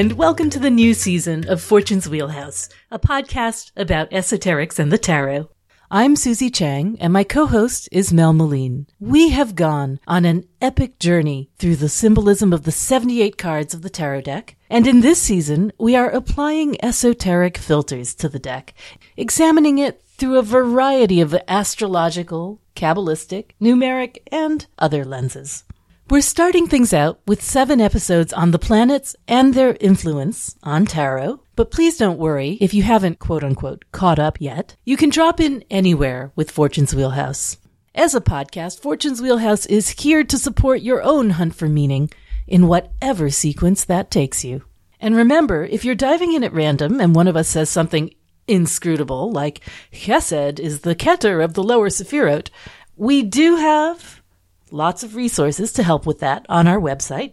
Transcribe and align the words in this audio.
And 0.00 0.12
welcome 0.14 0.48
to 0.48 0.58
the 0.58 0.70
new 0.70 0.94
season 0.94 1.46
of 1.46 1.60
Fortune's 1.60 2.08
Wheelhouse, 2.08 2.70
a 2.90 2.98
podcast 2.98 3.70
about 3.76 4.10
esoterics 4.12 4.78
and 4.78 4.90
the 4.90 4.96
tarot. 4.96 5.50
I'm 5.90 6.16
Susie 6.16 6.48
Chang, 6.48 6.96
and 6.98 7.12
my 7.12 7.22
co-host 7.22 7.86
is 7.92 8.10
Mel 8.10 8.32
Meleen. 8.32 8.86
We 8.98 9.28
have 9.28 9.54
gone 9.54 10.00
on 10.06 10.24
an 10.24 10.44
epic 10.62 10.98
journey 11.00 11.50
through 11.58 11.76
the 11.76 11.90
symbolism 11.90 12.54
of 12.54 12.62
the 12.62 12.72
78 12.72 13.36
cards 13.36 13.74
of 13.74 13.82
the 13.82 13.90
tarot 13.90 14.22
deck, 14.22 14.56
and 14.70 14.86
in 14.86 15.02
this 15.02 15.20
season, 15.20 15.70
we 15.78 15.94
are 15.94 16.08
applying 16.08 16.82
esoteric 16.82 17.58
filters 17.58 18.14
to 18.14 18.30
the 18.30 18.38
deck, 18.38 18.72
examining 19.18 19.76
it 19.76 20.00
through 20.16 20.38
a 20.38 20.42
variety 20.42 21.20
of 21.20 21.36
astrological, 21.46 22.62
Kabbalistic, 22.74 23.50
numeric, 23.60 24.16
and 24.32 24.66
other 24.78 25.04
lenses. 25.04 25.64
We're 26.10 26.22
starting 26.22 26.66
things 26.66 26.92
out 26.92 27.20
with 27.28 27.40
seven 27.40 27.80
episodes 27.80 28.32
on 28.32 28.50
the 28.50 28.58
planets 28.58 29.14
and 29.28 29.54
their 29.54 29.76
influence 29.78 30.56
on 30.60 30.84
tarot. 30.84 31.38
But 31.54 31.70
please 31.70 31.98
don't 31.98 32.18
worry 32.18 32.58
if 32.60 32.74
you 32.74 32.82
haven't 32.82 33.20
quote 33.20 33.44
unquote 33.44 33.84
caught 33.92 34.18
up 34.18 34.40
yet. 34.40 34.74
You 34.84 34.96
can 34.96 35.10
drop 35.10 35.38
in 35.38 35.62
anywhere 35.70 36.32
with 36.34 36.50
Fortune's 36.50 36.96
Wheelhouse. 36.96 37.58
As 37.94 38.16
a 38.16 38.20
podcast, 38.20 38.80
Fortune's 38.80 39.22
Wheelhouse 39.22 39.66
is 39.66 39.90
here 39.90 40.24
to 40.24 40.36
support 40.36 40.82
your 40.82 41.00
own 41.00 41.30
hunt 41.30 41.54
for 41.54 41.68
meaning 41.68 42.10
in 42.48 42.66
whatever 42.66 43.30
sequence 43.30 43.84
that 43.84 44.10
takes 44.10 44.44
you. 44.44 44.64
And 44.98 45.14
remember, 45.14 45.64
if 45.64 45.84
you're 45.84 45.94
diving 45.94 46.32
in 46.32 46.42
at 46.42 46.52
random 46.52 47.00
and 47.00 47.14
one 47.14 47.28
of 47.28 47.36
us 47.36 47.46
says 47.46 47.70
something 47.70 48.12
inscrutable, 48.48 49.30
like 49.30 49.60
Chesed 49.92 50.58
is 50.58 50.80
the 50.80 50.96
Keter 50.96 51.44
of 51.44 51.54
the 51.54 51.62
lower 51.62 51.88
Sephirot, 51.88 52.50
we 52.96 53.22
do 53.22 53.54
have 53.54 54.19
lots 54.72 55.02
of 55.02 55.16
resources 55.16 55.72
to 55.72 55.82
help 55.82 56.06
with 56.06 56.20
that 56.20 56.46
on 56.48 56.66
our 56.66 56.78
website 56.78 57.32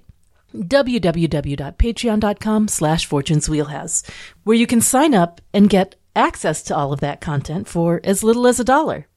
www.patreon.com 0.55 2.67
slash 2.67 3.05
fortunes 3.05 3.49
wheelhouse 3.49 4.03
where 4.43 4.55
you 4.55 4.65
can 4.65 4.81
sign 4.81 5.13
up 5.13 5.41
and 5.53 5.69
get 5.69 5.95
access 6.15 6.63
to 6.63 6.75
all 6.75 6.93
of 6.93 7.01
that 7.01 7.21
content 7.21 7.67
for 7.67 8.01
as 8.03 8.23
little 8.23 8.47
as 8.47 8.59
a 8.59 8.63
dollar. 8.63 9.07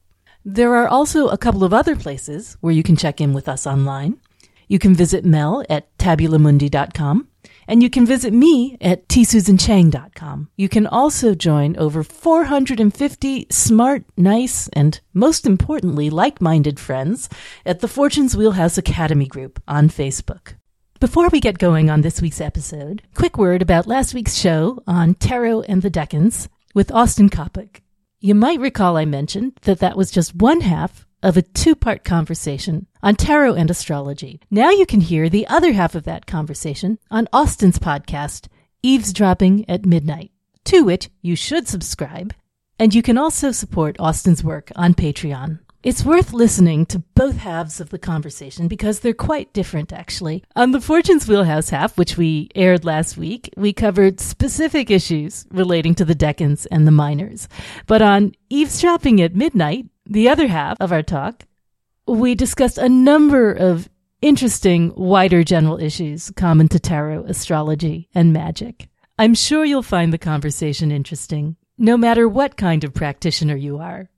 There 0.43 0.75
are 0.75 0.87
also 0.87 1.29
a 1.29 1.37
couple 1.37 1.63
of 1.63 1.73
other 1.73 1.95
places 1.95 2.57
where 2.61 2.73
you 2.73 2.83
can 2.83 2.95
check 2.95 3.21
in 3.21 3.33
with 3.33 3.47
us 3.47 3.65
online. 3.65 4.19
You 4.67 4.79
can 4.79 4.93
visit 4.93 5.25
mel 5.25 5.63
at 5.69 5.95
tabulamundi.com 5.97 7.27
and 7.67 7.81
you 7.81 7.89
can 7.89 8.05
visit 8.05 8.33
me 8.33 8.77
at 8.81 9.07
tsusanchang.com. 9.07 10.49
You 10.55 10.69
can 10.69 10.87
also 10.87 11.35
join 11.35 11.77
over 11.77 12.03
450 12.03 13.47
smart, 13.49 14.03
nice, 14.17 14.67
and 14.69 14.99
most 15.13 15.45
importantly, 15.45 16.09
like-minded 16.09 16.79
friends 16.79 17.29
at 17.65 17.79
the 17.79 17.87
Fortune's 17.87 18.35
Wheelhouse 18.35 18.77
Academy 18.77 19.27
group 19.27 19.61
on 19.67 19.89
Facebook. 19.89 20.55
Before 20.99 21.29
we 21.29 21.39
get 21.39 21.57
going 21.57 21.89
on 21.89 22.01
this 22.01 22.21
week's 22.21 22.39
episode, 22.39 23.01
quick 23.15 23.37
word 23.37 23.61
about 23.61 23.87
last 23.87 24.13
week's 24.13 24.35
show 24.35 24.83
on 24.85 25.15
Tarot 25.15 25.61
and 25.61 25.81
the 25.81 25.89
Decans 25.89 26.47
with 26.75 26.91
Austin 26.91 27.29
Coppock. 27.29 27.81
You 28.19 28.35
might 28.35 28.59
recall 28.59 28.97
I 28.97 29.05
mentioned 29.05 29.53
that 29.63 29.79
that 29.79 29.97
was 29.97 30.11
just 30.11 30.35
one 30.35 30.61
half 30.61 31.07
of 31.23 31.37
a 31.37 31.41
two 31.41 31.75
part 31.75 32.03
conversation 32.03 32.87
on 33.03 33.15
tarot 33.15 33.53
and 33.55 33.69
astrology. 33.69 34.39
Now 34.49 34.71
you 34.71 34.85
can 34.85 35.01
hear 35.01 35.29
the 35.29 35.47
other 35.47 35.73
half 35.73 35.95
of 35.95 36.03
that 36.03 36.25
conversation 36.25 36.99
on 37.09 37.27
Austin's 37.33 37.79
podcast, 37.79 38.47
Eavesdropping 38.83 39.69
at 39.69 39.85
Midnight, 39.85 40.31
to 40.65 40.81
which 40.81 41.09
you 41.21 41.35
should 41.35 41.67
subscribe. 41.67 42.33
And 42.79 42.95
you 42.95 43.01
can 43.01 43.17
also 43.17 43.51
support 43.51 43.95
Austin's 43.99 44.43
work 44.43 44.71
on 44.75 44.95
Patreon. 44.95 45.59
It's 45.83 46.05
worth 46.05 46.31
listening 46.31 46.85
to 46.87 46.99
both 47.15 47.37
halves 47.37 47.79
of 47.79 47.89
the 47.89 47.97
conversation 47.97 48.67
because 48.67 48.99
they're 48.99 49.15
quite 49.15 49.51
different, 49.51 49.91
actually. 49.91 50.43
On 50.55 50.71
the 50.71 50.81
Fortune's 50.81 51.27
Wheelhouse 51.27 51.69
half, 51.69 51.97
which 51.97 52.17
we 52.17 52.49
aired 52.53 52.85
last 52.85 53.17
week, 53.17 53.51
we 53.57 53.73
covered 53.73 54.19
specific 54.19 54.91
issues 54.91 55.47
relating 55.49 55.95
to 55.95 56.05
the 56.05 56.13
Decans 56.13 56.67
and 56.69 56.85
the 56.85 56.91
minors. 56.91 57.47
But 57.87 58.03
on 58.03 58.33
Eavesdropping 58.51 59.21
at 59.21 59.35
Midnight, 59.35 59.87
the 60.11 60.27
other 60.27 60.47
half 60.47 60.75
of 60.81 60.91
our 60.91 61.01
talk, 61.01 61.45
we 62.05 62.35
discussed 62.35 62.77
a 62.77 62.89
number 62.89 63.53
of 63.53 63.89
interesting, 64.21 64.93
wider 64.95 65.41
general 65.43 65.79
issues 65.79 66.31
common 66.35 66.67
to 66.67 66.79
tarot, 66.79 67.23
astrology, 67.23 68.09
and 68.13 68.33
magic. 68.33 68.89
I'm 69.17 69.33
sure 69.33 69.63
you'll 69.63 69.83
find 69.83 70.11
the 70.11 70.17
conversation 70.17 70.91
interesting, 70.91 71.55
no 71.77 71.95
matter 71.95 72.27
what 72.27 72.57
kind 72.57 72.83
of 72.83 72.93
practitioner 72.93 73.55
you 73.55 73.77
are. 73.77 74.09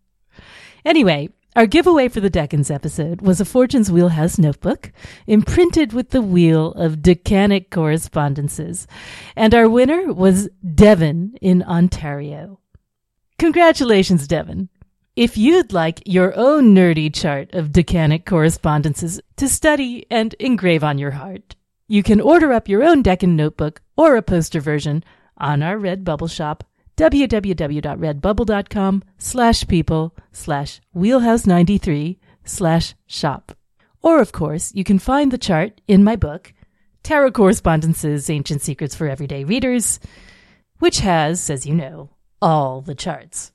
Anyway, 0.84 1.30
our 1.56 1.68
giveaway 1.68 2.10
for 2.10 2.20
the 2.20 2.32
Decans 2.32 2.74
episode 2.74 3.22
was 3.22 3.40
a 3.40 3.46
Fortune's 3.46 3.92
Wheelhouse 3.92 4.40
notebook 4.40 4.92
imprinted 5.28 5.94
with 5.94 6.10
the 6.10 6.24
wheel 6.24 6.72
of 6.72 7.04
decanic 7.04 7.70
correspondences, 7.70 8.88
and 9.36 9.54
our 9.54 9.70
winner 9.70 10.12
was 10.12 10.50
Devon 10.74 11.36
in 11.40 11.62
Ontario. 11.62 12.60
Congratulations, 13.38 14.28
Devon. 14.28 14.70
If 15.16 15.38
you'd 15.38 15.74
like 15.74 16.02
your 16.08 16.36
own 16.36 16.74
nerdy 16.74 17.14
chart 17.14 17.54
of 17.54 17.68
decanic 17.68 18.26
correspondences 18.26 19.22
to 19.36 19.48
study 19.48 20.08
and 20.10 20.34
engrave 20.40 20.84
on 20.84 20.98
your 20.98 21.12
heart, 21.12 21.56
you 21.88 22.02
can 22.02 22.20
order 22.20 22.52
up 22.52 22.68
your 22.68 22.82
own 22.82 23.04
Decan 23.04 23.36
notebook 23.36 23.84
or 23.96 24.16
a 24.16 24.24
poster 24.24 24.60
version 24.60 25.04
on 25.38 25.62
our 25.62 25.78
Redbubble 25.78 26.32
shop, 26.32 26.64
www.redbubble.com 26.98 29.04
slash 29.20 29.68
people 29.68 30.16
slash 30.32 30.82
wheelhouse93 30.96 32.18
slash 32.44 32.96
shop. 33.06 33.56
Or, 34.02 34.20
of 34.20 34.32
course, 34.32 34.74
you 34.74 34.84
can 34.84 34.98
find 34.98 35.32
the 35.32 35.38
chart 35.38 35.80
in 35.88 36.04
my 36.04 36.16
book, 36.16 36.56
Tarot 37.04 37.34
Correspondences, 37.34 38.32
Ancient 38.32 38.64
Secrets 38.64 38.96
for 38.96 39.08
Everyday 39.08 39.44
Readers, 39.44 40.00
which 40.80 41.02
has, 41.02 41.52
as 41.52 41.68
you 41.68 41.76
know, 41.76 42.10
all 42.42 42.82
the 42.82 42.96
charts. 42.96 43.52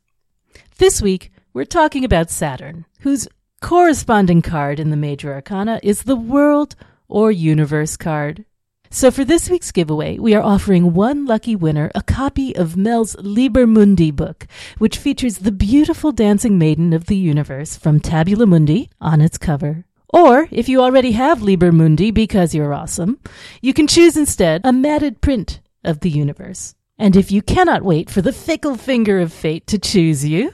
This 0.78 1.02
week, 1.02 1.32
we're 1.58 1.64
talking 1.64 2.04
about 2.04 2.30
Saturn, 2.30 2.86
whose 3.00 3.26
corresponding 3.60 4.42
card 4.42 4.78
in 4.78 4.90
the 4.90 4.96
major 4.96 5.34
arcana 5.34 5.80
is 5.82 6.04
the 6.04 6.14
World 6.14 6.76
or 7.08 7.32
Universe 7.32 7.96
card. 7.96 8.44
So 8.90 9.10
for 9.10 9.24
this 9.24 9.50
week's 9.50 9.72
giveaway, 9.72 10.18
we 10.18 10.36
are 10.36 10.40
offering 10.40 10.94
one 10.94 11.26
lucky 11.26 11.56
winner 11.56 11.90
a 11.96 12.02
copy 12.02 12.54
of 12.54 12.76
Mel's 12.76 13.16
Liber 13.16 13.66
Mundi 13.66 14.12
book, 14.12 14.46
which 14.78 14.98
features 14.98 15.38
the 15.38 15.50
beautiful 15.50 16.12
dancing 16.12 16.58
maiden 16.58 16.92
of 16.92 17.06
the 17.06 17.16
universe 17.16 17.76
from 17.76 17.98
Tabula 17.98 18.46
Mundi 18.46 18.88
on 19.00 19.20
its 19.20 19.36
cover. 19.36 19.84
Or, 20.10 20.46
if 20.52 20.68
you 20.68 20.80
already 20.80 21.10
have 21.10 21.42
Liber 21.42 21.72
Mundi 21.72 22.12
because 22.12 22.54
you're 22.54 22.72
awesome, 22.72 23.18
you 23.60 23.74
can 23.74 23.88
choose 23.88 24.16
instead 24.16 24.60
a 24.62 24.72
matted 24.72 25.20
print 25.20 25.58
of 25.82 25.98
the 26.00 26.10
universe. 26.10 26.76
And 26.96 27.16
if 27.16 27.32
you 27.32 27.42
cannot 27.42 27.82
wait 27.82 28.10
for 28.10 28.22
the 28.22 28.32
fickle 28.32 28.76
finger 28.76 29.18
of 29.18 29.32
fate 29.32 29.66
to 29.66 29.78
choose 29.80 30.24
you, 30.24 30.52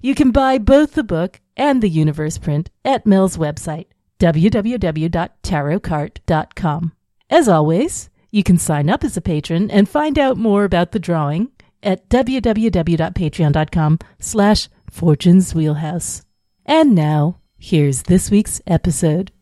you 0.00 0.14
can 0.14 0.30
buy 0.30 0.56
both 0.58 0.92
the 0.92 1.04
book 1.04 1.40
and 1.56 1.82
the 1.82 1.88
universe 1.88 2.38
print 2.38 2.70
at 2.84 3.06
Mel's 3.06 3.36
website, 3.36 3.86
www.tarotcart.com. 4.18 6.92
As 7.30 7.48
always, 7.48 8.10
you 8.30 8.42
can 8.42 8.58
sign 8.58 8.90
up 8.90 9.04
as 9.04 9.16
a 9.16 9.22
patron 9.22 9.70
and 9.70 9.88
find 9.88 10.18
out 10.18 10.36
more 10.36 10.64
about 10.64 10.92
the 10.92 10.98
drawing 10.98 11.50
at 11.82 12.08
www.patreon.com 12.08 13.98
slash 14.18 14.68
fortunes 14.90 15.54
wheelhouse. 15.54 16.22
And 16.66 16.94
now, 16.94 17.38
here's 17.58 18.02
this 18.04 18.30
week's 18.30 18.60
episode. 18.66 19.32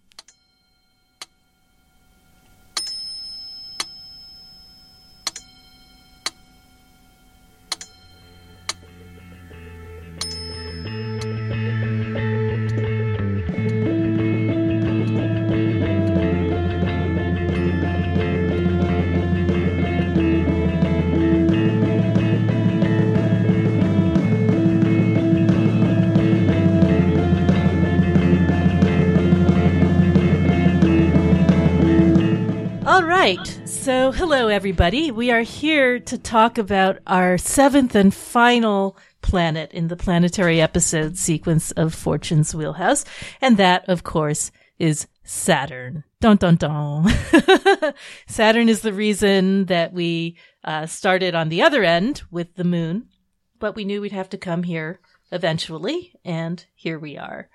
Everybody. 34.67 35.13
We 35.13 35.31
are 35.31 35.43
here 35.43 36.01
to 36.01 36.19
talk 36.19 36.59
about 36.59 36.99
our 37.07 37.39
seventh 37.39 37.95
and 37.95 38.13
final 38.13 38.97
planet 39.23 39.71
in 39.71 39.87
the 39.87 39.95
planetary 39.95 40.61
episode 40.61 41.17
sequence 41.17 41.71
of 41.71 41.95
Fortune's 41.95 42.53
Wheelhouse. 42.53 43.05
And 43.41 43.59
that, 43.59 43.89
of 43.89 44.03
course, 44.03 44.51
is 44.81 45.07
Saturn. 45.23 46.03
Dun 46.21 46.39
dun 46.39 46.57
dun. 46.57 47.07
Saturn 48.27 48.69
is 48.69 48.81
the 48.81 48.93
reason 48.93 49.67
that 49.67 49.93
we 49.93 50.37
uh, 50.65 50.87
started 50.87 51.37
on 51.37 51.49
the 51.49 51.63
other 51.63 51.85
end 51.85 52.25
with 52.33 52.57
the 52.57 52.65
moon, 52.65 53.07
but 53.61 53.77
we 53.77 53.85
knew 53.85 54.01
we'd 54.01 54.11
have 54.11 54.31
to 54.31 54.37
come 54.37 54.65
here 54.65 54.99
eventually, 55.31 56.13
and 56.25 56.67
here 56.75 56.99
we 56.99 57.17
are. 57.17 57.49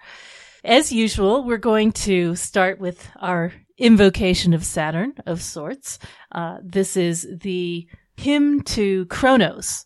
As 0.63 0.93
usual, 0.93 1.43
we're 1.43 1.57
going 1.57 1.91
to 1.91 2.37
start 2.37 2.79
with 2.79 3.09
our 3.19 3.51
invocation 3.81 4.53
of 4.53 4.63
Saturn 4.63 5.13
of 5.25 5.41
sorts. 5.41 5.99
Uh, 6.31 6.57
this 6.63 6.95
is 6.95 7.27
the 7.41 7.87
hymn 8.15 8.61
to 8.61 9.05
Kronos, 9.07 9.85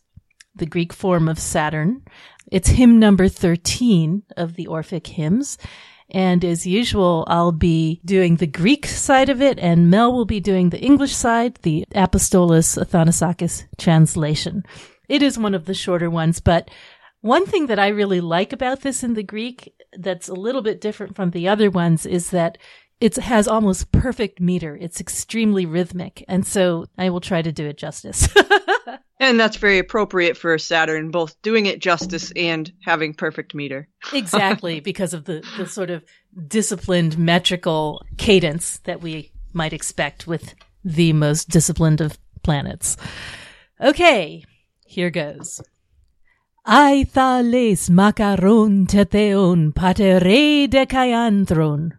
the 0.53 0.65
Greek 0.65 0.92
form 0.94 1.30
of 1.30 1.39
Saturn. 1.39 2.01
It's 2.51 2.69
hymn 2.69 3.00
number 3.00 3.27
13 3.27 4.24
of 4.38 4.56
the 4.56 4.68
Orphic 4.68 5.07
hymns. 5.07 5.57
And 6.09 6.45
as 6.45 6.68
usual, 6.68 7.25
I'll 7.27 7.51
be 7.51 8.01
doing 8.06 8.36
the 8.36 8.45
Greek 8.45 8.86
side 8.86 9.30
of 9.30 9.42
it 9.42 9.57
and 9.57 9.89
Mel 9.89 10.13
will 10.13 10.25
be 10.25 10.39
doing 10.39 10.69
the 10.69 10.80
English 10.81 11.15
side, 11.15 11.56
the 11.63 11.86
Apostolos 11.95 12.77
Athanassakis 12.77 13.65
translation. 13.77 14.63
It 15.09 15.24
is 15.24 15.39
one 15.39 15.56
of 15.56 15.65
the 15.65 15.74
shorter 15.74 16.09
ones, 16.09 16.39
but 16.39 16.69
one 17.21 17.48
thing 17.48 17.68
that 17.68 17.80
I 17.80 17.88
really 17.88 18.21
like 18.21 18.53
about 18.53 18.81
this 18.81 19.03
in 19.03 19.15
the 19.15 19.24
Greek 19.24 19.74
that's 19.98 20.27
a 20.27 20.33
little 20.33 20.62
bit 20.62 20.81
different 20.81 21.15
from 21.15 21.31
the 21.31 21.48
other 21.48 21.71
ones 21.71 22.06
is 22.06 22.30
that 22.30 22.57
it 23.00 23.15
has 23.18 23.47
almost 23.47 23.92
perfect 23.92 24.39
meter. 24.39 24.75
It's 24.75 25.01
extremely 25.01 25.65
rhythmic. 25.65 26.24
And 26.27 26.45
so 26.45 26.86
I 26.97 27.09
will 27.09 27.21
try 27.21 27.42
to 27.42 27.51
do 27.51 27.65
it 27.68 27.77
justice. 27.77 28.30
and 29.19 29.39
that's 29.39 29.57
very 29.57 29.80
appropriate 29.80 30.38
for 30.38 30.57
Saturn, 30.57 31.12
both 31.12 31.39
doing 31.42 31.65
it 31.65 31.80
justice 31.80 32.31
and 32.36 32.71
having 32.83 33.13
perfect 33.13 33.53
meter. 33.53 33.88
exactly, 34.13 34.80
because 34.80 35.13
of 35.13 35.25
the, 35.25 35.45
the 35.57 35.68
sort 35.68 35.89
of 35.89 36.03
disciplined 36.47 37.18
metrical 37.18 38.01
cadence 38.18 38.80
that 38.86 39.01
we 39.01 39.31
might 39.53 39.74
expect 39.74 40.27
with 40.27 40.56
the 40.83 41.13
most 41.13 41.50
disciplined 41.50 42.00
of 42.00 42.18
planets. 42.44 42.95
Okay, 43.81 44.44
here 44.86 45.09
goes. 45.09 45.62
Aithales 46.65 47.89
macaron 47.89 48.88
tetheon 48.88 49.74
patere 49.74 50.68
decaianthron 50.68 51.91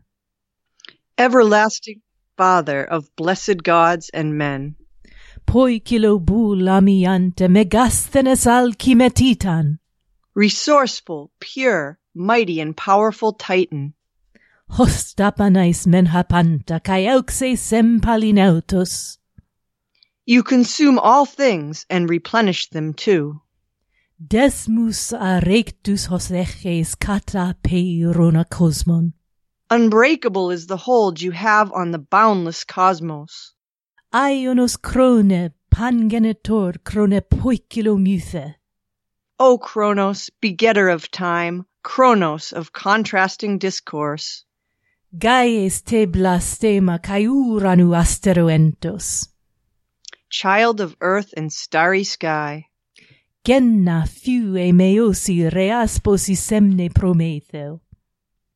everlasting 1.18 2.02
Father 2.36 2.84
of 2.84 3.14
blessed 3.16 3.62
gods 3.62 4.10
and 4.12 4.36
men. 4.36 4.76
Poikilo 5.46 6.18
lamiante 6.20 7.48
megasthenes 7.48 8.46
alchimetitan. 8.46 9.78
Resourceful, 10.34 11.30
pure, 11.40 11.98
mighty 12.14 12.60
and 12.60 12.76
powerful 12.76 13.32
Titan. 13.32 13.94
Hostapanais 14.72 15.86
menhapanta 15.86 16.80
kaiauxe 16.82 17.56
sempalinautos. 17.56 19.18
You 20.26 20.42
consume 20.42 20.98
all 20.98 21.24
things 21.24 21.86
and 21.88 22.10
replenish 22.10 22.68
them 22.70 22.92
too. 22.92 23.40
Desmus 24.20 25.12
arectus 25.12 26.08
hoseches 26.08 26.98
kata 26.98 27.56
peirona 27.62 28.44
cosmon. 28.48 29.12
Unbreakable 29.68 30.52
is 30.52 30.68
the 30.68 30.76
hold 30.76 31.20
you 31.20 31.32
have 31.32 31.72
on 31.72 31.90
the 31.90 31.98
boundless 31.98 32.62
cosmos. 32.62 33.52
Ionos 34.14 34.76
krone 34.80 35.52
pangenitor 35.74 36.78
krone 36.84 37.20
poikilo 37.20 37.98
muthe. 37.98 38.54
O 39.40 39.58
Kronos, 39.58 40.30
begetter 40.40 40.88
of 40.88 41.10
time, 41.10 41.66
Kronos 41.82 42.52
of 42.52 42.72
contrasting 42.72 43.58
discourse. 43.58 44.44
Gaies 45.18 45.82
te 45.82 46.06
blastema 46.06 47.00
caiuranu 47.00 47.90
asteroentos. 47.94 49.28
Child 50.30 50.80
of 50.80 50.96
earth 51.00 51.34
and 51.36 51.52
starry 51.52 52.04
sky. 52.04 52.66
Genna 53.44 54.06
fue 54.06 54.70
meosi 54.70 55.50
reasposi 55.50 56.36
semne 56.36 56.88
prometheo. 56.88 57.80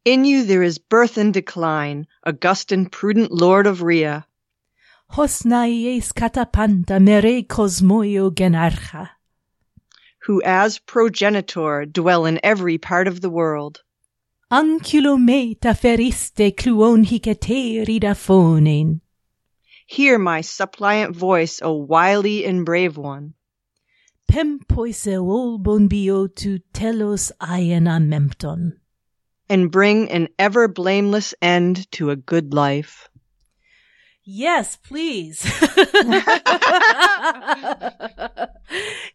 In 0.03 0.25
you 0.25 0.45
there 0.45 0.63
is 0.63 0.79
birth 0.79 1.19
and 1.19 1.35
decline, 1.35 2.07
august 2.25 2.73
and 2.73 2.91
prudent 2.91 3.31
lord 3.31 3.67
of 3.67 3.83
Rhea. 3.83 4.27
Hosnaies 5.13 6.15
catapanta 6.15 6.99
mere 6.99 7.43
cosmoio 7.43 8.31
genarcha. 8.31 9.11
Who 10.21 10.41
as 10.43 10.79
progenitor 10.79 11.85
dwell 11.85 12.25
in 12.25 12.41
every 12.43 12.79
part 12.79 13.09
of 13.09 13.21
the 13.21 13.29
world. 13.29 13.83
Ancilometa 14.51 15.75
feriste 15.77 16.57
cluon 16.57 17.05
hiceterida 17.05 18.17
phonein. 18.17 19.03
Hear 19.87 20.19
my 20.19 20.41
suppliant 20.41 21.15
voice, 21.15 21.61
O 21.61 21.75
wily 21.75 22.47
and 22.47 22.65
brave 22.65 22.97
one. 22.97 23.35
Pempoise 24.27 25.19
olbon 25.19 25.91
biotu 25.91 26.63
telos 26.73 27.33
aena 27.39 28.01
mempton 28.01 28.80
and 29.51 29.71
bring 29.71 30.11
an 30.11 30.29
ever 30.39 30.69
blameless 30.69 31.35
end 31.43 31.91
to 31.93 32.09
a 32.09 32.17
good 32.17 32.55
life. 32.55 33.11
Yes, 34.25 34.77
please. 34.77 35.41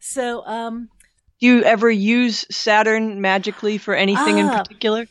so, 0.01 0.45
um, 0.45 0.89
do 1.39 1.47
you 1.47 1.63
ever 1.63 1.89
use 1.89 2.45
Saturn 2.51 3.21
magically 3.21 3.77
for 3.77 3.95
anything 3.95 4.39
in 4.39 4.47
ah. 4.47 4.63
particular? 4.63 5.07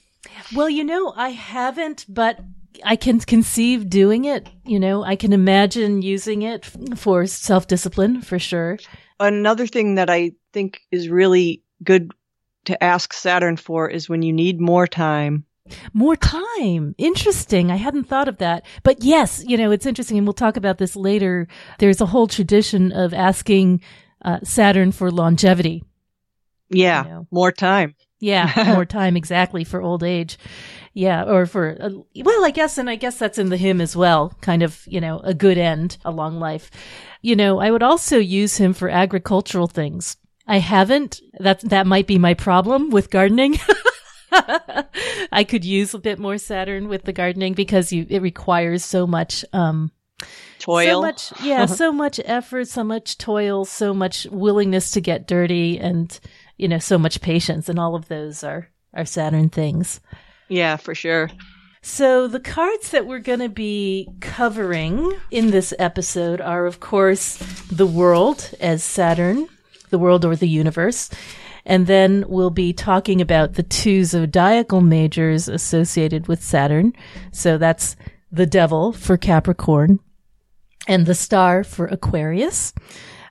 Well, 0.54 0.68
you 0.68 0.84
know, 0.84 1.12
I 1.16 1.30
haven't, 1.30 2.04
but 2.06 2.38
I 2.84 2.96
can 2.96 3.18
conceive 3.20 3.88
doing 3.88 4.26
it. 4.26 4.46
You 4.66 4.78
know, 4.78 5.02
I 5.04 5.16
can 5.16 5.32
imagine 5.32 6.02
using 6.02 6.42
it 6.42 6.66
for 6.96 7.26
self 7.26 7.66
discipline 7.66 8.20
for 8.20 8.38
sure. 8.38 8.78
Another 9.18 9.66
thing 9.66 9.94
that 9.94 10.10
I 10.10 10.32
think 10.52 10.82
is 10.90 11.08
really 11.08 11.62
good 11.82 12.12
to 12.64 12.82
ask 12.82 13.12
Saturn 13.12 13.56
for 13.56 13.88
is 13.88 14.08
when 14.08 14.22
you 14.22 14.32
need 14.32 14.60
more 14.60 14.86
time. 14.86 15.44
More 15.92 16.16
time. 16.16 16.94
Interesting. 16.98 17.70
I 17.70 17.76
hadn't 17.76 18.04
thought 18.04 18.28
of 18.28 18.38
that. 18.38 18.64
But 18.82 19.02
yes, 19.02 19.42
you 19.46 19.56
know, 19.56 19.70
it's 19.70 19.86
interesting, 19.86 20.18
and 20.18 20.26
we'll 20.26 20.34
talk 20.34 20.56
about 20.56 20.78
this 20.78 20.94
later. 20.94 21.48
There's 21.78 22.00
a 22.00 22.06
whole 22.06 22.26
tradition 22.26 22.92
of 22.92 23.14
asking 23.14 23.80
uh, 24.22 24.40
Saturn 24.42 24.92
for 24.92 25.10
longevity. 25.10 25.82
Yeah, 26.68 27.04
you 27.04 27.10
know. 27.10 27.26
more 27.30 27.52
time. 27.52 27.94
Yeah, 28.20 28.52
more 28.74 28.84
time 28.84 29.16
exactly 29.16 29.64
for 29.64 29.82
old 29.82 30.02
age. 30.02 30.38
Yeah, 30.92 31.24
or 31.24 31.46
for 31.46 31.76
uh, 31.80 31.90
well, 32.22 32.44
I 32.44 32.50
guess, 32.50 32.78
and 32.78 32.88
I 32.88 32.96
guess 32.96 33.18
that's 33.18 33.38
in 33.38 33.48
the 33.48 33.56
hymn 33.56 33.80
as 33.80 33.96
well. 33.96 34.34
Kind 34.40 34.62
of, 34.62 34.82
you 34.86 35.00
know, 35.00 35.18
a 35.20 35.34
good 35.34 35.58
end, 35.58 35.96
a 36.04 36.10
long 36.10 36.38
life. 36.38 36.70
You 37.22 37.36
know, 37.36 37.58
I 37.58 37.70
would 37.70 37.82
also 37.82 38.18
use 38.18 38.58
him 38.58 38.74
for 38.74 38.88
agricultural 38.88 39.66
things. 39.66 40.16
I 40.46 40.58
haven't. 40.58 41.20
That 41.38 41.60
that 41.60 41.86
might 41.86 42.06
be 42.06 42.18
my 42.18 42.34
problem 42.34 42.90
with 42.90 43.10
gardening. 43.10 43.58
I 44.32 45.44
could 45.48 45.64
use 45.64 45.94
a 45.94 45.98
bit 45.98 46.18
more 46.18 46.38
Saturn 46.38 46.88
with 46.88 47.04
the 47.04 47.12
gardening 47.12 47.54
because 47.54 47.92
you 47.92 48.06
it 48.08 48.20
requires 48.20 48.84
so 48.84 49.06
much 49.06 49.44
um 49.52 49.90
toil. 50.58 50.86
So 50.86 51.02
much 51.02 51.42
yeah, 51.42 51.66
so 51.82 51.92
much 51.92 52.20
effort, 52.24 52.68
so 52.68 52.84
much 52.84 53.18
toil, 53.18 53.64
so 53.64 53.94
much 53.94 54.26
willingness 54.30 54.90
to 54.92 55.00
get 55.00 55.26
dirty 55.26 55.78
and 55.78 56.18
you 56.56 56.68
know, 56.68 56.78
so 56.78 56.98
much 56.98 57.20
patience 57.20 57.68
and 57.68 57.78
all 57.78 57.94
of 57.94 58.08
those 58.08 58.44
are 58.44 58.68
are 58.92 59.04
Saturn 59.04 59.48
things. 59.48 60.00
Yeah, 60.48 60.76
for 60.76 60.94
sure. 60.94 61.30
So 61.82 62.28
the 62.28 62.40
cards 62.40 62.90
that 62.90 63.06
we're 63.06 63.18
going 63.18 63.40
to 63.40 63.50
be 63.50 64.08
covering 64.20 65.12
in 65.30 65.50
this 65.50 65.74
episode 65.78 66.40
are 66.40 66.64
of 66.64 66.80
course 66.80 67.36
the 67.70 67.86
world 67.86 68.50
as 68.58 68.82
Saturn, 68.82 69.48
the 69.94 69.98
world 69.98 70.24
or 70.24 70.34
the 70.34 70.48
universe. 70.48 71.08
And 71.64 71.86
then 71.86 72.24
we'll 72.26 72.50
be 72.50 72.72
talking 72.72 73.20
about 73.20 73.54
the 73.54 73.62
two 73.62 74.02
zodiacal 74.04 74.80
majors 74.80 75.48
associated 75.48 76.26
with 76.26 76.42
Saturn. 76.42 76.94
So 77.30 77.58
that's 77.58 77.94
the 78.32 78.44
devil 78.44 78.92
for 78.92 79.16
Capricorn 79.16 80.00
and 80.88 81.06
the 81.06 81.14
star 81.14 81.62
for 81.62 81.86
Aquarius, 81.86 82.74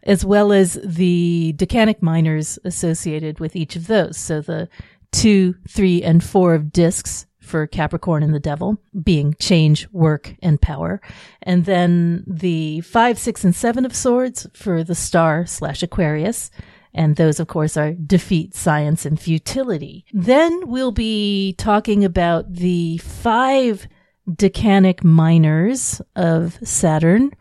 as 0.03 0.24
well 0.24 0.53
as 0.53 0.79
the 0.82 1.53
decanic 1.58 2.01
minors 2.01 2.58
associated 2.63 3.41
with 3.41 3.58
each 3.58 3.75
of 3.75 3.88
those. 3.88 4.17
So 4.17 4.39
the 4.39 4.70
two, 5.12 5.55
three, 5.67 6.01
and 6.01 6.24
four 6.24 6.55
of 6.55 6.72
discs 6.72 7.25
for 7.53 7.67
Capricorn 7.67 8.24
and 8.24 8.33
the 8.33 8.39
devil 8.39 8.79
being 9.03 9.36
change, 9.39 9.88
work, 9.91 10.33
and 10.41 10.60
power. 10.60 11.00
And 11.43 11.65
then 11.65 12.24
the 12.25 12.81
five, 12.81 13.19
six, 13.19 13.43
and 13.43 13.55
seven 13.55 13.86
of 13.86 13.95
swords 13.95 14.48
for 14.55 14.83
the 14.83 14.95
star 14.95 15.45
slash 15.45 15.83
Aquarius. 15.83 16.50
And 16.95 17.15
those, 17.15 17.39
of 17.39 17.45
course, 17.45 17.77
are 17.77 17.93
defeat, 17.93 18.55
science, 18.55 19.05
and 19.05 19.19
futility. 19.19 20.03
Then 20.12 20.67
we'll 20.67 20.91
be 20.91 21.53
talking 21.60 22.03
about 22.03 22.51
the 22.51 22.98
five 22.98 23.88
decanic 24.27 25.03
minors 25.03 26.01
of 26.15 26.57
Saturn, 26.63 27.33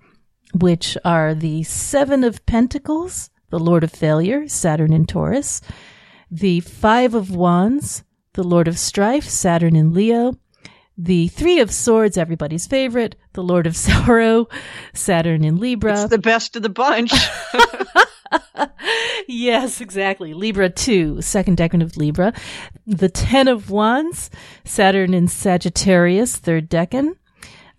which 0.52 0.99
are 1.07 1.35
the 1.35 1.62
seven 1.62 2.23
of 2.23 2.45
pentacles, 2.45 3.31
the 3.49 3.59
Lord 3.59 3.83
of 3.83 3.90
failure, 3.90 4.47
Saturn 4.47 4.92
in 4.92 5.07
Taurus, 5.07 5.62
the 6.31 6.61
five 6.61 7.14
of 7.14 7.31
wands, 7.35 8.04
the 8.35 8.43
Lord 8.43 8.69
of 8.69 8.79
Strife, 8.79 9.29
Saturn 9.29 9.77
in 9.77 9.93
Leo, 9.93 10.35
the 10.97 11.29
Three 11.29 11.61
of 11.61 11.71
Swords, 11.71 12.17
everybody's 12.17 12.67
favorite, 12.67 13.17
the 13.35 13.43
Lord 13.43 13.67
of 13.67 13.77
Sorrow, 13.87 14.49
Saturn 14.95 15.45
in 15.45 15.59
Libra. 15.59 15.93
It's 15.93 16.11
the 16.11 16.19
best 16.19 16.57
of 16.57 16.62
the 16.62 16.69
bunch. 16.69 17.12
yes, 19.29 19.81
exactly. 19.81 20.35
Libra 20.35 20.71
2, 20.71 21.21
second 21.21 21.59
decan 21.59 21.83
of 21.83 21.97
Libra. 21.97 22.33
The 22.87 23.09
Ten 23.09 23.49
of 23.49 23.71
Wands, 23.71 24.31
Saturn 24.65 25.15
in 25.15 25.29
Sagittarius, 25.29 26.37
third 26.37 26.71
decan. 26.71 27.17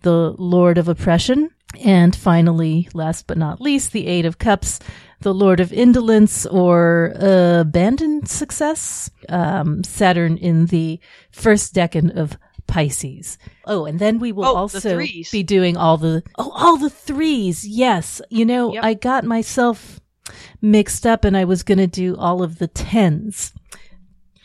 the 0.02 0.34
Lord 0.38 0.78
of 0.78 0.88
Oppression. 0.88 1.50
And 1.82 2.14
finally, 2.14 2.88
last 2.94 3.26
but 3.26 3.38
not 3.38 3.60
least, 3.60 3.92
the 3.92 4.06
Eight 4.06 4.24
of 4.24 4.38
Cups, 4.38 4.78
the 5.20 5.34
Lord 5.34 5.60
of 5.60 5.72
Indolence 5.72 6.46
or 6.46 7.12
uh, 7.20 7.60
abandoned 7.60 8.28
success. 8.28 9.10
Um, 9.28 9.82
Saturn 9.84 10.36
in 10.36 10.66
the 10.66 11.00
first 11.30 11.74
decan 11.74 12.16
of 12.16 12.36
Pisces. 12.66 13.38
Oh, 13.66 13.84
and 13.84 13.98
then 13.98 14.18
we 14.18 14.32
will 14.32 14.46
Oh, 14.46 14.54
also 14.56 14.98
be 14.98 15.42
doing 15.42 15.76
all 15.76 15.96
the 15.98 16.22
oh 16.38 16.50
all 16.54 16.76
the 16.78 16.88
threes. 16.90 17.66
Yes, 17.66 18.20
you 18.30 18.44
know 18.46 18.72
Yep. 18.74 18.84
I 18.84 18.94
got 18.94 19.24
myself 19.24 20.00
mixed 20.62 21.06
up, 21.06 21.24
and 21.24 21.36
I 21.36 21.44
was 21.44 21.62
going 21.62 21.78
to 21.78 21.86
do 21.86 22.16
all 22.16 22.42
of 22.42 22.58
the 22.58 22.68
tens. 22.68 23.52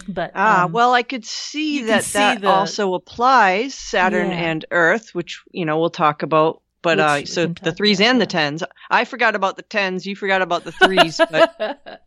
But 0.08 0.32
Ah, 0.36 0.64
um, 0.66 0.72
well, 0.74 0.94
I 0.94 1.04
could 1.04 1.24
see 1.26 1.84
that 1.84 2.04
see 2.04 2.20
that 2.20 2.42
the- 2.42 2.50
also 2.50 2.94
applies 2.94 3.74
Saturn 3.74 4.32
Yeah. 4.32 4.38
and 4.38 4.66
Earth, 4.72 5.10
which 5.14 5.42
you 5.52 5.66
know 5.66 5.80
we'll 5.80 5.90
talk 5.90 6.22
about. 6.24 6.62
But 6.82 7.00
uh, 7.00 7.26
so 7.26 7.48
the 7.48 7.74
threes 7.74 8.00
and 8.00 8.22
the 8.22 8.26
tens. 8.26 8.64
I 8.90 9.04
forgot 9.04 9.36
about 9.36 9.58
the 9.58 9.64
tens. 9.64 10.06
You 10.06 10.16
forgot 10.16 10.42
about 10.42 10.64
the 10.64 10.72
threes. 10.72 11.20
but 11.32 12.06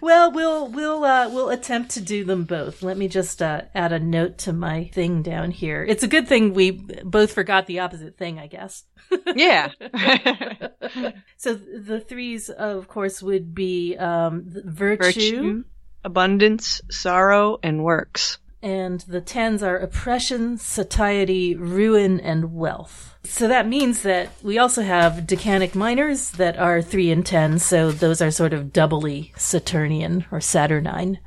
well, 0.00 0.32
we'll 0.32 0.68
we'll 0.68 1.04
uh, 1.04 1.28
we'll 1.28 1.50
attempt 1.50 1.90
to 1.92 2.00
do 2.00 2.24
them 2.24 2.44
both. 2.44 2.82
Let 2.82 2.96
me 2.96 3.08
just 3.08 3.42
uh, 3.42 3.62
add 3.74 3.92
a 3.92 3.98
note 3.98 4.38
to 4.38 4.54
my 4.54 4.90
thing 4.94 5.22
down 5.22 5.50
here. 5.50 5.84
It's 5.84 6.02
a 6.02 6.08
good 6.08 6.28
thing 6.28 6.54
we 6.54 6.70
both 6.70 7.32
forgot 7.32 7.66
the 7.66 7.80
opposite 7.80 8.16
thing, 8.16 8.38
I 8.38 8.46
guess. 8.46 8.84
yeah, 9.34 9.70
So 11.36 11.54
the 11.54 12.00
threes, 12.00 12.48
of 12.48 12.88
course, 12.88 13.22
would 13.22 13.54
be 13.54 13.96
um, 13.96 14.44
virtue, 14.46 15.04
virtue, 15.04 15.64
abundance, 16.04 16.80
sorrow, 16.90 17.58
and 17.62 17.84
works. 17.84 18.38
And 18.62 19.00
the 19.02 19.20
tens 19.20 19.62
are 19.62 19.76
oppression, 19.76 20.58
satiety, 20.58 21.54
ruin, 21.54 22.18
and 22.20 22.54
wealth. 22.54 23.14
So 23.24 23.48
that 23.48 23.66
means 23.68 24.02
that 24.02 24.30
we 24.42 24.58
also 24.58 24.82
have 24.82 25.24
decanic 25.26 25.74
minors 25.74 26.30
that 26.32 26.56
are 26.58 26.80
three 26.82 27.10
and 27.10 27.24
ten. 27.26 27.58
So 27.58 27.90
those 27.90 28.20
are 28.22 28.30
sort 28.30 28.52
of 28.52 28.72
doubly 28.72 29.32
Saturnian 29.36 30.24
or 30.30 30.40
Saturnine. 30.40 31.18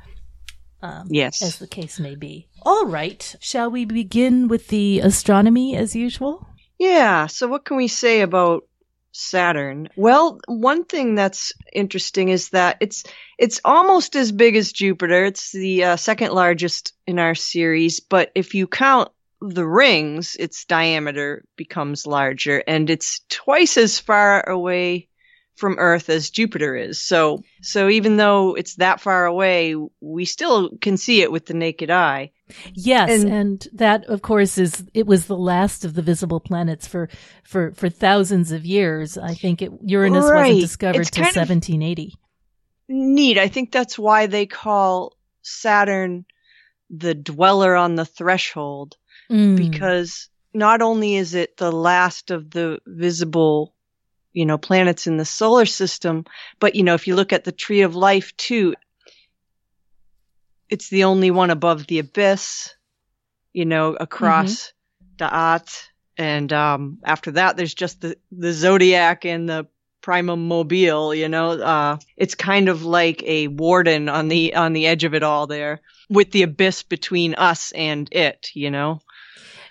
um, 0.82 1.08
Yes. 1.10 1.42
as 1.42 1.58
the 1.58 1.66
case 1.66 2.00
may 2.00 2.14
be. 2.14 2.48
All 2.62 2.86
right. 2.86 3.34
Shall 3.40 3.70
we 3.70 3.84
begin 3.84 4.48
with 4.48 4.68
the 4.68 5.00
astronomy 5.00 5.76
as 5.76 5.94
usual? 5.94 6.46
Yeah. 6.78 7.26
So 7.26 7.48
what 7.48 7.66
can 7.66 7.76
we 7.76 7.86
say 7.88 8.22
about 8.22 8.64
Saturn? 9.12 9.88
Well, 9.96 10.40
one 10.46 10.84
thing 10.84 11.14
that's 11.14 11.52
interesting 11.72 12.28
is 12.28 12.50
that 12.50 12.76
it's 12.80 13.04
it's 13.38 13.60
almost 13.64 14.16
as 14.16 14.32
big 14.32 14.56
as 14.56 14.72
Jupiter. 14.72 15.24
It's 15.24 15.52
the 15.52 15.84
uh, 15.84 15.96
second 15.96 16.32
largest 16.32 16.94
in 17.06 17.18
our 17.18 17.34
series, 17.34 18.00
but 18.00 18.30
if 18.34 18.54
you 18.54 18.66
count 18.66 19.10
the 19.40 19.66
rings, 19.66 20.36
its 20.38 20.64
diameter 20.64 21.44
becomes 21.56 22.06
larger, 22.06 22.62
and 22.66 22.90
it's 22.90 23.20
twice 23.28 23.76
as 23.76 23.98
far 23.98 24.48
away 24.48 25.08
from 25.56 25.76
Earth 25.78 26.08
as 26.08 26.30
Jupiter 26.30 26.74
is. 26.74 26.98
So 27.00 27.42
so 27.62 27.88
even 27.88 28.16
though 28.16 28.54
it's 28.54 28.76
that 28.76 29.00
far 29.00 29.26
away, 29.26 29.74
we 30.00 30.24
still 30.24 30.70
can 30.80 30.96
see 30.96 31.20
it 31.22 31.30
with 31.30 31.46
the 31.46 31.54
naked 31.54 31.90
eye. 31.90 32.30
Yes, 32.74 33.22
and, 33.22 33.32
And- 33.32 33.68
that, 33.74 34.04
of 34.06 34.22
course, 34.22 34.58
is 34.58 34.84
it 34.94 35.06
was 35.06 35.26
the 35.26 35.36
last 35.36 35.84
of 35.84 35.94
the 35.94 36.02
visible 36.02 36.40
planets 36.40 36.86
for 36.86 37.08
for 37.44 37.72
for 37.72 37.88
thousands 37.88 38.50
of 38.52 38.64
years. 38.66 39.16
I 39.18 39.34
think 39.34 39.62
it, 39.62 39.70
Uranus 39.84 40.24
Right. 40.24 40.48
wasn't 40.48 40.60
discovered 40.62 41.00
It's 41.02 41.10
till 41.10 41.24
1780. 41.24 42.14
neat. 42.88 43.38
I 43.38 43.48
think 43.48 43.70
that's 43.70 43.98
why 43.98 44.26
they 44.26 44.46
call 44.46 45.16
Saturn 45.42 46.24
the 46.90 47.14
dweller 47.14 47.76
on 47.76 47.94
the 47.94 48.04
threshold 48.04 48.96
Mm. 49.30 49.56
because 49.56 50.28
not 50.52 50.82
only 50.82 51.14
is 51.14 51.34
it 51.34 51.56
the 51.56 51.70
last 51.70 52.32
of 52.32 52.50
the 52.50 52.80
visible, 52.84 53.74
you 54.32 54.46
know, 54.46 54.58
planets 54.58 55.06
in 55.06 55.16
the 55.16 55.24
solar 55.24 55.66
system, 55.66 56.24
but 56.58 56.74
you 56.74 56.82
know, 56.82 56.94
if 56.94 57.06
you 57.06 57.16
look 57.16 57.32
at 57.32 57.44
the 57.44 57.52
tree 57.52 57.82
of 57.82 57.94
life 57.94 58.36
too, 58.36 58.74
it's 60.68 60.88
the 60.88 61.04
only 61.04 61.30
one 61.30 61.50
above 61.50 61.86
the 61.86 61.98
abyss, 61.98 62.74
you 63.52 63.64
know, 63.64 63.94
across 63.94 64.72
Da'at. 65.16 65.88
And 66.16 66.52
um, 66.52 66.98
after 67.04 67.32
that, 67.32 67.56
there's 67.56 67.74
just 67.74 68.00
the, 68.00 68.16
the 68.30 68.52
zodiac 68.52 69.24
and 69.24 69.48
the 69.48 69.66
primum 70.02 70.46
mobile. 70.46 71.14
You 71.14 71.28
know, 71.28 71.50
uh, 71.52 71.98
it's 72.16 72.34
kind 72.34 72.68
of 72.68 72.84
like 72.84 73.22
a 73.24 73.48
warden 73.48 74.08
on 74.08 74.28
the 74.28 74.54
on 74.54 74.72
the 74.72 74.86
edge 74.86 75.04
of 75.04 75.14
it 75.14 75.22
all 75.22 75.46
there, 75.46 75.80
with 76.08 76.30
the 76.30 76.42
abyss 76.42 76.82
between 76.82 77.34
us 77.34 77.72
and 77.72 78.08
it. 78.12 78.50
You 78.54 78.70
know, 78.70 79.00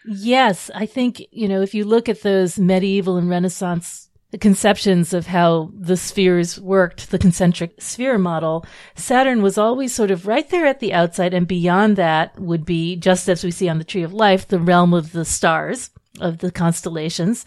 Yes, 0.05 0.71
I 0.73 0.85
think, 0.85 1.21
you 1.31 1.47
know, 1.47 1.61
if 1.61 1.73
you 1.73 1.85
look 1.85 2.09
at 2.09 2.21
those 2.21 2.57
medieval 2.57 3.17
and 3.17 3.29
Renaissance 3.29 4.08
conceptions 4.37 5.13
of 5.13 5.27
how 5.27 5.71
the 5.73 5.97
spheres 5.97 6.59
worked, 6.59 7.09
the 7.09 7.17
concentric 7.17 7.81
sphere 7.81 8.17
model, 8.17 8.65
Saturn 8.95 9.41
was 9.41 9.57
always 9.57 9.93
sort 9.93 10.11
of 10.11 10.27
right 10.27 10.47
there 10.49 10.65
at 10.65 10.79
the 10.79 10.93
outside. 10.93 11.33
And 11.33 11.47
beyond 11.47 11.95
that 11.95 12.39
would 12.39 12.65
be, 12.65 12.95
just 12.95 13.27
as 13.27 13.43
we 13.43 13.51
see 13.51 13.67
on 13.67 13.79
the 13.79 13.83
Tree 13.83 14.03
of 14.03 14.13
Life, 14.13 14.47
the 14.47 14.59
realm 14.59 14.93
of 14.93 15.11
the 15.11 15.25
stars. 15.25 15.89
Of 16.19 16.39
the 16.39 16.51
constellations, 16.51 17.45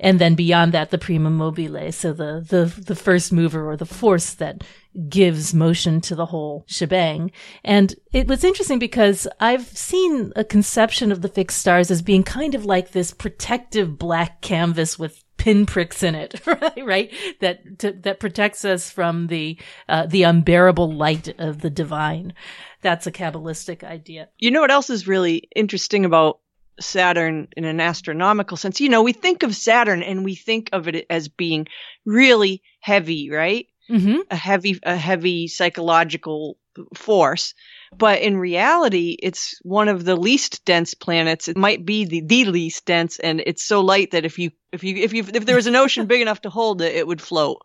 and 0.00 0.18
then 0.18 0.34
beyond 0.34 0.72
that, 0.72 0.90
the 0.90 0.96
prima 0.96 1.28
mobile, 1.28 1.92
so 1.92 2.14
the 2.14 2.42
the 2.48 2.72
the 2.80 2.94
first 2.94 3.32
mover 3.32 3.68
or 3.68 3.76
the 3.76 3.84
force 3.84 4.32
that 4.34 4.64
gives 5.08 5.52
motion 5.52 6.00
to 6.02 6.14
the 6.14 6.24
whole 6.26 6.64
shebang. 6.66 7.32
And 7.64 7.94
it 8.12 8.26
was 8.26 8.44
interesting 8.44 8.78
because 8.78 9.26
I've 9.40 9.66
seen 9.66 10.32
a 10.36 10.44
conception 10.44 11.12
of 11.12 11.20
the 11.20 11.28
fixed 11.28 11.58
stars 11.58 11.90
as 11.90 12.00
being 12.00 12.22
kind 12.22 12.54
of 12.54 12.64
like 12.64 12.92
this 12.92 13.12
protective 13.12 13.98
black 13.98 14.40
canvas 14.40 14.98
with 14.98 15.23
pinpricks 15.36 16.02
in 16.02 16.14
it, 16.14 16.40
right? 16.46 16.84
right? 16.84 17.12
That, 17.40 17.78
to, 17.80 17.92
that 17.92 18.20
protects 18.20 18.64
us 18.64 18.90
from 18.90 19.26
the, 19.28 19.58
uh, 19.88 20.06
the 20.06 20.22
unbearable 20.24 20.92
light 20.92 21.34
of 21.38 21.60
the 21.60 21.70
divine. 21.70 22.34
That's 22.80 23.06
a 23.06 23.12
Kabbalistic 23.12 23.82
idea. 23.82 24.28
you 24.38 24.50
know 24.50 24.60
what 24.60 24.70
else 24.70 24.90
is 24.90 25.08
really 25.08 25.48
interesting 25.54 26.04
about 26.04 26.40
Saturn 26.80 27.48
in 27.56 27.64
an 27.64 27.80
astronomical 27.80 28.56
sense? 28.56 28.80
You 28.80 28.88
know, 28.88 29.02
we 29.02 29.12
think 29.12 29.42
of 29.42 29.54
Saturn 29.54 30.02
and 30.02 30.24
we 30.24 30.34
think 30.34 30.70
of 30.72 30.88
it 30.88 31.06
as 31.08 31.28
being 31.28 31.66
really 32.04 32.62
heavy, 32.80 33.30
right? 33.30 33.66
Mm-hmm. 33.90 34.20
a 34.30 34.36
heavy 34.36 34.80
a 34.82 34.96
heavy 34.96 35.46
psychological 35.46 36.56
force 36.94 37.52
but 37.98 38.20
in 38.20 38.36
reality 38.36 39.16
it's 39.22 39.58
one 39.62 39.88
of 39.88 40.04
the 40.04 40.16
least 40.16 40.64
dense 40.64 40.94
planets 40.94 41.48
it 41.48 41.56
might 41.56 41.84
be 41.84 42.04
the, 42.04 42.20
the 42.20 42.44
least 42.46 42.84
dense 42.86 43.18
and 43.18 43.42
it's 43.46 43.64
so 43.64 43.80
light 43.80 44.10
that 44.10 44.24
if 44.24 44.38
you 44.38 44.50
if 44.72 44.84
you 44.84 44.96
if 44.96 45.12
you 45.12 45.24
if 45.34 45.46
there 45.46 45.56
was 45.56 45.66
an 45.66 45.76
ocean 45.76 46.06
big 46.06 46.20
enough 46.20 46.40
to 46.40 46.50
hold 46.50 46.80
it 46.82 46.94
it 46.94 47.06
would 47.06 47.20
float 47.20 47.58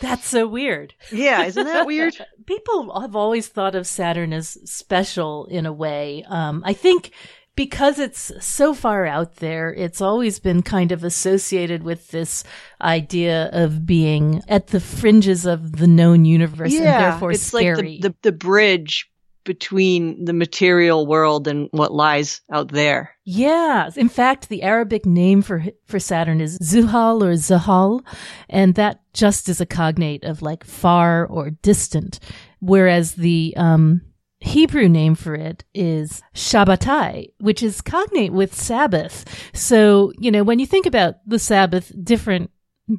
That's 0.00 0.26
so 0.26 0.46
weird. 0.46 0.94
yeah 1.10 1.44
isn't 1.44 1.64
that 1.64 1.86
weird 1.86 2.14
People 2.46 3.00
have 3.00 3.16
always 3.16 3.48
thought 3.48 3.74
of 3.74 3.88
Saturn 3.88 4.32
as 4.32 4.56
special 4.70 5.46
in 5.46 5.66
a 5.66 5.72
way. 5.72 6.24
Um, 6.28 6.62
I 6.64 6.74
think 6.74 7.10
because 7.56 7.98
it's 7.98 8.30
so 8.38 8.72
far 8.74 9.04
out 9.06 9.36
there, 9.36 9.72
it's 9.74 10.00
always 10.00 10.38
been 10.38 10.62
kind 10.62 10.92
of 10.92 11.02
associated 11.02 11.82
with 11.82 12.08
this 12.12 12.44
idea 12.80 13.48
of 13.52 13.84
being 13.86 14.42
at 14.46 14.68
the 14.68 14.78
fringes 14.78 15.44
of 15.46 15.76
the 15.78 15.86
known 15.88 16.24
universe 16.24 16.74
and 16.74 16.84
therefore 16.84 17.32
it's 17.32 17.42
scary. 17.42 17.74
like 17.74 18.02
the, 18.02 18.08
the 18.10 18.14
the 18.22 18.32
bridge 18.32 19.10
between 19.46 20.26
the 20.26 20.34
material 20.34 21.06
world 21.06 21.48
and 21.48 21.68
what 21.70 21.92
lies 21.92 22.42
out 22.52 22.68
there 22.68 23.16
Yeah. 23.24 23.90
In 23.96 24.08
fact, 24.08 24.48
the 24.48 24.62
Arabic 24.62 25.04
name 25.04 25.42
for 25.42 25.64
for 25.86 25.98
Saturn 25.98 26.40
is 26.40 26.58
Zuhal 26.58 27.22
or 27.22 27.32
Zahal, 27.34 28.04
and 28.48 28.74
that 28.74 29.00
just 29.14 29.48
is 29.48 29.60
a 29.60 29.66
cognate 29.66 30.24
of 30.24 30.42
like 30.42 30.62
far 30.64 31.26
or 31.26 31.50
distant, 31.50 32.20
whereas 32.60 33.14
the 33.14 33.54
um, 33.56 34.02
Hebrew 34.38 34.88
name 34.88 35.14
for 35.14 35.34
it 35.34 35.64
is 35.74 36.22
Shabbatai, 36.34 37.32
which 37.40 37.62
is 37.62 37.80
cognate 37.80 38.32
with 38.32 38.54
Sabbath. 38.54 39.24
So 39.54 40.12
you 40.20 40.30
know 40.30 40.44
when 40.44 40.60
you 40.60 40.66
think 40.66 40.86
about 40.86 41.16
the 41.26 41.38
Sabbath, 41.40 41.92
different 42.04 42.50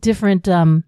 different 0.02 0.50
um, 0.50 0.84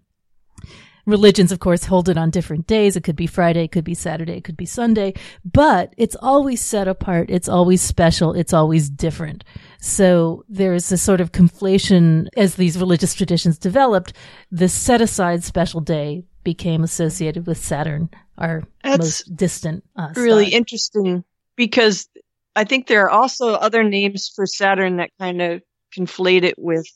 religions, 1.10 1.52
of 1.52 1.60
course, 1.60 1.84
hold 1.84 2.08
it 2.08 2.16
on 2.16 2.30
different 2.30 2.66
days. 2.66 2.96
It 2.96 3.04
could 3.04 3.16
be 3.16 3.26
Friday, 3.26 3.64
it 3.64 3.72
could 3.72 3.84
be 3.84 3.94
Saturday, 3.94 4.36
it 4.36 4.44
could 4.44 4.56
be 4.56 4.66
Sunday, 4.66 5.14
but 5.44 5.92
it's 5.96 6.16
always 6.20 6.60
set 6.60 6.88
apart. 6.88 7.30
It's 7.30 7.48
always 7.48 7.82
special. 7.82 8.32
It's 8.32 8.52
always 8.52 8.88
different. 8.88 9.44
So 9.80 10.44
there's 10.48 10.90
a 10.92 10.98
sort 10.98 11.20
of 11.20 11.32
conflation 11.32 12.28
as 12.36 12.54
these 12.54 12.78
religious 12.78 13.14
traditions 13.14 13.58
developed. 13.58 14.12
This 14.50 14.72
set 14.72 15.00
aside 15.00 15.44
special 15.44 15.80
day 15.80 16.24
became 16.44 16.82
associated 16.82 17.46
with 17.46 17.58
Saturn, 17.58 18.08
our 18.38 18.62
That's 18.82 18.98
most 18.98 19.36
distant 19.36 19.84
uh, 19.96 20.08
really 20.16 20.46
star. 20.46 20.58
interesting 20.58 21.24
because 21.56 22.08
I 22.56 22.64
think 22.64 22.86
there 22.86 23.04
are 23.04 23.10
also 23.10 23.52
other 23.54 23.84
names 23.84 24.30
for 24.34 24.46
Saturn 24.46 24.96
that 24.96 25.10
kind 25.18 25.42
of 25.42 25.62
conflate 25.96 26.44
it 26.44 26.54
with 26.58 26.86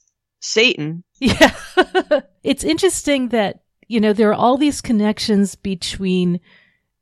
Satan. 0.40 1.04
Yeah. 1.20 1.52
it's 2.42 2.64
interesting 2.64 3.28
that, 3.30 3.60
you 3.88 4.00
know, 4.00 4.12
there 4.12 4.30
are 4.30 4.34
all 4.34 4.56
these 4.56 4.80
connections 4.80 5.54
between 5.54 6.40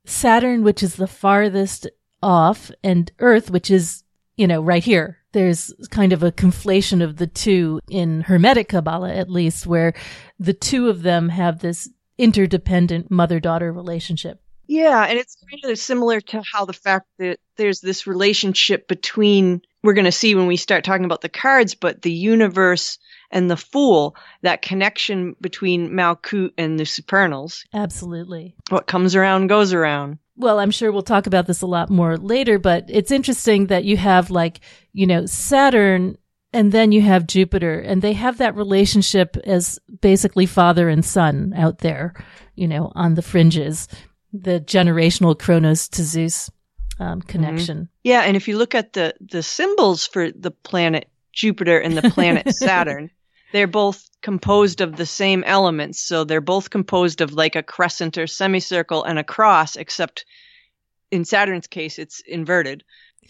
Saturn, 0.05 0.62
which 0.62 0.83
is 0.83 0.97
the 0.97 1.07
farthest 1.07 1.89
off, 2.23 2.71
and 2.83 3.11
Earth, 3.19 3.51
which 3.51 3.71
is, 3.71 4.05
you 4.37 4.47
know, 4.47 4.61
right 4.61 4.85
here 4.85 5.19
there's 5.33 5.73
kind 5.91 6.12
of 6.12 6.23
a 6.23 6.33
conflation 6.33 7.03
of 7.03 7.17
the 7.17 7.27
two 7.27 7.81
in 7.91 8.23
Hermetic 8.23 8.69
Kabbalah, 8.69 9.15
at 9.15 9.31
least, 9.31 9.67
where 9.67 9.95
the 10.39 10.53
two 10.53 10.89
of 10.89 11.03
them 11.03 11.29
have 11.31 11.59
this 11.59 11.89
interdependent 12.19 13.11
mother 13.11 13.41
daughter 13.41 13.73
relationship. 13.73 14.41
Yeah, 14.67 15.05
and 15.05 15.19
it's 15.19 15.37
kind 15.51 15.73
of 15.73 15.79
similar 15.79 16.21
to 16.21 16.43
how 16.51 16.65
the 16.65 16.73
fact 16.73 17.07
that 17.19 17.39
there's 17.57 17.81
this 17.81 18.07
relationship 18.07 18.87
between, 18.89 19.62
we're 19.83 19.95
going 19.95 20.05
to 20.05 20.12
see 20.12 20.35
when 20.35 20.47
we 20.47 20.57
start 20.57 20.85
talking 20.85 21.05
about 21.05 21.21
the 21.21 21.29
cards, 21.29 21.75
but 21.75 22.03
the 22.03 22.12
universe 22.12 22.99
and 23.31 23.51
the 23.51 23.57
fool, 23.57 24.15
that 24.43 24.62
connection 24.62 25.35
between 25.41 25.91
Malkut 25.91 26.53
and 26.57 26.79
the 26.79 26.85
supernals. 26.85 27.65
Absolutely. 27.75 28.55
What 28.69 28.87
comes 28.87 29.17
around 29.17 29.49
goes 29.49 29.73
around. 29.73 30.19
Well, 30.37 30.59
I'm 30.59 30.71
sure 30.71 30.93
we'll 30.93 31.03
talk 31.03 31.27
about 31.27 31.47
this 31.47 31.62
a 31.62 31.67
lot 31.67 31.91
more 31.91 32.17
later, 32.17 32.59
but 32.59 32.85
it's 32.89 33.11
interesting 33.11 33.67
that 33.67 33.85
you 33.85 33.97
have 33.97 34.31
like, 34.31 34.61
you 34.93 35.07
know, 35.07 35.27
Saturn 35.27 36.17
and 36.53 36.73
then 36.73 36.93
you 36.93 37.03
have 37.03 37.27
Jupiter 37.27 37.81
and 37.81 38.03
they 38.03 38.12
have 38.12 38.39
that 38.39 38.57
relationship 38.57 39.37
as 39.45 39.79
basically 40.01 40.47
father 40.47 40.89
and 40.89 41.05
son 41.05 41.53
out 41.57 41.79
there, 41.79 42.15
you 42.55 42.69
know, 42.69 42.93
on 42.95 43.15
the 43.15 43.23
fringes, 43.23 43.89
the 44.33 44.61
generational 44.61 45.39
Kronos 45.39 45.89
to 45.91 46.03
Zeus 46.03 46.51
um, 46.99 47.21
Mm-hmm. 47.21 47.29
connection. 47.29 47.89
Yeah, 48.03 48.21
and 48.23 48.37
if 48.37 48.49
you 48.49 48.59
look 48.59 48.75
at 48.75 48.93
the 48.93 49.15
the 49.21 49.43
symbols 49.43 50.07
for 50.07 50.31
the 50.31 50.51
planet 50.51 51.09
Jupiter 51.33 51.79
and 51.79 51.97
the 51.97 52.11
planet 52.11 52.55
Saturn, 52.55 53.11
they're 53.53 53.67
both 53.67 54.09
composed 54.21 54.81
of 54.81 54.97
the 54.97 55.07
same 55.07 55.45
elements. 55.45 56.01
So 56.01 56.25
they're 56.25 56.41
both 56.41 56.71
composed 56.71 57.21
of 57.21 57.33
like 57.33 57.57
a 57.57 57.63
crescent 57.63 58.19
or 58.19 58.27
semicircle 58.27 59.05
and 59.05 59.19
a 59.19 59.25
cross, 59.25 59.77
except 59.77 60.25
in 61.11 61.25
Saturn's 61.25 61.67
case, 61.67 61.99
it's 61.99 62.21
inverted. 62.21 62.85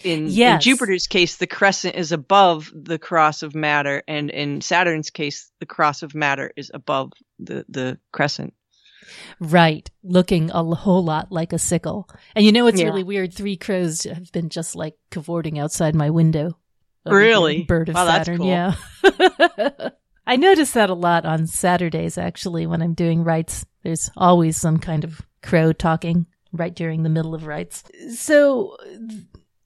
In, 0.04 0.28
in 0.54 0.60
Jupiter's 0.60 1.06
case, 1.06 1.36
the 1.36 1.46
crescent 1.46 1.96
is 1.96 2.12
above 2.12 2.72
the 2.74 2.98
cross 2.98 3.42
of 3.42 3.54
matter, 3.54 4.02
and 4.08 4.30
in 4.30 4.60
Saturn's 4.62 5.10
case, 5.10 5.50
the 5.60 5.66
cross 5.66 6.02
of 6.02 6.14
matter 6.14 6.50
is 6.56 6.70
above 6.72 7.12
the, 7.38 7.64
the 7.68 7.98
crescent. 8.10 8.54
Right. 9.40 9.90
Looking 10.02 10.50
a 10.50 10.62
whole 10.64 11.04
lot 11.04 11.30
like 11.32 11.52
a 11.52 11.58
sickle. 11.58 12.08
And 12.34 12.44
you 12.44 12.52
know, 12.52 12.66
it's 12.66 12.80
Yeah. 12.80 12.86
really 12.86 13.02
weird. 13.02 13.32
Three 13.34 13.56
crows 13.56 14.02
have 14.04 14.30
been 14.32 14.48
just 14.48 14.74
like 14.76 14.96
cavorting 15.10 15.58
outside 15.58 15.94
my 15.94 16.10
window. 16.10 16.56
Really? 17.04 17.64
Bird 17.64 17.88
of 17.88 17.94
Wow, 17.96 18.04
that's 18.04 18.26
Saturn. 18.26 18.38
cool. 18.38 18.46
Yeah. 18.46 18.74
I 20.26 20.36
notice 20.36 20.72
that 20.72 20.88
a 20.90 20.94
lot 20.94 21.24
on 21.26 21.48
Saturdays, 21.48 22.16
actually, 22.16 22.64
when 22.66 22.80
I'm 22.80 22.94
doing 22.94 23.24
rites. 23.24 23.66
There's 23.82 24.08
always 24.16 24.56
some 24.56 24.78
kind 24.78 25.02
of 25.02 25.20
crow 25.42 25.72
talking 25.72 26.26
right 26.52 26.72
during 26.74 27.02
the 27.02 27.08
middle 27.08 27.34
of 27.34 27.46
rites. 27.46 27.82
So 28.14 28.76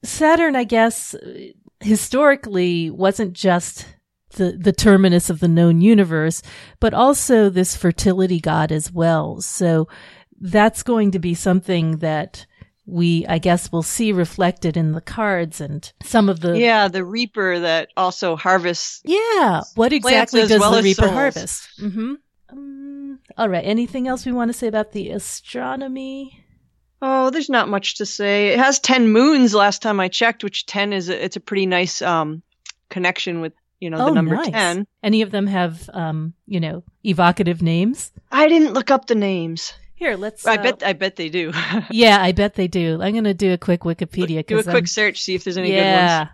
Saturn, 0.02 0.56
I 0.56 0.64
guess, 0.64 1.14
historically 1.80 2.90
wasn't 2.90 3.34
just 3.34 3.86
the, 4.30 4.52
the 4.52 4.72
terminus 4.72 5.30
of 5.30 5.40
the 5.40 5.48
known 5.48 5.80
universe, 5.80 6.42
but 6.80 6.94
also 6.94 7.48
this 7.48 7.76
fertility 7.76 8.40
god 8.40 8.72
as 8.72 8.92
well. 8.92 9.40
So 9.40 9.88
that's 10.40 10.82
going 10.82 11.12
to 11.12 11.18
be 11.18 11.34
something 11.34 11.98
that 11.98 12.46
we, 12.86 13.26
I 13.26 13.38
guess, 13.38 13.72
will 13.72 13.82
see 13.82 14.12
reflected 14.12 14.76
in 14.76 14.92
the 14.92 15.00
cards 15.00 15.60
and 15.60 15.90
some 16.02 16.28
of 16.28 16.40
the. 16.40 16.58
Yeah, 16.58 16.88
the 16.88 17.04
Reaper 17.04 17.60
that 17.60 17.88
also 17.96 18.36
harvests. 18.36 19.00
Yeah. 19.04 19.62
What 19.74 19.92
exactly 19.92 20.46
does 20.46 20.60
well 20.60 20.72
the 20.72 20.82
Reaper 20.82 21.02
souls. 21.02 21.12
harvest? 21.12 21.68
Mm-hmm. 21.80 22.14
Um, 22.50 23.18
all 23.36 23.48
right. 23.48 23.64
Anything 23.64 24.06
else 24.06 24.24
we 24.24 24.32
want 24.32 24.50
to 24.50 24.58
say 24.58 24.68
about 24.68 24.92
the 24.92 25.10
astronomy? 25.10 26.44
Oh, 27.02 27.30
there's 27.30 27.50
not 27.50 27.68
much 27.68 27.96
to 27.96 28.06
say. 28.06 28.48
It 28.48 28.58
has 28.58 28.78
10 28.78 29.08
moons 29.08 29.54
last 29.54 29.82
time 29.82 29.98
I 29.98 30.08
checked, 30.08 30.44
which 30.44 30.66
10 30.66 30.92
is 30.92 31.08
a, 31.08 31.24
it's 31.24 31.36
a 31.36 31.40
pretty 31.40 31.66
nice 31.66 32.00
um 32.02 32.42
connection 32.88 33.40
with, 33.40 33.52
you 33.80 33.90
know, 33.90 33.98
the 33.98 34.04
oh, 34.04 34.12
number 34.12 34.34
nice. 34.36 34.50
10. 34.50 34.86
Any 35.02 35.22
of 35.22 35.30
them 35.30 35.46
have, 35.46 35.88
um, 35.92 36.34
you 36.46 36.60
know, 36.60 36.82
evocative 37.04 37.62
names? 37.62 38.10
I 38.32 38.48
didn't 38.48 38.72
look 38.74 38.90
up 38.90 39.06
the 39.06 39.14
names. 39.14 39.72
Here, 39.94 40.16
let's. 40.16 40.46
I 40.46 40.56
uh, 40.56 40.62
bet 40.62 40.82
I 40.82 40.92
bet 40.92 41.16
they 41.16 41.28
do. 41.30 41.52
Yeah, 41.90 42.18
I 42.20 42.32
bet 42.32 42.54
they 42.54 42.68
do. 42.68 43.00
I'm 43.00 43.12
going 43.12 43.24
to 43.24 43.32
do 43.34 43.52
a 43.54 43.58
quick 43.58 43.80
Wikipedia. 43.80 44.44
do 44.46 44.56
a 44.58 44.62
'cause 44.62 44.64
quick 44.64 44.74
I'm- 44.74 44.86
search, 44.86 45.22
see 45.22 45.34
if 45.34 45.44
there's 45.44 45.56
any 45.56 45.72
yeah. 45.72 46.28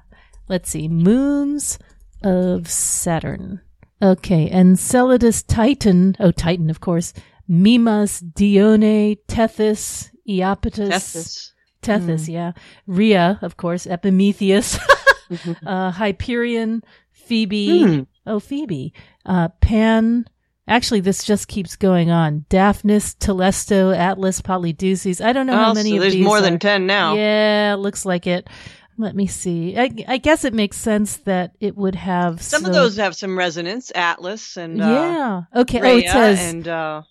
Let's 0.49 0.69
see. 0.71 0.89
Moons 0.89 1.79
of 2.25 2.69
Saturn. 2.69 3.61
Okay. 4.03 4.51
Enceladus 4.51 5.43
Titan. 5.45 6.17
Oh, 6.19 6.33
Titan, 6.33 6.71
of 6.71 6.81
course. 6.81 7.13
Mimas, 7.49 8.21
Dione, 8.21 9.17
Tethys, 9.29 10.11
Iapetus. 10.29 10.89
Tethys. 10.91 11.53
Tethys, 11.83 12.27
Hmm. 12.27 12.33
yeah. 12.33 12.53
Rhea, 12.89 13.39
of 13.43 13.57
course. 13.57 13.87
Epimetheus. 13.87 14.79
Mhm. 15.31 15.57
uh, 15.65 15.91
Hyperion, 15.93 16.83
Phoebe. 17.25 17.83
Hmm. 17.83 18.01
Oh, 18.27 18.41
Phoebe. 18.41 18.93
Uh, 19.27 19.49
Pan. 19.61 20.27
Actually, 20.69 21.01
this 21.01 21.25
just 21.25 21.49
keeps 21.49 21.75
going 21.75 22.11
on. 22.11 22.45
Daphnis, 22.49 23.17
Telesto, 23.17 23.97
Atlas, 23.97 24.41
Polydeuces. 24.41 25.25
I 25.25 25.33
don't 25.33 25.47
know 25.49 25.57
how 25.57 25.73
Oh, 25.73 25.75
many 25.75 25.91
so 25.91 25.97
of 25.97 26.01
there's 26.03 26.13
these 26.15 26.25
more 26.25 26.39
are. 26.39 26.41
than 26.41 26.59
10 26.61 26.87
now. 26.87 27.15
Yeah, 27.15 27.75
looks 27.79 28.07
like 28.07 28.27
it. 28.29 28.49
Let 28.97 29.17
me 29.17 29.27
see. 29.27 29.77
I, 29.77 29.91
I 30.07 30.19
guess 30.19 30.45
it 30.45 30.55
makes 30.55 30.77
sense 30.77 31.17
that 31.19 31.57
it 31.61 31.77
would 31.77 31.97
have 31.97 32.41
Some 32.41 32.65
of 32.65 32.73
those 32.73 32.97
have 32.97 33.17
some 33.17 33.37
resonance, 33.37 33.91
Atlas 33.95 34.57
and 34.57 34.81
uh, 34.81 34.87
yeah. 34.87 35.61
Okay. 35.63 35.81
oh, 35.83 35.97
it 35.97 36.09
says 36.09 36.39
and 36.41 36.69
uh, 36.69 37.03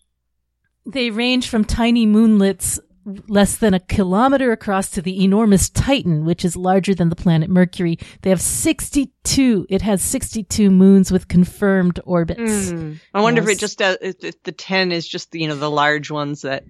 they 0.86 1.10
range 1.10 1.50
from 1.50 1.66
tiny 1.66 2.08
moonlets 2.08 2.80
less 3.28 3.58
than 3.58 3.74
a 3.74 3.80
kilometer 3.80 4.52
across 4.52 4.90
to 4.92 5.02
the 5.02 5.24
enormous 5.24 5.70
Titan, 5.70 6.26
which 6.26 6.44
is 6.46 6.56
larger 6.56 6.94
than 6.96 7.10
the 7.10 7.16
planet 7.16 7.50
Mercury. 7.50 7.98
They 8.22 8.30
have 8.30 8.42
62. 8.42 9.68
It 9.70 9.82
has 9.82 10.02
62 10.02 10.70
moons 10.72 11.12
with 11.12 11.28
confirmed 11.28 12.00
orbits. 12.06 12.72
hmm. 12.72 12.94
I 13.14 13.22
wonder 13.22 13.42
if 13.42 13.50
it 13.50 13.60
just 13.60 13.82
uh, 13.82 13.98
if, 14.02 14.24
if 14.24 14.44
the 14.44 14.52
10 14.52 14.92
is 14.92 15.08
just 15.08 15.34
you 15.36 15.48
know 15.48 15.56
the 15.56 15.70
large 15.72 16.10
ones 16.12 16.42
that 16.42 16.64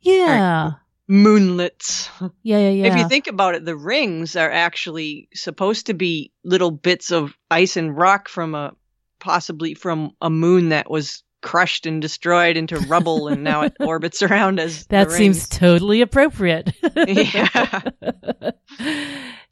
Yeah. 0.00 0.72
moonlets. 1.08 2.08
Yeah. 2.42 2.58
Yeah. 2.58 2.70
Yeah. 2.70 2.86
If 2.92 2.98
you 2.98 3.08
think 3.08 3.26
about 3.26 3.54
it, 3.54 3.64
the 3.64 3.76
rings 3.76 4.36
are 4.36 4.50
actually 4.50 5.28
supposed 5.34 5.86
to 5.86 5.94
be 5.94 6.32
little 6.44 6.70
bits 6.70 7.10
of 7.12 7.34
ice 7.50 7.76
and 7.76 7.96
rock 7.96 8.28
from 8.28 8.54
a 8.54 8.72
possibly 9.18 9.74
from 9.74 10.12
a 10.20 10.30
moon 10.30 10.68
that 10.70 10.90
was 10.90 11.22
crushed 11.42 11.86
and 11.86 12.02
destroyed 12.02 12.56
into 12.56 12.78
rubble, 12.80 13.28
and 13.28 13.44
now 13.44 13.62
it 13.62 13.74
orbits 13.80 14.22
around 14.22 14.58
as 14.60 14.86
the 14.86 14.96
that 14.96 15.10
seems 15.12 15.48
totally 15.48 16.00
appropriate. 16.00 16.72
Yeah. 16.96 17.82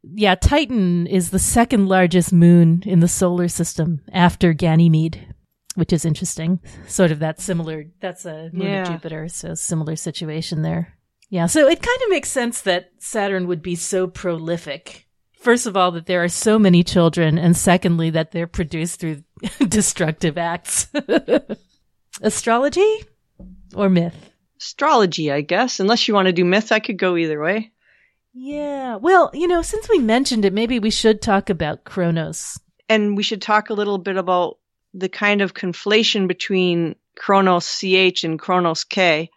yeah, 0.03 0.35
Titan 0.35 1.07
is 1.07 1.31
the 1.31 1.39
second 1.39 1.87
largest 1.89 2.33
moon 2.33 2.83
in 2.87 3.01
the 3.01 3.09
solar 3.09 3.49
system 3.49 4.01
after 4.13 4.53
Ganymede, 4.53 5.35
which 5.75 5.93
is 5.93 6.05
interesting. 6.05 6.61
Sort 6.87 7.11
of 7.11 7.21
that 7.21 7.41
similar, 7.41 7.85
that's 8.01 8.25
a 8.25 8.51
moon 8.53 8.67
Yeah. 8.67 8.83
of 8.83 8.89
Jupiter, 8.89 9.29
so 9.29 9.55
similar 9.55 9.97
situation 9.97 10.63
there. 10.63 10.95
Yeah, 11.31 11.47
so 11.47 11.67
it 11.67 11.81
kind 11.83 12.03
of 12.05 12.11
makes 12.11 12.31
sense 12.31 12.61
that 12.63 12.91
Saturn 12.99 13.47
would 13.49 13.63
be 13.63 13.75
so 13.75 14.07
prolific. 14.07 15.07
First 15.41 15.67
of 15.67 15.77
all, 15.77 15.91
that 15.93 16.07
there 16.07 16.23
are 16.23 16.29
so 16.29 16.59
many 16.59 16.83
children, 16.83 17.39
and 17.39 17.57
secondly, 17.57 18.11
that 18.11 18.31
they're 18.33 18.47
produced 18.47 19.01
through 19.01 19.25
destructive 19.69 20.39
acts. 20.39 20.87
Astrology 22.23 23.05
or 23.75 23.89
myth? 23.89 24.31
Astrology, 24.61 25.31
I 25.33 25.41
guess. 25.41 25.81
Unless 25.81 26.09
you 26.09 26.15
want 26.15 26.27
to 26.27 26.33
do 26.33 26.45
myth, 26.45 26.73
I 26.73 26.79
could 26.81 26.99
go 26.99 27.17
either 27.17 27.41
way. 27.41 27.73
Yeah. 28.33 28.97
Well, 28.97 29.31
you 29.33 29.47
know, 29.47 29.63
since 29.63 29.89
we 29.89 29.99
mentioned 29.99 30.45
it, 30.45 30.53
maybe 30.53 30.79
we 30.79 30.91
should 30.91 31.23
talk 31.23 31.51
about 31.51 31.85
Kronos. 31.85 32.59
And 32.89 33.17
we 33.17 33.23
should 33.23 33.41
talk 33.43 33.71
a 33.71 33.75
little 33.75 33.99
bit 33.99 34.17
about 34.17 34.59
the 34.93 35.09
kind 35.09 35.41
of 35.41 35.55
conflation 35.55 36.29
between 36.29 36.97
Chronos 37.17 37.65
CH 37.67 38.25
and 38.25 38.39
Kronos 38.39 38.85
K. 38.85 39.31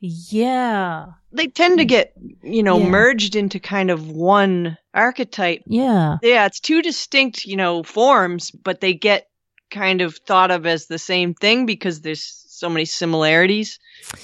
Yeah. 0.00 1.06
They 1.32 1.46
tend 1.46 1.78
to 1.78 1.84
get, 1.84 2.12
you 2.42 2.62
know, 2.62 2.78
Yeah. 2.78 2.88
merged 2.88 3.36
into 3.36 3.60
kind 3.60 3.90
of 3.90 4.08
one 4.10 4.76
archetype. 4.92 5.62
Yeah. 5.66 6.18
Yeah, 6.22 6.46
it's 6.46 6.58
two 6.60 6.82
distinct, 6.82 7.44
you 7.44 7.56
know, 7.56 7.82
forms, 7.84 8.50
but 8.50 8.80
they 8.80 8.94
get 8.94 9.28
kind 9.70 10.00
of 10.00 10.16
thought 10.16 10.50
of 10.50 10.66
as 10.66 10.86
the 10.86 10.98
same 10.98 11.34
thing 11.34 11.66
because 11.66 12.00
there's 12.00 12.22
so 12.48 12.68
many 12.68 12.84
similarities 12.84 13.78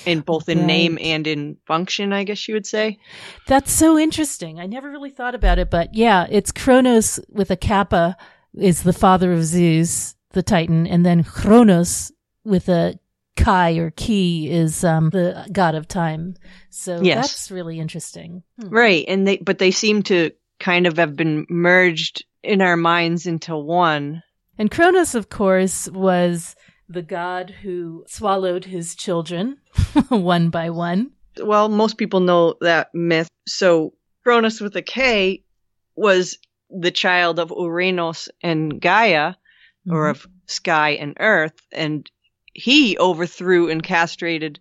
in 0.04 0.20
both 0.20 0.48
in 0.48 0.66
name 0.66 0.98
and 1.00 1.26
in 1.26 1.56
function, 1.66 2.12
I 2.12 2.24
guess 2.24 2.46
you 2.48 2.54
would 2.54 2.66
say. 2.66 2.98
That's 3.46 3.72
so 3.72 3.98
interesting. 3.98 4.60
I 4.60 4.66
never 4.66 4.90
really 4.90 5.10
thought 5.10 5.34
about 5.34 5.58
it, 5.58 5.70
but 5.70 5.94
yeah, 5.94 6.26
it's 6.28 6.52
Kronos 6.52 7.18
with 7.30 7.50
a 7.50 7.56
kappa 7.56 8.16
is 8.54 8.82
the 8.82 8.92
father 8.92 9.32
of 9.32 9.44
Zeus, 9.44 10.14
the 10.32 10.42
Titan, 10.42 10.86
and 10.86 11.04
then 11.04 11.24
Chronos 11.24 12.12
with 12.44 12.68
a 12.68 12.98
Kai 13.36 13.76
or 13.76 13.90
Ki 13.90 14.50
is 14.50 14.82
um, 14.82 15.10
the 15.10 15.46
god 15.52 15.74
of 15.74 15.86
time. 15.86 16.34
So 16.70 17.00
Yes. 17.02 17.28
that's 17.28 17.50
really 17.50 17.78
interesting. 17.78 18.42
Hmm. 18.60 18.68
Right. 18.68 19.04
And 19.08 19.26
they 19.26 19.36
but 19.38 19.58
they 19.58 19.70
seem 19.70 20.02
to 20.04 20.30
kind 20.58 20.86
of 20.86 20.96
have 20.96 21.16
been 21.16 21.46
merged 21.50 22.24
in 22.42 22.62
our 22.62 22.76
minds 22.76 23.26
into 23.26 23.56
one. 23.56 24.22
And 24.58 24.70
Kronos, 24.70 25.14
of 25.14 25.28
course, 25.28 25.88
was 25.88 26.56
the 26.88 27.02
god 27.02 27.50
who 27.62 28.04
swallowed 28.06 28.64
his 28.64 28.94
children 28.94 29.58
one 30.08 30.50
by 30.50 30.70
one. 30.70 31.10
Well, 31.42 31.68
most 31.68 31.98
people 31.98 32.20
know 32.20 32.54
that 32.60 32.94
myth. 32.94 33.28
So 33.46 33.92
Cronus 34.24 34.60
with 34.60 34.76
a 34.76 34.82
K 34.82 35.42
was 35.94 36.38
the 36.70 36.90
child 36.90 37.38
of 37.38 37.50
Uranos 37.50 38.28
and 38.42 38.80
Gaia, 38.80 39.32
mm-hmm. 39.32 39.92
or 39.92 40.08
of 40.08 40.26
sky 40.46 40.90
and 40.90 41.16
earth, 41.20 41.60
and 41.72 42.10
he 42.54 42.98
overthrew 42.98 43.70
and 43.70 43.82
castrated 43.82 44.60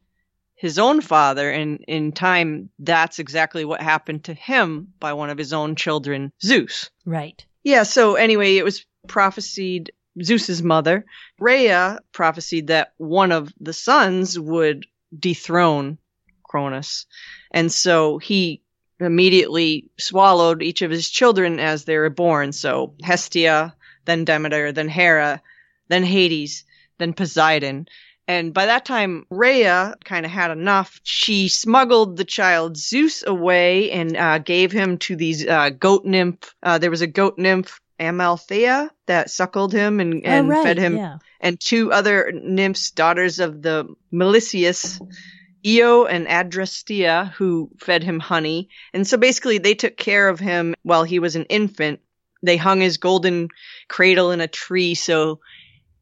his 0.56 0.80
own 0.80 1.02
father, 1.02 1.52
and 1.52 1.84
in 1.88 2.12
time, 2.12 2.70
that's 2.80 3.20
exactly 3.20 3.66
what 3.66 3.82
happened 3.82 4.24
to 4.26 4.34
him 4.34 4.94
by 5.00 5.14
one 5.14 5.30
of 5.30 5.38
his 5.38 5.54
own 5.54 5.76
children, 5.76 6.32
Zeus. 6.42 6.90
Right. 7.06 7.46
Yeah, 7.64 7.84
so 7.84 8.16
anyway, 8.16 8.56
it 8.56 8.64
was 8.64 8.86
prophesied 9.08 9.92
Zeus's 10.22 10.64
mother, 10.64 11.06
Rhea, 11.40 12.00
prophesied 12.12 12.68
that 12.68 12.94
one 12.98 13.32
of 13.32 13.54
the 13.60 13.74
sons 13.74 14.40
would 14.40 14.86
dethrone 15.18 15.98
Cronus. 16.44 17.06
And 17.52 17.72
so 17.72 18.18
he 18.18 18.62
immediately 19.00 19.90
swallowed 20.00 20.62
each 20.62 20.82
of 20.82 20.92
his 20.92 21.10
children 21.10 21.60
as 21.60 21.84
they 21.84 21.98
were 21.98 22.10
born. 22.10 22.54
So 22.54 22.96
Hestia, 23.04 23.76
then 24.06 24.26
Demeter, 24.26 24.72
then 24.72 24.88
Hera, 24.88 25.42
then 25.90 26.04
Hades, 26.04 26.64
then 26.98 27.14
Poseidon. 27.14 27.88
And 28.28 28.54
by 28.54 28.68
that 28.68 28.86
time, 28.86 29.26
Rhea 29.30 29.96
kind 30.04 30.26
of 30.26 30.32
had 30.32 30.50
enough. 30.50 31.00
She 31.04 31.48
smuggled 31.48 32.18
the 32.18 32.26
child 32.26 32.76
Zeus 32.78 33.24
away 33.26 33.92
and 33.92 34.18
uh, 34.18 34.40
gave 34.40 34.72
him 34.72 34.98
to 35.00 35.16
these 35.16 35.46
uh, 35.46 35.70
goat 35.70 36.06
nymph. 36.06 36.56
Uh, 36.64 36.80
there 36.80 36.90
was 36.90 37.02
a 37.02 37.08
goat 37.08 37.38
nymph, 37.38 37.80
Amalthea, 38.00 38.92
that 39.06 39.30
suckled 39.30 39.74
him 39.74 40.00
and, 40.00 40.16
oh, 40.16 40.30
and 40.30 40.48
oh, 40.48 40.50
right, 40.50 40.64
fed 40.64 40.78
him, 40.78 40.98
yeah. 40.98 41.18
and 41.40 41.60
two 41.60 41.92
other 41.92 42.32
nymphs, 42.34 42.92
daughters 42.92 43.40
of 43.40 43.62
the 43.62 43.88
Melisseus, 44.12 45.00
Io 45.66 46.06
and 46.06 46.28
Adrastea, 46.28 47.32
who 47.34 47.72
fed 47.80 48.04
him 48.04 48.20
honey. 48.20 48.70
And 48.94 49.08
so 49.08 49.18
basically, 49.18 49.58
they 49.58 49.74
took 49.74 49.98
care 49.98 50.30
of 50.30 50.40
him 50.40 50.76
while 50.84 51.04
he 51.04 51.20
was 51.20 51.36
an 51.36 51.46
infant. 51.46 52.02
They 52.44 52.58
hung 52.58 52.82
his 52.82 52.98
golden 52.98 53.50
cradle 53.88 54.32
in 54.32 54.42
a 54.42 54.48
tree 54.48 54.94
so 54.94 55.40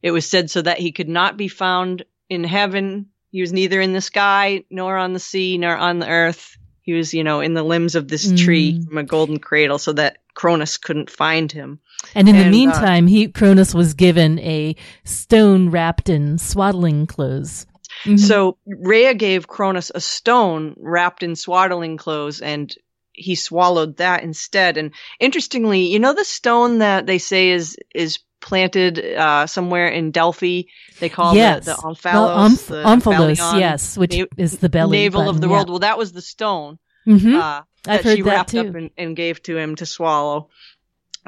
it 0.01 0.11
was 0.11 0.29
said 0.29 0.51
so 0.51 0.61
that 0.61 0.79
he 0.79 0.91
could 0.91 1.07
not 1.07 1.37
be 1.37 1.47
found 1.47 2.03
in 2.29 2.43
heaven. 2.43 3.07
He 3.31 3.39
was 3.39 3.53
neither 3.53 3.79
in 3.79 3.93
the 3.93 4.01
sky, 4.01 4.65
nor 4.69 4.97
on 4.97 5.13
the 5.13 5.19
sea, 5.19 5.57
nor 5.57 5.75
on 5.75 5.99
the 5.99 6.09
earth. 6.09 6.57
He 6.83 6.93
was, 6.93 7.13
you 7.13 7.23
know, 7.23 7.39
in 7.39 7.53
the 7.53 7.63
limbs 7.63 7.95
of 7.95 8.07
this 8.07 8.27
mm. 8.27 8.37
tree 8.37 8.83
from 8.83 8.97
a 8.97 9.03
golden 9.03 9.39
cradle 9.39 9.79
so 9.79 9.93
that 9.93 10.17
Cronus 10.33 10.77
couldn't 10.77 11.09
find 11.09 11.51
him. 11.51 11.79
And 12.13 12.27
in 12.27 12.35
and, 12.35 12.43
the 12.43 12.47
uh, 12.49 12.51
meantime, 12.51 13.05
uh, 13.05 13.09
he, 13.09 13.27
Cronus 13.29 13.73
was 13.73 13.93
given 13.93 14.37
a 14.39 14.75
stone 15.05 15.69
wrapped 15.69 16.09
in 16.09 16.37
swaddling 16.37 17.07
clothes. 17.07 17.65
Mm-hmm. 18.03 18.17
So 18.17 18.57
Rhea 18.65 19.13
gave 19.13 19.47
Cronus 19.47 19.91
a 19.95 20.01
stone 20.01 20.75
wrapped 20.77 21.23
in 21.23 21.35
swaddling 21.35 21.97
clothes 21.97 22.41
and 22.41 22.73
he 23.13 23.35
swallowed 23.35 23.97
that 23.97 24.23
instead. 24.23 24.77
And 24.77 24.91
interestingly, 25.19 25.87
you 25.87 25.99
know 25.99 26.13
the 26.13 26.25
stone 26.25 26.79
that 26.79 27.05
they 27.05 27.19
say 27.19 27.51
is 27.51 27.77
is 27.95 28.19
planted 28.43 28.99
uh, 28.99 29.47
somewhere 29.47 29.87
in 29.87 30.11
Delphi. 30.11 30.63
They 30.99 31.09
call 31.09 31.33
yes. 31.33 31.65
the, 31.65 31.73
the 31.73 31.77
omphalos, 31.77 32.67
the, 32.67 32.83
umph- 32.83 33.03
omphalos, 33.03 33.59
yes, 33.59 33.97
which 33.97 34.15
na- 34.15 34.25
is 34.37 34.57
the 34.57 34.69
belly 34.69 34.97
navel 34.97 35.21
button, 35.21 35.35
of 35.35 35.41
the 35.41 35.47
yeah. 35.47 35.53
world. 35.53 35.69
Well, 35.69 35.79
that 35.79 35.97
was 35.97 36.11
the 36.11 36.21
stone 36.21 36.77
mm-hmm. 37.07 37.35
uh, 37.35 37.61
that 37.85 38.03
she 38.03 38.21
that 38.21 38.29
wrapped 38.29 38.49
too. 38.49 38.59
up 38.59 38.75
and, 38.75 38.91
and, 38.97 39.15
gave 39.15 39.41
to 39.43 39.57
him 39.57 39.75
to 39.77 39.85
swallow. 39.85 40.49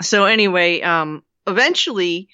So 0.01 0.25
anyway, 0.25 0.82
um, 0.82 1.23
eventually 1.47 2.28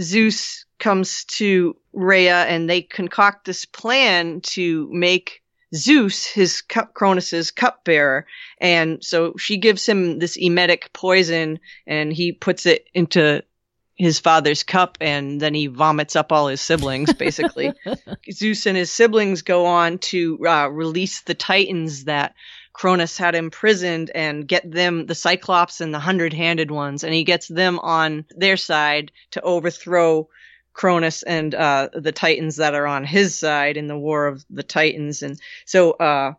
Zeus 0.00 0.64
comes 0.78 1.24
to 1.24 1.76
Rhea 1.92 2.44
and 2.44 2.70
they 2.70 2.82
concoct 2.82 3.44
this 3.44 3.64
plan 3.64 4.40
to 4.52 4.88
make 4.92 5.42
Zeus 5.74 6.24
his 6.24 6.62
cup, 6.62 6.94
Cronus's 6.94 7.50
cupbearer. 7.50 8.24
And 8.60 9.02
so 9.02 9.34
she 9.36 9.56
gives 9.56 9.84
him 9.84 10.20
this 10.20 10.36
emetic 10.36 10.92
poison 10.92 11.58
and 11.88 12.12
he 12.12 12.30
puts 12.32 12.66
it 12.66 12.86
into 12.94 13.42
his 13.98 14.20
father's 14.20 14.62
cup 14.62 14.96
and 15.00 15.40
then 15.40 15.54
he 15.54 15.66
vomits 15.66 16.14
up 16.14 16.30
all 16.32 16.46
his 16.46 16.60
siblings 16.60 17.12
basically. 17.12 17.72
Zeus 18.32 18.66
and 18.66 18.76
his 18.76 18.92
siblings 18.92 19.42
go 19.42 19.66
on 19.66 19.98
to 19.98 20.38
uh, 20.46 20.68
release 20.68 21.22
the 21.22 21.34
titans 21.34 22.04
that 22.04 22.34
cronus 22.72 23.18
had 23.18 23.34
imprisoned 23.34 24.10
and 24.14 24.46
get 24.46 24.70
them 24.70 25.06
the 25.06 25.14
cyclops 25.16 25.80
and 25.80 25.92
the 25.92 25.98
hundred-handed 25.98 26.70
ones 26.70 27.02
and 27.02 27.12
he 27.12 27.24
gets 27.24 27.48
them 27.48 27.80
on 27.80 28.24
their 28.36 28.56
side 28.56 29.10
to 29.32 29.40
overthrow 29.42 30.28
cronus 30.78 31.24
and 31.24 31.56
uh, 31.56 31.88
the 31.92 32.12
titans 32.12 32.56
that 32.56 32.74
are 32.74 32.86
on 32.86 33.04
his 33.04 33.36
side 33.36 33.76
in 33.76 33.88
the 33.88 33.98
war 33.98 34.28
of 34.28 34.44
the 34.48 34.62
titans. 34.62 35.24
And 35.24 35.40
so 35.64 35.90
uh, 35.90 36.34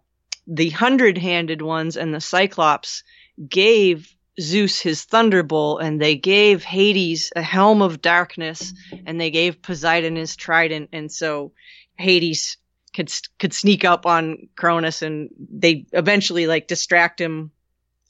the 0.48 0.70
hundred-handed 0.70 1.62
ones 1.62 1.98
and 1.98 2.14
the 2.14 2.22
cyclops 2.22 3.04
gave 3.46 4.16
Zeus 4.40 4.80
his 4.80 5.04
thunderbolt, 5.04 5.82
and 5.82 6.02
they 6.02 6.16
gave 6.16 6.64
Hades 6.64 7.32
a 7.36 7.42
helm 7.42 7.82
of 7.82 8.02
darkness, 8.02 8.74
and 9.06 9.20
they 9.20 9.32
gave 9.32 9.62
Poseidon 9.62 10.16
his 10.16 10.36
trident, 10.36 10.90
and 10.94 11.12
so 11.12 11.54
Hades 11.98 12.58
could 12.94 13.12
could 13.38 13.54
sneak 13.54 13.86
up 13.86 14.06
on 14.06 14.50
Cronus, 14.56 15.02
and 15.02 15.30
they 15.38 15.86
eventually 15.92 16.48
like 16.48 16.68
distract 16.68 17.20
him 17.20 17.52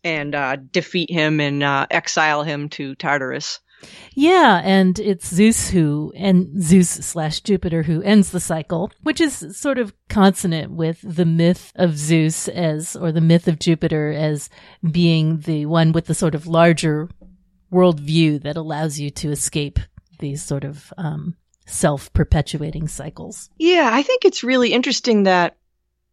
and 0.04 0.34
uh, 0.36 0.56
defeat 0.56 1.12
him 1.12 1.40
and 1.40 1.64
uh, 1.64 1.88
exile 1.90 2.44
him 2.44 2.70
to 2.70 2.96
Tartarus. 2.96 3.60
Yeah, 4.14 4.62
and 4.64 5.00
it's 5.00 5.28
Zeus 5.34 5.70
who, 5.70 6.12
and 6.16 6.62
Zeus 6.62 6.90
slash 6.90 7.42
Jupiter 7.42 7.84
who 7.84 8.02
ends 8.02 8.32
the 8.32 8.40
cycle, 8.40 8.92
which 9.04 9.22
is 9.22 9.58
sort 9.58 9.78
of 9.78 9.94
consonant 10.10 10.72
with 10.72 11.00
the 11.04 11.26
myth 11.26 11.72
of 11.76 11.98
Zeus 11.98 12.48
as, 12.48 12.96
or 12.96 13.12
the 13.12 13.22
myth 13.22 13.48
of 13.48 13.60
Jupiter 13.60 14.12
as 14.12 14.50
being 14.92 15.40
the 15.42 15.66
one 15.66 15.92
with 15.92 16.06
the 16.06 16.14
sort 16.14 16.36
of 16.36 16.48
larger 16.48 17.10
worldview 17.72 18.42
that 18.44 18.58
allows 18.58 19.00
you 19.00 19.10
to 19.12 19.32
escape 19.32 19.80
these 20.20 20.44
sort 20.44 20.64
of 20.64 20.94
um, 20.98 21.36
self 21.66 22.12
perpetuating 22.14 22.88
cycles. 22.88 23.50
Yeah, 23.58 23.90
I 23.92 24.04
think 24.04 24.26
it's 24.26 24.44
really 24.44 24.74
interesting 24.74 25.24
that 25.24 25.56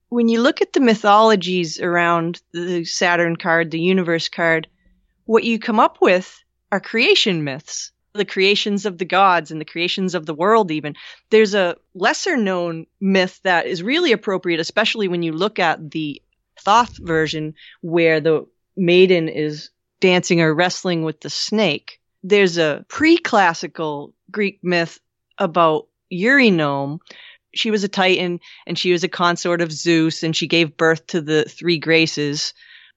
when 0.08 0.28
you 0.28 0.40
look 0.40 0.62
at 0.62 0.72
the 0.72 0.80
mythologies 0.80 1.80
around 1.80 2.40
the 2.52 2.84
Saturn 2.84 3.36
card, 3.36 3.70
the 3.70 3.80
universe 3.80 4.28
card, 4.28 4.68
what 5.24 5.44
you 5.44 5.58
come 5.58 5.80
up 5.80 5.98
with 6.00 6.42
are 6.76 6.80
creation 6.80 7.42
myths, 7.42 7.90
the 8.12 8.24
creations 8.24 8.84
of 8.84 8.98
the 8.98 9.04
gods 9.06 9.50
and 9.50 9.60
the 9.60 9.64
creations 9.64 10.14
of 10.14 10.26
the 10.26 10.34
world, 10.34 10.70
even. 10.70 10.94
There's 11.30 11.54
a 11.54 11.76
lesser 11.94 12.36
known 12.36 12.86
myth 13.00 13.40
that 13.44 13.66
is 13.66 13.82
really 13.82 14.12
appropriate, 14.12 14.60
especially 14.60 15.08
when 15.08 15.22
you 15.22 15.32
look 15.32 15.58
at 15.58 15.90
the 15.90 16.22
Thoth 16.60 16.98
version 16.98 17.54
where 17.80 18.20
the 18.20 18.46
maiden 18.76 19.28
is 19.28 19.70
dancing 20.00 20.42
or 20.42 20.54
wrestling 20.54 21.02
with 21.02 21.20
the 21.20 21.30
snake. 21.30 21.98
There's 22.22 22.58
a 22.58 22.84
pre 22.88 23.16
classical 23.16 24.12
Greek 24.30 24.58
myth 24.62 25.00
about 25.38 25.88
Eurynome. 26.12 26.98
She 27.54 27.70
was 27.70 27.84
a 27.84 27.88
Titan 27.88 28.40
and 28.66 28.78
she 28.78 28.92
was 28.92 29.02
a 29.02 29.08
consort 29.08 29.62
of 29.62 29.72
Zeus 29.72 30.22
and 30.22 30.36
she 30.36 30.46
gave 30.46 30.76
birth 30.76 31.06
to 31.08 31.22
the 31.22 31.44
three 31.44 31.78
graces. 31.78 32.52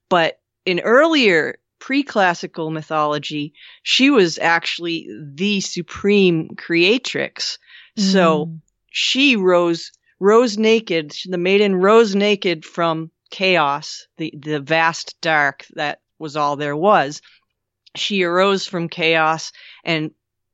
But 0.10 0.40
in 0.66 0.82
earlier 0.82 1.60
pre-classical 1.90 2.70
mythology, 2.70 3.52
she 3.82 4.12
was 4.12 4.38
actually 4.38 5.10
the 5.34 5.60
supreme 5.60 6.50
creatrix. 6.56 7.58
Mm. 7.98 8.04
So 8.04 8.54
she 8.92 9.36
rose 9.36 9.92
rose 10.20 10.56
naked. 10.56 11.16
The 11.26 11.40
maiden 11.40 11.74
rose 11.74 12.14
naked 12.14 12.64
from 12.64 13.10
chaos, 13.32 14.06
the 14.18 14.32
the 14.38 14.60
vast 14.60 15.20
dark 15.20 15.66
that 15.74 16.02
was 16.20 16.36
all 16.36 16.58
there 16.58 16.78
was. 16.78 17.24
She 17.96 18.22
arose 18.22 18.68
from 18.68 18.88
chaos 18.88 19.52
and 19.84 20.12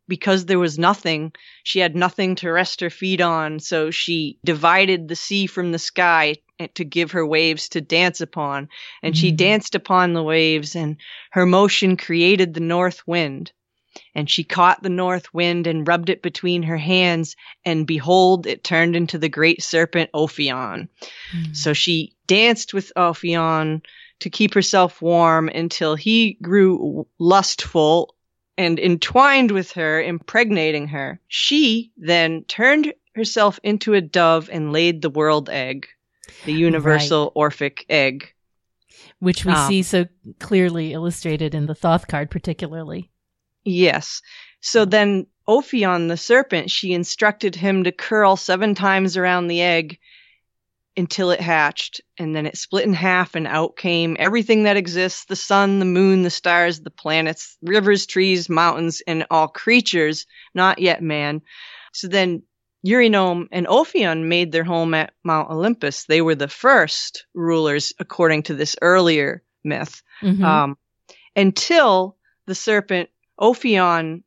because 0.08 0.46
there 0.46 0.60
was 0.60 0.80
nothing, 0.80 1.34
she 1.64 1.80
had 1.80 1.98
nothing 1.98 2.36
to 2.36 2.50
rest 2.50 2.80
her 2.80 2.90
feet 2.90 3.20
on, 3.20 3.60
so 3.60 3.92
she 3.92 4.40
divided 4.46 5.10
the 5.10 5.18
sea 5.18 5.48
from 5.48 5.74
the 5.74 5.80
sky 5.80 6.36
to 6.76 6.86
give 6.86 7.12
her 7.12 7.26
waves 7.26 7.70
to 7.70 7.82
dance 7.82 8.22
upon. 8.22 8.70
And 9.04 9.14
mm-hmm. 9.14 9.20
she 9.20 9.32
danced 9.32 9.76
upon 9.76 10.14
the 10.14 10.24
waves, 10.24 10.76
and 10.76 10.98
her 11.32 11.46
motion 11.46 11.98
created 11.98 12.54
the 12.54 12.60
north 12.60 13.06
wind. 13.08 13.52
And 14.14 14.30
she 14.30 14.44
caught 14.44 14.84
the 14.84 14.90
north 14.90 15.34
wind 15.34 15.68
and 15.68 15.88
rubbed 15.88 16.10
it 16.10 16.22
between 16.22 16.64
her 16.64 16.78
hands, 16.78 17.36
and 17.64 17.88
behold, 17.88 18.48
it 18.48 18.64
turned 18.64 18.96
into 18.96 19.18
the 19.18 19.30
great 19.30 19.62
serpent 19.64 20.10
Ophion. 20.14 20.90
Mm-hmm. 21.34 21.54
So 21.54 21.74
she 21.74 22.14
danced 22.28 22.74
with 22.74 22.92
Ophion 22.96 23.82
to 24.20 24.30
keep 24.30 24.54
herself 24.54 25.02
warm 25.02 25.50
until 25.50 25.96
he 25.96 26.38
grew 26.42 27.08
lustful 27.20 28.16
and 28.58 28.80
entwined 28.80 29.52
with 29.52 29.74
her, 29.74 30.02
impregnating 30.02 30.88
her. 30.90 31.20
She 31.28 31.92
then 31.98 32.46
turned 32.48 32.94
herself 33.16 33.60
into 33.64 33.94
a 33.94 34.02
dove 34.02 34.50
and 34.52 34.72
laid 34.74 35.02
the 35.02 35.10
world 35.10 35.50
egg 35.50 35.88
the 36.46 36.54
universal 36.54 37.26
right. 37.26 37.32
Orphic 37.36 37.86
egg. 37.90 38.32
Which 39.20 39.46
we 39.46 39.54
um, 39.54 39.68
see 39.68 39.84
so 39.84 40.06
clearly 40.40 40.94
illustrated 40.94 41.56
in 41.56 41.66
the 41.66 41.76
Thoth 41.76 42.08
card, 42.08 42.30
particularly. 42.30 43.12
Yes. 43.64 44.22
So 44.62 44.86
then 44.86 45.28
Ophion, 45.48 46.08
the 46.08 46.18
serpent, 46.18 46.72
she 46.72 46.94
instructed 46.94 47.56
him 47.56 47.84
to 47.84 47.92
curl 47.92 48.36
seven 48.36 48.76
times 48.76 49.18
around 49.18 49.48
the 49.48 49.62
egg 49.62 50.00
until 50.98 51.30
it 51.32 51.42
hatched 51.42 52.02
and 52.18 52.36
then 52.36 52.46
it 52.46 52.58
split 52.58 52.86
in 52.86 52.94
half 52.94 53.36
and 53.36 53.48
out 53.48 53.76
came 53.76 54.16
everything 54.18 54.64
that 54.64 54.78
exists 54.78 55.26
the 55.26 55.36
sun 55.36 55.80
the 55.80 55.86
moon 55.86 56.24
the 56.24 56.30
stars 56.30 56.80
the 56.82 56.90
planets 56.90 57.58
rivers 57.62 58.06
trees 58.06 58.48
mountains 58.48 59.02
and 59.06 59.26
all 59.30 59.48
creatures 59.48 60.26
not 60.54 60.80
yet 60.80 61.04
man 61.04 61.42
so 61.94 62.08
then 62.08 62.42
Eurynome 62.86 63.48
and 63.52 63.66
Ophion 63.66 64.26
made 64.26 64.52
their 64.52 64.64
home 64.64 64.94
at 64.94 65.14
Mount 65.24 65.50
Olympus. 65.50 66.06
They 66.06 66.22
were 66.22 66.36
the 66.36 66.48
first 66.48 67.26
rulers, 67.34 67.94
according 68.00 68.44
to 68.44 68.54
this 68.54 68.76
earlier 68.82 69.44
myth, 69.64 70.04
mm-hmm. 70.22 70.44
um, 70.44 70.78
until 71.36 72.16
the 72.46 72.54
serpent 72.54 73.10
Ophion 73.40 74.24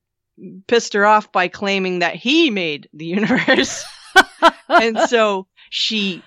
pissed 0.66 0.94
her 0.94 1.07
off 1.07 1.31
by 1.31 1.49
claiming 1.49 2.01
that 2.01 2.16
he 2.16 2.51
made 2.51 2.88
the 2.92 3.07
universe. 3.07 3.85
and 4.68 4.99
so 5.09 5.47
she 5.71 6.23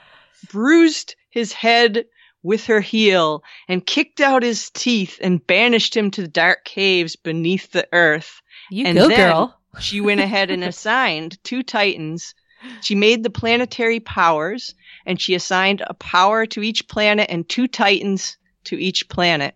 bruised 0.50 1.16
his 1.30 1.52
head 1.52 2.06
with 2.44 2.68
her 2.68 2.82
heel 2.82 3.44
and 3.68 3.86
kicked 3.86 4.22
out 4.22 4.42
his 4.42 4.70
teeth 4.70 5.20
and 5.22 5.46
banished 5.46 5.96
him 5.96 6.12
to 6.12 6.22
the 6.22 6.28
dark 6.28 6.64
caves 6.64 7.16
beneath 7.16 7.72
the 7.72 7.88
earth. 7.92 8.42
You 8.70 8.86
and 8.86 8.98
go, 8.98 9.10
girl 9.10 9.61
she 9.80 10.02
went 10.02 10.20
ahead 10.20 10.52
and 10.52 10.64
assigned 10.64 11.42
two 11.44 11.64
titans. 11.64 12.36
She 12.82 12.96
made 12.96 13.24
the 13.24 13.30
planetary 13.30 14.00
powers 14.00 14.76
and 15.06 15.20
she 15.20 15.34
assigned 15.34 15.82
a 15.86 15.94
power 15.94 16.46
to 16.48 16.62
each 16.62 16.88
planet 16.88 17.28
and 17.30 17.48
two 17.48 17.68
titans 17.68 18.38
to 18.66 18.76
each 18.76 19.10
planet. 19.10 19.56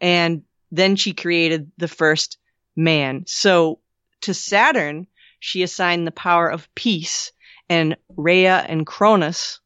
And 0.00 0.42
then 0.70 0.96
she 0.96 1.12
created 1.12 1.72
the 1.78 1.88
first 1.88 2.38
man. 2.76 3.24
So 3.26 3.80
to 4.22 4.34
Saturn, 4.34 5.06
she 5.40 5.62
assigned 5.62 6.06
the 6.06 6.12
power 6.12 6.48
of 6.48 6.72
peace 6.74 7.32
and 7.68 7.96
Rhea 8.16 8.64
and 8.68 8.86
Cronus 8.86 9.60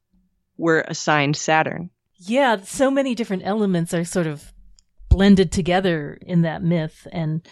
were 0.56 0.84
assigned 0.86 1.36
Saturn. 1.36 1.90
Yeah, 2.16 2.56
so 2.64 2.90
many 2.90 3.14
different 3.14 3.44
elements 3.44 3.94
are 3.94 4.04
sort 4.04 4.26
of 4.26 4.52
blended 5.08 5.52
together 5.52 6.18
in 6.20 6.42
that 6.42 6.62
myth 6.62 7.06
and 7.12 7.46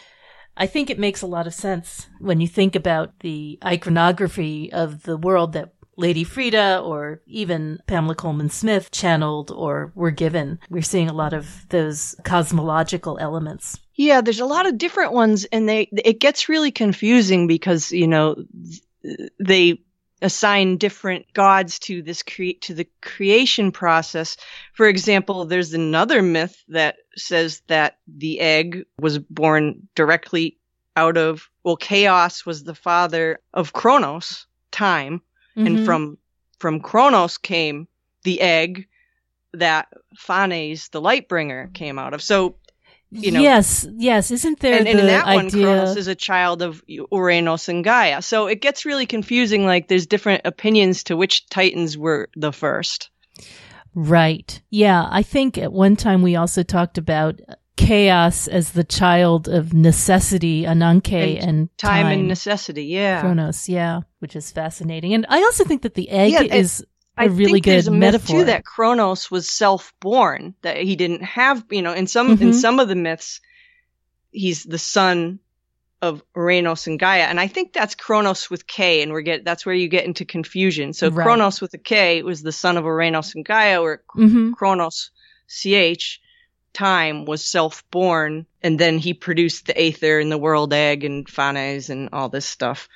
I 0.57 0.67
think 0.67 0.91
it 0.91 0.99
makes 0.99 1.23
a 1.23 1.27
lot 1.27 1.47
of 1.47 1.55
sense 1.55 2.09
when 2.19 2.41
you 2.41 2.49
think 2.49 2.75
about 2.75 3.19
the 3.21 3.59
iconography 3.65 4.73
of 4.73 5.03
the 5.03 5.17
world 5.17 5.53
that 5.53 5.73
Lady 5.99 6.25
Frieda 6.25 6.81
or 6.85 7.23
even 7.27 7.79
Pamela 7.87 8.15
Colman 8.15 8.51
Smith 8.51 8.91
channeled 8.91 9.51
or 9.51 9.93
were 9.95 10.11
given. 10.11 10.59
We're 10.69 10.83
seeing 10.83 11.09
a 11.09 11.15
lot 11.15 11.33
of 11.33 11.67
those 11.71 12.15
cosmological 12.23 13.19
elements. 13.19 13.79
Yeah, 13.95 14.21
there's 14.21 14.41
a 14.41 14.47
lot 14.47 14.67
of 14.67 14.77
different 14.77 15.13
ones 15.13 15.47
and 15.47 15.69
they 15.69 15.89
it 15.93 16.21
gets 16.21 16.49
really 16.49 16.71
confusing 16.71 17.47
because, 17.47 17.93
you 17.93 18.07
know, 18.07 18.37
they 19.39 19.81
assign 20.23 20.79
different 20.79 21.27
gods 21.33 21.79
to 21.79 22.03
this 22.03 22.23
create 22.23 22.63
to 22.63 22.75
the 22.75 22.87
creation 23.03 23.71
process. 23.71 24.37
For 24.73 24.87
example, 24.87 25.45
there's 25.45 25.75
another 25.75 26.23
myth 26.23 26.63
that 26.69 26.97
says 27.17 27.63
that 27.67 27.99
the 28.07 28.41
egg 28.41 28.85
was 28.99 29.19
born 29.19 29.89
directly 29.95 30.59
out 30.97 31.19
of 31.19 31.49
well, 31.63 31.77
chaos 31.77 32.47
was 32.47 32.65
the 32.65 32.75
father 32.75 33.41
of 33.53 33.73
Kronos, 33.73 34.47
time, 34.71 35.21
mm-hmm. 35.57 35.67
and 35.67 35.85
from 35.85 36.19
from 36.59 36.81
Kronos 36.81 37.39
came 37.39 37.87
the 38.23 38.41
egg 38.41 38.89
that 39.53 39.89
Phanes, 40.17 40.91
the 40.91 41.01
light 41.01 41.29
bringer, 41.29 41.71
came 41.75 41.99
out 41.99 42.15
of. 42.15 42.23
So 42.23 42.57
you 43.11 43.31
know, 43.31 43.41
yes, 43.41 43.87
yes. 43.97 44.31
Isn't 44.31 44.61
there 44.61 44.79
and, 44.79 44.89
and 44.89 45.01
in 45.01 45.07
that 45.07 45.27
idea... 45.27 45.37
one, 45.37 45.51
Kronos 45.51 45.97
is 45.97 46.09
a 46.09 46.15
child 46.15 46.63
of 46.63 46.83
Uranus 46.87 47.69
and 47.69 47.85
Gaia. 47.85 48.21
So 48.21 48.47
it 48.47 48.61
gets 48.61 48.85
really 48.85 49.07
confusing. 49.07 49.65
Like 49.65 49.89
there's 49.89 50.07
different 50.07 50.43
opinions 50.45 51.05
to 51.05 51.17
which 51.17 51.47
Titans 51.49 51.97
were 51.97 52.29
the 52.35 52.53
first. 52.53 53.11
Right. 53.95 54.61
Yeah. 54.71 55.07
I 55.11 55.23
think 55.23 55.57
at 55.57 55.73
one 55.73 55.97
time 55.97 56.23
we 56.23 56.37
also 56.37 56.63
talked 56.63 56.99
about 56.99 57.41
chaos 57.77 58.49
as 58.49 58.73
the 58.73 58.85
child 58.85 59.49
of 59.49 59.73
necessity, 59.73 60.63
Ananke, 60.63 61.39
and, 61.39 61.49
and 61.49 61.79
time, 61.79 62.05
time, 62.05 62.19
and 62.19 62.29
necessity. 62.29 62.87
Yeah. 62.87 63.21
Kronos. 63.21 63.69
Yeah. 63.69 64.01
Which 64.19 64.35
is 64.35 64.51
fascinating. 64.51 65.15
And 65.15 65.27
I 65.29 65.39
also 65.39 65.65
think 65.65 65.83
that 65.83 65.95
the 65.95 66.11
egg 66.11 66.33
yeah, 66.33 66.43
is 66.43 66.81
a 66.81 66.85
I 67.17 67.25
really 67.27 67.61
good 67.61 67.87
a 67.87 67.91
metaphor. 67.91 68.41
too 68.41 68.45
that 68.45 68.65
Kronos 68.65 69.31
was 69.31 69.49
self-born, 69.49 70.55
that 70.63 70.77
he 70.77 70.97
didn't 70.97 71.23
have, 71.23 71.65
you 71.71 71.83
know, 71.83 71.93
in 71.93 72.07
some 72.07 72.37
mm-hmm. 72.37 72.49
in 72.49 72.55
some 72.55 72.79
of 72.79 72.89
the 72.89 72.95
myths, 72.95 73.41
he's 74.31 74.65
the 74.65 74.79
son 74.79 75.39
of 76.03 76.23
Uranus 76.37 76.87
and 76.87 76.99
Gaia, 76.99 77.23
and 77.23 77.41
I 77.41 77.49
think 77.49 77.73
that's 77.73 77.95
Kronos 77.95 78.51
with 78.51 78.67
K, 78.67 79.03
and 79.03 79.13
we're 79.13 79.23
get 79.23 79.45
that's 79.45 79.65
where 79.65 79.75
you 79.75 79.89
get 79.89 80.05
into 80.05 80.25
confusion. 80.27 80.93
So 80.93 81.09
right. 81.09 81.25
Chronos 81.25 81.61
with 81.61 81.73
a 81.75 81.79
K 81.79 82.23
was 82.23 82.43
the 82.43 82.53
son 82.53 82.77
of 82.77 82.85
Uranus 82.85 83.35
and 83.35 83.45
Gaia, 83.45 83.81
or 83.81 84.03
mm-hmm. 84.15 84.53
Kronos 84.53 85.11
CH 85.49 86.21
time 86.75 87.25
was 87.25 87.43
self-born, 87.43 88.45
and 88.63 88.79
then 88.79 88.99
he 88.99 89.15
produced 89.15 89.67
the 89.67 89.81
Aether 89.81 90.21
and 90.21 90.31
the 90.31 90.39
World 90.39 90.75
Egg 90.75 91.05
and 91.05 91.27
Phanes 91.27 91.89
and 91.89 92.11
all 92.13 92.29
this 92.29 92.47
stuff. 92.47 92.89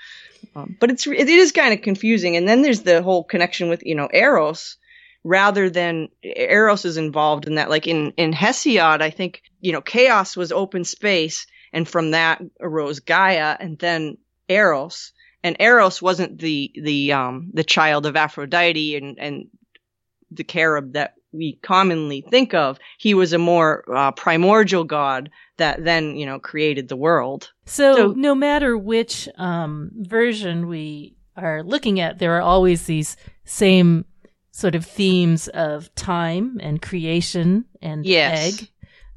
Um, 0.55 0.76
but 0.81 0.90
it's 0.90 1.07
it 1.07 1.29
is 1.29 1.53
kind 1.53 1.74
of 1.74 1.83
confusing. 1.83 2.37
And 2.37 2.48
then 2.48 2.62
there's 2.62 2.83
the 2.83 3.03
whole 3.03 3.24
connection 3.24 3.68
with 3.68 3.85
you 3.85 3.94
know 3.94 4.09
Eros, 4.12 4.76
rather 5.24 5.70
than 5.70 6.09
Eros 6.22 6.85
is 6.85 6.96
involved 6.96 7.46
in 7.46 7.57
that. 7.57 7.70
Like 7.70 7.87
in 7.87 8.12
in 8.16 8.33
Hesiod, 8.33 9.03
I 9.03 9.11
think 9.11 9.42
you 9.61 9.72
know 9.72 9.81
chaos 9.81 10.37
was 10.37 10.53
open 10.53 10.85
space, 10.85 11.46
and 11.72 11.88
from 11.88 12.12
that 12.12 12.42
arose 12.61 13.00
Gaia, 13.00 13.57
and 13.59 13.79
then 13.79 14.18
Eros. 14.48 15.12
And 15.42 15.57
Eros 15.59 16.03
wasn't 16.03 16.38
the 16.38 16.70
the 16.74 17.12
um 17.12 17.50
the 17.55 17.64
child 17.64 18.07
of 18.07 18.16
Aphrodite 18.16 18.96
and 18.96 19.18
and 19.18 19.48
the 20.31 20.44
cherub 20.44 20.92
that 20.92 21.14
we 21.33 21.59
commonly 21.62 22.23
think 22.23 22.55
of. 22.55 22.79
He 22.99 23.14
was 23.14 23.33
a 23.33 23.38
more 23.38 23.85
uh, 23.95 24.12
primordial 24.12 24.85
god 24.85 25.31
that 25.57 25.85
then, 25.85 26.16
you 26.16 26.27
know, 26.27 26.38
created 26.38 26.88
the 26.88 26.97
world. 26.97 27.53
So, 27.66 27.95
so 27.95 28.12
no 28.12 28.35
matter 28.35 28.77
which 28.77 29.29
um, 29.37 29.90
version 29.95 30.66
we 30.66 31.16
are 31.37 31.62
looking 31.62 32.01
at, 32.01 32.19
there 32.19 32.37
are 32.37 32.43
always 32.43 32.85
these 32.85 33.16
same 33.45 34.05
sort 34.51 34.75
of 34.75 34.85
themes 34.85 35.49
of 35.49 35.95
time 35.95 36.59
and 36.61 36.83
creation 36.83 37.64
and 37.81 38.05
yes. 38.05 38.61
egg. 38.61 38.69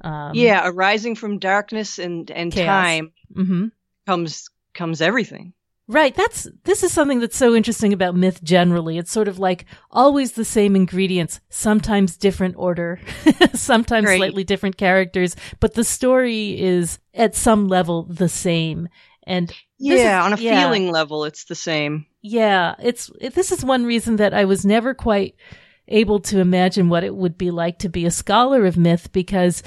Um, 0.02 0.32
yeah, 0.36 0.62
arising 0.66 1.16
from 1.16 1.40
darkness 1.40 1.98
and 1.98 2.30
and 2.30 2.52
chaos. 2.52 2.68
time 2.68 3.14
mm-hmm. 3.34 3.68
comes 4.06 4.50
comes 4.74 5.02
everything. 5.02 5.54
Right. 5.88 6.16
That's, 6.16 6.48
this 6.64 6.82
is 6.84 6.94
something 6.94 7.20
that's 7.20 7.36
so 7.36 7.56
interesting 7.56 7.92
about 7.92 8.16
myth 8.16 8.42
generally. 8.42 8.98
It's 8.98 9.12
sort 9.12 9.28
of 9.28 9.38
like 9.38 9.66
always 9.92 10.32
the 10.32 10.46
same 10.46 10.76
ingredients, 10.76 11.42
sometimes 11.50 12.16
different 12.16 12.56
order, 12.58 13.02
sometimes 13.54 14.08
right. 14.08 14.18
slightly 14.18 14.46
different 14.46 14.78
characters, 14.78 15.36
but 15.60 15.74
the 15.74 15.84
story 15.84 16.60
is 16.60 17.00
at 17.14 17.36
some 17.36 17.68
level 17.68 18.04
the 18.04 18.30
same. 18.30 18.88
And 19.28 19.54
yeah, 19.78 20.20
is, 20.20 20.26
on 20.26 20.34
a 20.34 20.42
yeah, 20.42 20.64
feeling 20.64 20.90
level, 20.90 21.26
it's 21.26 21.46
the 21.46 21.56
same. 21.56 22.06
Yeah. 22.22 22.76
It's, 22.80 23.12
it, 23.20 23.36
this 23.36 23.52
is 23.52 23.66
one 23.66 23.86
reason 23.86 24.16
that 24.18 24.34
I 24.34 24.46
was 24.46 24.66
never 24.66 24.94
quite 24.94 25.36
able 25.90 26.20
to 26.22 26.40
imagine 26.40 26.88
what 26.88 27.04
it 27.04 27.14
would 27.14 27.38
be 27.38 27.52
like 27.52 27.80
to 27.80 27.90
be 27.90 28.06
a 28.06 28.12
scholar 28.12 28.66
of 28.66 28.78
myth 28.78 29.12
because 29.12 29.64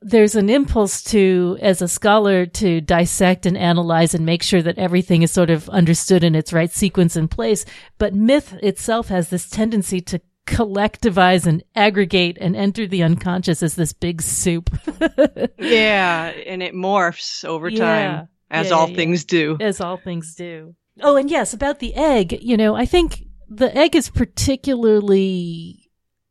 there's 0.00 0.36
an 0.36 0.48
impulse 0.48 1.02
to, 1.02 1.58
as 1.60 1.82
a 1.82 1.88
scholar, 1.88 2.46
to 2.46 2.80
dissect 2.80 3.46
and 3.46 3.56
analyze 3.56 4.14
and 4.14 4.24
make 4.24 4.42
sure 4.42 4.62
that 4.62 4.78
everything 4.78 5.22
is 5.22 5.30
sort 5.30 5.50
of 5.50 5.68
understood 5.70 6.22
in 6.22 6.34
its 6.34 6.52
right 6.52 6.70
sequence 6.70 7.16
and 7.16 7.30
place. 7.30 7.64
But 7.98 8.14
myth 8.14 8.54
itself 8.62 9.08
has 9.08 9.28
this 9.28 9.50
tendency 9.50 10.00
to 10.02 10.20
collectivize 10.46 11.46
and 11.46 11.62
aggregate 11.74 12.38
and 12.40 12.56
enter 12.56 12.86
the 12.86 13.02
unconscious 13.02 13.62
as 13.62 13.74
this 13.74 13.92
big 13.92 14.22
soup. 14.22 14.70
yeah, 15.58 16.26
and 16.26 16.62
it 16.62 16.74
morphs 16.74 17.44
over 17.44 17.70
time, 17.70 17.78
yeah. 17.78 18.24
as 18.50 18.68
yeah, 18.68 18.74
all 18.74 18.88
yeah, 18.88 18.96
things 18.96 19.24
do. 19.24 19.56
As 19.60 19.80
all 19.80 19.96
things 19.96 20.34
do. 20.34 20.74
Oh, 21.00 21.16
and 21.16 21.30
yes, 21.30 21.52
about 21.52 21.80
the 21.80 21.94
egg, 21.94 22.38
you 22.40 22.56
know, 22.56 22.74
I 22.74 22.86
think 22.86 23.24
the 23.48 23.76
egg 23.76 23.94
is 23.94 24.10
particularly 24.10 25.77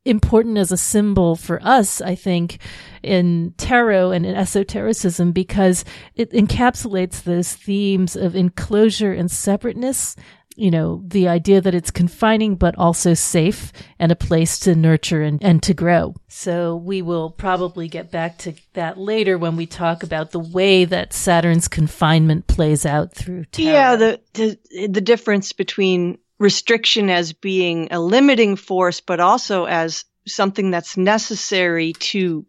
important 0.07 0.57
as 0.57 0.71
a 0.71 0.77
symbol 0.77 1.35
for 1.35 1.61
us, 1.61 2.01
I 2.01 2.15
think, 2.15 2.59
in 3.03 3.53
tarot 3.57 4.11
and 4.11 4.25
in 4.25 4.35
esotericism 4.35 5.31
because 5.31 5.85
it 6.15 6.31
encapsulates 6.31 7.23
those 7.23 7.53
themes 7.53 8.15
of 8.15 8.35
enclosure 8.35 9.13
and 9.13 9.29
separateness. 9.29 10.15
You 10.55 10.71
know, 10.71 11.03
the 11.05 11.27
idea 11.27 11.61
that 11.61 11.75
it's 11.75 11.91
confining, 11.91 12.55
but 12.55 12.75
also 12.79 13.13
safe 13.13 13.71
and 13.99 14.11
a 14.11 14.15
place 14.15 14.57
to 14.61 14.73
nurture 14.73 15.21
and, 15.21 15.43
and 15.43 15.61
to 15.61 15.75
grow. 15.75 16.15
So 16.29 16.77
we 16.77 17.03
will 17.03 17.29
probably 17.29 17.87
get 17.87 18.09
back 18.09 18.39
to 18.39 18.55
that 18.73 18.97
later 18.97 19.37
when 19.37 19.55
we 19.55 19.67
talk 19.67 20.01
about 20.01 20.31
the 20.31 20.39
way 20.39 20.85
that 20.85 21.13
Saturn's 21.13 21.67
confinement 21.67 22.47
plays 22.47 22.87
out 22.87 23.13
through 23.13 23.45
tarot. 23.45 23.71
Yeah, 23.71 23.95
the, 23.97 24.21
the, 24.33 24.87
the 24.87 25.01
difference 25.01 25.53
between 25.53 26.17
restriction 26.39 27.09
as 27.09 27.33
being 27.33 27.89
a 27.91 27.99
limiting 27.99 28.55
force, 28.55 29.01
but 29.01 29.19
also 29.19 29.65
as 29.65 30.05
something 30.27 30.71
that's 30.71 30.97
necessary 30.97 31.93
to 31.93 32.45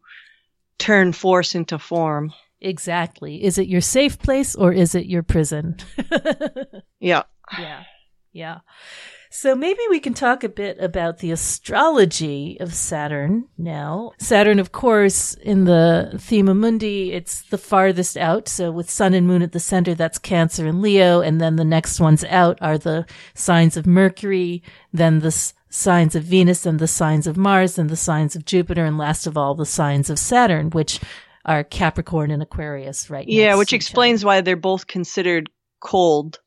turn 0.78 1.12
force 1.12 1.54
into 1.54 1.78
form. 1.78 2.32
Exactly. 2.60 3.42
Is 3.42 3.58
it 3.58 3.68
your 3.68 3.80
safe 3.80 4.18
place 4.18 4.54
or 4.54 4.72
is 4.72 4.94
it 4.94 5.06
your 5.06 5.22
prison? 5.22 5.76
yeah. 7.00 7.22
Yeah. 7.58 7.82
Yeah. 8.32 8.58
So 9.30 9.54
maybe 9.54 9.80
we 9.90 10.00
can 10.00 10.14
talk 10.14 10.42
a 10.42 10.48
bit 10.48 10.78
about 10.80 11.18
the 11.18 11.30
astrology 11.30 12.56
of 12.60 12.74
Saturn 12.74 13.46
now. 13.58 14.12
Saturn, 14.18 14.58
of 14.58 14.72
course, 14.72 15.34
in 15.34 15.64
the 15.64 16.14
Thema 16.18 16.54
Mundi, 16.54 17.12
it's 17.12 17.42
the 17.42 17.58
farthest 17.58 18.16
out. 18.16 18.48
So 18.48 18.70
with 18.70 18.90
Sun 18.90 19.14
and 19.14 19.26
Moon 19.26 19.42
at 19.42 19.52
the 19.52 19.60
center, 19.60 19.94
that's 19.94 20.18
Cancer 20.18 20.66
and 20.66 20.80
Leo. 20.80 21.20
And 21.20 21.40
then 21.40 21.56
the 21.56 21.64
next 21.64 22.00
ones 22.00 22.24
out 22.24 22.58
are 22.60 22.78
the 22.78 23.06
signs 23.34 23.76
of 23.76 23.86
Mercury, 23.86 24.62
then 24.92 25.20
the 25.20 25.52
signs 25.68 26.14
of 26.14 26.24
Venus 26.24 26.64
and 26.64 26.78
the 26.78 26.88
signs 26.88 27.26
of 27.26 27.36
Mars 27.36 27.78
and 27.78 27.90
the 27.90 27.96
signs 27.96 28.34
of 28.34 28.44
Jupiter. 28.44 28.84
And 28.84 28.96
last 28.96 29.26
of 29.26 29.36
all, 29.36 29.54
the 29.54 29.66
signs 29.66 30.08
of 30.08 30.18
Saturn, 30.18 30.70
which 30.70 31.00
are 31.44 31.64
Capricorn 31.64 32.30
and 32.30 32.42
Aquarius, 32.42 33.10
right? 33.10 33.28
Yeah, 33.28 33.56
which 33.56 33.70
to 33.70 33.76
each 33.76 33.78
other. 33.78 33.86
explains 33.86 34.24
why 34.24 34.40
they're 34.40 34.56
both 34.56 34.86
considered 34.86 35.50
cold. 35.80 36.40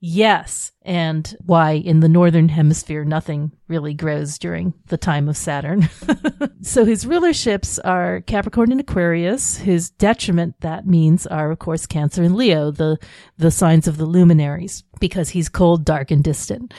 Yes, 0.00 0.70
and 0.82 1.36
why 1.44 1.72
in 1.72 2.00
the 2.00 2.08
northern 2.08 2.48
hemisphere 2.48 3.04
nothing 3.04 3.50
really 3.66 3.94
grows 3.94 4.38
during 4.38 4.74
the 4.86 4.96
time 4.96 5.28
of 5.28 5.36
Saturn. 5.36 5.88
so 6.62 6.84
his 6.84 7.04
rulerships 7.04 7.80
are 7.84 8.20
Capricorn 8.20 8.70
and 8.70 8.80
Aquarius. 8.80 9.56
His 9.56 9.90
detriment 9.90 10.54
that 10.60 10.86
means 10.86 11.26
are 11.26 11.50
of 11.50 11.58
course 11.58 11.84
Cancer 11.86 12.22
and 12.22 12.36
Leo, 12.36 12.70
the 12.70 12.98
the 13.38 13.50
signs 13.50 13.88
of 13.88 13.96
the 13.96 14.06
luminaries, 14.06 14.84
because 15.00 15.30
he's 15.30 15.48
cold, 15.48 15.84
dark, 15.84 16.12
and 16.12 16.22
distant. 16.22 16.72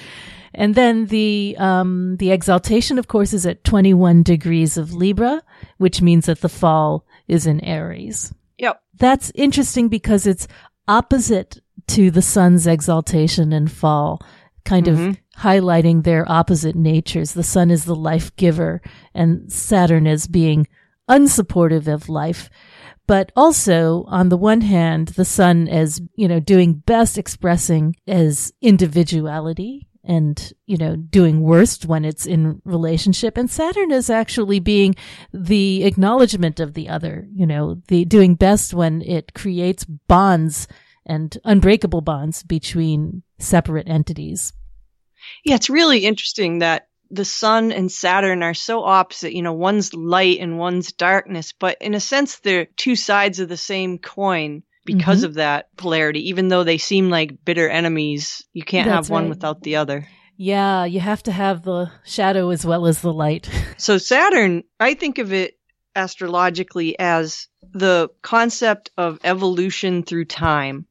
And 0.54 0.74
then 0.74 1.08
the 1.08 1.56
um, 1.60 2.16
the 2.18 2.32
exaltation, 2.32 2.98
of 2.98 3.10
course, 3.10 3.34
is 3.34 3.46
at 3.46 3.66
21 3.66 4.24
degrees 4.24 4.78
of 4.78 4.94
Libra, 4.94 5.44
which 5.78 6.02
means 6.02 6.26
that 6.28 6.40
the 6.42 6.50
fall 6.50 7.06
is 7.28 7.46
in 7.46 7.60
Aries 7.62 8.34
Yep. 8.58 8.82
that's 8.98 9.32
interesting 9.36 9.90
because 9.90 10.26
it's 10.26 10.48
opposite 10.88 11.60
to 11.90 12.12
the 12.12 12.22
sun's 12.22 12.68
exaltation 12.68 13.54
and 13.54 13.72
fall, 13.72 14.22
kind 14.66 14.86
Mhm. 14.88 15.10
of 15.10 15.18
highlighting 15.40 16.04
their 16.04 16.30
opposite 16.32 16.76
natures. 16.76 17.34
The 17.34 17.44
sun 17.44 17.72
is 17.72 17.86
the 17.86 17.96
life 17.96 18.36
giver 18.36 18.82
and 19.14 19.52
Saturn 19.52 20.06
as 20.08 20.28
being 20.28 20.68
unsupportive 21.10 21.88
of 21.88 22.10
life. 22.10 22.50
But 23.08 23.32
also, 23.36 24.06
on 24.08 24.30
the 24.30 24.38
one 24.38 24.62
hand, 24.62 25.10
the 25.10 25.26
sun 25.26 25.68
as, 25.68 26.00
you 26.16 26.28
know, 26.28 26.40
doing 26.40 26.84
best 26.86 27.18
expressing 27.18 27.96
as 28.08 28.54
individuality 28.62 29.88
and, 30.04 30.54
you 30.68 30.78
know, 30.78 30.96
doing 30.96 31.42
worst 31.42 31.86
when 31.88 32.06
it's 32.06 32.26
in 32.28 32.62
relationship. 32.66 33.38
And 33.38 33.50
Saturn 33.50 33.92
is 33.92 34.10
actually 34.10 34.60
being 34.60 34.96
the 35.34 35.84
acknowledgement 35.84 36.60
of 36.60 36.74
the 36.74 36.88
other, 36.90 37.28
you 37.34 37.48
know, 37.48 37.82
the 37.88 38.06
doing 38.06 38.36
best 38.36 38.74
when 38.74 39.02
it 39.02 39.34
creates 39.34 39.86
bonds 39.86 40.68
and 41.10 41.38
unbreakable 41.44 42.02
bonds 42.02 42.44
between 42.44 43.24
separate 43.40 43.90
entities. 43.90 44.54
Yeah, 45.44 45.56
it's 45.56 45.70
really 45.70 46.06
interesting 46.06 46.60
that 46.60 46.88
the 47.12 47.26
sun 47.26 47.72
and 47.72 47.92
Saturn 47.92 48.44
are 48.44 48.54
so 48.54 48.84
opposite. 48.84 49.34
You 49.34 49.42
know, 49.42 49.54
one's 49.54 49.94
light 49.94 50.40
and 50.40 50.58
one's 50.60 50.92
darkness, 50.94 51.54
but 51.60 51.78
in 51.82 51.96
a 51.96 52.00
sense, 52.00 52.40
they're 52.40 52.66
two 52.66 52.96
sides 52.96 53.40
of 53.40 53.50
the 53.50 53.58
same 53.58 53.98
coin 53.98 54.64
because 54.86 55.22
Mhm. 55.22 55.26
of 55.26 55.34
that 55.36 55.76
polarity. 55.76 56.30
Even 56.30 56.48
though 56.48 56.64
they 56.64 56.78
seem 56.78 57.10
like 57.10 57.44
bitter 57.44 57.68
enemies, 57.68 58.44
you 58.54 58.64
can't 58.64 58.88
That's 58.88 59.08
have 59.08 59.12
one 59.12 59.24
right. 59.24 59.30
without 59.30 59.62
the 59.64 59.76
other. 59.78 60.08
Yeah, 60.38 60.86
you 60.86 61.00
have 61.02 61.22
to 61.24 61.32
have 61.34 61.64
the 61.64 61.92
shadow 62.06 62.50
as 62.52 62.66
well 62.66 62.86
as 62.86 63.02
the 63.02 63.12
light. 63.14 63.50
So 63.78 63.98
Saturn, 63.98 64.64
I 64.80 64.94
think 64.94 65.18
of 65.18 65.34
it 65.34 65.58
astrologically 65.96 66.98
as 67.00 67.48
the 67.74 68.10
concept 68.22 68.92
of 68.98 69.20
evolution 69.24 70.04
through 70.04 70.26
time, 70.26 70.86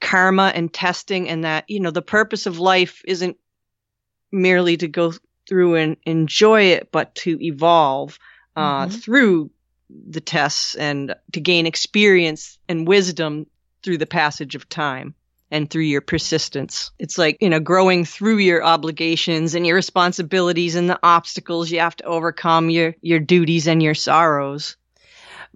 karma 0.00 0.52
and 0.54 0.72
testing, 0.72 1.28
and 1.28 1.44
that, 1.44 1.64
you 1.68 1.80
know, 1.80 1.90
the 1.90 2.02
purpose 2.02 2.46
of 2.46 2.58
life 2.58 3.02
isn't 3.04 3.36
merely 4.32 4.76
to 4.76 4.88
go 4.88 5.12
through 5.48 5.76
and 5.76 5.96
enjoy 6.04 6.62
it, 6.62 6.90
but 6.92 7.14
to 7.14 7.38
evolve 7.40 8.18
uh, 8.56 8.86
Mhm. 8.86 9.02
through 9.02 9.50
the 9.88 10.20
tests 10.20 10.74
and 10.74 11.14
to 11.32 11.40
gain 11.40 11.66
experience 11.66 12.58
and 12.68 12.88
wisdom 12.88 13.46
through 13.82 13.98
the 13.98 14.06
passage 14.06 14.54
of 14.56 14.68
time 14.68 15.14
and 15.50 15.70
through 15.70 15.84
your 15.84 16.00
persistence. 16.00 16.90
It's 16.98 17.16
like, 17.16 17.38
you 17.40 17.48
know, 17.48 17.60
growing 17.60 18.04
through 18.04 18.38
your 18.38 18.64
obligations 18.64 19.54
and 19.54 19.66
your 19.66 19.76
responsibilities 19.76 20.74
and 20.74 20.90
the 20.90 20.98
obstacles 21.02 21.70
you 21.70 21.80
have 21.80 21.96
to 21.96 22.04
overcome, 22.04 22.68
your, 22.68 22.96
your 23.00 23.20
duties 23.20 23.68
and 23.68 23.82
your 23.82 23.94
sorrows. 23.94 24.76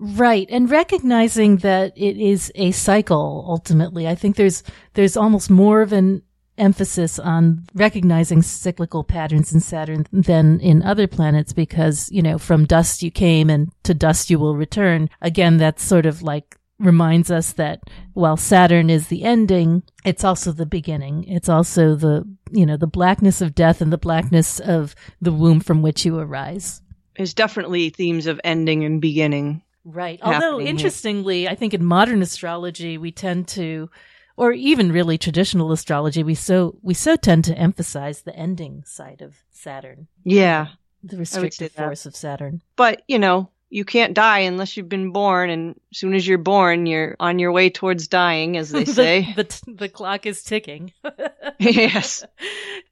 Right. 0.04 0.48
And 0.50 0.68
recognizing 0.68 1.58
that 1.58 1.92
it 1.96 2.16
is 2.16 2.50
a 2.56 2.72
cycle 2.72 3.44
ultimately. 3.48 4.08
I 4.08 4.16
think 4.16 4.34
there's 4.34 4.64
there's 4.94 5.16
almost 5.16 5.48
more 5.48 5.80
of 5.80 5.92
an 5.92 6.22
emphasis 6.58 7.20
on 7.20 7.64
recognizing 7.72 8.42
cyclical 8.42 9.04
patterns 9.04 9.52
in 9.52 9.60
Saturn 9.60 10.08
than 10.12 10.58
in 10.58 10.82
other 10.82 11.06
planets 11.06 11.52
because, 11.52 12.10
you 12.10 12.20
know, 12.20 12.36
from 12.36 12.64
dust 12.64 13.04
you 13.04 13.12
came 13.12 13.48
and 13.48 13.70
to 13.84 13.94
dust 13.94 14.28
you 14.28 14.40
will 14.40 14.56
return. 14.56 15.08
Again, 15.20 15.58
that's 15.58 15.84
sort 15.84 16.04
of 16.04 16.20
like 16.20 16.58
reminds 16.80 17.30
us 17.30 17.52
that 17.52 17.84
while 18.14 18.36
Saturn 18.36 18.90
is 18.90 19.06
the 19.06 19.22
ending, 19.22 19.84
it's 20.04 20.24
also 20.24 20.50
the 20.50 20.66
beginning. 20.66 21.22
It's 21.28 21.48
also 21.48 21.94
the, 21.94 22.24
you 22.50 22.66
know, 22.66 22.76
the 22.76 22.88
blackness 22.88 23.40
of 23.40 23.54
death 23.54 23.80
and 23.80 23.92
the 23.92 23.98
blackness 23.98 24.58
of 24.58 24.96
the 25.20 25.32
womb 25.32 25.60
from 25.60 25.80
which 25.80 26.04
you 26.04 26.18
arise. 26.18 26.82
There's 27.16 27.34
definitely 27.34 27.90
themes 27.90 28.26
of 28.26 28.40
ending 28.42 28.84
and 28.84 29.00
beginning. 29.00 29.62
Right. 29.84 30.20
Although 30.22 30.58
here. 30.58 30.68
interestingly, 30.68 31.48
I 31.48 31.54
think 31.54 31.74
in 31.74 31.84
modern 31.84 32.22
astrology 32.22 32.98
we 32.98 33.10
tend 33.12 33.48
to 33.48 33.90
or 34.36 34.52
even 34.52 34.92
really 34.92 35.18
traditional 35.18 35.72
astrology, 35.72 36.22
we 36.22 36.34
so 36.34 36.76
we 36.82 36.94
so 36.94 37.16
tend 37.16 37.44
to 37.46 37.58
emphasize 37.58 38.22
the 38.22 38.34
ending 38.34 38.82
side 38.86 39.20
of 39.22 39.36
Saturn, 39.50 40.06
Yeah. 40.24 40.68
the 41.02 41.16
restrictive 41.18 41.72
force 41.72 42.06
of 42.06 42.16
Saturn. 42.16 42.62
But, 42.76 43.02
you 43.08 43.18
know, 43.18 43.50
you 43.68 43.84
can't 43.84 44.14
die 44.14 44.40
unless 44.40 44.76
you've 44.76 44.88
been 44.88 45.12
born. 45.12 45.50
And 45.50 45.74
as 45.90 45.98
soon 45.98 46.14
as 46.14 46.26
you're 46.26 46.38
born, 46.38 46.86
you're 46.86 47.16
on 47.20 47.38
your 47.38 47.52
way 47.52 47.70
towards 47.70 48.06
dying, 48.08 48.56
as 48.56 48.70
they 48.70 48.84
say. 49.00 49.32
the 49.36 49.44
t- 49.44 49.72
the 49.74 49.88
clock 49.88 50.26
is 50.26 50.42
ticking. 50.42 50.92
yes. 51.58 52.24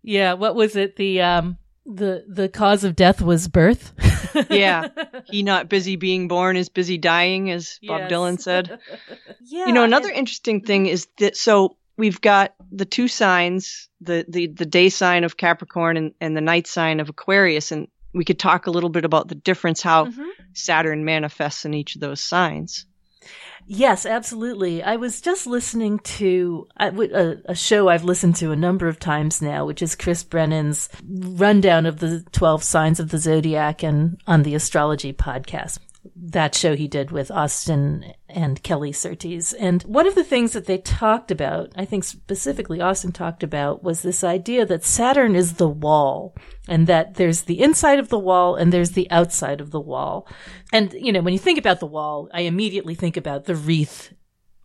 yeah. 0.02 0.34
What 0.34 0.54
was 0.54 0.76
it? 0.76 0.96
The 0.96 1.22
um 1.22 1.56
the 1.94 2.24
the 2.28 2.48
cause 2.48 2.84
of 2.84 2.96
death 2.96 3.20
was 3.22 3.48
birth. 3.48 3.92
Yeah. 4.48 4.86
He 5.26 5.42
not 5.42 5.68
busy 5.68 5.96
being 5.96 6.28
born 6.28 6.56
is 6.56 6.68
busy 6.68 6.98
dying, 6.98 7.50
as 7.50 7.80
Bob 7.82 8.02
Yes. 8.02 8.12
Dylan 8.12 8.40
said. 8.40 8.78
yeah. 9.44 9.66
you 9.66 9.72
know, 9.72 9.82
another 9.82 10.08
and- 10.08 10.18
interesting 10.18 10.60
thing 10.60 10.86
is 10.86 11.08
that 11.18 11.36
so 11.36 11.76
we've 11.98 12.20
got 12.20 12.54
the 12.70 12.84
two 12.84 13.08
signs, 13.08 13.88
the, 14.00 14.24
the, 14.28 14.46
the 14.46 14.66
day 14.66 14.88
sign 14.88 15.24
of 15.24 15.36
Capricorn 15.36 15.96
and, 15.96 16.14
and 16.20 16.36
the 16.36 16.40
night 16.40 16.68
sign 16.68 17.00
of 17.00 17.08
Aquarius. 17.08 17.72
And 17.72 17.88
we 18.14 18.24
could 18.24 18.38
talk 18.38 18.68
a 18.68 18.70
little 18.70 18.88
bit 18.88 19.04
about 19.04 19.26
the 19.26 19.34
difference, 19.34 19.82
how 19.82 20.06
Mhm. 20.06 20.28
Saturn 20.54 21.04
manifests 21.04 21.64
in 21.64 21.74
each 21.74 21.96
of 21.96 22.00
those 22.00 22.20
signs. 22.20 22.86
Yes, 23.66 24.04
absolutely. 24.06 24.82
I 24.82 24.96
was 24.96 25.20
just 25.20 25.46
listening 25.46 26.00
to 26.00 26.66
a 26.76 27.54
show 27.54 27.88
I've 27.88 28.04
listened 28.04 28.36
to 28.36 28.50
a 28.50 28.56
number 28.56 28.88
of 28.88 28.98
times 28.98 29.40
now, 29.40 29.64
which 29.64 29.82
is 29.82 29.94
Chris 29.94 30.24
Brennan's 30.24 30.88
rundown 31.08 31.86
of 31.86 32.00
the 32.00 32.24
12 32.32 32.64
signs 32.64 32.98
of 32.98 33.10
the 33.10 33.18
zodiac 33.18 33.84
and 33.84 34.20
on 34.26 34.42
the 34.42 34.54
astrology 34.54 35.12
podcast. 35.12 35.78
That 36.16 36.54
show 36.54 36.74
he 36.74 36.88
did 36.88 37.10
with 37.10 37.30
Austin 37.30 38.14
and 38.34 38.62
Kelly 38.62 38.92
Surtees. 38.92 39.52
And 39.52 39.82
one 39.82 40.06
of 40.06 40.14
the 40.14 40.24
things 40.24 40.52
that 40.52 40.66
they 40.66 40.78
talked 40.78 41.30
about, 41.30 41.72
I 41.76 41.84
think 41.84 42.04
specifically 42.04 42.80
Austin 42.80 43.12
talked 43.12 43.42
about, 43.42 43.82
was 43.82 44.02
this 44.02 44.24
idea 44.24 44.64
that 44.66 44.84
Saturn 44.84 45.34
is 45.34 45.54
the 45.54 45.68
wall 45.68 46.34
and 46.68 46.86
that 46.86 47.14
there's 47.14 47.42
the 47.42 47.60
inside 47.60 47.98
of 47.98 48.08
the 48.08 48.18
wall 48.18 48.56
and 48.56 48.72
there's 48.72 48.92
the 48.92 49.10
outside 49.10 49.60
of 49.60 49.70
the 49.70 49.80
wall. 49.80 50.28
And, 50.72 50.92
you 50.92 51.12
know, 51.12 51.20
when 51.20 51.32
you 51.32 51.38
think 51.38 51.58
about 51.58 51.80
the 51.80 51.86
wall, 51.86 52.28
I 52.32 52.42
immediately 52.42 52.94
think 52.94 53.16
about 53.16 53.44
the 53.44 53.56
wreath 53.56 54.12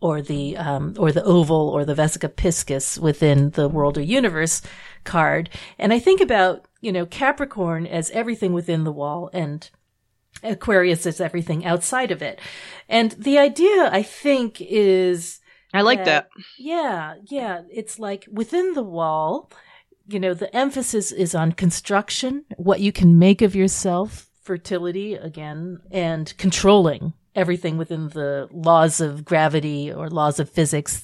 or 0.01 0.21
the, 0.21 0.57
um, 0.57 0.93
or 0.99 1.11
the 1.11 1.23
oval 1.23 1.69
or 1.69 1.85
the 1.85 1.95
vesica 1.95 2.29
piscis 2.29 2.99
within 2.99 3.51
the 3.51 3.67
world 3.67 3.97
or 3.97 4.01
universe 4.01 4.61
card. 5.03 5.49
And 5.79 5.93
I 5.93 5.99
think 5.99 6.21
about, 6.21 6.67
you 6.81 6.91
know, 6.91 7.05
Capricorn 7.05 7.87
as 7.87 8.11
everything 8.11 8.53
within 8.53 8.83
the 8.83 8.91
wall 8.91 9.29
and 9.33 9.69
Aquarius 10.45 11.05
is 11.05 11.19
everything 11.21 11.65
outside 11.65 12.11
of 12.11 12.21
it. 12.21 12.39
And 12.87 13.11
the 13.11 13.37
idea, 13.37 13.89
I 13.91 14.03
think, 14.03 14.61
is 14.61 15.39
I 15.73 15.81
like 15.81 15.99
Yeah. 15.99 16.05
that. 16.05 16.29
yeah, 16.57 17.15
yeah. 17.25 17.61
It's 17.71 17.99
like 17.99 18.25
within 18.31 18.73
the 18.73 18.83
wall, 18.83 19.51
you 20.07 20.19
know, 20.19 20.33
the 20.33 20.55
emphasis 20.55 21.11
is 21.11 21.33
on 21.35 21.51
construction, 21.51 22.45
what 22.57 22.79
you 22.79 22.91
can 22.91 23.17
make 23.19 23.41
of 23.41 23.55
yourself, 23.55 24.27
fertility 24.41 25.15
again, 25.15 25.79
and 25.91 26.33
controlling 26.37 27.13
everything 27.35 27.77
within 27.77 28.09
the 28.09 28.47
laws 28.51 29.01
of 29.01 29.25
gravity 29.25 29.91
or 29.91 30.09
laws 30.09 30.39
of 30.39 30.49
physics, 30.49 31.03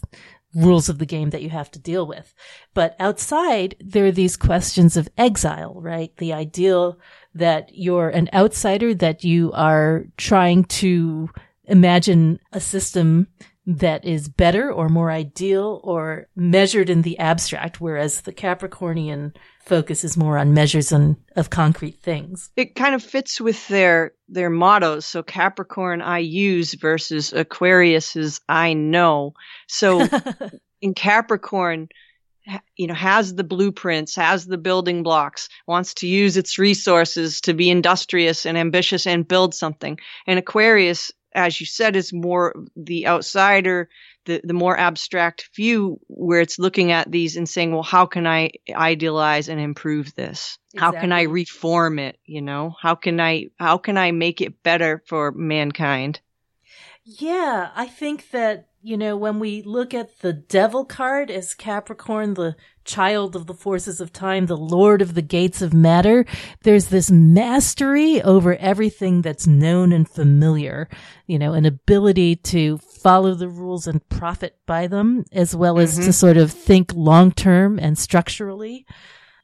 rules 0.54 0.88
of 0.88 1.00
the 1.00 1.06
game 1.06 1.32
that 1.32 1.42
you 1.42 1.50
have 1.50 1.72
to 1.72 1.80
deal 1.80 2.06
with. 2.06 2.34
But 2.74 2.96
outside, 3.00 3.76
there 3.80 4.06
are 4.06 4.12
these 4.12 4.38
questions 4.38 4.96
of 4.96 5.10
exile, 5.18 5.74
right? 5.82 6.16
The 6.18 6.32
ideal 6.34 7.00
that 7.34 7.70
you're 7.74 8.10
an 8.10 8.30
outsider, 8.34 8.94
that 8.96 9.24
you 9.24 9.52
are 9.54 10.06
trying 10.18 10.66
to 10.66 11.30
imagine 11.66 12.40
a 12.52 12.60
system 12.60 13.28
that 13.66 14.04
is 14.04 14.28
better 14.28 14.72
or 14.72 14.90
more 14.90 15.12
ideal 15.12 15.80
or 15.84 16.28
measured 16.36 16.90
in 16.90 17.04
the 17.04 17.18
abstract, 17.20 17.80
whereas 17.80 18.22
the 18.22 18.34
Capricornian 18.34 19.36
focus 19.64 20.04
is 20.04 20.18
more 20.18 20.38
on 20.38 20.54
measures 20.54 20.92
on, 20.92 21.16
of 21.36 21.50
concrete 21.50 22.02
things. 22.02 22.50
It 22.56 22.76
kind 22.76 22.96
of 22.96 23.04
fits 23.04 23.40
with 23.40 23.68
their 23.68 24.14
their 24.28 24.50
mottos. 24.50 25.06
So 25.06 25.22
Capricorn 25.22 26.02
I 26.02 26.20
use 26.20 26.74
versus 26.74 27.34
Aquarius 27.34 28.16
is 28.16 28.42
I 28.50 28.74
know. 28.74 29.34
So 29.68 30.08
in 30.82 30.94
Capricorn, 30.96 31.90
you 32.76 32.88
know, 32.88 32.94
has 32.94 33.34
the 33.34 33.44
blueprints, 33.44 34.16
has 34.16 34.46
the 34.46 34.58
building 34.58 35.04
blocks, 35.04 35.50
wants 35.68 35.94
to 35.96 36.08
use 36.08 36.38
its 36.38 36.58
resources 36.58 37.42
to 37.42 37.54
be 37.54 37.70
industrious 37.70 38.46
and 38.46 38.58
ambitious 38.58 39.08
and 39.08 39.28
build 39.28 39.54
something. 39.54 40.00
And 40.28 40.40
Aquarius 40.40 41.12
as 41.34 41.60
you 41.60 41.66
said, 41.66 41.96
is 41.96 42.12
more 42.12 42.54
the 42.76 43.08
outsider, 43.08 43.90
the, 44.26 44.42
the 44.44 44.54
more 44.54 44.78
abstract 44.78 45.50
view 45.56 46.00
where 46.08 46.42
it's 46.42 46.60
looking 46.60 46.92
at 46.92 47.10
these 47.10 47.38
and 47.38 47.48
saying, 47.48 47.72
well, 47.72 47.84
how 47.84 48.06
can 48.06 48.28
I 48.28 48.52
idealize 48.70 49.50
and 49.50 49.60
improve 49.60 50.14
this? 50.16 50.58
Exactly. 50.74 50.80
How 50.80 51.02
can 51.02 51.12
I 51.12 51.24
reform 51.24 52.00
it? 52.00 52.18
You 52.26 52.42
know, 52.42 52.76
how 52.80 52.96
can 52.96 53.20
I, 53.20 53.48
how 53.58 53.78
can 53.78 53.98
I 53.98 54.12
make 54.12 54.42
it 54.42 54.62
better 54.62 55.02
for 55.08 55.32
mankind? 55.32 56.20
Yeah, 57.04 57.72
I 57.76 57.88
think 57.88 58.30
that 58.32 58.68
you 58.84 58.98
know, 58.98 59.16
when 59.16 59.40
we 59.40 59.62
look 59.62 59.94
at 59.94 60.20
the 60.20 60.34
devil 60.34 60.86
card 60.86 61.30
as 61.30 61.54
Capricorn, 61.54 62.34
the 62.34 62.56
child 62.84 63.36
of 63.36 63.46
the 63.46 63.54
forces 63.54 64.02
of 64.02 64.12
time, 64.12 64.48
the 64.48 64.58
lord 64.58 65.02
of 65.02 65.14
the 65.14 65.22
gates 65.22 65.62
of 65.62 65.74
matter, 65.74 66.26
there's 66.64 66.88
this 66.88 67.12
mastery 67.12 68.22
over 68.24 68.56
everything 68.56 69.22
that's 69.22 69.46
known 69.46 69.92
and 69.92 70.10
familiar, 70.10 70.90
you 71.28 71.38
know, 71.38 71.54
an 71.54 71.66
ability 71.66 72.36
to 72.36 72.80
follow 72.80 73.36
the 73.36 73.50
rules 73.50 73.86
and 73.86 74.08
profit 74.10 74.58
by 74.66 74.88
them, 74.88 75.26
as 75.32 75.56
well 75.56 75.78
as 75.78 75.96
mm-hmm. 75.96 76.06
to 76.06 76.14
sort 76.14 76.38
of 76.38 76.52
think 76.52 76.92
long 76.96 77.32
term 77.32 77.78
and 77.78 77.98
structurally. 77.98 78.86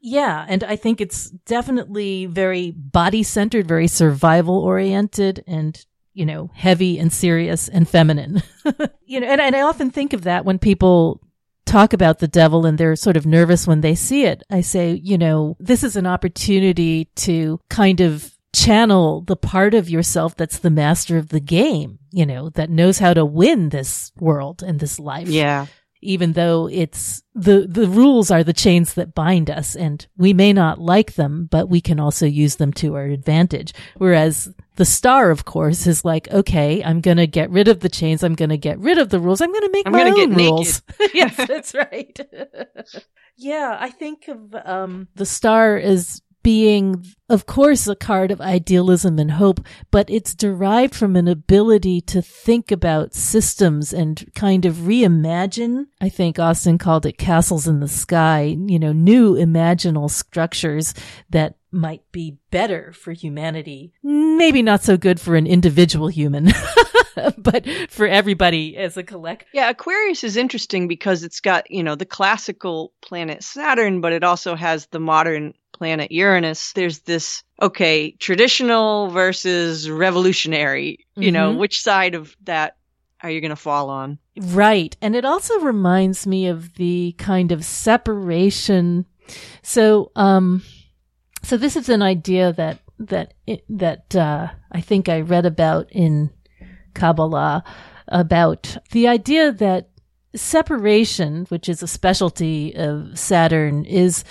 Yeah, 0.02 0.46
and 0.48 0.64
I 0.64 0.76
think 0.76 1.02
it's 1.02 1.30
definitely 1.30 2.28
very 2.28 2.72
body 2.72 3.24
centered, 3.24 3.68
very 3.68 3.88
survival 3.88 4.60
oriented, 4.60 5.44
and 5.48 5.84
you 6.18 6.26
know, 6.26 6.50
heavy 6.56 6.98
and 6.98 7.14
serious 7.14 7.70
and 7.70 7.88
feminine. 7.88 8.42
you 9.06 9.20
know, 9.20 9.28
and, 9.28 9.40
and 9.40 9.56
I 9.56 9.62
often 9.62 9.92
think 9.92 10.14
of 10.14 10.24
that 10.24 10.46
when 10.46 10.58
people 10.58 11.22
talk 11.66 11.94
about 11.94 12.18
the 12.18 12.28
devil 12.28 12.66
and 12.66 12.78
they're 12.78 12.96
sort 12.96 13.18
of 13.18 13.28
nervous 13.28 13.68
when 13.68 13.82
they 13.82 13.94
see 13.94 14.26
it. 14.26 14.42
I 14.50 14.62
say, 14.62 14.94
you 14.94 15.18
know, 15.18 15.58
this 15.60 15.84
is 15.84 15.96
an 15.96 16.08
opportunity 16.08 17.06
to 17.18 17.60
kind 17.70 18.02
of 18.02 18.36
channel 18.52 19.22
the 19.22 19.36
part 19.36 19.76
of 19.76 19.90
yourself 19.90 20.36
that's 20.36 20.58
the 20.58 20.72
master 20.72 21.18
of 21.18 21.30
the 21.30 21.40
game, 21.40 22.00
you 22.12 22.26
know, 22.26 22.50
that 22.52 22.72
knows 22.72 22.98
how 22.98 23.14
to 23.14 23.24
win 23.24 23.70
this 23.70 24.12
world 24.20 24.64
and 24.64 24.80
this 24.80 25.00
life. 25.00 25.28
Yeah 25.28 25.68
even 26.02 26.34
though 26.34 26.70
it's 26.72 27.24
the 27.34 27.66
the 27.68 27.88
rules 27.88 28.30
are 28.30 28.44
the 28.44 28.54
chains 28.54 28.94
that 28.94 29.16
bind 29.16 29.50
us 29.50 29.76
and 29.76 30.08
we 30.18 30.34
may 30.34 30.54
not 30.54 30.80
like 30.80 31.16
them 31.16 31.48
but 31.50 31.70
we 31.70 31.82
can 31.82 32.00
also 32.00 32.26
use 32.26 32.58
them 32.58 32.72
to 32.72 32.96
our 32.96 33.06
advantage 33.06 33.74
whereas 33.98 34.54
the 34.78 34.86
star 34.86 35.30
of 35.30 35.44
course 35.46 35.86
is 35.86 36.06
like 36.06 36.32
okay 36.32 36.82
i'm 36.84 37.02
going 37.02 37.18
to 37.18 37.28
get 37.28 37.50
rid 37.50 37.68
of 37.68 37.82
the 37.82 37.90
chains. 37.90 38.24
I'm 38.24 38.36
going 38.36 38.50
to 38.50 38.58
get 38.58 38.80
rid 38.80 38.98
of 38.98 39.10
the 39.10 39.20
rules. 39.20 39.42
I'm 39.42 39.52
going 39.52 39.64
to 39.64 39.72
make 39.72 39.86
I'm 39.86 39.92
my 39.94 40.10
own 40.10 40.34
rules. 40.34 40.82
Yes 41.14 41.36
that's 41.36 41.74
right. 41.76 42.18
Yeah 43.40 43.78
i 43.80 43.92
think 43.92 44.28
of 44.30 44.56
um 44.66 45.08
the 45.14 45.26
star 45.26 45.78
as 45.78 46.22
being, 46.48 47.06
of 47.28 47.46
course, 47.46 47.88
a 47.88 47.96
card 47.98 48.32
of 48.32 48.40
idealism 48.40 49.20
and 49.20 49.32
hope, 49.32 49.60
but 49.92 50.10
it's 50.10 50.34
derived 50.34 50.96
from 50.96 51.18
an 51.18 51.28
ability 51.28 52.00
to 52.00 52.22
think 52.22 52.72
about 52.72 53.14
systems 53.14 53.92
and 53.92 54.32
kind 54.34 54.64
of 54.64 54.76
reimagine. 54.76 55.88
I 56.00 56.08
think 56.08 56.40
Austin 56.40 56.78
called 56.78 57.06
it 57.06 57.18
castles 57.18 57.68
in 57.68 57.82
the 57.82 57.90
sky, 57.90 58.56
you 58.58 58.80
know, 58.80 58.94
new 58.94 59.34
imaginal 59.34 60.10
structures 60.10 60.94
that 61.30 61.58
might 61.70 62.10
be 62.14 62.38
better 62.50 62.94
for 62.94 63.12
humanity. 63.12 63.92
Maybe 64.02 64.62
not 64.62 64.84
so 64.84 64.96
good 64.96 65.20
for 65.20 65.36
an 65.36 65.48
individual 65.48 66.08
human. 66.08 66.54
but 67.38 67.68
for 67.90 68.08
everybody 68.08 68.78
as 68.78 68.96
a 68.96 69.04
collective. 69.04 69.50
Yeah, 69.54 69.70
Aquarius 69.70 70.24
is 70.24 70.38
interesting 70.38 70.88
because 70.88 71.24
it's 71.24 71.42
got, 71.42 71.70
you 71.70 71.84
know, 71.84 71.96
the 71.96 72.06
classical 72.06 72.94
planet 73.02 73.44
Saturn, 73.44 74.00
but 74.00 74.14
it 74.14 74.24
also 74.24 74.56
has 74.56 74.86
the 74.88 75.00
modern 75.00 75.54
planet 75.78 76.12
Uranus, 76.12 76.74
there's 76.74 77.00
this, 77.00 77.44
okay, 77.62 78.12
traditional 78.12 79.10
versus 79.10 79.90
revolutionary, 79.90 81.06
you 81.16 81.28
mm-hmm. 81.28 81.34
know, 81.34 81.54
which 81.54 81.82
side 81.82 82.16
of 82.16 82.36
that 82.44 82.78
are 83.22 83.30
you 83.30 83.42
going 83.42 83.50
to 83.50 83.56
fall 83.56 83.90
on? 83.90 84.20
Right. 84.40 84.96
And 85.02 85.16
it 85.16 85.26
also 85.26 85.60
reminds 85.60 86.28
me 86.28 86.48
of 86.48 86.76
the 86.76 87.16
kind 87.18 87.52
of 87.52 87.66
separation. 87.66 89.06
So, 89.64 90.12
um, 90.16 90.64
so 91.44 91.58
this 91.58 91.76
is 91.76 91.90
an 91.90 92.02
idea 92.02 92.54
that, 92.54 92.80
that, 93.00 93.34
that, 93.70 94.16
uh, 94.16 94.48
I 94.72 94.82
think 94.82 95.10
I 95.10 95.22
read 95.22 95.46
about 95.46 95.92
in 95.92 96.30
Kabbalah 96.94 97.64
about 98.08 98.78
the 98.92 99.08
idea 99.08 99.52
that 99.52 99.90
separation, 100.36 101.46
which 101.50 101.70
is 101.70 101.82
a 101.82 101.88
specialty 101.88 102.76
of 102.76 103.18
Saturn, 103.18 103.86
is 103.86 104.24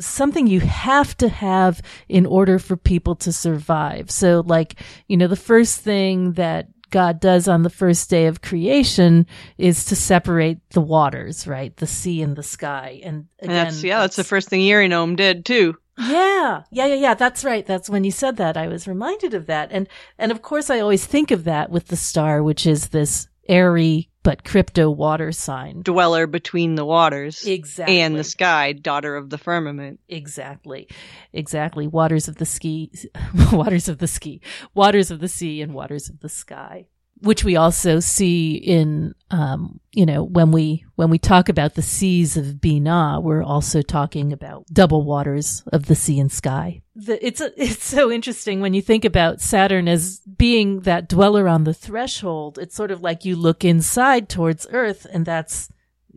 something 0.00 0.46
you 0.46 0.60
have 0.60 1.16
to 1.18 1.28
have 1.28 1.82
in 2.08 2.26
order 2.26 2.58
for 2.58 2.76
people 2.76 3.14
to 3.16 3.32
survive. 3.32 4.10
So 4.10 4.42
like, 4.46 4.76
you 5.08 5.16
know, 5.16 5.28
the 5.28 5.36
first 5.36 5.80
thing 5.80 6.32
that 6.32 6.68
God 6.90 7.20
does 7.20 7.48
on 7.48 7.62
the 7.62 7.70
first 7.70 8.10
day 8.10 8.26
of 8.26 8.42
creation 8.42 9.26
is 9.56 9.86
to 9.86 9.96
separate 9.96 10.58
the 10.70 10.80
waters, 10.80 11.46
right? 11.46 11.74
The 11.76 11.86
sea 11.86 12.22
and 12.22 12.36
the 12.36 12.42
sky. 12.42 13.00
And 13.02 13.26
again, 13.38 13.50
and 13.50 13.50
that's, 13.50 13.82
yeah, 13.82 14.00
that's 14.00 14.16
the 14.16 14.24
first 14.24 14.48
thing 14.48 14.60
Yerrinom 14.60 15.16
did 15.16 15.44
too. 15.44 15.76
Yeah. 15.98 16.62
Yeah, 16.70 16.86
yeah, 16.86 16.94
yeah. 16.94 17.14
That's 17.14 17.44
right. 17.44 17.64
That's 17.64 17.88
when 17.88 18.04
you 18.04 18.10
said 18.10 18.36
that. 18.36 18.56
I 18.56 18.68
was 18.68 18.86
reminded 18.86 19.34
of 19.34 19.46
that. 19.46 19.70
And, 19.72 19.88
and 20.18 20.30
of 20.30 20.42
course 20.42 20.68
I 20.70 20.80
always 20.80 21.06
think 21.06 21.30
of 21.30 21.44
that 21.44 21.70
with 21.70 21.88
the 21.88 21.96
star, 21.96 22.42
which 22.42 22.66
is 22.66 22.88
this 22.88 23.26
airy 23.48 24.10
but 24.22 24.44
crypto 24.44 24.90
water 24.90 25.32
sign. 25.32 25.82
Dweller 25.82 26.26
between 26.26 26.74
the 26.74 26.84
waters. 26.84 27.46
Exactly. 27.46 28.00
And 28.00 28.16
the 28.16 28.24
sky, 28.24 28.72
daughter 28.72 29.16
of 29.16 29.30
the 29.30 29.38
firmament. 29.38 30.00
Exactly. 30.08 30.88
Exactly. 31.32 31.86
Waters 31.86 32.28
of 32.28 32.36
the 32.36 32.46
ski, 32.46 32.90
waters 33.52 33.88
of 33.88 33.98
the 33.98 34.06
ski, 34.06 34.40
waters 34.74 35.10
of 35.10 35.20
the 35.20 35.28
sea 35.28 35.60
and 35.60 35.74
waters 35.74 36.08
of 36.08 36.20
the 36.20 36.28
sky 36.28 36.86
which 37.22 37.44
we 37.44 37.56
also 37.56 38.00
see 38.00 38.54
in, 38.54 39.14
um, 39.30 39.80
you 39.92 40.04
know, 40.04 40.24
when 40.24 40.50
we 40.50 40.84
when 40.96 41.08
we 41.08 41.18
talk 41.18 41.48
about 41.48 41.74
the 41.74 41.82
seas 41.82 42.36
of 42.36 42.46
Binah, 42.56 43.22
we're 43.22 43.42
also 43.42 43.80
talking 43.80 44.32
about 44.32 44.66
double 44.72 45.04
waters 45.04 45.62
of 45.72 45.86
the 45.86 45.94
sea 45.94 46.18
and 46.18 46.30
sky. 46.30 46.82
The, 46.96 47.24
it's 47.24 47.40
a, 47.40 47.52
it's 47.62 47.84
so 47.84 48.10
interesting 48.10 48.60
when 48.60 48.74
you 48.74 48.82
think 48.82 49.04
about 49.04 49.40
Saturn 49.40 49.88
as 49.88 50.18
being 50.20 50.80
that 50.80 51.08
dweller 51.08 51.48
on 51.48 51.64
the 51.64 51.74
threshold. 51.74 52.58
It's 52.58 52.74
sort 52.74 52.90
of 52.90 53.00
like 53.00 53.24
you 53.24 53.36
look 53.36 53.64
inside 53.64 54.28
towards 54.28 54.66
Earth, 54.70 55.06
and 55.12 55.24
that's 55.24 55.70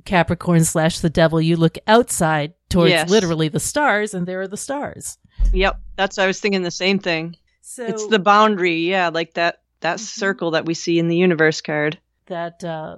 Capricorn 0.05 0.65
slash 0.65 0.99
the 0.99 1.09
devil. 1.09 1.39
You 1.39 1.55
look 1.55 1.77
outside 1.85 2.53
towards 2.69 2.91
yes. 2.91 3.09
literally 3.09 3.49
the 3.49 3.59
stars, 3.59 4.15
and 4.15 4.27
there 4.27 4.41
are 4.41 4.47
the 4.47 4.57
stars. 4.57 5.19
Yep, 5.53 5.79
that's 5.95 6.17
I 6.17 6.25
was 6.25 6.39
thinking 6.39 6.63
the 6.63 6.71
same 6.71 6.97
thing. 6.97 7.35
So 7.61 7.85
it's 7.85 8.07
the 8.07 8.19
boundary, 8.19 8.89
yeah, 8.89 9.09
like 9.09 9.33
that 9.33 9.61
that 9.81 9.97
mm-hmm. 9.97 10.03
circle 10.03 10.51
that 10.51 10.65
we 10.65 10.73
see 10.73 10.99
in 10.99 11.07
the 11.07 11.17
universe 11.17 11.61
card. 11.61 11.99
That 12.27 12.63
uh, 12.63 12.97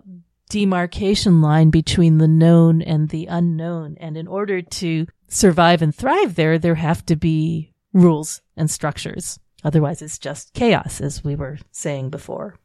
demarcation 0.50 1.42
line 1.42 1.70
between 1.70 2.18
the 2.18 2.28
known 2.28 2.82
and 2.82 3.10
the 3.10 3.26
unknown. 3.26 3.98
And 4.00 4.18
in 4.18 4.28
order 4.28 4.62
to 4.62 5.08
survive 5.28 5.82
and 5.82 5.94
thrive 5.94 6.36
there, 6.36 6.58
there 6.58 6.76
have 6.76 7.06
to 7.08 7.16
be 7.16 7.74
rules 7.94 8.42
and 8.56 8.70
structures. 8.72 9.40
Otherwise, 9.64 10.02
it's 10.02 10.20
just 10.20 10.54
chaos, 10.54 11.02
as 11.02 11.24
we 11.24 11.36
were 11.36 11.58
saying 11.72 12.10
before. 12.10 12.56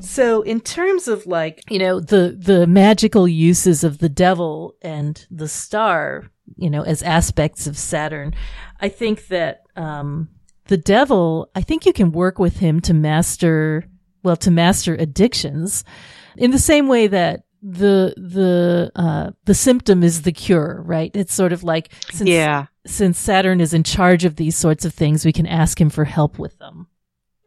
So 0.00 0.42
in 0.42 0.60
terms 0.60 1.06
of 1.06 1.26
like, 1.26 1.62
you 1.70 1.78
know, 1.78 2.00
the, 2.00 2.36
the 2.38 2.66
magical 2.66 3.28
uses 3.28 3.84
of 3.84 3.98
the 3.98 4.08
devil 4.08 4.74
and 4.82 5.24
the 5.30 5.48
star, 5.48 6.30
you 6.56 6.70
know, 6.70 6.82
as 6.82 7.02
aspects 7.02 7.66
of 7.66 7.78
Saturn, 7.78 8.34
I 8.80 8.88
think 8.88 9.28
that, 9.28 9.62
um, 9.76 10.28
the 10.72 10.78
devil, 10.78 11.50
I 11.54 11.60
think 11.60 11.84
you 11.84 11.92
can 11.92 12.12
work 12.12 12.38
with 12.38 12.56
him 12.56 12.80
to 12.80 12.94
master, 12.94 13.84
well, 14.22 14.36
to 14.36 14.50
master 14.50 14.94
addictions 14.94 15.84
in 16.34 16.50
the 16.50 16.58
same 16.58 16.88
way 16.88 17.08
that 17.08 17.42
the, 17.60 18.14
the, 18.16 18.90
uh, 18.96 19.32
the 19.44 19.52
symptom 19.52 20.02
is 20.02 20.22
the 20.22 20.32
cure, 20.32 20.82
right? 20.86 21.10
It's 21.14 21.34
sort 21.34 21.52
of 21.52 21.62
like, 21.62 21.92
since, 22.10 22.30
yeah. 22.30 22.68
since 22.86 23.18
Saturn 23.18 23.60
is 23.60 23.74
in 23.74 23.82
charge 23.82 24.24
of 24.24 24.36
these 24.36 24.56
sorts 24.56 24.86
of 24.86 24.94
things, 24.94 25.26
we 25.26 25.32
can 25.34 25.46
ask 25.46 25.78
him 25.78 25.90
for 25.90 26.06
help 26.06 26.38
with 26.38 26.58
them. 26.58 26.86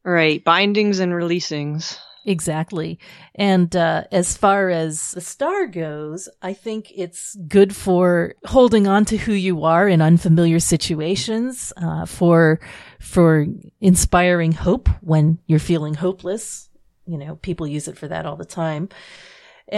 Right. 0.03 0.43
Bindings 0.43 0.99
and 0.99 1.11
releasings. 1.11 1.97
Exactly. 2.26 2.97
And 3.36 3.76
uh, 3.76 4.05
as 4.11 4.36
far 4.36 4.69
as 4.69 5.11
the 5.11 5.21
star 5.21 5.67
goes, 5.67 6.28
I 6.41 6.53
think 6.53 6.91
it's 6.95 7.36
good 7.47 7.76
for 7.76 8.34
holding 8.45 8.88
on 8.88 9.05
to 9.05 9.17
who 9.17 9.34
you 9.34 9.63
are 9.63 9.88
in 9.88 10.01
unfamiliar 10.01 10.59
situations, 10.59 11.71
uh, 11.78 12.05
for 12.05 12.59
for 12.99 13.45
inspiring 13.80 14.53
hope 14.53 14.89
when 15.01 15.38
you're 15.45 15.59
feeling 15.59 15.93
hopeless, 15.93 16.69
you 17.05 17.17
know, 17.19 17.36
people 17.36 17.67
use 17.67 17.88
it 17.88 17.97
for 17.97 18.07
that 18.07 18.26
all 18.26 18.36
the 18.36 18.45
time. 18.45 18.89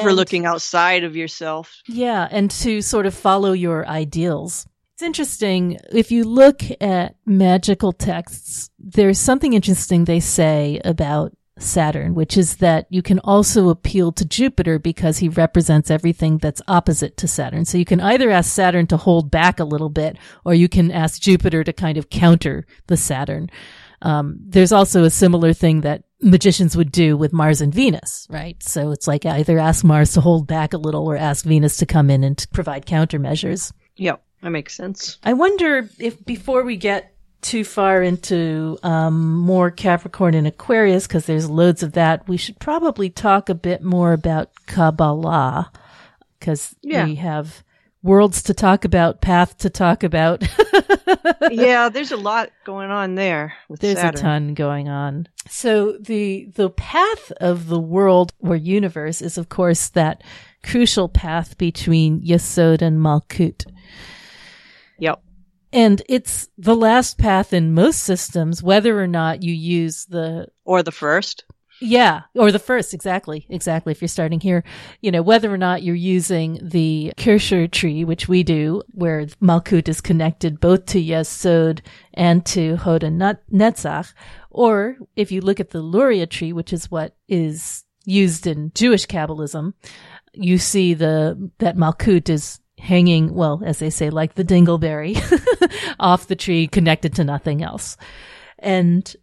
for 0.02 0.14
looking 0.14 0.46
outside 0.46 1.04
of 1.04 1.16
yourself. 1.16 1.82
Yeah, 1.88 2.28
and 2.30 2.52
to 2.52 2.82
sort 2.82 3.06
of 3.06 3.14
follow 3.14 3.54
your 3.54 3.88
ideals. 3.88 4.68
It's 4.94 5.04
interesting. 5.04 5.78
If 5.92 6.12
you 6.12 6.24
look 6.24 6.62
at 6.82 7.16
magical 7.26 7.94
texts, 7.94 8.70
there's 8.80 9.20
something 9.20 9.54
interesting 9.54 10.06
they 10.06 10.20
say 10.20 10.82
about 10.84 11.34
Saturn, 11.60 12.14
which 12.14 12.38
is 12.38 12.58
that 12.58 12.88
you 12.90 13.02
can 13.02 13.20
also 13.20 13.70
appeal 13.70 14.12
to 14.14 14.26
Jupiter 14.26 14.80
because 14.80 15.18
he 15.18 15.30
represents 15.30 15.92
everything 15.92 16.38
that's 16.38 16.62
opposite 16.68 17.18
to 17.18 17.28
Saturn. 17.28 17.66
So 17.66 17.78
you 17.78 17.86
can 17.86 18.02
either 18.02 18.30
ask 18.30 18.52
Saturn 18.52 18.88
to 18.88 18.98
hold 18.98 19.32
back 19.32 19.60
a 19.60 19.66
little 19.66 19.90
bit, 19.90 20.18
or 20.46 20.54
you 20.54 20.70
can 20.70 20.92
ask 20.92 21.22
Jupiter 21.22 21.64
to 21.64 21.74
kind 21.74 21.98
of 21.98 22.10
counter 22.10 22.66
the 22.88 22.98
Saturn. 22.98 23.50
Um, 24.02 24.38
there's 24.40 24.72
also 24.72 25.04
a 25.04 25.10
similar 25.10 25.54
thing 25.54 25.82
that 25.82 26.04
magicians 26.22 26.76
would 26.78 26.92
do 26.92 27.18
with 27.18 27.34
Mars 27.34 27.62
and 27.62 27.74
Venus, 27.74 28.28
right? 28.30 28.62
So 28.62 28.92
it's 28.92 29.08
like 29.08 29.26
either 29.26 29.58
ask 29.60 29.84
Mars 29.84 30.14
to 30.14 30.22
hold 30.22 30.48
back 30.48 30.74
a 30.74 30.78
little 30.78 31.08
or 31.08 31.18
ask 31.18 31.46
Venus 31.46 31.78
to 31.78 31.86
come 31.86 32.10
in 32.10 32.24
and 32.24 32.38
to 32.38 32.48
provide 32.50 32.86
countermeasures. 32.86 33.72
Yep, 33.96 34.24
that 34.42 34.50
makes 34.50 34.76
sense. 34.76 35.18
I 35.24 35.34
wonder 35.34 35.90
if 36.00 36.24
before 36.26 36.64
we 36.64 36.78
get 36.78 37.14
too 37.42 37.64
far 37.64 38.02
into 38.02 38.78
um, 38.84 39.36
more 39.38 39.72
Capricorn 39.72 40.34
and 40.34 40.48
Aquarius, 40.48 41.08
because 41.08 41.26
there's 41.26 41.50
loads 41.50 41.84
of 41.84 41.94
that, 41.94 42.28
we 42.28 42.38
should 42.38 42.60
probably 42.60 43.10
talk 43.10 43.50
a 43.50 43.56
bit 43.56 43.84
more 43.84 44.14
about 44.14 44.50
Kabbalah, 44.66 45.72
because 46.40 46.76
Yeah. 46.82 47.06
we 47.06 47.16
have 47.16 47.64
worlds 48.04 48.42
to 48.44 48.54
talk 48.54 48.86
about, 48.86 49.22
path 49.22 49.58
to 49.60 49.70
talk 49.70 50.04
about. 50.04 50.44
yeah, 51.52 51.90
there's 51.90 52.12
a 52.12 52.18
lot 52.18 52.50
going 52.66 52.90
on 52.90 53.16
there 53.16 53.54
with 53.70 53.80
There's 53.82 53.98
Saturn. 53.98 54.16
a 54.20 54.22
ton 54.22 54.54
going 54.54 54.90
on. 54.90 55.28
So 55.50 55.98
the 56.00 56.50
the 56.56 56.70
path 56.70 57.32
of 57.40 57.68
the 57.68 57.80
world 57.80 58.34
or 58.40 58.56
universe 58.56 59.22
is 59.22 59.38
of 59.38 59.50
course 59.50 59.90
that 59.90 60.24
crucial 60.64 61.08
path 61.10 61.58
between 61.58 62.22
Yesod 62.22 62.82
and 62.82 63.00
Malkut. 63.00 63.66
And 65.78 66.02
it's 66.10 66.50
the 66.58 66.76
last 66.76 67.20
path 67.20 67.54
in 67.54 67.72
most 67.72 68.00
systems, 68.00 68.64
whether 68.64 69.00
or 69.00 69.06
not 69.06 69.44
you 69.44 69.54
use 69.54 70.06
the 70.06 70.48
Or 70.66 70.82
the 70.82 70.92
first. 70.92 71.44
yeah, 71.80 72.22
or 72.34 72.52
the 72.52 72.58
first, 72.58 72.96
exactly, 72.96 73.46
exactly. 73.48 73.92
If 73.92 74.02
you're 74.02 74.08
starting 74.08 74.40
here, 74.40 74.64
you 75.02 75.12
know, 75.12 75.22
whether 75.22 75.54
or 75.54 75.58
not 75.58 75.84
you're 75.84 75.94
using 75.94 76.58
the 76.64 77.14
Kircher 77.16 77.68
tree, 77.68 78.04
which 78.04 78.28
we 78.28 78.42
do, 78.42 78.82
where 78.94 79.28
Malkut 79.40 79.88
is 79.88 80.02
connected 80.02 80.60
both 80.60 80.88
to 80.88 81.00
Yesod 81.00 81.82
and 82.16 82.44
to 82.48 82.78
Hoda 82.78 83.38
Netzach, 83.54 84.14
or 84.50 84.98
if 85.16 85.32
you 85.32 85.42
look 85.42 85.60
at 85.60 85.70
the 85.70 85.82
Luria 85.82 86.26
tree, 86.26 86.54
which 86.54 86.74
is 86.74 86.90
what 86.90 87.16
is 87.28 87.84
used 88.04 88.48
in 88.48 88.72
Jewish 88.74 89.06
Kabbalism, 89.06 89.74
you 90.34 90.58
see 90.58 90.96
the, 90.96 91.52
that 91.60 91.78
Malkut 91.78 92.30
is 92.30 92.60
hanging, 92.78 93.34
well, 93.34 93.62
as 93.66 93.80
they 93.80 93.90
say, 93.90 94.10
like 94.10 94.36
the 94.36 94.44
dingleberry 94.46 95.16
off 96.00 96.28
the 96.28 96.36
tree, 96.36 96.68
connected 96.68 97.16
to 97.16 97.24
nothing 97.24 97.64
else. 97.64 97.98
And 98.60 99.16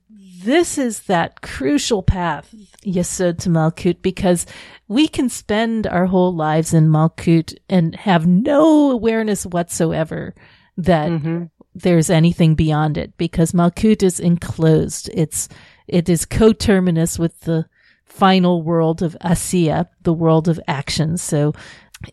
this 0.43 0.77
is 0.79 1.05
that 1.05 1.41
crucial 1.41 2.03
path, 2.03 2.55
Yesod 2.85 3.39
to 3.41 3.49
Malkut, 3.49 4.03
because 4.03 4.45
we 4.89 5.09
can 5.09 5.29
spend 5.29 5.87
our 5.87 6.07
whole 6.07 6.35
lives 6.35 6.75
in 6.75 6.89
Malkut 6.91 7.55
and 7.69 7.95
have 7.97 8.27
no 8.27 8.91
awareness 8.91 9.47
whatsoever 9.47 10.35
that 10.77 11.11
Mhm. 11.11 11.51
there's 11.75 12.11
anything 12.11 12.55
beyond 12.55 12.99
it 12.99 13.17
because 13.17 13.53
Malkut 13.53 14.03
is 14.03 14.21
enclosed. 14.21 15.09
It's, 15.15 15.49
it 15.89 16.09
is 16.09 16.27
coterminous 16.27 17.19
with 17.19 17.41
the 17.41 17.67
final 18.05 18.63
world 18.63 19.03
of 19.03 19.17
Asiya, 19.23 19.89
the 20.03 20.13
world 20.13 20.47
of 20.49 20.61
action. 20.69 21.17
So 21.17 21.53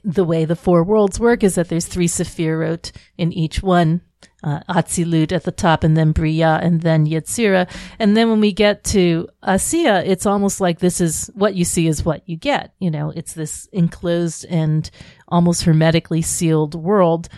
the 0.04 0.24
way 0.24 0.46
the 0.46 0.56
four 0.56 0.84
worlds 0.84 1.20
work 1.20 1.44
is 1.44 1.56
that 1.56 1.70
there's 1.70 1.86
three 1.86 2.08
Sephirot 2.08 2.92
in 3.18 3.32
each 3.34 3.62
one. 3.62 4.02
Uh, 4.44 4.60
Atzilut 4.70 5.32
at 5.32 5.44
the 5.44 5.52
top 5.52 5.84
and 5.84 5.96
then 5.96 6.14
Bria 6.14 6.60
and 6.64 6.82
then 6.82 7.06
Yetzira. 7.06 7.70
And 8.00 8.18
then 8.18 8.30
when 8.30 8.40
we 8.40 8.52
get 8.52 8.84
to 8.86 9.28
Asiya, 9.44 10.04
it's 10.06 10.26
almost 10.26 10.60
like 10.60 10.80
this 10.80 11.00
is 11.00 11.30
what 11.36 11.54
you 11.54 11.64
see 11.64 11.88
is 11.88 12.04
what 12.04 12.28
you 12.28 12.38
get. 12.38 12.74
You 12.80 12.90
know, 12.90 13.12
it's 13.12 13.34
this 13.34 13.68
enclosed 13.72 14.46
and 14.46 14.90
almost 15.28 15.64
hermetically 15.64 16.24
sealed 16.24 16.74
world 16.74 17.30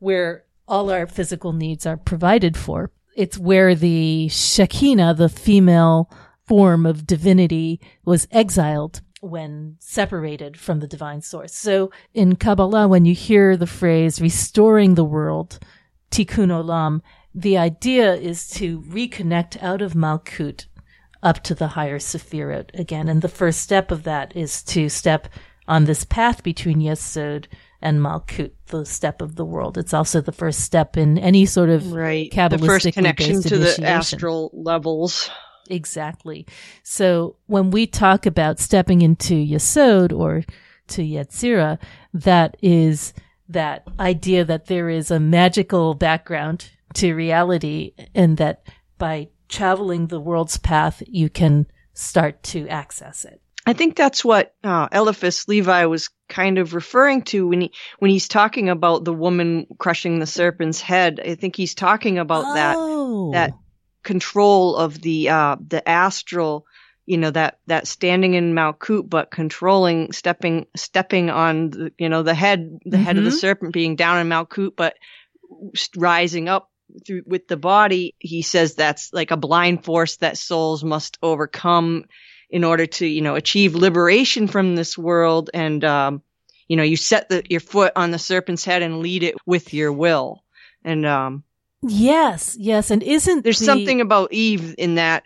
where 0.00 0.44
all 0.66 0.90
our 0.90 1.06
physical 1.06 1.52
needs 1.52 1.86
are 1.86 1.96
provided 1.96 2.56
for. 2.56 2.90
It's 3.16 3.38
where 3.38 3.74
the 3.74 4.28
Shekinah, 4.28 5.14
the 5.14 5.28
female 5.28 6.10
form 6.46 6.84
of 6.84 7.06
divinity, 7.06 7.80
was 8.04 8.26
exiled 8.30 9.00
when 9.24 9.76
separated 9.78 10.58
from 10.58 10.80
the 10.80 10.86
divine 10.86 11.22
source. 11.22 11.54
So 11.54 11.90
in 12.12 12.36
Kabbalah, 12.36 12.88
when 12.88 13.04
you 13.04 13.14
hear 13.14 13.56
the 13.56 13.66
phrase 13.66 14.20
restoring 14.20 14.94
the 14.94 15.04
world, 15.04 15.58
tikkun 16.10 16.48
olam, 16.48 17.00
the 17.34 17.58
idea 17.58 18.14
is 18.14 18.48
to 18.50 18.82
reconnect 18.82 19.60
out 19.62 19.82
of 19.82 19.94
Malkut 19.94 20.66
up 21.22 21.42
to 21.42 21.54
the 21.54 21.68
higher 21.68 21.98
Sephirot 21.98 22.78
again. 22.78 23.08
And 23.08 23.22
the 23.22 23.28
first 23.28 23.60
step 23.60 23.90
of 23.90 24.04
that 24.04 24.36
is 24.36 24.62
to 24.64 24.88
step 24.88 25.28
on 25.66 25.84
this 25.84 26.04
path 26.04 26.42
between 26.42 26.78
Yesod 26.78 27.46
and 27.80 28.00
Malkut, 28.00 28.52
the 28.66 28.84
step 28.84 29.20
of 29.20 29.36
the 29.36 29.44
world. 29.44 29.78
It's 29.78 29.94
also 29.94 30.20
the 30.20 30.32
first 30.32 30.60
step 30.60 30.96
in 30.96 31.18
any 31.18 31.46
sort 31.46 31.70
of 31.70 31.92
Right. 31.92 32.30
The 32.32 32.58
first 32.58 32.92
connection 32.92 33.42
to 33.42 33.58
the 33.58 33.84
astral 33.84 34.50
levels. 34.52 35.30
Exactly. 35.70 36.46
So 36.82 37.36
when 37.46 37.70
we 37.70 37.86
talk 37.86 38.26
about 38.26 38.58
stepping 38.58 39.02
into 39.02 39.34
Yesod 39.34 40.12
or 40.12 40.44
to 40.88 41.02
Yetzira, 41.02 41.78
that 42.12 42.56
is 42.62 43.14
that 43.48 43.86
idea 43.98 44.44
that 44.44 44.66
there 44.66 44.88
is 44.88 45.10
a 45.10 45.20
magical 45.20 45.94
background 45.94 46.70
to 46.94 47.14
reality 47.14 47.92
and 48.14 48.36
that 48.38 48.66
by 48.98 49.28
traveling 49.48 50.06
the 50.06 50.20
world's 50.20 50.56
path, 50.58 51.02
you 51.06 51.28
can 51.28 51.66
start 51.92 52.42
to 52.42 52.68
access 52.68 53.24
it. 53.24 53.40
I 53.66 53.72
think 53.72 53.96
that's 53.96 54.22
what 54.24 54.54
uh, 54.62 54.88
Eliphas 54.92 55.48
Levi 55.48 55.86
was 55.86 56.10
kind 56.28 56.58
of 56.58 56.74
referring 56.74 57.22
to 57.22 57.48
when 57.48 57.62
he 57.62 57.72
when 57.98 58.10
he's 58.10 58.28
talking 58.28 58.68
about 58.68 59.04
the 59.04 59.12
woman 59.14 59.66
crushing 59.78 60.18
the 60.18 60.26
serpent's 60.26 60.82
head. 60.82 61.18
I 61.24 61.34
think 61.34 61.56
he's 61.56 61.74
talking 61.74 62.18
about 62.18 62.54
that 62.54 62.76
Oh. 62.78 63.32
that 63.32 63.54
control 64.04 64.76
of 64.76 65.00
the 65.00 65.30
uh, 65.30 65.56
the 65.66 65.86
astral, 65.88 66.66
you 67.06 67.16
know 67.18 67.30
that 67.30 67.58
that 67.66 67.86
standing 67.88 68.34
in 68.34 68.54
Malkut, 68.54 69.08
but 69.08 69.30
controlling, 69.30 70.12
stepping 70.12 70.66
stepping 70.76 71.30
on 71.30 71.70
the, 71.70 71.92
you 71.98 72.08
know 72.08 72.22
the 72.22 72.34
head 72.34 72.78
the 72.84 72.98
head 72.98 73.18
of 73.18 73.24
the 73.24 73.30
Mhm. 73.30 73.40
serpent 73.40 73.72
being 73.72 73.96
down 73.96 74.18
in 74.20 74.28
Malkut, 74.28 74.76
but 74.76 74.94
rising 75.96 76.48
up 76.48 76.70
through 77.06 77.22
with 77.26 77.48
the 77.48 77.56
body. 77.56 78.14
He 78.18 78.42
says 78.42 78.74
that's 78.74 79.10
like 79.12 79.30
a 79.30 79.36
blind 79.36 79.84
force 79.84 80.16
that 80.18 80.38
souls 80.38 80.84
must 80.84 81.18
overcome 81.22 82.04
in 82.50 82.64
order 82.64 82.86
to 82.86 83.06
you 83.06 83.22
know 83.22 83.34
achieve 83.34 83.74
liberation 83.74 84.46
from 84.46 84.76
this 84.76 84.96
world 84.96 85.50
and 85.54 85.82
um 85.84 86.22
you 86.68 86.76
know 86.76 86.82
you 86.82 86.96
set 86.96 87.28
the 87.28 87.42
your 87.48 87.60
foot 87.60 87.92
on 87.96 88.10
the 88.10 88.18
serpent's 88.18 88.64
head 88.64 88.82
and 88.82 89.00
lead 89.00 89.22
it 89.22 89.34
with 89.46 89.72
your 89.74 89.92
will 89.92 90.44
and 90.84 91.06
um 91.06 91.42
yes, 91.86 92.56
yes. 92.58 92.90
And 92.90 93.02
isn't 93.02 93.44
there's 93.44 93.58
the- 93.58 93.64
something 93.64 94.00
about 94.00 94.32
eve 94.32 94.74
in 94.78 94.96
that 94.96 95.24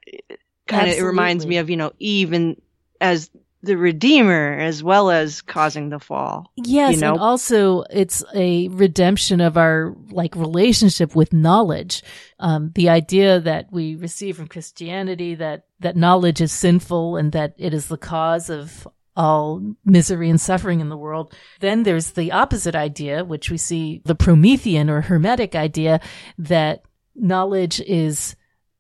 kind 0.67 0.91
of 0.91 0.97
it 0.99 1.03
reminds 1.03 1.47
me 1.47 1.57
of 1.59 1.71
you 1.71 1.77
know 1.77 1.93
eve 1.99 2.33
and 2.33 2.61
as 3.01 3.31
the 3.63 3.77
redeemer 3.77 4.57
as 4.59 4.85
well 4.85 5.11
as 5.11 5.41
causing 5.43 5.89
the 5.89 5.99
fall 5.99 6.53
Yes, 6.57 6.95
you 6.95 7.01
know? 7.01 7.13
and 7.15 7.21
also 7.21 7.83
it's 7.91 8.23
a 8.35 8.69
redemption 8.69 9.41
of 9.41 9.57
our 9.57 9.97
like 10.11 10.37
relationship 10.37 11.17
with 11.17 11.33
knowledge. 11.33 12.03
Um, 12.39 12.71
the 12.77 12.89
idea 12.91 13.41
that 13.41 13.73
we 13.73 13.97
receive 13.97 14.37
from 14.37 14.47
Christianity 14.47 15.35
that 15.37 15.65
that 15.81 15.97
knowledge 15.97 16.41
is 16.41 16.53
sinful 16.53 17.17
and 17.17 17.33
that 17.33 17.55
it 17.59 17.75
is 17.75 17.87
the 17.89 17.99
cause 17.99 18.49
of 18.49 18.87
all 19.19 19.61
misery 19.85 20.31
and 20.31 20.41
suffering 20.41 20.81
in 20.81 20.89
the 20.89 20.97
world. 20.97 21.35
Then 21.61 21.83
there's 21.83 22.13
the 22.13 22.33
opposite 22.33 22.75
idea, 22.77 23.25
which 23.25 23.51
we 23.51 23.59
see 23.59 24.01
the 24.05 24.15
Promethean 24.15 24.89
or 24.89 25.03
Hermetic 25.03 25.55
idea 25.55 26.01
that 26.39 26.85
knowledge 27.15 27.81
is 27.81 28.37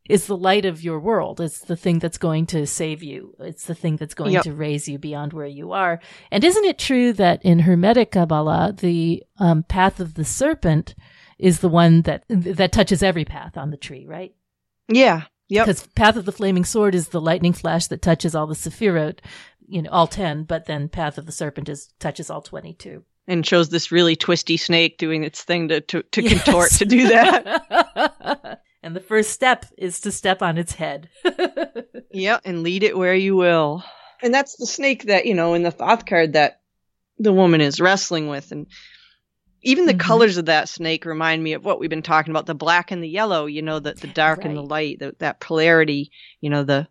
is 0.08 0.26
the 0.26 0.36
light 0.36 0.64
of 0.64 0.82
your 0.82 0.98
world. 0.98 1.38
It's 1.38 1.60
the 1.60 1.76
thing 1.76 1.98
that's 1.98 2.16
going 2.16 2.46
to 2.46 2.66
save 2.66 3.02
you. 3.02 3.34
It's 3.40 3.66
the 3.66 3.74
thing 3.74 3.96
that's 3.96 4.14
going 4.14 4.32
Yep. 4.32 4.44
to 4.44 4.54
raise 4.54 4.88
you 4.88 4.96
beyond 4.98 5.34
where 5.34 5.44
you 5.46 5.72
are. 5.72 6.00
And 6.30 6.42
isn't 6.42 6.64
it 6.64 6.78
true 6.78 7.12
that 7.14 7.44
in 7.44 7.58
Hermetic 7.58 8.12
Kabbalah, 8.12 8.72
the 8.74 9.22
um, 9.38 9.64
path 9.64 10.00
of 10.00 10.14
the 10.14 10.24
serpent 10.24 10.94
is 11.38 11.58
the 11.60 11.68
one 11.68 12.02
that 12.02 12.24
that 12.28 12.72
touches 12.72 13.02
every 13.02 13.26
path 13.26 13.58
on 13.58 13.70
the 13.70 13.76
tree, 13.76 14.06
right? 14.06 14.34
yeah 14.90 15.24
yep 15.50 15.66
Because 15.66 15.86
path 15.88 16.16
of 16.16 16.24
the 16.24 16.32
flaming 16.32 16.64
sword 16.64 16.94
is 16.94 17.08
the 17.08 17.20
lightning 17.20 17.52
flash 17.52 17.88
that 17.88 18.00
touches 18.00 18.34
all 18.34 18.46
the 18.46 18.54
Sephirot, 18.54 19.18
you 19.68 19.82
know, 19.82 19.90
all 19.90 20.06
ten. 20.06 20.44
But 20.44 20.66
then 20.66 20.88
path 20.88 21.18
of 21.18 21.26
the 21.26 21.32
serpent 21.32 21.68
is 21.68 21.92
touches 22.00 22.30
all 22.30 22.42
twenty-two. 22.42 23.04
and 23.26 23.46
shows 23.46 23.68
this 23.68 23.92
really 23.92 24.16
twisty 24.16 24.56
snake 24.56 24.98
doing 24.98 25.22
its 25.24 25.42
thing 25.44 25.68
to 25.68 25.80
to, 25.82 26.02
to 26.02 26.22
contort 26.22 26.70
to 26.72 26.84
do 26.84 27.08
that 27.08 28.60
and 28.82 28.96
the 28.96 29.00
first 29.00 29.30
step 29.30 29.66
is 29.76 30.00
to 30.00 30.10
step 30.12 30.40
on 30.42 30.56
its 30.58 30.72
head. 30.74 31.08
yeah, 32.12 32.38
and 32.44 32.62
lead 32.62 32.82
it 32.82 32.96
where 32.96 33.14
you 33.14 33.36
will. 33.36 33.84
And 34.22 34.32
that's 34.34 34.56
the 34.56 34.66
snake 34.66 35.04
that, 35.04 35.26
you 35.26 35.34
know, 35.34 35.54
in 35.54 35.62
the 35.62 35.70
Thoth 35.70 36.06
card 36.06 36.32
that 36.32 36.60
the 37.18 37.32
woman 37.32 37.60
is 37.60 37.80
wrestling 37.80 38.28
with. 38.28 38.50
And 38.52 38.66
even 39.62 39.86
the 39.86 39.94
Mhm. 39.94 40.00
colors 40.00 40.36
of 40.38 40.46
that 40.46 40.68
snake 40.68 41.04
remind 41.04 41.42
me 41.42 41.52
of 41.52 41.64
what 41.64 41.78
we've 41.80 41.90
been 41.90 42.02
talking 42.02 42.30
about 42.30 42.46
the 42.46 42.54
black 42.54 42.90
and 42.90 43.02
the 43.02 43.08
yellow, 43.08 43.46
you 43.46 43.62
know, 43.62 43.78
the, 43.80 43.92
the 43.94 44.06
dark 44.08 44.44
and 44.44 44.56
the 44.56 44.62
light, 44.62 44.98
the, 45.00 45.14
that 45.18 45.40
polarity, 45.40 46.10
you 46.40 46.48
know, 46.50 46.62
the 46.64 46.88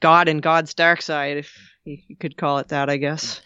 God 0.00 0.28
and 0.28 0.42
God's 0.42 0.74
dark 0.74 1.00
side, 1.02 1.38
if 1.38 1.56
you 1.84 2.16
could 2.16 2.36
call 2.36 2.58
it 2.58 2.68
that, 2.68 2.88
I 2.88 2.96
guess. 2.96 3.40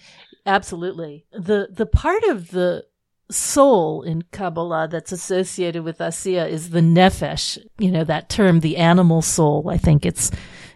Absolutely. 0.47 1.26
The 1.32 1.68
the 1.70 1.86
part 1.86 2.22
of 2.24 2.51
the 2.51 2.84
soul 3.30 4.03
in 4.03 4.22
Kabbalah 4.32 4.89
that's 4.91 5.12
associated 5.12 5.84
with 5.84 5.99
Asiya 5.99 6.49
is 6.49 6.70
the 6.70 6.80
nefesh, 6.80 7.59
you 7.78 7.91
know, 7.91 8.05
that 8.05 8.30
term, 8.30 8.61
the 8.61 8.78
animal 8.78 9.20
soul, 9.20 9.68
I 9.68 9.76
think 9.76 10.07
it's 10.07 10.30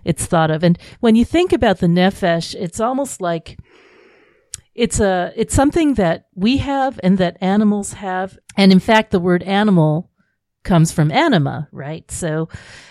it's 0.04 0.26
thought 0.26 0.50
of. 0.50 0.62
And 0.62 0.78
when 1.00 1.14
you 1.14 1.24
think 1.24 1.52
about 1.52 1.78
the 1.78 1.86
nefesh, 1.86 2.54
it's 2.54 2.80
almost 2.80 3.20
like 3.20 3.58
it's 4.74 5.00
a 5.00 5.32
it's 5.36 5.54
something 5.54 5.94
that 5.94 6.26
we 6.34 6.58
have 6.58 7.00
and 7.02 7.18
that 7.18 7.38
animals 7.40 7.94
have. 7.94 8.38
And 8.56 8.72
in 8.72 8.80
fact, 8.80 9.10
the 9.10 9.20
word 9.20 9.42
animal 9.44 10.10
comes 10.64 10.92
from 10.92 11.10
anima, 11.10 11.68
right? 11.72 12.08
So 12.10 12.48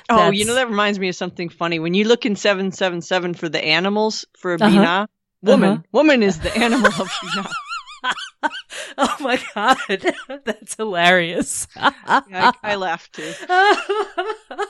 Oh, 0.10 0.30
you 0.32 0.46
know, 0.46 0.56
that 0.56 0.68
reminds 0.70 1.00
me 1.00 1.10
of 1.10 1.16
something 1.16 1.50
funny. 1.50 1.80
When 1.80 1.94
you 1.94 2.04
look 2.06 2.26
in 2.26 2.36
777 2.36 3.34
for 3.36 3.48
the 3.50 3.64
animals 3.64 4.26
for 4.38 4.56
Uh-huh. 4.56 4.70
Bina, 4.70 5.08
woman, 5.42 5.70
Uh-huh. 5.72 5.82
woman 5.94 6.22
is 6.24 6.40
the 6.40 6.56
animal 6.58 6.88
of 7.00 7.10
Bina. 7.22 7.50
Oh 8.98 9.16
my 9.22 9.40
god, 9.56 9.78
that's 10.46 10.76
hilarious. 10.76 11.68
I, 11.78 12.52
I 12.64 12.76
laughed 12.76 13.14
too. 13.14 13.32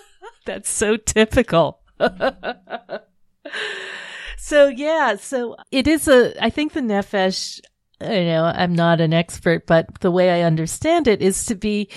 That's 0.46 0.70
so 0.70 0.98
typical. 0.98 1.80
so 4.38 4.68
yeah, 4.68 5.16
so 5.16 5.56
it 5.72 5.88
is 5.88 6.08
a, 6.08 6.34
I 6.44 6.50
think 6.50 6.74
the 6.74 6.82
nefesh, 6.82 7.62
you 8.02 8.26
know, 8.26 8.46
I'm 8.46 8.74
not 8.74 9.02
an 9.02 9.14
expert, 9.14 9.66
but 9.68 10.00
the 10.02 10.12
way 10.12 10.32
I 10.32 10.46
understand 10.46 11.08
it 11.08 11.22
is 11.22 11.46
to 11.46 11.56
be 11.56 11.90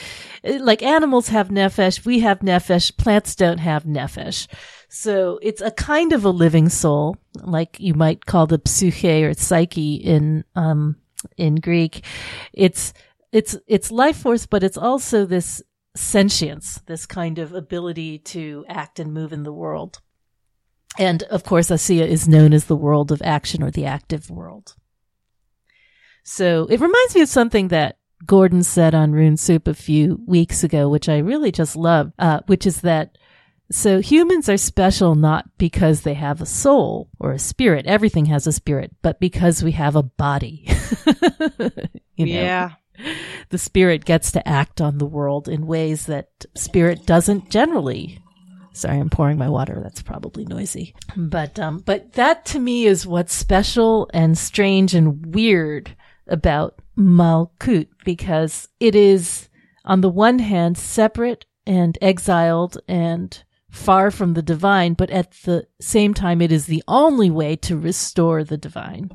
like 0.42 0.82
animals 0.82 1.28
have 1.28 1.48
nefesh, 1.48 2.04
we 2.04 2.20
have 2.20 2.40
nefesh, 2.40 2.96
plants 2.96 3.34
don't 3.34 3.58
have 3.58 3.84
nefesh. 3.84 4.46
So 4.88 5.38
it's 5.42 5.60
a 5.60 5.70
kind 5.70 6.12
of 6.12 6.24
a 6.24 6.30
living 6.30 6.68
soul, 6.68 7.16
like 7.42 7.80
you 7.80 7.94
might 7.94 8.26
call 8.26 8.46
the 8.46 8.60
psyche 8.64 9.24
or 9.24 9.34
psyche 9.34 9.94
in, 9.94 10.44
um, 10.54 10.96
in 11.36 11.56
Greek. 11.56 12.04
It's, 12.52 12.92
it's, 13.32 13.56
it's 13.66 13.90
life 13.90 14.18
force, 14.18 14.46
but 14.46 14.62
it's 14.62 14.76
also 14.76 15.26
this 15.26 15.62
sentience, 15.96 16.80
this 16.86 17.06
kind 17.06 17.38
of 17.38 17.52
ability 17.52 18.18
to 18.18 18.64
act 18.68 19.00
and 19.00 19.12
move 19.12 19.32
in 19.32 19.42
the 19.42 19.52
world. 19.52 20.00
And 20.98 21.24
of 21.24 21.42
course, 21.42 21.70
Asiya 21.70 22.06
is 22.06 22.28
known 22.28 22.52
as 22.52 22.66
the 22.66 22.76
world 22.76 23.10
of 23.10 23.20
action 23.22 23.62
or 23.62 23.70
the 23.70 23.86
active 23.86 24.30
world. 24.30 24.76
So 26.24 26.66
it 26.66 26.80
reminds 26.80 27.14
me 27.14 27.20
of 27.20 27.28
something 27.28 27.68
that 27.68 27.98
Gordon 28.26 28.62
said 28.62 28.94
on 28.94 29.12
Rune 29.12 29.36
Soup 29.36 29.68
a 29.68 29.74
few 29.74 30.22
weeks 30.26 30.64
ago, 30.64 30.88
which 30.88 31.08
I 31.08 31.18
really 31.18 31.52
just 31.52 31.76
love, 31.76 32.12
uh, 32.18 32.40
which 32.46 32.66
is 32.66 32.80
that 32.80 33.16
so 33.70 34.00
humans 34.00 34.48
are 34.48 34.56
special 34.56 35.14
not 35.14 35.46
because 35.58 36.02
they 36.02 36.14
have 36.14 36.40
a 36.40 36.46
soul 36.46 37.08
or 37.18 37.32
a 37.32 37.38
spirit. 37.38 37.86
Everything 37.86 38.26
has 38.26 38.46
a 38.46 38.52
spirit, 38.52 38.94
but 39.02 39.20
because 39.20 39.62
we 39.62 39.72
have 39.72 39.96
a 39.96 40.02
body. 40.02 40.66
You 42.16 42.26
know? 42.26 42.32
Yeah. 42.32 42.70
the 43.48 43.58
spirit 43.58 44.04
gets 44.04 44.30
to 44.32 44.48
act 44.48 44.80
on 44.80 44.98
the 44.98 45.04
world 45.06 45.48
in 45.48 45.66
ways 45.66 46.06
that 46.06 46.28
spirit 46.54 47.04
doesn't 47.06 47.50
generally. 47.50 48.20
Sorry, 48.72 49.00
I'm 49.00 49.10
pouring 49.10 49.36
my 49.36 49.48
water. 49.48 49.80
That's 49.82 50.00
probably 50.00 50.44
noisy. 50.44 50.94
But 51.16 51.58
um 51.58 51.78
but 51.78 52.12
that 52.12 52.44
to 52.46 52.60
me 52.60 52.86
is 52.86 53.04
what's 53.04 53.34
special 53.34 54.08
and 54.14 54.38
strange 54.38 54.94
and 54.94 55.34
weird 55.34 55.96
about 56.26 56.80
Malkut 56.96 57.88
because 58.04 58.68
it 58.80 58.94
is 58.94 59.48
on 59.84 60.00
the 60.00 60.08
one 60.08 60.38
hand 60.38 60.78
separate 60.78 61.44
and 61.66 61.98
exiled 62.00 62.78
and 62.88 63.42
far 63.70 64.10
from 64.10 64.34
the 64.34 64.42
divine, 64.42 64.94
but 64.94 65.10
at 65.10 65.32
the 65.44 65.66
same 65.80 66.14
time 66.14 66.40
it 66.40 66.52
is 66.52 66.66
the 66.66 66.82
only 66.86 67.30
way 67.30 67.56
to 67.56 67.76
restore 67.76 68.44
the 68.44 68.56
divine. 68.56 69.10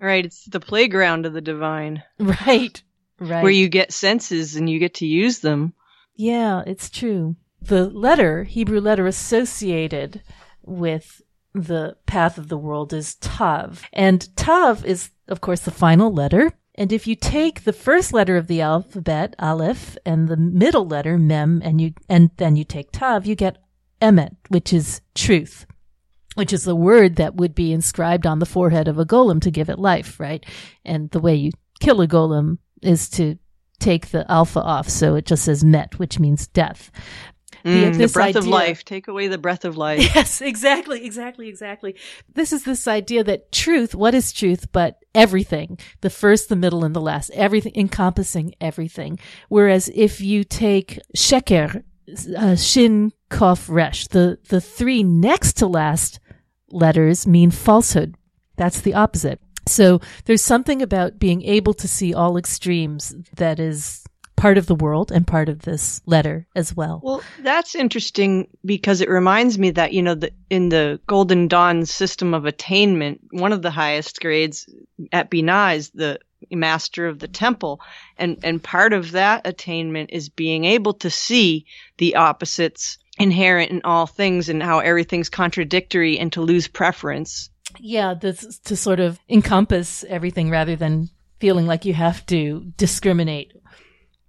Right. 0.00 0.24
It's 0.24 0.44
the 0.44 0.60
playground 0.60 1.26
of 1.26 1.32
the 1.32 1.40
divine 1.40 2.02
Right. 2.18 2.82
Right. 3.18 3.42
where 3.42 3.52
you 3.52 3.68
get 3.68 3.92
senses 3.92 4.56
and 4.56 4.68
you 4.68 4.78
get 4.78 4.94
to 4.94 5.06
use 5.06 5.38
them. 5.38 5.72
Yeah, 6.16 6.62
it's 6.66 6.90
true. 6.90 7.36
The 7.62 7.88
letter, 7.88 8.44
Hebrew 8.44 8.80
letter 8.80 9.06
associated 9.06 10.22
with 10.62 11.22
the 11.54 11.96
path 12.06 12.36
of 12.36 12.48
the 12.48 12.58
world 12.58 12.92
is 12.92 13.14
Tav. 13.16 13.82
And 13.92 14.36
Tav 14.36 14.84
is, 14.84 15.10
of 15.28 15.40
course, 15.40 15.60
the 15.60 15.70
final 15.70 16.12
letter. 16.12 16.52
And 16.74 16.92
if 16.92 17.06
you 17.06 17.14
take 17.14 17.62
the 17.62 17.72
first 17.72 18.12
letter 18.12 18.36
of 18.36 18.48
the 18.48 18.60
alphabet, 18.60 19.36
Aleph, 19.38 19.96
and 20.04 20.26
the 20.26 20.36
middle 20.36 20.86
letter, 20.86 21.16
Mem, 21.16 21.62
and 21.64 21.80
you, 21.80 21.94
and 22.08 22.30
then 22.36 22.56
you 22.56 22.64
take 22.64 22.90
Tav, 22.90 23.26
you 23.26 23.36
get 23.36 23.58
Emet, 24.02 24.36
which 24.48 24.72
is 24.72 25.00
truth, 25.14 25.66
which 26.34 26.52
is 26.52 26.64
the 26.64 26.74
word 26.74 27.14
that 27.16 27.36
would 27.36 27.54
be 27.54 27.72
inscribed 27.72 28.26
on 28.26 28.40
the 28.40 28.46
forehead 28.46 28.88
of 28.88 28.98
a 28.98 29.06
golem 29.06 29.40
to 29.42 29.52
give 29.52 29.68
it 29.68 29.78
life, 29.78 30.18
right? 30.18 30.44
And 30.84 31.10
the 31.10 31.20
way 31.20 31.36
you 31.36 31.52
kill 31.78 32.00
a 32.00 32.08
golem 32.08 32.58
is 32.82 33.08
to 33.10 33.38
take 33.78 34.08
the 34.08 34.30
alpha 34.30 34.60
off. 34.60 34.88
So 34.88 35.14
it 35.14 35.26
just 35.26 35.44
says 35.44 35.64
met, 35.64 35.98
which 36.00 36.18
means 36.18 36.48
death. 36.48 36.90
Mm, 37.64 37.96
the 37.96 38.08
breath 38.08 38.36
of 38.36 38.46
life. 38.46 38.84
Take 38.84 39.08
away 39.08 39.28
the 39.28 39.38
breath 39.38 39.64
of 39.64 39.76
life. 39.86 40.14
Yes, 40.14 40.40
exactly, 40.40 41.04
exactly, 41.04 41.48
exactly. 41.48 41.96
This 42.34 42.52
is 42.52 42.64
this 42.64 42.86
idea 42.86 43.24
that 43.24 43.52
truth, 43.52 43.94
what 43.94 44.14
is 44.14 44.32
truth 44.32 44.70
but 44.70 44.98
everything? 45.14 45.78
The 46.02 46.10
first, 46.10 46.48
the 46.48 46.56
middle, 46.56 46.84
and 46.84 46.94
the 46.94 47.00
last, 47.00 47.30
everything 47.30 47.72
encompassing 47.74 48.54
everything. 48.60 49.18
Whereas 49.48 49.90
if 49.94 50.20
you 50.20 50.44
take 50.44 50.98
sheker, 51.16 51.82
uh, 52.36 52.56
shin, 52.56 53.12
kof, 53.30 53.66
resh, 53.68 54.08
the, 54.08 54.38
the 54.48 54.60
three 54.60 55.02
next 55.02 55.54
to 55.54 55.66
last 55.66 56.20
letters 56.68 57.26
mean 57.26 57.50
falsehood. 57.50 58.14
That's 58.56 58.80
the 58.80 58.94
opposite. 58.94 59.40
So 59.66 60.00
there's 60.26 60.42
something 60.42 60.82
about 60.82 61.18
being 61.18 61.42
able 61.42 61.72
to 61.74 61.88
see 61.88 62.12
all 62.12 62.36
extremes 62.36 63.14
that 63.36 63.58
is 63.58 64.03
part 64.44 64.58
of 64.58 64.66
the 64.66 64.74
world 64.74 65.10
and 65.10 65.26
part 65.26 65.48
of 65.48 65.62
this 65.62 66.02
letter 66.04 66.46
as 66.54 66.76
well. 66.76 67.00
Well, 67.02 67.22
that's 67.40 67.74
interesting 67.74 68.46
because 68.62 69.00
it 69.00 69.08
reminds 69.08 69.58
me 69.58 69.70
that, 69.70 69.94
you 69.94 70.02
know, 70.02 70.14
the, 70.14 70.32
in 70.50 70.68
the 70.68 71.00
Golden 71.06 71.48
Dawn 71.48 71.86
system 71.86 72.34
of 72.34 72.44
attainment, 72.44 73.22
one 73.30 73.54
of 73.54 73.62
the 73.62 73.70
highest 73.70 74.20
grades 74.20 74.68
at 75.12 75.30
Binah 75.30 75.76
is 75.76 75.88
the 75.94 76.18
master 76.50 77.06
of 77.06 77.20
the 77.20 77.26
temple. 77.26 77.80
And, 78.18 78.38
and 78.44 78.62
part 78.62 78.92
of 78.92 79.12
that 79.12 79.46
attainment 79.46 80.10
is 80.12 80.28
being 80.28 80.66
able 80.66 80.92
to 80.92 81.08
see 81.08 81.64
the 81.96 82.16
opposites 82.16 82.98
inherent 83.18 83.70
in 83.70 83.80
all 83.82 84.06
things 84.06 84.50
and 84.50 84.62
how 84.62 84.80
everything's 84.80 85.30
contradictory 85.30 86.18
and 86.18 86.30
to 86.34 86.42
lose 86.42 86.68
preference. 86.68 87.48
Yeah, 87.78 88.12
this 88.12 88.58
to 88.64 88.76
sort 88.76 89.00
of 89.00 89.18
encompass 89.26 90.04
everything 90.06 90.50
rather 90.50 90.76
than 90.76 91.08
feeling 91.40 91.66
like 91.66 91.86
you 91.86 91.94
have 91.94 92.24
to 92.26 92.72
discriminate. 92.76 93.52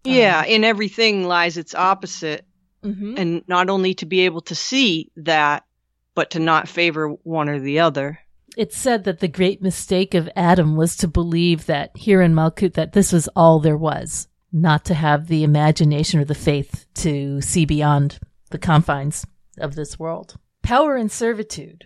Yeah, 0.06 0.46
in 0.46 0.64
everything 0.64 1.28
lies 1.28 1.58
its 1.58 1.76
opposite. 1.76 2.46
Mm-hmm. 2.84 3.16
And 3.18 3.44
not 3.48 3.70
only 3.70 3.96
to 3.96 4.06
be 4.06 4.22
able 4.22 4.42
to 4.42 4.56
see 4.56 5.12
that, 5.18 5.66
but 6.14 6.32
to 6.32 6.40
not 6.40 6.68
favor 6.68 7.10
one 7.10 7.50
or 7.50 7.60
the 7.60 7.80
other. 7.80 8.20
It's 8.58 8.78
said 8.78 9.04
that 9.04 9.20
the 9.20 9.28
great 9.28 9.62
mistake 9.62 10.14
of 10.14 10.30
Adam 10.36 10.76
was 10.76 10.96
to 10.98 11.08
believe 11.08 11.66
that 11.66 11.98
here 11.98 12.22
in 12.22 12.34
Malkut 12.34 12.74
that 12.76 12.94
this 12.94 13.12
was 13.12 13.28
all 13.36 13.60
there 13.60 13.76
was, 13.76 14.28
not 14.54 14.86
to 14.86 14.94
have 14.94 15.28
the 15.28 15.44
imagination 15.44 16.20
or 16.20 16.26
the 16.26 16.36
faith 16.36 16.86
to 16.96 17.42
see 17.42 17.66
beyond 17.66 18.20
the 18.52 18.58
confines 18.58 19.26
of 19.58 19.76
this 19.76 20.00
world. 20.00 20.36
Power 20.62 20.96
and 20.96 21.12
servitude, 21.12 21.86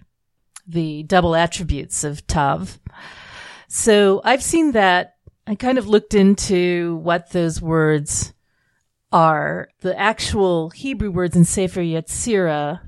the 0.67 1.03
double 1.03 1.35
attributes 1.35 2.03
of 2.03 2.27
Tav. 2.27 2.79
So 3.67 4.21
I've 4.23 4.43
seen 4.43 4.73
that. 4.73 5.15
I 5.49 5.55
kind 5.55 5.79
of 5.79 5.87
looked 5.87 6.13
into 6.13 6.97
what 6.97 7.31
those 7.31 7.59
words 7.59 8.33
are. 9.11 9.67
The 9.81 9.99
actual 9.99 10.69
Hebrew 10.69 11.09
words 11.09 11.35
in 11.35 11.43
Sefer 11.43 11.81
Yetzirah 11.81 12.81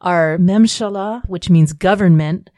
are 0.00 0.38
memshala, 0.38 1.28
which 1.28 1.50
means 1.50 1.74
government, 1.74 2.48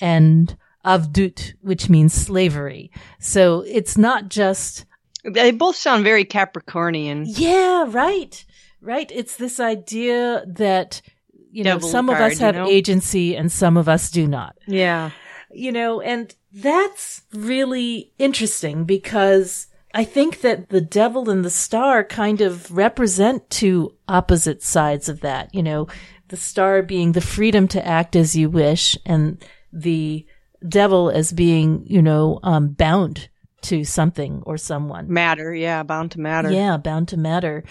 and 0.00 0.56
avdut, 0.84 1.54
which 1.60 1.88
means 1.88 2.14
slavery. 2.14 2.92
So 3.18 3.64
it's 3.66 3.98
not 3.98 4.28
just, 4.28 4.86
They 5.24 5.50
both 5.50 5.74
sound 5.74 6.04
very 6.04 6.24
Capricornian. 6.24 7.24
yeah, 7.26 7.84
right, 7.88 8.44
right. 8.80 9.10
It's 9.12 9.36
this 9.36 9.58
idea 9.58 10.44
that, 10.46 11.02
you 11.50 11.64
know, 11.64 11.80
some 11.80 12.08
of 12.08 12.16
card, 12.18 12.32
us 12.32 12.38
you 12.38 12.46
have 12.46 12.54
know? 12.54 12.68
agency 12.68 13.34
and 13.36 13.50
some 13.50 13.76
of 13.76 13.88
us 13.88 14.08
do 14.12 14.28
not. 14.28 14.56
Yeah. 14.68 15.10
you 15.50 15.72
know, 15.72 16.00
and 16.00 16.32
that's 16.52 17.22
really 17.32 18.12
interesting 18.18 18.84
because 18.84 19.66
I 19.94 20.04
think 20.04 20.42
that 20.42 20.68
the 20.68 20.80
devil 20.80 21.30
and 21.30 21.44
the 21.44 21.50
star 21.50 22.04
kind 22.04 22.40
of 22.40 22.70
represent 22.70 23.48
two 23.50 23.94
opposite 24.06 24.62
sides 24.62 25.08
of 25.08 25.20
that. 25.20 25.54
You 25.54 25.62
know, 25.62 25.88
the 26.28 26.36
star 26.36 26.82
being 26.82 27.12
the 27.12 27.20
freedom 27.20 27.68
to 27.68 27.86
act 27.86 28.16
as 28.16 28.36
you 28.36 28.50
wish 28.50 28.96
and 29.06 29.42
the 29.72 30.26
devil 30.66 31.10
as 31.10 31.32
being, 31.32 31.84
you 31.86 32.02
know, 32.02 32.40
um, 32.42 32.68
bound 32.68 33.28
to 33.62 33.84
something 33.84 34.42
or 34.46 34.56
someone. 34.56 35.12
Matter, 35.12 35.54
yeah, 35.54 35.82
bound 35.82 36.12
to 36.12 36.20
matter. 36.20 36.50
Yeah, 36.50 36.76
bound 36.76 37.08
to 37.08 37.16
matter. 37.16 37.64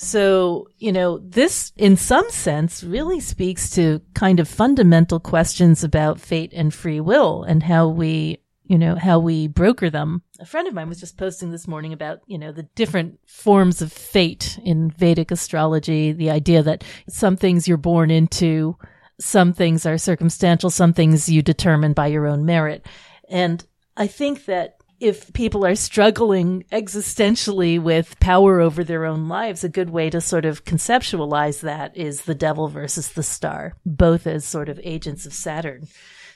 So, 0.00 0.68
you 0.78 0.92
know, 0.92 1.18
this 1.18 1.72
in 1.76 1.96
some 1.96 2.30
sense 2.30 2.84
really 2.84 3.18
speaks 3.18 3.68
to 3.70 4.00
kind 4.14 4.38
of 4.38 4.46
fundamental 4.46 5.18
questions 5.18 5.82
about 5.82 6.20
fate 6.20 6.52
and 6.54 6.72
free 6.72 7.00
will 7.00 7.42
and 7.42 7.64
how 7.64 7.88
we, 7.88 8.38
you 8.64 8.78
know, 8.78 8.94
how 8.94 9.18
we 9.18 9.48
broker 9.48 9.90
them. 9.90 10.22
A 10.38 10.46
friend 10.46 10.68
of 10.68 10.74
mine 10.74 10.88
was 10.88 11.00
just 11.00 11.18
posting 11.18 11.50
this 11.50 11.66
morning 11.66 11.92
about, 11.92 12.20
you 12.28 12.38
know, 12.38 12.52
the 12.52 12.62
different 12.76 13.18
forms 13.26 13.82
of 13.82 13.92
fate 13.92 14.60
in 14.64 14.92
Vedic 14.92 15.32
astrology, 15.32 16.12
the 16.12 16.30
idea 16.30 16.62
that 16.62 16.84
some 17.08 17.36
things 17.36 17.66
you're 17.66 17.76
born 17.76 18.12
into, 18.12 18.76
some 19.18 19.52
things 19.52 19.84
are 19.84 19.98
circumstantial, 19.98 20.70
some 20.70 20.92
things 20.92 21.28
you 21.28 21.42
determine 21.42 21.92
by 21.92 22.06
your 22.06 22.28
own 22.28 22.46
merit. 22.46 22.86
And 23.28 23.66
I 23.96 24.06
think 24.06 24.44
that 24.44 24.77
if 25.00 25.32
people 25.32 25.64
are 25.64 25.74
struggling 25.74 26.64
existentially 26.72 27.80
with 27.80 28.18
power 28.20 28.60
over 28.60 28.82
their 28.82 29.04
own 29.04 29.28
lives, 29.28 29.62
a 29.62 29.68
good 29.68 29.90
way 29.90 30.10
to 30.10 30.20
sort 30.20 30.44
of 30.44 30.64
conceptualize 30.64 31.60
that 31.60 31.96
is 31.96 32.22
the 32.22 32.34
devil 32.34 32.68
versus 32.68 33.12
the 33.12 33.22
star, 33.22 33.74
both 33.86 34.26
as 34.26 34.44
sort 34.44 34.68
of 34.68 34.80
agents 34.82 35.24
of 35.26 35.32
Saturn, 35.32 35.86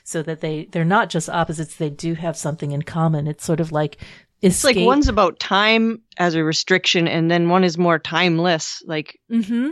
so 0.03 0.21
that 0.23 0.41
they, 0.41 0.65
they're 0.65 0.85
not 0.85 1.09
just 1.09 1.29
opposites, 1.29 1.75
they 1.75 1.89
do 1.89 2.13
have 2.13 2.37
something 2.37 2.71
in 2.71 2.81
common. 2.81 3.27
It's 3.27 3.45
sort 3.45 3.59
of 3.59 3.71
like 3.71 3.97
It's 4.41 4.63
like 4.63 4.77
one's 4.77 5.07
about 5.07 5.39
time 5.39 6.01
as 6.17 6.35
a 6.35 6.43
restriction, 6.43 7.07
and 7.07 7.31
then 7.31 7.49
one 7.49 7.63
is 7.63 7.77
more 7.77 7.99
timeless, 7.99 8.83
like 8.85 9.19
mm-hmm. 9.31 9.69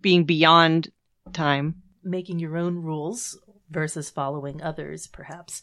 being 0.00 0.24
beyond 0.24 0.90
time. 1.32 1.82
Making 2.02 2.38
your 2.38 2.56
own 2.56 2.76
rules 2.76 3.38
versus 3.70 4.10
following 4.10 4.62
others, 4.62 5.06
perhaps. 5.06 5.62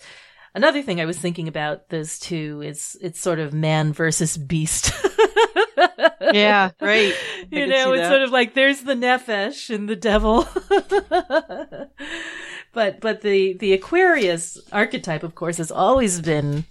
Another 0.53 0.81
thing 0.81 0.99
I 0.99 1.05
was 1.05 1.17
thinking 1.17 1.47
about 1.47 1.89
those 1.89 2.19
two 2.19 2.61
is 2.61 2.97
it's 3.01 3.21
sort 3.21 3.39
of 3.39 3.53
man 3.53 3.93
versus 3.93 4.35
beast. 4.37 4.91
yeah, 6.21 6.71
right. 6.81 7.13
you 7.49 7.67
know, 7.67 7.93
it's 7.93 8.09
sort 8.09 8.21
of 8.21 8.31
like 8.31 8.53
there's 8.53 8.81
the 8.81 8.93
nefesh 8.93 9.73
and 9.73 9.87
the 9.87 9.95
devil. 9.95 10.45
but 12.73 12.99
but 12.99 13.21
the 13.21 13.53
the 13.53 13.71
Aquarius 13.71 14.57
archetype, 14.73 15.23
of 15.23 15.35
course, 15.35 15.55
has 15.57 15.71
always 15.71 16.19
been 16.19 16.65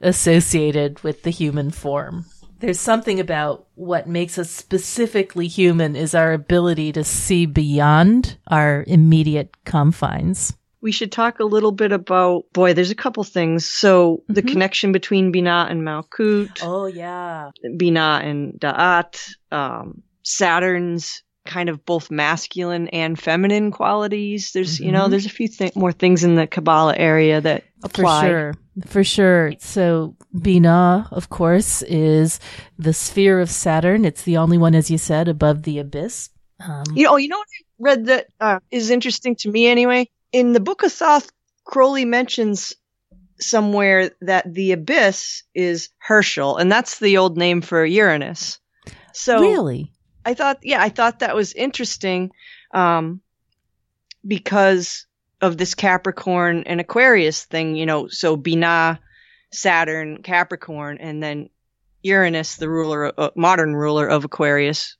associated 0.00 1.00
with 1.04 1.22
the 1.22 1.30
human 1.30 1.70
form. 1.70 2.24
There's 2.58 2.80
something 2.80 3.20
about 3.20 3.68
what 3.76 4.08
makes 4.08 4.38
us 4.38 4.50
specifically 4.50 5.46
human 5.46 5.94
is 5.94 6.14
our 6.14 6.32
ability 6.32 6.92
to 6.92 7.04
see 7.04 7.46
beyond 7.46 8.38
our 8.48 8.84
immediate 8.86 9.54
confines 9.64 10.52
we 10.82 10.92
should 10.92 11.12
talk 11.12 11.40
a 11.40 11.44
little 11.44 11.72
bit 11.72 11.92
about 11.92 12.44
boy 12.52 12.74
there's 12.74 12.90
a 12.90 12.96
couple 12.96 13.24
things. 13.24 13.66
So 13.66 14.16
mm-hmm. 14.16 14.32
the 14.32 14.42
connection 14.42 14.92
between 14.92 15.32
bina 15.32 15.66
and 15.68 15.82
malkut. 15.82 16.60
Oh 16.62 16.86
yeah. 16.86 17.50
Bina 17.76 18.20
and 18.22 18.54
da'at 18.54 19.34
um, 19.52 20.02
saturn's 20.22 21.22
kind 21.46 21.68
of 21.68 21.84
both 21.84 22.10
masculine 22.10 22.88
and 22.88 23.18
feminine 23.18 23.70
qualities. 23.70 24.52
There's 24.52 24.76
mm-hmm. 24.76 24.84
you 24.84 24.92
know 24.92 25.02
mm-hmm. 25.02 25.10
there's 25.10 25.26
a 25.26 25.30
few 25.30 25.48
th- 25.48 25.76
more 25.76 25.92
things 25.92 26.24
in 26.24 26.34
the 26.34 26.46
kabbalah 26.46 26.96
area 26.96 27.40
that 27.40 27.64
apply. 27.82 28.20
for 28.22 28.28
sure. 28.28 28.54
For 28.86 29.04
sure. 29.04 29.52
So 29.58 30.16
bina 30.40 31.08
of 31.10 31.28
course 31.28 31.82
is 31.82 32.40
the 32.78 32.94
sphere 32.94 33.40
of 33.40 33.50
saturn. 33.50 34.04
It's 34.04 34.22
the 34.22 34.38
only 34.38 34.58
one 34.58 34.74
as 34.74 34.90
you 34.90 34.98
said 34.98 35.28
above 35.28 35.64
the 35.64 35.78
abyss. 35.78 36.30
Um, 36.66 36.84
you 36.94 37.04
know 37.04 37.16
you 37.16 37.28
know 37.28 37.38
what 37.38 37.48
i 37.48 37.64
read 37.78 38.06
that 38.06 38.26
uh, 38.38 38.58
is 38.70 38.90
interesting 38.90 39.34
to 39.36 39.50
me 39.50 39.66
anyway 39.66 40.10
in 40.32 40.52
the 40.52 40.60
book 40.60 40.82
of 40.82 40.92
Thoth, 40.92 41.30
Crowley 41.64 42.04
mentions 42.04 42.74
somewhere 43.38 44.10
that 44.20 44.52
the 44.52 44.72
abyss 44.72 45.42
is 45.54 45.88
Herschel, 45.98 46.56
and 46.56 46.70
that's 46.70 46.98
the 46.98 47.18
old 47.18 47.36
name 47.36 47.62
for 47.62 47.84
Uranus. 47.84 48.58
So 49.12 49.40
really, 49.40 49.90
I 50.24 50.34
thought, 50.34 50.58
yeah, 50.62 50.82
I 50.82 50.88
thought 50.88 51.20
that 51.20 51.34
was 51.34 51.52
interesting, 51.52 52.30
um, 52.72 53.20
because 54.26 55.06
of 55.40 55.56
this 55.56 55.74
Capricorn 55.74 56.64
and 56.66 56.80
Aquarius 56.80 57.44
thing, 57.44 57.76
you 57.76 57.86
know. 57.86 58.08
So 58.08 58.36
Binah, 58.36 58.98
Saturn, 59.52 60.22
Capricorn, 60.22 60.98
and 60.98 61.22
then 61.22 61.48
Uranus, 62.02 62.56
the 62.56 62.68
ruler, 62.68 63.12
uh, 63.18 63.30
modern 63.34 63.74
ruler 63.74 64.06
of 64.06 64.24
Aquarius, 64.24 64.96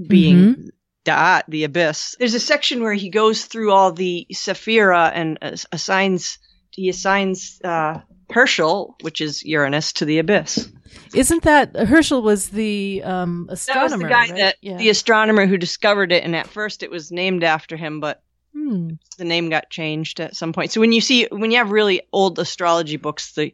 being 0.00 0.36
mm-hmm. 0.36 0.68
Da'at, 1.04 1.42
the 1.48 1.64
abyss. 1.64 2.14
There's 2.18 2.34
a 2.34 2.40
section 2.40 2.82
where 2.82 2.94
he 2.94 3.08
goes 3.08 3.44
through 3.44 3.72
all 3.72 3.92
the 3.92 4.26
Sephira 4.32 5.10
and 5.14 5.38
assigns, 5.72 6.38
he 6.70 6.88
assigns, 6.88 7.60
uh, 7.64 8.00
Herschel, 8.30 8.96
which 9.00 9.20
is 9.20 9.42
Uranus, 9.42 9.94
to 9.94 10.04
the 10.04 10.18
abyss. 10.18 10.70
Isn't 11.14 11.42
that 11.42 11.74
Herschel 11.74 12.22
was 12.22 12.48
the 12.48 13.02
um, 13.04 13.48
astronomer? 13.50 13.88
That 13.88 13.94
was 13.94 14.02
the 14.02 14.08
guy 14.08 14.20
right? 14.20 14.36
that 14.36 14.56
yeah. 14.60 14.76
the 14.76 14.90
astronomer 14.90 15.46
who 15.46 15.56
discovered 15.56 16.12
it, 16.12 16.24
and 16.24 16.36
at 16.36 16.46
first 16.46 16.82
it 16.82 16.90
was 16.90 17.10
named 17.10 17.44
after 17.44 17.76
him, 17.76 18.00
but 18.00 18.22
hmm. 18.54 18.90
the 19.18 19.24
name 19.24 19.50
got 19.50 19.70
changed 19.70 20.20
at 20.20 20.36
some 20.36 20.52
point. 20.52 20.70
So 20.70 20.80
when 20.80 20.92
you 20.92 21.00
see 21.00 21.26
when 21.30 21.50
you 21.50 21.58
have 21.58 21.70
really 21.70 22.02
old 22.12 22.38
astrology 22.38 22.96
books, 22.96 23.32
the 23.32 23.52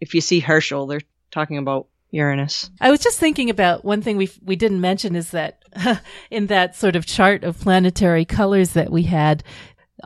if 0.00 0.14
you 0.14 0.20
see 0.20 0.40
Herschel, 0.40 0.86
they're 0.86 1.00
talking 1.30 1.58
about 1.58 1.88
Uranus. 2.10 2.70
I 2.80 2.90
was 2.90 3.00
just 3.00 3.18
thinking 3.18 3.50
about 3.50 3.84
one 3.84 4.02
thing 4.02 4.16
we 4.16 4.30
we 4.42 4.56
didn't 4.56 4.80
mention 4.80 5.16
is 5.16 5.30
that 5.32 5.62
in 6.30 6.46
that 6.46 6.76
sort 6.76 6.96
of 6.96 7.06
chart 7.06 7.44
of 7.44 7.58
planetary 7.60 8.24
colors 8.24 8.72
that 8.72 8.90
we 8.90 9.02
had, 9.04 9.42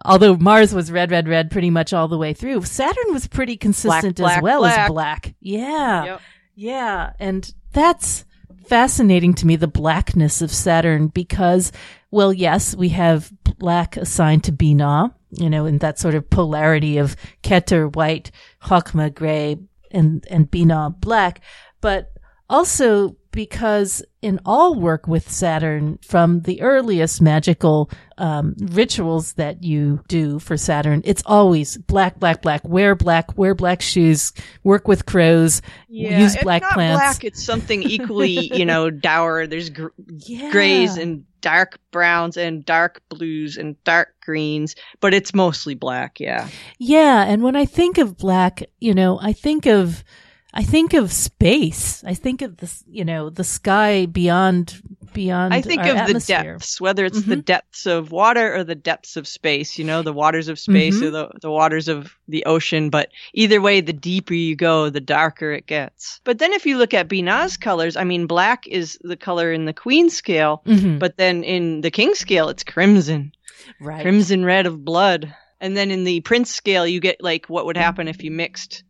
although 0.05 0.37
Mars 0.37 0.75
was 0.75 0.91
red, 0.91 1.11
red, 1.11 1.29
red 1.29 1.51
pretty 1.51 1.71
much 1.71 1.93
all 1.93 2.09
the 2.09 2.19
way 2.19 2.33
through, 2.33 2.63
Saturn 2.63 3.13
was 3.13 3.27
pretty 3.27 3.57
consistent 3.57 4.17
black, 4.17 4.39
as 4.39 4.43
well 4.43 4.61
black. 4.61 4.79
as 4.79 4.89
black. 4.89 5.35
Yeah. 5.41 6.05
Yep. 6.05 6.21
Yeah. 6.55 7.13
And 7.19 7.55
that's 7.73 8.25
fascinating 8.67 9.35
to 9.35 9.47
me, 9.47 9.57
the 9.57 9.69
blackness 9.69 10.43
of 10.43 10.51
Saturn, 10.51 11.09
because, 11.09 11.73
well, 12.11 12.33
yes, 12.33 12.75
we 12.75 12.91
have 12.91 13.33
black 13.59 13.97
assigned 13.97 14.45
to 14.45 14.53
Binah, 14.53 15.13
you 15.31 15.51
know, 15.51 15.67
in 15.67 15.79
that 15.79 15.99
sort 15.99 16.15
of 16.15 16.29
polarity 16.31 16.99
of 16.99 17.17
Keter 17.43 17.95
white, 17.95 18.31
Chokmah 18.63 19.15
gray, 19.15 19.59
and, 19.91 20.25
and 20.31 20.51
Binah 20.51 21.01
black 21.01 21.41
but 21.81 22.13
also 22.49 23.17
because 23.33 24.03
in 24.23 24.41
all 24.45 24.75
work 24.75 25.07
with 25.07 25.31
Saturn, 25.31 25.99
from 26.05 26.41
the 26.41 26.61
earliest 26.63 27.23
magical 27.23 27.91
um, 28.19 28.55
rituals 28.59 29.35
that 29.35 29.63
you 29.63 30.03
do 30.09 30.39
for 30.39 30.57
Saturn, 30.57 31.01
it's 31.05 31.23
always 31.25 31.79
black, 31.79 32.19
black, 32.19 32.43
black. 32.43 32.61
Wear 32.65 32.95
black, 32.95 33.37
wear 33.39 33.55
black 33.55 33.81
shoes, 33.81 34.33
work 34.65 34.89
with 34.89 35.07
crows, 35.07 35.63
yeah, 35.89 36.19
use 36.19 36.37
black 36.43 36.63
it's 36.63 36.73
plants. 36.73 37.01
Black, 37.01 37.25
it's 37.25 37.43
something 37.43 37.83
equally, 37.83 38.47
you 38.57 38.65
know, 38.65 38.91
dour. 38.91 39.47
There's 39.47 39.71
gr- 39.71 39.89
yeah. 40.09 40.51
grays 40.51 40.97
and 40.97 41.25
dark 41.41 41.79
browns 41.91 42.37
and 42.37 42.65
dark 42.65 43.01
blues 43.09 43.57
and 43.57 43.83
dark 43.85 44.15
greens, 44.21 44.75
but 45.01 45.15
it's 45.15 45.33
mostly 45.33 45.75
black. 45.75 46.21
Yeah. 46.21 46.49
Yeah, 46.79 47.25
and 47.25 47.43
when 47.43 47.57
I 47.57 47.65
think 47.65 47.99
of 47.99 48.19
black, 48.19 48.65
you 48.81 48.93
know, 48.93 49.19
I 49.21 49.33
think 49.33 49.67
of 49.67 50.05
I 50.53 50.65
think 50.65 50.95
of 50.95 51.13
space. 51.13 52.03
I 52.05 52.15
think 52.15 52.43
of 52.43 52.57
the, 52.57 52.73
you 52.89 53.05
know, 53.05 53.31
the 53.31 53.45
sky 53.45 54.07
beyond, 54.07 54.83
beyond. 55.13 55.55
I 55.55 55.61
think 55.61 55.83
of 55.83 55.97
atmosphere. 55.97 56.39
the 56.39 56.43
depths, 56.45 56.81
whether 56.81 57.05
it's 57.05 57.21
mm-hmm. 57.21 57.31
the 57.31 57.37
depths 57.37 57.87
of 57.87 58.11
water 58.11 58.57
or 58.57 58.65
the 58.65 58.75
depths 58.75 59.17
of 59.17 59.29
space, 59.29 59.79
you 59.79 59.85
know, 59.85 60.03
the 60.03 60.13
waters 60.13 60.49
of 60.49 60.59
space 60.59 60.97
mm-hmm. 60.97 61.07
or 61.07 61.11
the, 61.11 61.31
the 61.43 61.51
waters 61.51 61.87
of 61.87 62.17
the 62.27 62.45
ocean. 62.47 62.91
But 62.91 63.11
either 63.33 63.61
way, 63.61 63.81
the 63.81 63.93
deeper 63.93 64.35
you 64.35 64.57
go, 64.57 64.91
the 64.91 65.01
darker 65.01 65.53
it 65.53 65.67
gets. 65.67 66.21
But 66.25 66.39
then 66.39 66.53
if 66.53 66.67
you 66.67 66.79
look 66.79 66.95
at 66.95 67.09
Binah's 67.09 67.57
colors, 67.57 67.97
I 67.97 68.05
mean, 68.05 68.27
black 68.27 68.67
is 68.67 68.99
the 69.03 69.17
color 69.17 69.53
in 69.53 69.67
the 69.67 69.73
queen 69.73 70.11
scale, 70.11 70.63
mm-hmm. 70.67 70.99
but 70.99 71.17
then 71.17 71.45
in 71.45 71.81
the 71.81 71.93
king 71.93 72.15
scale, 72.15 72.49
it's 72.49 72.65
crimson. 72.65 73.33
Right. 73.81 74.03
Crimson 74.03 74.45
red 74.45 74.67
of 74.67 74.85
blood. 74.85 75.33
And 75.61 75.77
then 75.77 75.91
in 75.91 76.05
the 76.05 76.21
prince 76.23 76.53
scale, 76.53 76.87
you 76.87 77.01
get 77.01 77.23
like 77.23 77.47
what 77.47 77.67
would 77.67 77.77
happen 77.77 78.09
if 78.09 78.25
you 78.25 78.31
mixed 78.31 78.83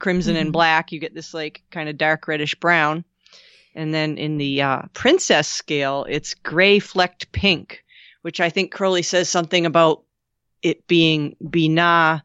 crimson 0.00 0.34
mm-hmm. 0.34 0.42
and 0.42 0.52
black, 0.52 0.90
you 0.90 0.98
get 0.98 1.14
this 1.14 1.32
like 1.32 1.62
kind 1.70 1.88
of 1.88 1.96
dark 1.96 2.26
reddish 2.26 2.54
brown. 2.56 3.04
And 3.74 3.94
then 3.94 4.18
in 4.18 4.38
the 4.38 4.62
uh, 4.62 4.82
princess 4.92 5.46
scale, 5.46 6.04
it's 6.08 6.34
gray 6.34 6.80
flecked 6.80 7.30
pink, 7.30 7.84
which 8.22 8.40
I 8.40 8.50
think 8.50 8.72
Crowley 8.72 9.02
says 9.02 9.28
something 9.28 9.64
about 9.64 10.02
it 10.62 10.86
being 10.88 11.36
Binah 11.42 12.22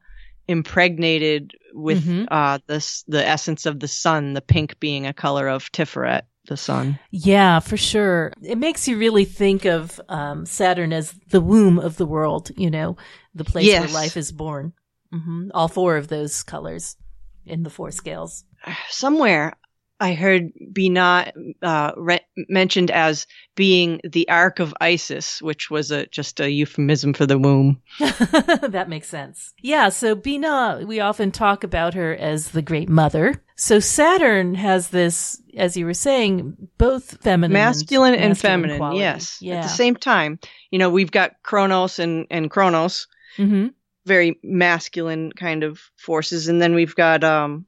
impregnated 0.48 1.54
with 1.74 2.06
mm-hmm. 2.06 2.26
uh, 2.32 2.60
the 2.68 3.04
the 3.08 3.28
essence 3.28 3.66
of 3.66 3.80
the 3.80 3.88
sun, 3.88 4.34
the 4.34 4.42
pink 4.42 4.80
being 4.80 5.06
a 5.06 5.14
color 5.14 5.48
of 5.48 5.72
Tiferet, 5.72 6.24
the 6.48 6.58
sun. 6.58 6.98
Yeah, 7.12 7.60
for 7.60 7.78
sure. 7.78 8.34
It 8.42 8.58
makes 8.58 8.88
you 8.88 8.98
really 8.98 9.26
think 9.26 9.66
of 9.66 10.02
um, 10.10 10.46
Saturn 10.46 10.94
as 10.94 11.14
the 11.30 11.42
womb 11.42 11.78
of 11.80 11.98
the 11.98 12.06
world. 12.06 12.50
You 12.58 12.72
know, 12.72 12.98
the 13.36 13.46
place 13.46 13.66
yes. 13.66 13.82
where 13.82 14.02
life 14.02 14.18
is 14.18 14.32
born. 14.32 14.74
Mm-hmm. 15.14 15.50
All 15.54 15.68
four 15.68 15.98
of 15.98 16.08
those 16.08 16.42
colors 16.44 16.98
in 17.46 17.64
the 17.64 17.70
four 17.70 17.92
scales? 17.92 18.44
Somewhere. 18.90 19.54
I 19.98 20.14
heard 20.14 20.52
Binah 20.74 21.32
uh, 21.62 21.92
re- 21.96 22.20
mentioned 22.50 22.92
as 22.92 23.28
being 23.56 24.02
the 24.04 24.28
Ark 24.28 24.60
of 24.60 24.74
Isis, 24.82 25.42
which 25.42 25.72
was 25.72 25.90
a 25.90 26.06
just 26.08 26.42
a 26.42 26.52
euphemism 26.52 27.14
for 27.14 27.26
the 27.26 27.38
womb. 27.40 27.82
that 28.00 28.88
makes 28.90 29.08
sense. 29.08 29.54
Yeah, 29.62 29.88
so 29.88 30.14
Binah, 30.14 30.86
we 30.86 31.00
often 31.00 31.32
talk 31.32 31.64
about 31.64 31.94
her 31.94 32.14
as 32.14 32.52
the 32.52 32.62
Great 32.62 32.90
Mother. 32.90 33.42
So 33.56 33.80
Saturn 33.80 34.54
has 34.56 34.90
this, 34.90 35.42
as 35.56 35.78
you 35.78 35.86
were 35.86 35.94
saying, 35.94 36.58
both 36.78 37.22
feminine, 37.22 37.54
masculine, 37.54 38.16
and, 38.16 38.24
and 38.26 38.38
feminine. 38.38 38.78
quality. 38.78 39.00
Yes, 39.00 39.38
Yeah. 39.42 39.56
at 39.56 39.64
the 39.64 39.70
same 39.70 39.96
time. 39.96 40.40
You 40.72 40.80
know, 40.80 40.90
we've 40.90 41.12
got 41.12 41.42
Kronos 41.42 42.00
and 42.00 42.28
and 42.30 42.52
Chronos, 42.52 43.08
hmm 43.38 43.68
very 44.06 44.40
masculine 44.44 45.32
kind 45.32 45.64
of 45.64 45.80
forces, 45.98 46.48
and 46.48 46.62
then 46.62 46.76
we've 46.76 46.96
got 46.96 47.24
um, 47.24 47.66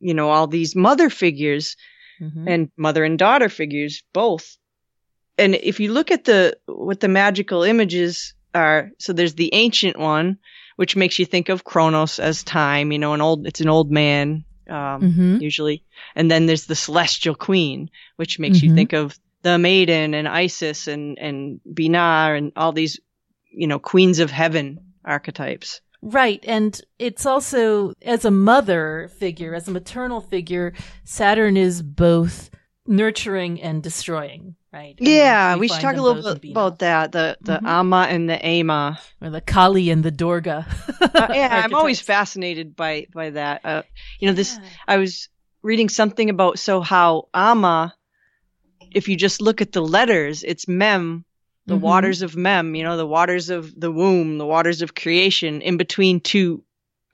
you 0.00 0.14
know, 0.14 0.30
all 0.30 0.46
these 0.46 0.74
mother 0.76 1.10
figures 1.10 1.76
hmm 2.18 2.48
and 2.48 2.70
mother 2.76 3.04
and 3.04 3.18
daughter 3.18 3.48
figures 3.48 4.02
both. 4.12 4.56
And 5.38 5.54
if 5.54 5.80
you 5.80 5.92
look 5.92 6.10
at 6.10 6.24
the 6.24 6.56
what 6.66 7.00
the 7.00 7.08
magical 7.08 7.62
images 7.62 8.34
are, 8.54 8.90
so 8.98 9.12
there's 9.12 9.34
the 9.34 9.54
ancient 9.54 9.98
one, 9.98 10.38
which 10.76 10.96
makes 10.96 11.18
you 11.18 11.26
think 11.26 11.48
of 11.48 11.64
Kronos 11.64 12.18
as 12.18 12.42
time. 12.44 12.92
You 12.92 12.98
know, 12.98 13.14
an 13.14 13.20
old 13.20 13.46
it's 13.46 13.60
an 13.60 13.68
old 13.68 13.90
man 13.90 14.44
um, 14.68 15.00
hmm 15.14 15.38
usually, 15.40 15.84
and 16.14 16.30
then 16.30 16.46
there's 16.46 16.66
the 16.66 16.74
celestial 16.76 17.34
queen, 17.34 17.90
which 18.16 18.38
makes 18.38 18.62
you 18.62 18.70
Mhm. 18.70 18.74
think 18.74 18.92
of 18.92 19.18
the 19.42 19.58
maiden 19.58 20.14
and 20.14 20.28
Isis 20.28 20.86
and 20.88 21.18
and 21.18 21.60
Binah 21.66 22.36
and 22.38 22.52
all 22.56 22.72
these 22.72 23.00
you 23.50 23.66
know 23.66 23.78
queens 23.78 24.18
of 24.20 24.30
heaven 24.30 24.91
archetypes. 25.04 25.80
Right. 26.00 26.40
And 26.46 26.78
it's 26.98 27.26
also, 27.26 27.92
as 28.02 28.24
a 28.24 28.30
mother 28.30 29.08
figure, 29.18 29.54
as 29.54 29.68
a 29.68 29.70
maternal 29.70 30.20
figure, 30.20 30.72
Saturn 31.04 31.56
is 31.56 31.80
both 31.80 32.50
nurturing 32.88 33.62
and 33.62 33.80
destroying, 33.82 34.56
right? 34.72 34.96
And 34.98 35.06
Yeah, 35.06 35.54
we, 35.54 35.68
should 35.68 35.80
talk 35.80 35.96
a 35.96 36.02
little 36.02 36.34
bit 36.34 36.50
about 36.50 36.80
that. 36.80 37.12
The 37.12 37.36
the 37.40 37.58
Mhm. 37.58 37.66
Aima 37.66 38.06
and 38.08 38.28
the 38.28 38.44
Ama. 38.44 38.98
Or 39.20 39.30
the 39.30 39.40
Kali 39.40 39.90
and 39.90 40.02
the 40.02 40.10
Durga. 40.10 40.66
Uh, 41.00 41.28
yeah, 41.32 41.60
I'm 41.64 41.74
always 41.74 42.00
fascinated 42.00 42.74
by 42.74 43.06
by 43.14 43.30
that. 43.30 43.60
Uh, 43.64 43.82
you 44.18 44.26
know, 44.26 44.34
this 44.34 44.58
Yeah. 44.60 44.68
I 44.88 44.96
was 44.96 45.28
reading 45.62 45.88
something 45.88 46.28
about 46.30 46.58
so 46.58 46.80
how 46.80 47.28
Ama, 47.32 47.94
if 48.90 49.06
you 49.08 49.16
just 49.16 49.40
look 49.40 49.60
at 49.60 49.70
the 49.70 49.80
letters, 49.82 50.42
it's 50.42 50.66
Mem, 50.66 51.24
the 51.66 51.76
Mhm. 51.76 51.80
waters 51.80 52.22
of 52.22 52.36
Mem. 52.36 52.74
You 52.74 52.84
know, 52.84 52.96
the 52.96 53.06
waters 53.06 53.50
of 53.50 53.78
the 53.78 53.90
womb, 53.92 54.38
the 54.38 54.46
waters 54.46 54.82
of 54.82 54.94
creation, 54.94 55.62
in 55.62 55.76
between 55.76 56.20
two 56.20 56.64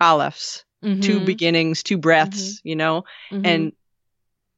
Alephs, 0.01 0.64
two 1.01 1.20
Mhm. 1.20 1.24
beginnings, 1.24 1.82
two 1.82 1.99
breaths. 1.99 2.61
You 2.64 2.76
know, 2.76 3.05
Mhm. 3.32 3.40
and 3.44 3.72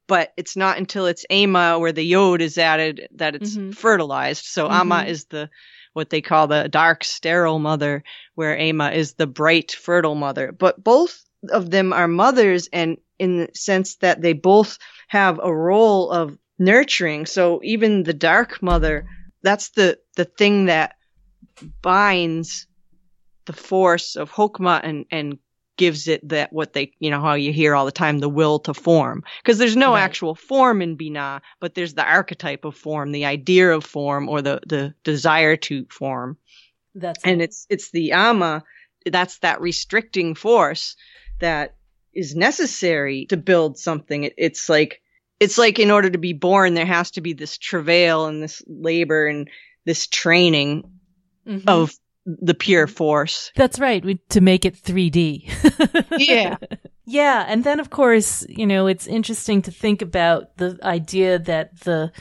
but 0.07 0.33
it's 0.37 0.57
not 0.57 0.77
until 0.79 1.07
it's 1.07 1.25
Ama 1.31 1.79
where 1.79 1.93
the 1.93 2.03
yod 2.05 2.41
is 2.43 2.59
added 2.59 3.09
that 3.15 3.37
it's 3.37 3.57
Mhm. 3.57 3.75
fertilized. 3.77 4.45
So 4.45 4.69
Aima 4.69 5.05
Mhm. 5.05 5.09
is 5.09 5.25
the 5.27 5.51
what 5.93 6.11
they 6.11 6.21
call 6.21 6.47
the 6.47 6.69
dark 6.69 7.03
sterile 7.05 7.59
mother, 7.59 8.03
where 8.35 8.57
Ama 8.59 8.91
is 8.93 9.15
the 9.15 9.27
bright 9.27 9.73
fertile 9.73 10.15
mother. 10.15 10.53
But 10.53 10.83
both 10.83 11.23
of 11.51 11.71
them 11.71 11.93
are 11.93 12.09
mothers, 12.09 12.69
and 12.73 12.99
in 13.19 13.39
the 13.39 13.49
sense 13.55 13.97
that 13.97 14.21
they 14.21 14.33
both 14.33 14.79
have 15.09 15.41
a 15.43 15.53
role 15.55 16.11
of 16.11 16.37
nurturing. 16.59 17.27
So 17.27 17.61
even 17.65 18.03
the 18.03 18.15
dark 18.15 18.63
mother, 18.63 19.07
that's 19.43 19.71
the 19.71 19.99
the 20.17 20.25
thing 20.25 20.67
that 20.67 20.97
binds 21.83 22.67
the 23.47 23.53
force 23.53 24.17
of 24.17 24.31
Hokmah 24.31 24.81
and 24.83 25.07
and 25.11 25.39
gives 25.77 26.09
it 26.09 26.29
that 26.29 26.53
what 26.53 26.75
they 26.75 26.93
you 26.99 27.11
know 27.11 27.21
how 27.23 27.35
you 27.35 27.53
hear 27.53 27.75
all 27.75 27.87
the 27.87 27.93
time 27.93 28.19
the 28.19 28.29
will 28.29 28.59
to 28.59 28.75
form 28.75 29.25
because 29.43 29.57
there's 29.57 29.77
no 29.77 29.95
Right. 29.95 30.03
actual 30.03 30.35
form 30.35 30.83
in 30.83 30.97
Binah 30.99 31.41
but 31.59 31.75
there's 31.75 31.95
the 31.95 32.05
archetype 32.05 32.67
of 32.67 32.77
form 32.77 33.13
the 33.13 33.25
idea 33.25 33.71
of 33.73 33.85
form 33.85 34.29
or 34.29 34.43
the 34.43 34.61
the 34.67 34.95
desire 35.05 35.57
to 35.57 35.87
form 35.91 36.37
That's 36.95 37.25
and 37.25 37.41
it. 37.41 37.45
it's 37.45 37.67
it's 37.71 37.91
the 37.93 38.13
ama 38.13 38.63
that's 39.07 39.39
that 39.39 39.63
restricting 39.63 40.35
force 40.35 40.97
that 41.41 41.77
is 42.13 42.37
necessary 42.37 43.25
to 43.31 43.39
build 43.39 43.79
something 43.79 44.25
it, 44.25 44.35
it's 44.37 44.69
like 44.69 45.01
it's 45.41 45.59
like 45.59 45.79
in 45.79 45.91
order 45.91 46.11
to 46.11 46.19
be 46.19 46.33
born 46.35 46.75
there 46.75 46.87
has 46.87 47.11
to 47.13 47.21
be 47.21 47.33
this 47.33 47.59
travail 47.59 48.27
and 48.27 48.43
this 48.43 48.63
labor 48.67 49.27
and 49.27 49.49
this 49.87 50.07
training 50.07 50.85
Mhm. 51.47 51.65
of 51.67 51.95
the 52.27 52.55
pure 52.55 52.87
force 52.87 53.51
That's 53.57 53.79
right. 53.81 54.05
We, 54.05 54.21
to 54.29 54.41
make 54.43 54.65
it 54.67 54.77
3D. 54.77 55.51
Yeah. 56.19 56.57
yeah. 57.07 57.47
And 57.49 57.65
then, 57.65 57.81
of 57.81 57.89
course, 57.89 58.45
you 58.49 58.67
know, 58.67 58.87
it's 58.87 59.07
interesting 59.07 59.63
to 59.63 59.71
think 59.71 60.03
about 60.03 60.57
the 60.59 60.79
idea 60.83 61.39
that 61.39 61.81
the 61.81 62.13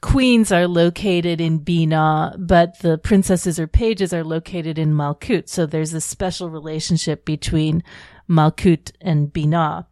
queens 0.00 0.50
are 0.50 0.66
located 0.66 1.40
in 1.40 1.60
Binah, 1.60 2.34
but 2.44 2.78
the 2.80 2.98
princesses 2.98 3.58
or 3.60 3.66
pages 3.68 4.12
are 4.12 4.24
located 4.24 4.78
in 4.78 4.92
Malkut. 4.92 5.48
So 5.48 5.64
there's 5.64 5.94
a 5.94 6.00
special 6.00 6.50
relationship 6.50 7.24
between 7.24 7.82
Malkut 8.28 8.90
and 9.00 9.32
Binah. 9.32 9.86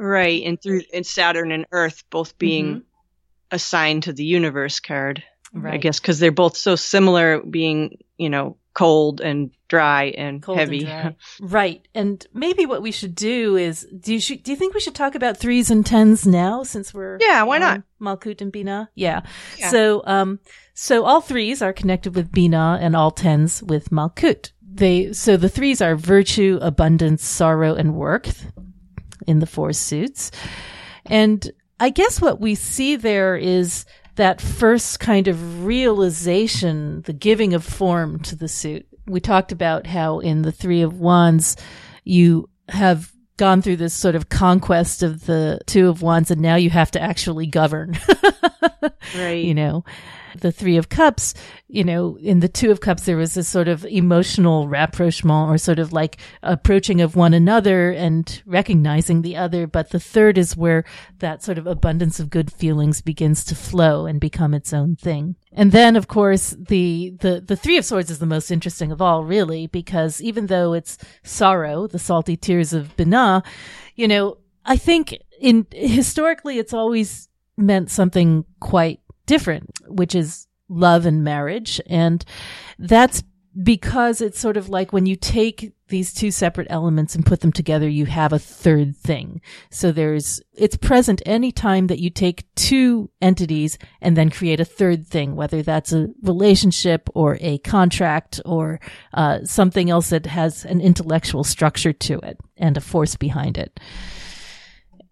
Right 0.00 0.42
and 0.44 0.60
through 0.62 0.80
and 0.94 1.06
saturn 1.06 1.52
and 1.52 1.66
earth 1.72 2.02
both 2.10 2.36
being 2.38 2.76
Mhm. 2.76 2.82
assigned 3.50 4.04
to 4.04 4.12
the 4.12 4.24
universe 4.24 4.80
card 4.80 5.22
Right. 5.52 5.74
i 5.74 5.76
guess 5.76 6.00
because 6.00 6.18
they're 6.20 6.32
both 6.32 6.56
so 6.56 6.74
similar 6.76 7.40
being 7.42 7.98
you 8.16 8.30
know 8.30 8.56
cold 8.72 9.20
and 9.20 9.50
dry 9.68 10.04
and 10.16 10.40
Cold 10.42 10.58
and 10.58 10.60
heavy 10.72 10.84
dry. 10.84 11.16
right. 11.40 11.86
And 11.92 12.24
maybe 12.32 12.66
what 12.66 12.82
we 12.82 12.92
should 12.92 13.16
do 13.16 13.56
is, 13.56 13.84
do 13.98 14.14
you, 14.14 14.20
do 14.38 14.52
you 14.52 14.56
think 14.56 14.74
we 14.74 14.80
should 14.80 14.94
talk 14.94 15.16
about 15.16 15.36
threes 15.36 15.72
and 15.72 15.84
tens 15.84 16.24
now 16.24 16.62
since 16.62 16.94
we're 16.94 17.18
Yeah, 17.20 17.42
why 17.42 17.58
not? 17.58 17.82
Malkut 18.00 18.40
and 18.40 18.52
Binah? 18.52 18.86
Yeah. 18.94 19.22
Yeah. 19.58 19.70
So, 19.70 20.02
um, 20.06 20.38
so 20.72 21.04
all 21.04 21.20
threes 21.20 21.62
are 21.62 21.72
connected 21.72 22.14
with 22.14 22.30
Binah 22.30 22.78
and 22.80 22.94
all 22.94 23.10
tens 23.10 23.60
with 23.60 23.90
Malkut. 23.90 24.52
They, 24.72 25.12
so 25.12 25.36
the 25.36 25.48
threes 25.48 25.82
are 25.82 25.96
virtue, 25.96 26.58
abundance, 26.62 27.24
sorrow, 27.24 27.74
and 27.74 27.96
worth 27.96 28.52
in 29.26 29.40
the 29.40 29.46
four 29.46 29.72
suits. 29.72 30.30
And 31.06 31.50
I 31.78 31.90
guess 31.90 32.20
what 32.20 32.40
we 32.40 32.54
see 32.54 32.96
there 32.96 33.36
is 33.36 33.86
that 34.16 34.40
first 34.40 35.00
kind 35.00 35.28
of 35.28 35.64
realization, 35.64 37.02
the 37.02 37.12
giving 37.12 37.54
of 37.54 37.64
form 37.64 38.20
to 38.20 38.36
the 38.36 38.48
suit. 38.48 38.86
We 39.06 39.20
talked 39.20 39.52
about 39.52 39.86
how 39.86 40.18
in 40.18 40.42
the 40.42 40.52
Three 40.52 40.82
of 40.82 41.00
Wands, 41.00 41.56
you 42.04 42.48
have 42.68 43.10
gone 43.36 43.62
through 43.62 43.76
this 43.76 43.94
sort 43.94 44.14
of 44.14 44.28
conquest 44.28 45.02
of 45.02 45.24
the 45.24 45.60
Two 45.66 45.88
of 45.88 46.02
Wands 46.02 46.30
and 46.30 46.42
now 46.42 46.56
you 46.56 46.68
have 46.68 46.90
to 46.90 47.00
actually 47.00 47.46
govern. 47.46 47.98
right 49.16 49.44
you 49.44 49.54
know 49.54 49.84
the 50.38 50.52
three 50.52 50.76
of 50.76 50.88
cups 50.88 51.34
you 51.68 51.84
know 51.84 52.18
in 52.20 52.40
the 52.40 52.48
two 52.48 52.70
of 52.70 52.80
cups 52.80 53.04
there 53.04 53.16
was 53.16 53.34
this 53.34 53.48
sort 53.48 53.68
of 53.68 53.84
emotional 53.86 54.68
rapprochement 54.68 55.50
or 55.50 55.58
sort 55.58 55.78
of 55.78 55.92
like 55.92 56.18
approaching 56.42 57.00
of 57.00 57.16
one 57.16 57.34
another 57.34 57.90
and 57.90 58.42
recognizing 58.46 59.22
the 59.22 59.36
other. 59.36 59.66
But 59.66 59.90
the 59.90 60.00
third 60.00 60.38
is 60.38 60.56
where 60.56 60.84
that 61.18 61.42
sort 61.42 61.58
of 61.58 61.66
abundance 61.66 62.20
of 62.20 62.30
good 62.30 62.52
feelings 62.52 63.00
begins 63.00 63.44
to 63.44 63.54
flow 63.54 64.06
and 64.06 64.20
become 64.20 64.54
its 64.54 64.72
own 64.72 64.96
thing. 64.96 65.36
And 65.52 65.72
then 65.72 65.96
of 65.96 66.08
course 66.08 66.56
the 66.58 67.14
the 67.20 67.40
the 67.40 67.56
three 67.56 67.76
of 67.76 67.84
swords 67.84 68.10
is 68.10 68.18
the 68.18 68.26
most 68.26 68.50
interesting 68.50 68.92
of 68.92 69.02
all 69.02 69.24
really 69.24 69.66
because 69.66 70.20
even 70.20 70.46
though 70.46 70.72
it's 70.72 70.98
sorrow 71.22 71.86
the 71.86 71.98
salty 71.98 72.36
tears 72.36 72.72
of 72.72 72.96
Binah 72.96 73.44
you 73.96 74.08
know 74.08 74.38
i 74.64 74.76
think 74.76 75.18
in 75.40 75.66
historically 75.72 76.58
it's 76.58 76.72
always 76.72 77.28
meant 77.56 77.90
something 77.90 78.44
quite 78.60 79.00
different, 79.26 79.70
which 79.86 80.14
is 80.14 80.46
love 80.68 81.06
and 81.06 81.24
marriage. 81.24 81.80
And 81.86 82.24
that's 82.78 83.22
because 83.62 84.20
it's 84.20 84.38
sort 84.38 84.56
of 84.56 84.68
like 84.68 84.92
when 84.92 85.06
you 85.06 85.16
take 85.16 85.72
these 85.88 86.14
two 86.14 86.30
separate 86.30 86.68
elements 86.70 87.16
and 87.16 87.26
put 87.26 87.40
them 87.40 87.50
together, 87.50 87.88
you 87.88 88.06
have 88.06 88.32
a 88.32 88.38
third 88.38 88.96
thing. 88.96 89.40
So 89.70 89.90
there's, 89.90 90.40
it's 90.52 90.76
present 90.76 91.20
anytime 91.26 91.88
that 91.88 91.98
you 91.98 92.10
take 92.10 92.46
two 92.54 93.10
entities 93.20 93.76
and 94.00 94.16
then 94.16 94.30
create 94.30 94.60
a 94.60 94.64
third 94.64 95.04
thing, 95.04 95.34
whether 95.34 95.62
that's 95.62 95.92
a 95.92 96.08
relationship 96.22 97.08
or 97.14 97.38
a 97.40 97.58
contract 97.58 98.40
or 98.46 98.80
uh, 99.14 99.40
something 99.44 99.90
else 99.90 100.10
that 100.10 100.26
has 100.26 100.64
an 100.64 100.80
intellectual 100.80 101.42
structure 101.42 101.92
to 101.92 102.20
it 102.20 102.38
and 102.56 102.76
a 102.76 102.80
force 102.80 103.16
behind 103.16 103.58
it. 103.58 103.80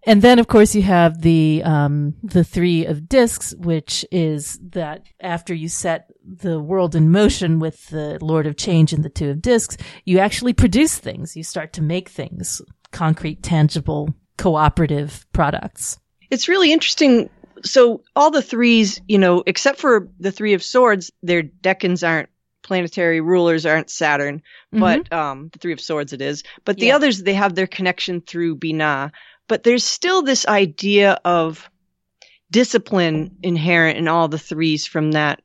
And 0.05 0.21
then, 0.21 0.39
of 0.39 0.47
course, 0.47 0.75
you 0.75 0.81
have 0.83 1.21
the 1.21 1.61
um, 1.65 2.15
the 2.23 2.43
three 2.43 2.85
of 2.85 3.09
discs, 3.09 3.53
which 3.57 4.05
is 4.11 4.57
that 4.71 5.03
after 5.19 5.53
you 5.53 5.67
set 5.67 6.09
the 6.25 6.59
world 6.59 6.95
in 6.95 7.11
motion 7.11 7.59
with 7.59 7.87
the 7.89 8.17
Lord 8.21 8.47
of 8.47 8.55
Change 8.55 8.93
and 8.93 9.03
the 9.03 9.09
two 9.09 9.29
of 9.29 9.41
discs, 9.41 9.75
you 10.05 10.19
actually 10.19 10.53
produce 10.53 10.97
things. 10.97 11.35
You 11.35 11.43
start 11.43 11.73
to 11.73 11.81
make 11.81 12.07
things, 12.09 12.61
concrete, 12.91 13.43
tangible, 13.43 14.13
cooperative 14.37 15.25
products. 15.33 15.99
it's 16.31 16.47
really 16.47 16.71
interesting. 16.71 17.29
So 17.63 18.03
all 18.15 18.31
the 18.31 18.41
threes, 18.41 19.01
you 19.07 19.17
know, 19.17 19.43
except 19.45 19.79
for 19.79 20.07
the 20.19 20.31
three 20.31 20.53
of 20.53 20.63
swords, 20.63 21.11
their 21.21 21.43
decans 21.43 22.07
aren't 22.07 22.29
planetary 22.63 23.19
rulers, 23.19 23.65
aren't 23.65 23.89
Saturn, 23.89 24.41
but 24.71 25.11
um, 25.11 25.49
the 25.51 25.59
three 25.59 25.73
of 25.73 25.81
swords 25.81 26.13
it 26.13 26.21
is. 26.21 26.43
But 26.65 26.77
the 26.77 26.87
Yeah. 26.87 26.95
others, 26.95 27.21
they 27.23 27.33
have 27.33 27.55
their 27.55 27.67
connection 27.67 28.21
through 28.21 28.57
Binah. 28.57 29.11
But 29.49 29.63
there's 29.63 29.83
still 29.83 30.21
this 30.21 30.47
idea 30.47 31.19
of 31.25 31.69
discipline 32.51 33.35
inherent 33.43 33.97
in 33.97 34.07
all 34.07 34.29
the 34.29 34.39
threes 34.39 34.85
from 34.87 35.11
that 35.11 35.41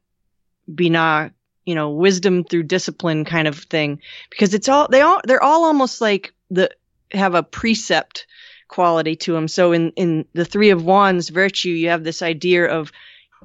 Binah, 0.71 1.33
you 1.65 1.75
know, 1.75 1.91
wisdom 1.91 2.45
through 2.45 2.65
discipline 2.65 3.25
kind 3.25 3.49
of 3.49 3.59
thing. 3.59 4.01
Because 4.31 4.55
it's 4.55 4.69
all, 4.69 4.87
they 4.89 5.01
all, 5.01 5.21
they're 5.25 5.43
all 5.43 5.65
almost 5.65 6.01
like 6.01 6.33
the, 6.51 6.71
have 7.11 7.35
a 7.35 7.43
precept 7.43 8.27
quality 8.69 9.17
to 9.17 9.33
them. 9.33 9.49
So 9.49 9.73
in, 9.73 9.91
in 9.93 10.27
the 10.35 10.45
three 10.45 10.71
of 10.71 10.85
wands 10.85 11.31
virtue, 11.31 11.71
you 11.71 11.89
have 11.89 12.05
this 12.05 12.23
idea 12.23 12.67
of 12.67 12.93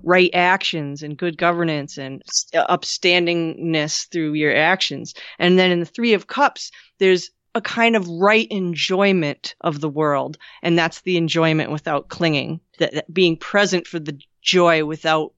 right 0.04 0.30
actions 0.34 1.04
and 1.04 1.18
good 1.18 1.38
governance 1.38 1.98
and 1.98 2.22
upstandingness 2.54 4.10
through 4.10 4.34
your 4.34 4.56
actions. 4.56 5.14
And 5.38 5.58
then 5.58 5.72
in 5.72 5.80
the 5.80 5.86
three 5.86 6.14
of 6.14 6.28
cups, 6.28 6.72
there's 7.00 7.32
a 7.60 7.62
kind 7.62 7.96
of 7.96 8.08
right 8.08 8.48
enjoyment 8.50 9.54
of 9.60 9.82
the 9.82 9.90
world. 9.90 10.38
And 10.64 10.78
that's 10.78 11.02
the 11.02 11.18
enjoyment 11.18 11.72
without 11.72 12.08
clinging, 12.08 12.62
that, 12.80 12.94
that 12.94 13.14
being 13.14 13.38
present 13.38 13.86
for 13.86 14.00
the 14.00 14.18
joy 14.42 14.86
without 14.86 15.34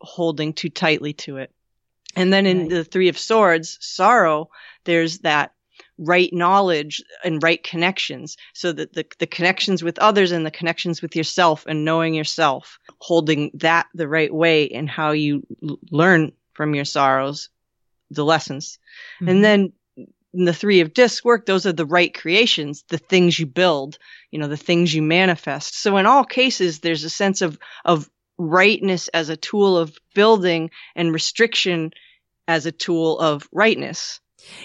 holding 0.00 0.52
too 0.52 0.68
tightly 0.68 1.12
to 1.12 1.36
it. 1.38 1.50
And 2.16 2.32
then 2.32 2.44
in 2.44 2.58
right. 2.62 2.70
the 2.70 2.84
three 2.84 3.08
of 3.08 3.18
swords, 3.18 3.78
sorrow, 3.80 4.50
there's 4.84 5.20
that 5.20 5.52
right 5.96 6.32
knowledge 6.32 7.02
and 7.24 7.42
right 7.42 7.62
connections 7.62 8.36
so 8.52 8.72
that 8.72 8.92
the, 8.92 9.06
the 9.18 9.26
connections 9.26 9.84
with 9.84 9.98
others 9.98 10.32
and 10.32 10.44
the 10.44 10.50
connections 10.50 11.02
with 11.02 11.14
yourself 11.14 11.66
and 11.68 11.84
knowing 11.84 12.14
yourself, 12.14 12.80
holding 12.98 13.50
that 13.54 13.86
the 13.94 14.08
right 14.08 14.34
way 14.34 14.68
and 14.70 14.90
how 14.90 15.12
you 15.12 15.46
l- 15.62 15.78
learn 15.90 16.32
from 16.52 16.74
your 16.74 16.84
sorrows, 16.84 17.48
the 18.10 18.24
lessons. 18.24 18.78
Mm-hmm. 19.20 19.28
And 19.28 19.44
then 19.44 19.72
in 20.32 20.44
the 20.44 20.54
three 20.54 20.80
of 20.80 20.94
disc 20.94 21.24
work, 21.24 21.46
those 21.46 21.66
are 21.66 21.72
the 21.72 21.86
right 21.86 22.12
creations, 22.14 22.84
the 22.88 22.98
things 22.98 23.38
you 23.38 23.46
build, 23.46 23.98
you 24.30 24.38
know, 24.38 24.48
the 24.48 24.56
things 24.56 24.94
you 24.94 25.02
manifest. 25.02 25.80
So 25.80 25.96
in 25.96 26.06
all 26.06 26.24
cases, 26.24 26.80
there's 26.80 27.04
a 27.04 27.10
sense 27.10 27.42
of, 27.42 27.58
of 27.84 28.08
rightness 28.38 29.08
as 29.08 29.28
a 29.28 29.36
tool 29.36 29.76
of 29.76 29.96
building 30.14 30.70
and 30.94 31.12
restriction 31.12 31.92
as 32.48 32.66
a 32.66 32.72
tool 32.72 33.18
of 33.18 33.48
rightness. 33.52 34.20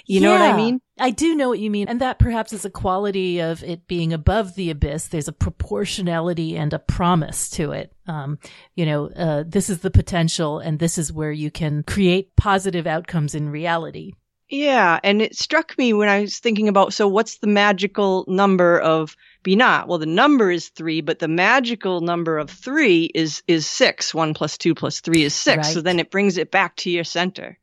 You 0.06 0.22
yeah, 0.22 0.28
know 0.28 0.32
what 0.32 0.42
I 0.42 0.56
mean? 0.56 0.82
I 0.98 1.12
do 1.12 1.36
know 1.36 1.50
what 1.50 1.60
you 1.60 1.70
mean. 1.70 1.90
And 1.90 2.00
that 2.00 2.18
perhaps 2.18 2.54
is 2.54 2.64
a 2.64 2.70
quality 2.70 3.42
of 3.42 3.62
it 3.64 3.88
being 3.88 4.14
above 4.14 4.56
the 4.56 4.70
abyss. 4.70 5.08
There's 5.08 5.28
a 5.28 5.34
proportionality 5.34 6.56
and 6.56 6.74
a 6.74 6.80
promise 6.80 7.50
to 7.52 7.72
it. 7.72 7.92
Um, 8.08 8.40
you 8.76 8.86
know, 8.86 9.08
uh, 9.10 9.44
this 9.46 9.70
is 9.70 9.80
the 9.80 9.92
potential 9.92 10.60
and 10.60 10.80
this 10.80 10.98
is 10.98 11.12
where 11.12 11.32
you 11.32 11.52
can 11.52 11.84
create 11.84 12.36
positive 12.38 12.88
outcomes 12.88 13.36
in 13.36 13.50
reality. 13.50 14.14
Yeah. 14.50 15.00
And 15.04 15.22
it 15.22 15.36
struck 15.36 15.78
me 15.78 15.94
when 15.94 16.10
I 16.10 16.22
was 16.22 16.40
thinking 16.40 16.68
about, 16.68 16.94
so 16.94 17.08
what's 17.08 17.40
the 17.40 17.48
magical 17.48 18.26
number 18.28 18.80
of 18.80 19.16
Binah? 19.44 19.88
Well, 19.88 19.98
the 19.98 20.06
number 20.06 20.52
is 20.52 20.70
three, 20.70 21.02
but 21.02 21.20
the 21.20 21.28
magical 21.28 22.02
number 22.02 22.38
of 22.38 22.50
three 22.50 23.06
is, 23.16 23.44
is 23.48 23.66
six. 23.68 24.14
One 24.14 24.34
plus 24.34 24.58
two 24.58 24.76
plus 24.76 25.02
three 25.02 25.24
is 25.24 25.34
six. 25.34 25.58
Right. 25.58 25.74
So 25.74 25.82
then 25.82 26.00
it 26.00 26.12
brings 26.12 26.38
it 26.38 26.52
back 26.52 26.76
to 26.78 26.90
your 26.90 27.04
center. 27.04 27.58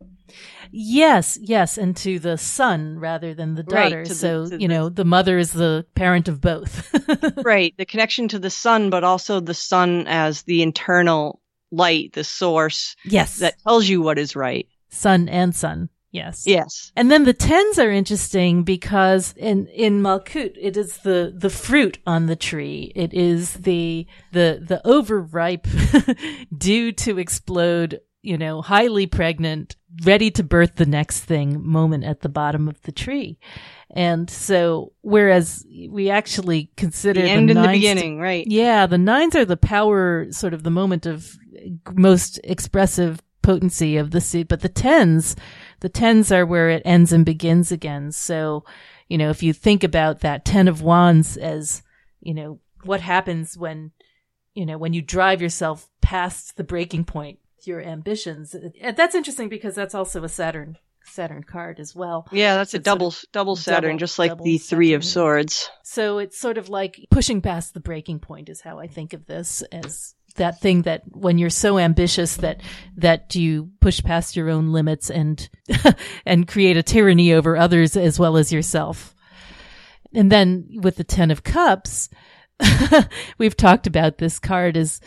Yes, 0.74 1.38
yes, 1.42 1.76
and 1.76 1.94
to 1.98 2.18
the 2.18 2.38
son 2.38 2.98
rather 2.98 3.34
than 3.34 3.54
the 3.54 3.62
daughter. 3.62 3.98
Right, 3.98 4.08
so, 4.08 4.46
you 4.46 4.68
know, 4.68 4.88
the 4.88 5.04
mother 5.04 5.36
is 5.36 5.52
the 5.52 5.84
parent 5.94 6.28
of 6.28 6.40
both. 6.40 6.88
right. 7.44 7.74
The 7.76 7.84
connection 7.84 8.28
to 8.28 8.38
the 8.38 8.48
son, 8.48 8.88
but 8.88 9.04
also 9.04 9.40
the 9.40 9.52
son 9.52 10.06
as 10.08 10.42
the 10.44 10.62
internal 10.62 11.42
light, 11.70 12.14
the 12.14 12.24
source. 12.24 12.96
Yes. 13.04 13.38
That 13.38 13.60
tells 13.62 13.86
you 13.86 14.00
what 14.00 14.18
is 14.18 14.34
right. 14.34 14.66
Son 14.88 15.28
and 15.28 15.54
son. 15.54 15.90
Yes. 16.12 16.44
Yes. 16.46 16.92
And 16.94 17.10
then 17.10 17.24
the 17.24 17.32
tens 17.32 17.78
are 17.78 17.90
interesting 17.90 18.64
because 18.64 19.32
in, 19.36 19.66
in 19.68 20.02
Malkut, 20.02 20.56
it 20.60 20.76
is 20.76 20.98
the, 20.98 21.34
the 21.34 21.48
fruit 21.48 21.98
on 22.06 22.26
the 22.26 22.36
tree. 22.36 22.92
It 22.94 23.14
is 23.14 23.54
the, 23.54 24.06
the, 24.30 24.62
the 24.62 24.86
overripe, 24.86 25.66
due 26.56 26.92
to 26.92 27.18
explode, 27.18 28.00
you 28.20 28.36
know, 28.36 28.60
highly 28.60 29.06
pregnant, 29.06 29.76
ready 30.04 30.30
to 30.32 30.42
birth 30.42 30.76
the 30.76 30.86
next 30.86 31.20
thing 31.20 31.66
moment 31.66 32.04
at 32.04 32.20
the 32.20 32.28
bottom 32.28 32.68
of 32.68 32.80
the 32.82 32.92
tree. 32.92 33.38
And 33.94 34.28
so, 34.28 34.92
whereas 35.00 35.66
we 35.88 36.10
actually 36.10 36.70
consider 36.76 37.22
the 37.22 37.28
end 37.28 37.48
the 37.48 37.54
in 37.54 37.62
the 37.62 37.68
beginning, 37.68 38.16
to, 38.16 38.22
right? 38.22 38.46
Yeah, 38.46 38.86
the 38.86 38.98
nines 38.98 39.34
are 39.34 39.44
the 39.44 39.56
power, 39.56 40.26
sort 40.30 40.54
of 40.54 40.62
the 40.62 40.70
moment 40.70 41.06
of 41.06 41.36
most 41.94 42.38
expressive 42.44 43.22
potency 43.42 43.96
of 43.96 44.10
the 44.12 44.20
seed, 44.20 44.48
but 44.48 44.60
the 44.60 44.68
tens 44.68 45.36
the 45.82 45.88
tens 45.88 46.32
are 46.32 46.46
where 46.46 46.70
it 46.70 46.82
ends 46.84 47.12
and 47.12 47.26
begins 47.26 47.70
again. 47.70 48.12
So, 48.12 48.64
you 49.08 49.18
know, 49.18 49.30
if 49.30 49.42
you 49.42 49.52
think 49.52 49.84
about 49.84 50.20
that 50.20 50.44
10 50.44 50.68
of 50.68 50.80
wands 50.80 51.36
as, 51.36 51.82
you 52.20 52.32
know, 52.32 52.60
what 52.84 53.00
happens 53.00 53.58
when, 53.58 53.90
you 54.54 54.64
know, 54.64 54.78
when 54.78 54.92
you 54.92 55.02
drive 55.02 55.42
yourself 55.42 55.90
past 56.00 56.56
the 56.56 56.64
breaking 56.64 57.04
point, 57.04 57.40
your 57.64 57.82
ambitions. 57.82 58.56
That's 58.80 59.14
interesting 59.14 59.48
because 59.48 59.74
that's 59.74 59.94
also 59.94 60.24
a 60.24 60.28
Saturn 60.28 60.78
Saturn 61.04 61.42
card 61.42 61.80
as 61.80 61.94
well. 61.94 62.28
Yeah, 62.32 62.56
that's 62.56 62.74
it's 62.74 62.80
a 62.80 62.84
double 62.84 63.10
sort 63.10 63.24
of 63.24 63.32
double 63.32 63.56
Saturn, 63.56 63.90
double, 63.90 63.98
just 63.98 64.18
like 64.18 64.40
the 64.42 64.58
Three 64.58 64.88
Saturn. 64.88 64.96
of 64.96 65.04
Swords. 65.04 65.70
So 65.82 66.18
it's 66.18 66.38
sort 66.38 66.58
of 66.58 66.68
like 66.68 67.06
pushing 67.10 67.40
past 67.40 67.74
the 67.74 67.80
breaking 67.80 68.20
point 68.20 68.48
is 68.48 68.60
how 68.60 68.78
I 68.78 68.86
think 68.86 69.12
of 69.12 69.26
this 69.26 69.62
as 69.72 70.14
that 70.32 70.60
thing 70.60 70.82
that 70.82 71.02
when 71.06 71.38
you're 71.38 71.50
so 71.50 71.78
ambitious 71.78 72.36
that 72.36 72.60
that 72.96 73.34
you 73.34 73.70
push 73.80 74.02
past 74.02 74.36
your 74.36 74.50
own 74.50 74.72
limits 74.72 75.10
and 75.10 75.48
and 76.26 76.48
create 76.48 76.76
a 76.76 76.82
tyranny 76.82 77.32
over 77.32 77.56
others 77.56 77.96
as 77.96 78.18
well 78.18 78.36
as 78.36 78.52
yourself. 78.52 79.14
And 80.14 80.30
then 80.30 80.68
with 80.82 80.96
the 80.96 81.04
10 81.04 81.30
of 81.30 81.42
cups, 81.42 82.10
we've 83.38 83.56
talked 83.56 83.86
about 83.86 84.18
this 84.18 84.38
card 84.38 84.76
as 84.76 85.00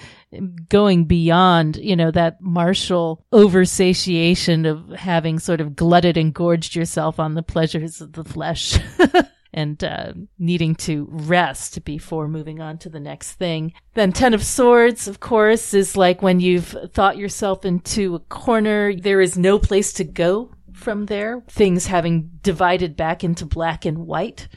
going 0.69 1.05
beyond, 1.05 1.77
you 1.77 1.95
know, 1.95 2.11
that 2.11 2.41
martial 2.41 3.25
oversatiation 3.31 4.69
of 4.69 4.97
having 4.97 5.39
sort 5.39 5.61
of 5.61 5.75
glutted 5.75 6.17
and 6.17 6.33
gorged 6.33 6.75
yourself 6.75 7.19
on 7.19 7.35
the 7.35 7.43
pleasures 7.43 8.01
of 8.01 8.13
the 8.13 8.23
flesh. 8.23 8.77
and 9.55 9.83
uh, 9.83 10.11
needing 10.37 10.75
to 10.75 11.07
rest 11.09 11.83
before 11.85 12.27
moving 12.27 12.59
on 12.59 12.77
to 12.77 12.89
the 12.89 12.99
next 12.99 13.31
thing. 13.33 13.73
Then 13.93 14.11
Ten 14.11 14.33
of 14.33 14.43
Swords, 14.43 15.07
of 15.07 15.21
course, 15.21 15.73
is 15.73 15.95
like 15.95 16.21
when 16.21 16.41
you've 16.41 16.75
thought 16.93 17.17
yourself 17.17 17.63
into 17.63 18.15
a 18.15 18.19
corner, 18.19 18.93
there 18.93 19.21
is 19.21 19.37
no 19.37 19.57
place 19.57 19.93
to 19.93 20.03
go 20.03 20.51
from 20.73 21.05
there. 21.05 21.41
Things 21.47 21.87
having 21.87 22.31
divided 22.43 22.97
back 22.97 23.23
into 23.23 23.45
black 23.45 23.85
and 23.85 23.99
white, 23.99 24.49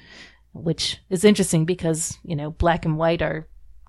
which 0.53 0.99
is 1.09 1.25
interesting 1.25 1.65
because, 1.65 2.19
you 2.25 2.35
know, 2.35 2.51
black 2.51 2.85
and 2.85 2.99
white 2.99 3.23
are 3.23 3.47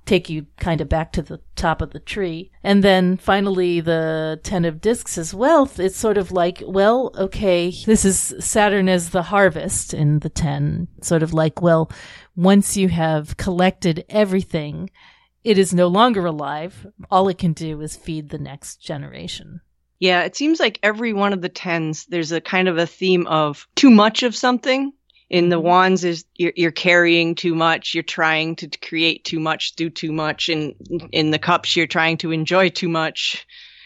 take 0.09 0.27
you 0.27 0.47
kind 0.57 0.81
of 0.81 0.89
back 0.89 1.11
to 1.13 1.21
the 1.21 1.39
top 1.55 1.81
of 1.83 1.91
the 1.91 1.99
tree. 1.99 2.51
And 2.63 2.83
then 2.83 3.15
finally, 3.15 3.79
the 3.79 4.39
Ten 4.43 4.65
of 4.65 4.81
Discs 4.81 5.19
as 5.19 5.35
well. 5.35 5.69
It's 5.77 5.95
sort 5.95 6.17
of 6.17 6.31
like, 6.31 6.63
well, 6.65 7.11
okay, 7.15 7.69
this 7.85 8.03
is 8.03 8.33
Saturn 8.39 8.89
as 8.89 9.11
the 9.11 9.21
harvest 9.21 9.93
in 9.93 10.19
the 10.19 10.29
Ten. 10.29 10.87
Sort 11.01 11.21
of 11.21 11.31
like, 11.31 11.61
well, 11.61 11.91
once 12.35 12.75
you 12.75 12.89
have 12.89 13.37
collected 13.37 14.03
everything, 14.09 14.89
it 15.43 15.59
is 15.59 15.75
no 15.75 15.87
longer 15.87 16.25
alive. 16.25 16.87
All 17.11 17.29
it 17.29 17.37
can 17.37 17.53
do 17.53 17.79
is 17.81 17.95
feed 17.95 18.29
the 18.29 18.39
next 18.39 18.77
generation. 18.77 19.61
Yeah, 19.99 20.23
it 20.23 20.35
seems 20.35 20.59
like 20.59 20.79
every 20.81 21.13
one 21.13 21.33
of 21.33 21.41
the 21.41 21.49
tens, 21.49 22.05
there's 22.05 22.31
a 22.31 22.41
kind 22.41 22.67
of 22.67 22.77
a 22.77 22.87
theme 22.87 23.27
of 23.27 23.67
too 23.75 23.91
much 23.91 24.23
of 24.23 24.35
something 24.35 24.93
in 25.29 25.49
the 25.49 25.59
wands 25.59 26.03
is 26.03 26.25
you're, 26.35 26.53
you're, 26.55 26.71
carrying 26.71 27.35
too 27.35 27.53
much 27.53 27.93
you're 27.93 28.03
trying 28.03 28.55
to 28.55 28.67
create 28.81 29.23
too 29.23 29.39
much 29.39 29.75
do 29.75 29.89
too 29.89 30.11
much 30.11 30.49
and 30.49 30.73
in 31.11 31.31
the 31.31 31.39
cups 31.39 31.75
you're 31.75 31.87
trying 31.87 32.17
to 32.17 32.31
enjoy 32.31 32.69
too 32.69 32.89
much. 32.89 33.45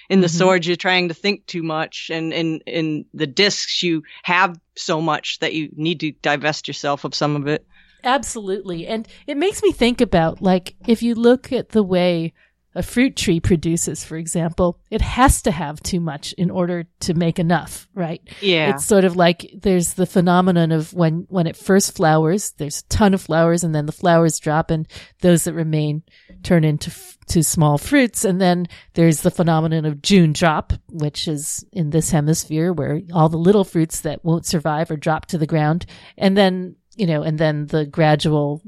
In 0.09 0.19
the 0.19 0.27
mm-hmm. 0.27 0.37
swords 0.37 0.67
you're 0.67 0.75
trying 0.75 1.07
to 1.07 1.13
think 1.13 1.45
too 1.47 1.63
much 1.63 2.09
and 2.11 2.33
in 2.33 2.59
in 2.67 3.05
the 3.13 3.25
discs 3.25 3.81
you 3.81 4.03
have 4.23 4.59
so 4.75 5.01
much 5.01 5.39
that 5.39 5.53
you 5.53 5.69
need 5.75 6.01
to 6.01 6.11
divest 6.11 6.67
yourself 6.67 7.03
of 7.03 7.15
some 7.15 7.35
of 7.35 7.47
it. 7.47 7.65
Absolutely. 8.03 8.85
And 8.85 9.07
it 9.27 9.37
makes 9.37 9.63
me 9.63 9.71
think 9.71 10.01
about 10.01 10.41
like 10.41 10.75
if 10.87 11.01
you 11.01 11.15
look 11.15 11.51
at 11.51 11.69
the 11.69 11.83
way 11.83 12.33
a 12.75 12.83
fruit 12.83 13.15
tree 13.15 13.39
produces, 13.39 14.03
for 14.03 14.17
example, 14.17 14.79
it 14.89 15.01
has 15.01 15.41
to 15.43 15.51
have 15.51 15.81
too 15.83 15.99
much 15.99 16.33
in 16.33 16.49
order 16.49 16.85
to 17.01 17.13
make 17.13 17.39
enough, 17.39 17.87
right? 17.93 18.21
Yeah. 18.41 18.71
It's 18.71 18.85
sort 18.85 19.05
of 19.05 19.15
like 19.15 19.51
there's 19.53 19.93
the 19.93 20.05
phenomenon 20.05 20.71
of 20.71 20.93
when, 20.93 21.25
when 21.29 21.47
it 21.47 21.55
first 21.55 21.95
flowers, 21.95 22.51
there's 22.57 22.79
a 22.79 22.87
ton 22.87 23.13
of 23.13 23.21
flowers 23.21 23.63
and 23.63 23.75
then 23.75 23.85
the 23.85 23.91
flowers 23.91 24.39
drop 24.39 24.71
and 24.71 24.87
those 25.21 25.43
that 25.43 25.53
remain 25.53 26.03
turn 26.41 26.63
into, 26.63 26.91
to 27.27 27.43
small 27.43 27.77
fruits. 27.77 28.25
And 28.25 28.41
then 28.41 28.67
there's 28.95 29.21
the 29.21 29.31
phenomenon 29.31 29.85
of 29.85 30.01
June 30.01 30.33
drop, 30.33 30.73
which 30.89 31.27
is 31.27 31.65
in 31.71 31.91
this 31.91 32.09
hemisphere 32.09 32.73
where 32.73 33.01
all 33.13 33.29
the 33.29 33.37
little 33.37 33.63
fruits 33.63 34.01
that 34.01 34.25
won't 34.25 34.45
survive 34.45 34.89
are 34.89 34.97
dropped 34.97 35.29
to 35.29 35.37
the 35.37 35.47
ground. 35.47 35.85
And 36.17 36.35
then, 36.35 36.75
you 36.95 37.05
know, 37.05 37.21
and 37.23 37.37
then 37.37 37.67
the 37.67 37.85
gradual 37.85 38.61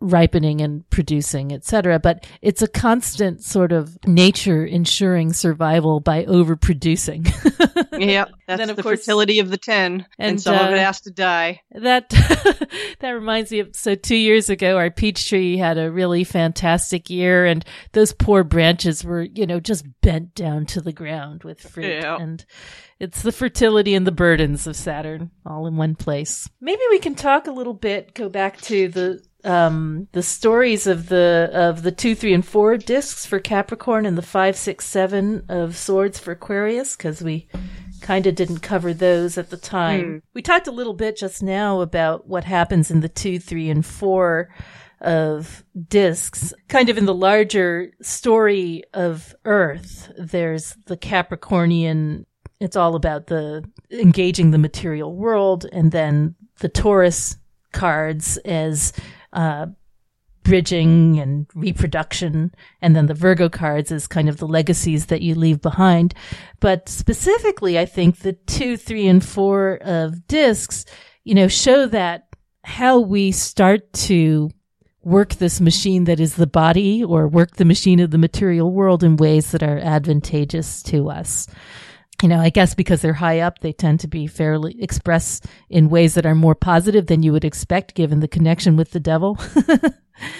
ripening 0.00 0.60
and 0.60 0.88
producing, 0.90 1.52
etc. 1.52 1.98
But 1.98 2.26
it's 2.42 2.62
a 2.62 2.68
constant 2.68 3.42
sort 3.42 3.72
of 3.72 3.98
nature 4.06 4.64
ensuring 4.64 5.32
survival 5.32 6.00
by 6.00 6.24
overproducing. 6.24 7.26
yeah, 7.98 8.24
that's 8.46 8.58
Then, 8.58 8.70
of 8.70 8.76
the 8.76 8.82
course- 8.82 9.00
fertility 9.00 9.38
of 9.38 9.50
the 9.50 9.58
ten, 9.58 10.06
and, 10.18 10.30
and, 10.30 10.40
some 10.40 10.54
of 10.54 10.70
uh, 10.72 10.74
it 10.74 10.78
has 10.78 11.02
to 11.02 11.10
die. 11.10 11.60
That 11.72 12.08
that 13.00 13.10
reminds 13.10 13.50
me 13.50 13.60
of 13.60 13.76
so 13.76 13.94
two 13.94 14.16
years 14.16 14.50
ago 14.50 14.76
our 14.76 14.90
peach 14.90 15.28
tree 15.28 15.56
had 15.56 15.78
a 15.78 15.90
really 15.90 16.24
fantastic 16.24 17.10
year 17.10 17.44
and 17.46 17.64
those 17.92 18.12
poor 18.12 18.44
branches 18.44 19.04
were, 19.04 19.22
you 19.22 19.46
know, 19.46 19.60
just 19.60 19.84
bent 20.00 20.34
down 20.34 20.66
to 20.66 20.80
the 20.80 20.92
ground 20.92 21.44
with 21.44 21.60
fruit. 21.60 22.02
Yeah. 22.02 22.16
And 22.16 22.44
it's 22.98 23.22
the 23.22 23.32
fertility 23.32 23.94
and 23.94 24.06
the 24.06 24.12
burdens 24.12 24.66
of 24.66 24.76
Saturn 24.76 25.30
all 25.46 25.66
in 25.66 25.76
one 25.76 25.94
place. 25.94 26.48
Maybe 26.60 26.82
we 26.90 26.98
can 26.98 27.14
talk 27.14 27.46
a 27.46 27.52
little 27.52 27.74
bit, 27.74 28.14
go 28.14 28.28
back 28.28 28.60
to 28.62 28.88
the 28.88 29.22
um 29.44 30.08
the 30.12 30.22
stories 30.22 30.86
of 30.86 31.08
the 31.08 31.50
of 31.52 31.82
the 31.82 31.92
two, 31.92 32.14
three, 32.14 32.34
and 32.34 32.44
four 32.44 32.76
discs 32.76 33.26
for 33.26 33.38
Capricorn 33.38 34.06
and 34.06 34.18
the 34.18 34.22
five, 34.22 34.56
six, 34.56 34.86
seven 34.86 35.44
of 35.48 35.76
swords 35.76 36.18
for 36.18 36.32
Aquarius, 36.32 36.96
because 36.96 37.22
we 37.22 37.48
kind 38.00 38.26
of 38.26 38.34
didn't 38.34 38.60
cover 38.60 38.94
those 38.94 39.36
at 39.36 39.50
the 39.50 39.56
time. 39.56 40.04
Hmm. 40.04 40.18
We 40.34 40.42
talked 40.42 40.66
a 40.66 40.72
little 40.72 40.94
bit 40.94 41.16
just 41.16 41.42
now 41.42 41.80
about 41.80 42.26
what 42.26 42.44
happens 42.44 42.90
in 42.90 43.00
the 43.00 43.08
two, 43.08 43.38
three, 43.38 43.70
and 43.70 43.84
four 43.84 44.48
of 45.00 45.64
discs. 45.88 46.52
Kind 46.68 46.88
of 46.88 46.98
in 46.98 47.06
the 47.06 47.14
larger 47.14 47.92
story 48.02 48.84
of 48.92 49.34
Earth, 49.44 50.10
there's 50.18 50.76
the 50.86 50.96
Capricornian. 50.96 52.26
It's 52.58 52.76
all 52.76 52.94
about 52.94 53.26
the 53.26 53.64
engaging 53.90 54.50
the 54.50 54.58
material 54.58 55.14
world, 55.14 55.66
and 55.72 55.92
then 55.92 56.34
the 56.58 56.68
Taurus 56.68 57.36
cards 57.72 58.36
as 58.38 58.92
uh, 59.32 59.66
bridging 60.42 61.18
and 61.18 61.46
reproduction, 61.54 62.52
and 62.80 62.96
then 62.96 63.06
the 63.06 63.14
Virgo 63.14 63.48
cards 63.48 63.92
is 63.92 64.06
kind 64.06 64.28
of 64.28 64.38
the 64.38 64.48
legacies 64.48 65.06
that 65.06 65.22
you 65.22 65.34
leave 65.34 65.60
behind. 65.60 66.14
But 66.60 66.88
specifically, 66.88 67.78
I 67.78 67.86
think 67.86 68.18
the 68.18 68.32
two, 68.32 68.76
three, 68.76 69.06
and 69.06 69.24
four 69.24 69.78
of 69.82 70.26
discs, 70.26 70.84
you 71.24 71.34
know, 71.34 71.48
show 71.48 71.86
that 71.86 72.28
how 72.64 72.98
we 72.98 73.32
start 73.32 73.92
to 73.92 74.50
work 75.02 75.34
this 75.34 75.60
machine 75.60 76.04
that 76.04 76.20
is 76.20 76.34
the 76.34 76.46
body 76.46 77.02
or 77.02 77.26
work 77.26 77.56
the 77.56 77.64
machine 77.64 78.00
of 78.00 78.10
the 78.10 78.18
material 78.18 78.70
world 78.70 79.02
in 79.02 79.16
ways 79.16 79.50
that 79.52 79.62
are 79.62 79.78
advantageous 79.78 80.82
to 80.82 81.08
us. 81.08 81.46
You 82.22 82.28
know, 82.28 82.38
I 82.38 82.50
guess 82.50 82.74
because 82.74 83.00
they're 83.00 83.14
high 83.14 83.40
up, 83.40 83.60
they 83.60 83.72
tend 83.72 84.00
to 84.00 84.08
be 84.08 84.26
fairly 84.26 84.82
express 84.82 85.40
in 85.68 85.88
ways 85.88 86.14
that 86.14 86.26
are 86.26 86.34
more 86.34 86.54
positive 86.54 87.06
than 87.06 87.22
you 87.22 87.32
would 87.32 87.44
expect 87.44 87.94
given 87.94 88.20
the 88.20 88.28
connection 88.28 88.76
with 88.76 88.90
the 88.90 89.00
devil. 89.00 89.38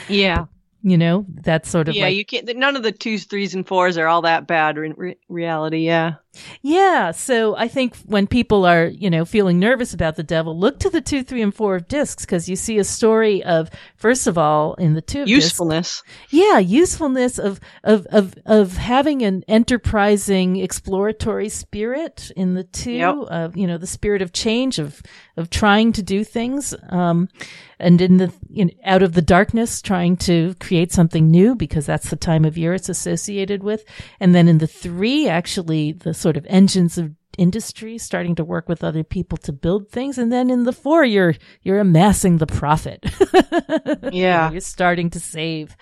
Yeah, 0.08 0.46
you 0.82 0.96
know, 0.96 1.26
that's 1.28 1.68
sort 1.68 1.88
of 1.88 1.94
yeah. 1.94 2.04
like 2.04 2.16
you 2.16 2.24
can't. 2.24 2.56
None 2.56 2.76
of 2.76 2.82
the 2.82 2.92
twos, 2.92 3.24
threes, 3.24 3.54
and 3.54 3.66
fours 3.66 3.98
are 3.98 4.06
all 4.06 4.22
that 4.22 4.46
bad 4.46 4.78
in 4.78 4.94
re- 4.96 5.18
reality. 5.28 5.86
Yeah, 5.86 6.14
Yeah. 6.62 7.10
So 7.10 7.56
I 7.56 7.68
think 7.68 7.96
when 8.06 8.26
people 8.26 8.64
are, 8.64 8.86
you 8.86 9.10
know, 9.10 9.24
feeling 9.24 9.58
nervous 9.58 9.92
about 9.92 10.16
the 10.16 10.22
devil, 10.22 10.58
look 10.58 10.78
to 10.80 10.90
the 10.90 11.00
two, 11.00 11.22
three, 11.22 11.42
and 11.42 11.54
four 11.54 11.76
of 11.76 11.88
discs 11.88 12.24
because 12.24 12.48
you 12.48 12.56
see 12.56 12.78
a 12.78 12.84
story 12.84 13.42
of, 13.42 13.68
first 13.96 14.26
of 14.26 14.38
all, 14.38 14.74
in 14.74 14.94
the 14.94 15.02
two 15.02 15.22
of 15.22 15.26
discs, 15.28 15.44
usefulness. 15.44 16.02
yeah, 16.30 16.58
usefulness 16.58 17.38
of, 17.38 17.60
of, 17.82 18.06
of, 18.06 18.34
of 18.46 18.76
having 18.76 19.22
an 19.22 19.42
enterprising 19.48 20.56
exploratory 20.56 21.48
spirit 21.48 22.30
in 22.36 22.54
the 22.54 22.64
two 22.64 22.90
Yep. 22.92 23.14
of, 23.28 23.56
you 23.56 23.66
know, 23.66 23.78
the 23.78 23.86
spirit 23.86 24.22
of 24.22 24.32
change 24.32 24.78
of, 24.78 25.02
of 25.36 25.50
trying 25.50 25.92
to 25.92 26.02
do 26.02 26.22
things. 26.24 26.74
Um, 26.90 27.28
and 27.78 28.00
in 28.02 28.18
the, 28.18 28.32
in, 28.54 28.72
out 28.84 29.02
of 29.02 29.14
the 29.14 29.22
darkness, 29.22 29.80
trying 29.80 30.18
to 30.18 30.54
create 30.60 30.92
something 30.92 31.30
new 31.30 31.54
because 31.54 31.86
that's 31.86 32.10
the 32.10 32.16
time 32.16 32.44
of 32.44 32.58
year 32.58 32.74
it's 32.74 32.90
associated 32.90 33.62
with. 33.62 33.84
And 34.20 34.34
then 34.34 34.48
in 34.48 34.58
the 34.58 34.66
three, 34.66 35.28
actually 35.28 35.92
the 35.92 36.12
sort 36.20 36.36
of 36.36 36.46
engines 36.48 36.98
of 36.98 37.12
industry 37.38 37.96
starting 37.96 38.34
to 38.34 38.44
work 38.44 38.68
with 38.68 38.84
other 38.84 39.02
people 39.02 39.38
to 39.38 39.52
build 39.52 39.88
things. 39.88 40.18
And 40.18 40.32
then 40.32 40.50
in 40.50 40.64
the 40.64 40.72
four, 40.72 41.04
you're, 41.04 41.34
you're 41.62 41.80
amassing 41.80 42.38
the 42.38 42.46
profit. 42.46 43.04
Yeah. 44.12 44.50
You're 44.50 44.60
starting 44.60 45.10
to 45.10 45.20
save. 45.20 45.76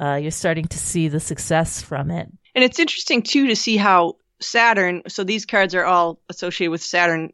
Uh, 0.00 0.16
you're 0.20 0.30
starting 0.30 0.66
to 0.66 0.78
see 0.78 1.08
the 1.08 1.20
success 1.20 1.80
from 1.80 2.10
it. 2.10 2.28
And 2.54 2.62
it's 2.62 2.78
interesting 2.78 3.22
too 3.22 3.48
to 3.48 3.56
see 3.56 3.76
how 3.76 4.16
Saturn. 4.40 5.02
So 5.08 5.24
these 5.24 5.46
cards 5.46 5.74
are 5.74 5.84
all 5.84 6.20
associated 6.28 6.70
with 6.70 6.82
Saturn 6.82 7.32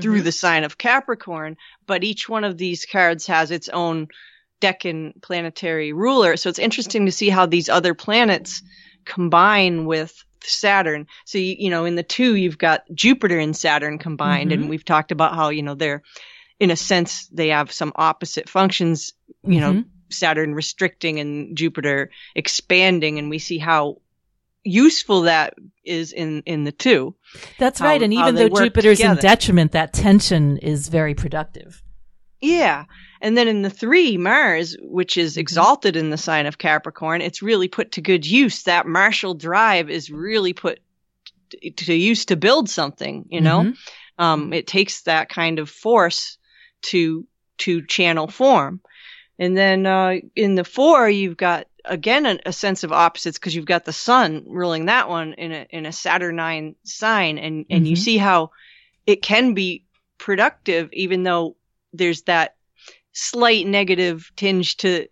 through 0.00 0.22
the 0.22 0.32
sign 0.32 0.64
of 0.64 0.78
Capricorn, 0.78 1.56
but 1.86 2.04
each 2.04 2.28
one 2.28 2.44
of 2.44 2.58
these 2.58 2.86
cards 2.86 3.26
has 3.26 3.50
its 3.50 3.68
own 3.68 4.08
Decan 4.60 5.20
planetary 5.22 5.92
ruler. 5.92 6.36
So 6.36 6.48
it's 6.48 6.58
interesting 6.58 7.06
to 7.06 7.12
see 7.12 7.28
how 7.28 7.46
these 7.46 7.68
other 7.68 7.94
planets 7.94 8.62
combine 9.04 9.84
with 9.86 10.24
Saturn. 10.50 11.06
So 11.24 11.38
you, 11.38 11.56
you 11.58 11.70
know, 11.70 11.84
in 11.84 11.94
the 11.96 12.02
two, 12.02 12.34
you've 12.34 12.58
got 12.58 12.84
Jupiter 12.94 13.38
and 13.38 13.56
Saturn 13.56 13.98
combined, 13.98 14.50
Mhm. 14.50 14.54
and 14.54 14.68
we've 14.68 14.84
talked 14.84 15.12
about 15.12 15.34
how 15.34 15.48
you 15.50 15.62
know 15.62 15.74
they're, 15.74 16.02
in 16.60 16.70
a 16.70 16.76
sense, 16.76 17.26
they 17.28 17.48
have 17.48 17.72
some 17.72 17.92
opposite 17.96 18.48
functions. 18.48 19.12
You 19.44 19.60
know, 19.60 19.72
Mhm. 19.72 19.84
Saturn 20.10 20.54
restricting 20.54 21.18
and 21.20 21.56
Jupiter 21.56 22.10
expanding, 22.34 23.18
and 23.18 23.28
we 23.30 23.38
see 23.38 23.58
how 23.58 24.00
useful 24.64 25.22
that 25.22 25.54
is 25.84 26.12
in 26.12 26.42
in 26.46 26.64
the 26.64 26.72
two. 26.72 27.14
That's 27.58 27.78
how- 27.78 27.86
right. 27.86 28.02
And 28.02 28.12
even 28.12 28.34
though 28.34 28.48
Jupiter's 28.48 29.00
in 29.00 29.16
detriment, 29.16 29.72
that 29.72 29.92
tension 29.92 30.58
is 30.58 30.88
very 30.88 31.14
productive. 31.14 31.82
Yeah. 32.40 32.84
And 33.20 33.36
then 33.36 33.48
in 33.48 33.62
the 33.62 33.70
three, 33.70 34.16
Mars, 34.16 34.76
which 34.80 35.16
Mm-hmm. 35.16 35.20
is 35.20 35.36
exalted 35.36 35.96
in 35.96 36.10
the 36.10 36.16
sign 36.18 36.46
of 36.46 36.58
Capricorn, 36.58 37.20
it's 37.22 37.42
really 37.42 37.68
put 37.68 37.92
to 37.92 38.00
good 38.00 38.26
use. 38.26 38.64
That 38.64 38.86
martial 38.86 39.34
drive 39.34 39.90
is 39.90 40.10
really 40.10 40.52
put 40.52 40.80
to 41.76 41.94
use 41.94 42.26
to 42.26 42.36
build 42.36 42.68
something, 42.68 43.26
you 43.30 43.40
know? 43.40 43.62
Mhm. 43.62 43.76
Um, 44.18 44.52
it 44.52 44.66
takes 44.66 45.02
that 45.02 45.28
kind 45.28 45.58
of 45.58 45.70
force 45.70 46.38
to, 46.82 47.26
to 47.58 47.86
channel 47.86 48.26
form. 48.28 48.80
And 49.38 49.56
then, 49.56 49.86
uh, 49.86 50.14
in 50.34 50.54
the 50.54 50.64
four, 50.64 51.08
you've 51.08 51.36
got 51.36 51.66
again 51.84 52.26
a, 52.26 52.38
a 52.46 52.52
sense 52.52 52.82
of 52.84 52.92
opposites 52.92 53.38
because 53.38 53.54
you've 53.54 53.64
got 53.64 53.84
the 53.84 53.92
sun 53.92 54.44
ruling 54.48 54.86
that 54.86 55.08
one 55.08 55.34
in 55.34 55.52
a, 55.52 55.66
in 55.70 55.86
a 55.86 55.92
Saturnine 55.92 56.74
sign. 56.84 57.38
And, 57.38 57.66
and 57.70 57.86
you 57.86 57.94
Mhm. 57.94 57.98
see 57.98 58.16
how 58.16 58.50
it 59.06 59.22
can 59.22 59.54
be 59.54 59.84
productive, 60.18 60.88
even 60.92 61.22
though 61.22 61.56
there's 61.92 62.22
that 62.22 62.56
slight 63.18 63.66
negative 63.66 64.30
tinge 64.36 64.76
to 64.78 65.06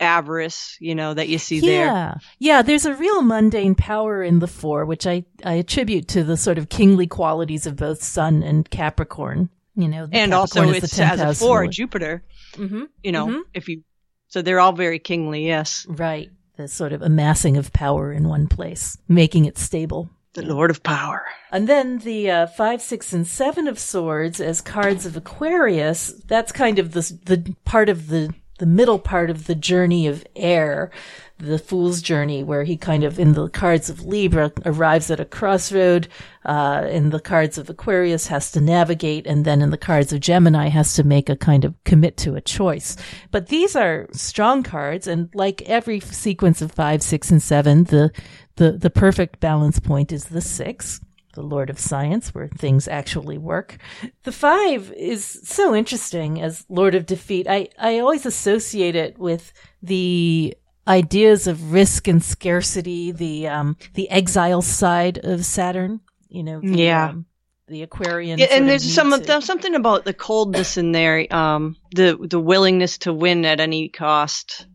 avarice, 0.00 0.76
you 0.80 0.94
know, 0.94 1.12
that 1.12 1.28
you 1.28 1.36
see 1.38 1.60
there. 1.60 1.84
Yeah. 1.86 2.14
Yeah. 2.38 2.62
There's 2.62 2.86
a 2.86 2.94
real 2.94 3.20
mundane 3.22 3.74
power 3.74 4.22
in 4.22 4.38
the 4.38 4.46
four, 4.46 4.86
which 4.86 5.06
I, 5.06 5.24
I 5.44 5.54
attribute 5.54 6.08
to 6.08 6.24
the 6.24 6.38
sort 6.38 6.56
of 6.56 6.70
kingly 6.70 7.06
qualities 7.06 7.66
of 7.66 7.76
both 7.76 8.02
Sun 8.02 8.42
and 8.42 8.68
Capricorn. 8.70 9.50
You 9.76 9.88
know, 9.88 10.08
And 10.10 10.32
also, 10.34 10.60
Capricorn 10.60 10.76
is 10.76 10.84
it's 10.84 10.96
the 10.96 11.04
as 11.04 11.20
a 11.20 11.34
four. 11.34 11.66
Jupiter, 11.66 12.22
Mhm. 12.54 12.88
you 13.02 13.12
know, 13.12 13.26
Mhm. 13.26 13.40
if 13.54 13.68
you, 13.68 13.82
so 14.28 14.42
they're 14.42 14.58
all 14.60 14.72
very 14.72 14.98
kingly, 14.98 15.46
yes. 15.46 15.86
Right. 15.88 16.30
The 16.56 16.66
sort 16.66 16.92
of 16.92 17.02
amassing 17.02 17.56
of 17.56 17.72
power 17.72 18.12
in 18.12 18.26
one 18.28 18.46
place, 18.48 18.98
making 19.08 19.44
it 19.44 19.58
stable. 19.58 20.08
The 20.34 20.42
Lord 20.42 20.70
of 20.70 20.82
Power. 20.82 21.24
And 21.50 21.68
then 21.68 21.98
the 21.98 22.30
uh, 22.30 22.46
five, 22.46 22.80
six, 22.80 23.12
and 23.12 23.26
seven 23.26 23.66
of 23.66 23.78
swords 23.78 24.40
as 24.40 24.60
cards 24.60 25.04
of 25.04 25.16
Aquarius. 25.16 26.12
That's 26.26 26.52
kind 26.52 26.78
of 26.78 26.92
the 26.92 27.18
the 27.24 27.56
part 27.64 27.88
of 27.88 28.08
the 28.08 28.32
the 28.60 28.66
middle 28.66 28.98
part 28.98 29.30
of 29.30 29.46
the 29.46 29.54
journey 29.54 30.06
of 30.06 30.24
air, 30.36 30.90
the 31.38 31.58
fool's 31.58 32.02
journey, 32.02 32.44
where 32.44 32.64
he 32.64 32.76
kind 32.76 33.02
of 33.02 33.18
in 33.18 33.32
the 33.32 33.48
cards 33.48 33.88
of 33.88 34.04
Libra 34.04 34.52
arrives 34.66 35.10
at 35.10 35.18
a 35.18 35.24
crossroad. 35.24 36.06
Uh, 36.44 36.86
in 36.90 37.10
the 37.10 37.20
cards 37.20 37.58
of 37.58 37.68
Aquarius 37.68 38.28
has 38.28 38.50
to 38.52 38.60
navigate, 38.60 39.26
and 39.26 39.44
then 39.44 39.60
in 39.60 39.70
the 39.70 39.76
cards 39.78 40.12
of 40.12 40.20
Gemini 40.20 40.68
has 40.68 40.94
to 40.94 41.02
make 41.02 41.28
a 41.28 41.36
kind 41.36 41.64
of 41.64 41.74
commit 41.84 42.16
to 42.18 42.34
a 42.34 42.40
choice. 42.40 42.96
But 43.30 43.48
these 43.48 43.74
are 43.74 44.06
strong 44.12 44.62
cards, 44.62 45.06
and 45.06 45.28
like 45.34 45.62
every 45.62 46.00
sequence 46.00 46.62
of 46.62 46.72
five, 46.72 47.02
six, 47.02 47.30
and 47.30 47.42
seven, 47.42 47.84
the 47.84 48.12
the 48.56 48.72
the 48.72 48.90
perfect 48.90 49.40
balance 49.40 49.80
point 49.80 50.12
is 50.12 50.26
the 50.26 50.40
six 50.40 51.00
the 51.34 51.42
Lord 51.42 51.70
of 51.70 51.78
Science, 51.78 52.34
where 52.34 52.48
things 52.48 52.88
actually 52.88 53.38
work. 53.38 53.78
The 54.24 54.32
five 54.32 54.92
is 54.96 55.24
so 55.44 55.74
interesting 55.74 56.40
as 56.40 56.64
Lord 56.68 56.94
of 56.94 57.06
Defeat. 57.06 57.46
I, 57.48 57.68
I 57.78 57.98
always 58.00 58.26
associate 58.26 58.96
it 58.96 59.18
with 59.18 59.52
the 59.82 60.56
ideas 60.88 61.46
of 61.46 61.72
risk 61.72 62.08
and 62.08 62.22
scarcity, 62.22 63.12
the 63.12 63.48
um, 63.48 63.76
the 63.94 64.10
exile 64.10 64.62
side 64.62 65.18
of 65.24 65.44
Saturn. 65.44 66.00
You 66.28 66.42
know, 66.42 66.60
the, 66.60 66.68
Yeah. 66.78 67.08
um, 67.10 67.26
the 67.68 67.82
Aquarian. 67.82 68.38
Yeah, 68.38 68.46
and 68.50 68.68
there's 68.68 68.92
some 68.92 69.12
of 69.12 69.26
them, 69.26 69.40
something 69.40 69.74
about 69.74 70.04
the 70.04 70.14
coldness 70.14 70.76
in 70.76 70.92
there, 70.92 71.26
um, 71.32 71.76
the 71.94 72.16
the 72.20 72.40
willingness 72.40 72.98
to 72.98 73.12
win 73.12 73.44
at 73.44 73.60
any 73.60 73.88
cost. 73.88 74.66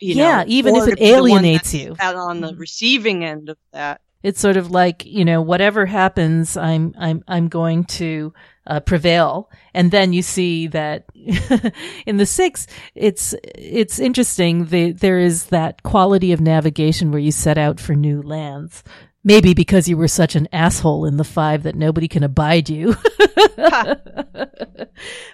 You 0.00 0.14
Yeah, 0.14 0.38
know, 0.38 0.44
even 0.48 0.76
if 0.76 0.86
it 0.88 0.90
to 0.90 0.96
be 0.96 1.04
the 1.04 1.12
one 1.12 1.30
alienates 1.30 1.74
you. 1.74 1.94
out 2.00 2.16
on 2.16 2.40
the 2.40 2.54
receiving 2.56 3.24
end 3.24 3.48
of 3.50 3.58
that. 3.72 4.00
It's 4.22 4.40
sort 4.40 4.56
of 4.56 4.70
like, 4.70 5.04
you 5.04 5.24
know, 5.24 5.40
whatever 5.40 5.86
happens, 5.86 6.56
I'm, 6.56 6.94
I'm, 6.98 7.24
I'm 7.26 7.48
going 7.48 7.84
to 7.84 8.32
uh, 8.66 8.80
prevail. 8.80 9.50
And 9.72 9.90
then 9.90 10.12
you 10.12 10.22
see 10.22 10.66
that 10.68 11.06
in 12.06 12.18
the 12.18 12.26
six, 12.26 12.66
it's, 12.94 13.34
it's 13.54 13.98
interesting. 13.98 14.66
The, 14.66 14.92
there 14.92 15.18
is 15.18 15.46
that 15.46 15.82
quality 15.82 16.32
of 16.32 16.40
navigation 16.40 17.10
where 17.10 17.20
you 17.20 17.32
set 17.32 17.58
out 17.58 17.80
for 17.80 17.94
new 17.94 18.22
lands. 18.22 18.82
Maybe 19.22 19.52
because 19.52 19.86
you 19.86 19.98
were 19.98 20.08
such 20.08 20.34
an 20.34 20.48
asshole 20.50 21.04
in 21.04 21.18
the 21.18 21.24
five 21.24 21.64
that 21.64 21.74
nobody 21.74 22.08
can 22.08 22.22
abide 22.22 22.70
you. 22.70 22.96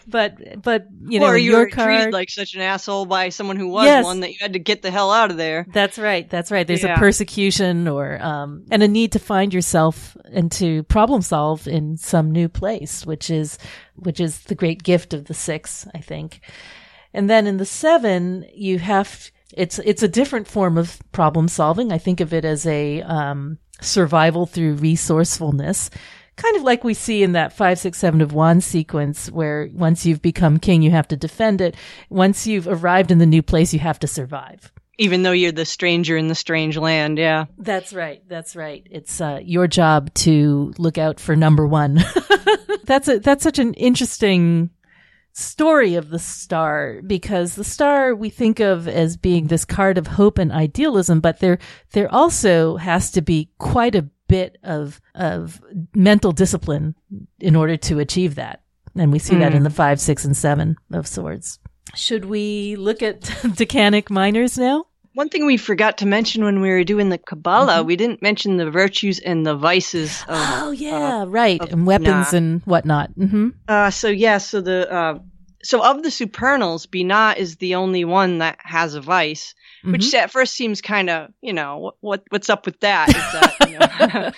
but, 0.09 0.63
but, 0.63 0.87
you 1.05 1.21
know, 1.21 1.27
or 1.27 1.37
you 1.37 1.57
were 1.57 1.69
card, 1.69 1.95
treated 1.95 2.13
like 2.13 2.29
such 2.29 2.55
an 2.55 2.63
asshole 2.63 3.07
by 3.07 3.29
someone 3.29 3.57
who 3.57 3.69
was 3.69 3.87
Yes. 3.87 4.05
one 4.05 4.21
that 4.21 4.31
you 4.31 4.39
had 4.41 4.55
to 4.55 4.59
get 4.59 4.83
the 4.83 4.91
hell 4.91 5.13
out 5.13 5.31
of 5.31 5.37
there. 5.37 5.67
That's 5.73 5.99
right. 5.99 6.29
That's 6.29 6.51
right. 6.51 6.67
There's 6.67 6.83
a 6.83 6.95
persecution 6.97 7.87
or 7.87 8.21
um, 8.21 8.65
and 8.73 8.83
a 8.83 8.89
need 8.89 9.13
to 9.13 9.21
find 9.21 9.55
yourself 9.55 10.17
and 10.33 10.51
to 10.53 10.83
problem 10.85 11.23
solve 11.23 11.69
in 11.69 11.97
some 11.97 12.33
new 12.33 12.49
place, 12.49 13.07
which 13.07 13.31
is 13.31 13.57
which 13.95 14.19
is 14.21 14.41
the 14.41 14.55
great 14.57 14.83
gift 14.83 15.15
of 15.15 15.27
the 15.27 15.35
six, 15.35 15.87
I 15.95 15.99
think. 15.99 16.41
And 17.15 17.31
then 17.31 17.47
in 17.47 17.57
the 17.59 17.65
seven, 17.65 18.47
you 18.53 18.79
have 18.81 19.31
it's 19.55 19.79
it's 19.79 20.03
a 20.03 20.09
different 20.09 20.49
form 20.49 20.77
of 20.77 20.99
problem 21.13 21.49
solving. 21.49 21.93
I 21.93 21.99
think 21.99 22.21
of 22.21 22.35
it 22.35 22.45
as 22.45 22.67
a 22.67 23.03
um, 23.03 23.59
survival 23.81 24.47
through 24.47 24.75
resourcefulness. 24.75 25.91
Kind 26.37 26.57
of 26.57 26.63
like 26.63 26.85
we 26.85 26.93
see 26.93 27.23
in 27.23 27.33
that 27.33 27.53
five, 27.53 27.79
six, 27.79 27.99
seven 27.99 28.21
of 28.21 28.33
wands 28.35 28.67
sequence 28.67 29.31
where 29.31 29.71
once 29.73 30.05
you've 30.05 30.21
become 30.21 30.59
king, 30.59 30.83
you 30.83 30.91
have 30.91 31.09
to 31.09 31.17
defend 31.17 31.61
it. 31.61 31.77
Once 32.11 32.47
you've 32.47 32.69
arrived 32.69 33.11
in 33.11 33.19
the 33.19 33.27
new 33.27 33.43
place, 33.43 33.73
you 33.73 33.81
have 33.81 33.99
to 34.01 34.07
survive. 34.07 34.71
Even 34.99 35.23
though 35.23 35.33
you're 35.33 35.53
the 35.53 35.65
stranger 35.65 36.17
in 36.17 36.29
the 36.29 36.35
strange 36.35 36.77
land, 36.77 37.19
yeah. 37.19 37.47
That's 37.59 37.93
right. 37.93 38.23
That's 38.29 38.57
right. 38.57 38.87
It's 38.91 39.21
uh, 39.21 39.41
your 39.43 39.67
job 39.67 40.13
to 40.15 40.73
look 40.79 40.99
out 40.99 41.21
for 41.21 41.37
number 41.37 41.67
one. 41.67 42.03
that's 42.85 43.09
a 43.09 43.19
that's 43.19 43.43
such 43.43 43.59
an 43.59 43.75
interesting 43.75 44.71
story 45.37 45.97
of 45.97 46.09
the 46.09 46.19
star 46.19 47.01
because 47.07 47.55
the 47.55 47.65
star 47.65 48.15
we 48.15 48.31
think 48.31 48.59
of 48.59 48.89
as 48.89 49.19
being 49.19 49.47
this 49.47 49.65
card 49.67 49.99
of 49.99 50.07
hope 50.07 50.39
and 50.39 50.51
idealism, 50.51 51.21
but 51.21 51.41
there 51.41 51.59
there 51.93 52.13
also 52.13 52.77
has 52.77 53.11
to 53.13 53.21
be 53.21 53.51
quite 53.59 53.95
a 53.95 54.09
bit 54.29 54.57
of 54.63 55.01
of 55.15 55.61
mental 55.95 56.33
discipline 56.33 56.95
in 57.39 57.55
order 57.55 57.77
to 57.77 57.99
achieve 57.99 58.37
that, 58.37 58.63
and 58.95 59.13
we 59.13 59.19
see 59.19 59.37
that 59.37 59.53
in 59.53 59.59
hmm. 59.59 59.65
the 59.65 59.71
five, 59.71 60.01
six, 60.01 60.25
and 60.25 60.37
seven 60.37 60.77
of 60.93 61.07
swords. 61.07 61.59
Should 61.95 62.25
we 62.25 62.77
look 62.77 63.03
at 63.03 63.21
decanic 63.21 64.11
minors 64.11 64.59
now? 64.59 64.87
One 65.17 65.31
thing 65.31 65.47
we 65.47 65.57
forgot 65.57 65.99
to 65.99 66.07
mention 66.07 66.45
when 66.45 66.61
we 66.61 66.69
were 66.69 66.85
doing 66.85 67.09
the 67.09 67.17
Kabbalah, 67.17 67.79
Mm-hmm. 67.81 67.87
we 67.87 67.97
didn't 67.97 68.21
mention 68.21 68.59
the 68.59 68.71
virtues 68.71 69.19
and 69.19 69.47
the 69.47 69.57
vices. 69.57 70.21
Of, 70.29 70.37
Oh 70.61 70.71
yeah, 70.73 71.25
right. 71.27 71.59
of 71.61 71.73
And 71.73 71.87
weapons 71.87 72.35
and 72.35 72.61
whatnot. 72.67 73.11
hmm 73.17 73.49
Uh, 73.67 73.89
so 73.91 74.09
yeah, 74.09 74.37
so 74.37 74.61
the 74.61 74.85
uh, 74.93 75.19
so 75.65 75.83
of 75.83 76.03
the 76.03 76.11
supernals, 76.11 76.87
Binah 76.87 77.37
is 77.39 77.57
the 77.57 77.77
only 77.77 78.05
one 78.05 78.39
that 78.45 78.59
has 78.61 78.95
a 78.95 79.01
vice, 79.01 79.55
which 79.83 80.05
Mm-hmm. 80.13 80.17
at 80.25 80.31
first 80.31 80.53
seems 80.55 80.83
kind 80.83 81.09
of 81.09 81.31
you 81.41 81.55
know 81.55 81.79
what, 81.79 81.95
what 82.01 82.21
what's 82.29 82.51
up 82.51 82.67
with 82.67 82.79
that? 82.81 83.09
Is 83.09 83.27
that 83.33 83.55
you 83.71 83.79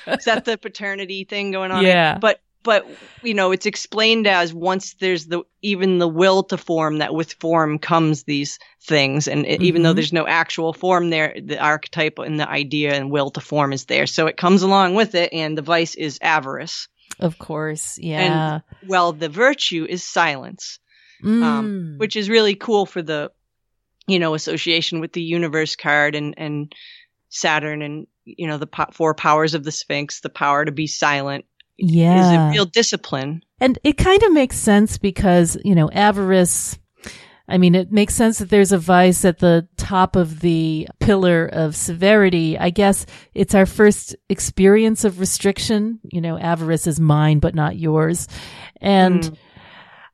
know, 0.07 0.15
is 0.15 0.25
that 0.27 0.45
the 0.45 0.57
paternity 0.57 1.25
thing 1.25 1.51
going 1.51 1.73
on? 1.73 1.83
Yeah. 1.83 2.19
but 2.19 2.39
but 2.69 2.87
you 3.23 3.33
know 3.33 3.51
it's 3.51 3.65
explained 3.65 4.27
as 4.27 4.53
once 4.53 4.95
there's 5.01 5.25
the 5.27 5.41
even 5.63 5.99
the 5.99 6.07
will 6.21 6.43
to 6.43 6.57
form 6.59 6.99
that 6.99 7.15
with 7.15 7.33
form 7.41 7.79
comes 7.79 8.25
these 8.25 8.59
things 8.83 9.27
and 9.27 9.47
it, 9.47 9.63
even 9.63 9.83
though 9.83 9.93
Mhm. 9.93 9.97
there's 9.97 10.13
no 10.13 10.27
actual 10.27 10.73
form 10.75 11.09
there 11.11 11.35
the 11.53 11.59
archetype 11.59 12.19
and 12.19 12.39
the 12.39 12.49
idea 12.49 12.93
and 12.95 13.11
will 13.11 13.31
to 13.31 13.41
form 13.41 13.73
is 13.73 13.87
there 13.87 14.07
so 14.07 14.27
it 14.27 14.37
comes 14.37 14.63
along 14.63 14.95
with 14.95 15.15
it 15.15 15.33
and 15.33 15.57
the 15.57 15.63
vice 15.75 15.95
is 15.95 16.19
avarice 16.21 16.89
Of 17.21 17.39
course. 17.39 17.99
Yeah. 17.99 18.61
well 18.87 19.13
the 19.15 19.31
virtue 19.31 19.87
is 19.89 20.05
silence 20.05 20.79
Mm. 21.25 21.43
um, 21.43 21.95
which 21.97 22.15
is 22.15 22.29
really 22.37 22.55
cool 22.55 22.85
for 22.87 23.03
the 23.03 23.33
you 24.07 24.19
know 24.21 24.35
association 24.35 25.01
with 25.01 25.13
the 25.15 25.23
universe 25.39 25.75
card 25.75 26.15
and 26.15 26.35
and 26.37 26.73
saturn 27.31 27.83
and 27.83 28.07
you 28.25 28.47
know 28.47 28.59
the 28.59 28.67
po- 28.77 28.93
four 28.93 29.15
powers 29.15 29.55
of 29.55 29.65
the 29.65 29.73
sphinx 29.73 30.21
the 30.21 30.29
power 30.43 30.65
to 30.65 30.73
be 30.73 30.87
silent 30.87 31.45
is 31.79 31.93
yeah. 31.93 32.49
a 32.49 32.51
real 32.51 32.67
discipline 32.67 33.43
and 33.61 33.79
it 33.83 33.97
kind 33.97 34.23
of 34.23 34.33
makes 34.33 34.57
sense 34.57 34.99
because, 34.99 35.57
you 35.65 35.75
know, 35.75 35.91
avarice, 35.91 36.79
I 37.49 37.59
mean, 37.59 37.75
it 37.75 37.91
makes 37.91 38.15
sense 38.15 38.39
that 38.39 38.51
there's 38.51 38.73
a 38.73 38.79
vice 38.79 39.25
at 39.25 39.39
the 39.39 39.67
top 39.77 40.17
of 40.17 40.41
the 40.41 40.87
pillar 41.01 41.47
of 41.47 41.75
severity. 41.75 42.59
I 42.59 42.71
guess 42.71 43.07
it's 43.35 43.55
our 43.55 43.67
first 43.67 44.15
experience 44.29 45.05
of 45.05 45.19
restriction. 45.19 45.99
You 46.05 46.21
know, 46.21 46.39
avarice 46.39 46.87
is 46.87 47.01
mine, 47.01 47.41
but 47.41 47.55
not 47.55 47.77
yours. 47.77 48.29
And 48.81 49.23
Mm. 49.23 49.37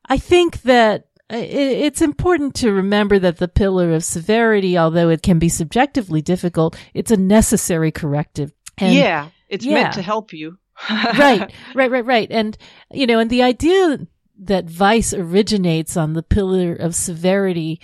I 0.07 0.17
think 0.17 0.61
that 0.63 1.07
it's 1.29 2.01
important 2.01 2.55
to 2.55 2.71
remember 2.71 3.17
that 3.19 3.37
the 3.37 3.47
pillar 3.47 3.93
of 3.93 4.03
severity, 4.03 4.77
although 4.77 5.09
it 5.09 5.23
can 5.23 5.39
be 5.39 5.49
subjectively 5.49 6.21
difficult, 6.21 6.77
it's 6.93 7.11
a 7.11 7.17
necessary 7.17 7.91
corrective. 7.91 8.53
And 8.77 8.93
yeah, 8.93 9.29
it's 9.49 9.65
yeah. 9.65 9.73
meant 9.73 9.93
to 9.95 10.01
help 10.01 10.33
you. 10.33 10.57
Right, 10.89 11.51
right, 11.73 11.91
right, 11.91 12.05
right. 12.05 12.27
And, 12.31 12.57
you 12.91 13.07
know, 13.07 13.19
and 13.19 13.29
the 13.29 13.43
idea 13.43 14.07
that 14.39 14.65
vice 14.65 15.13
originates 15.13 15.95
on 15.95 16.13
the 16.13 16.23
pillar 16.23 16.73
of 16.73 16.95
severity, 16.95 17.79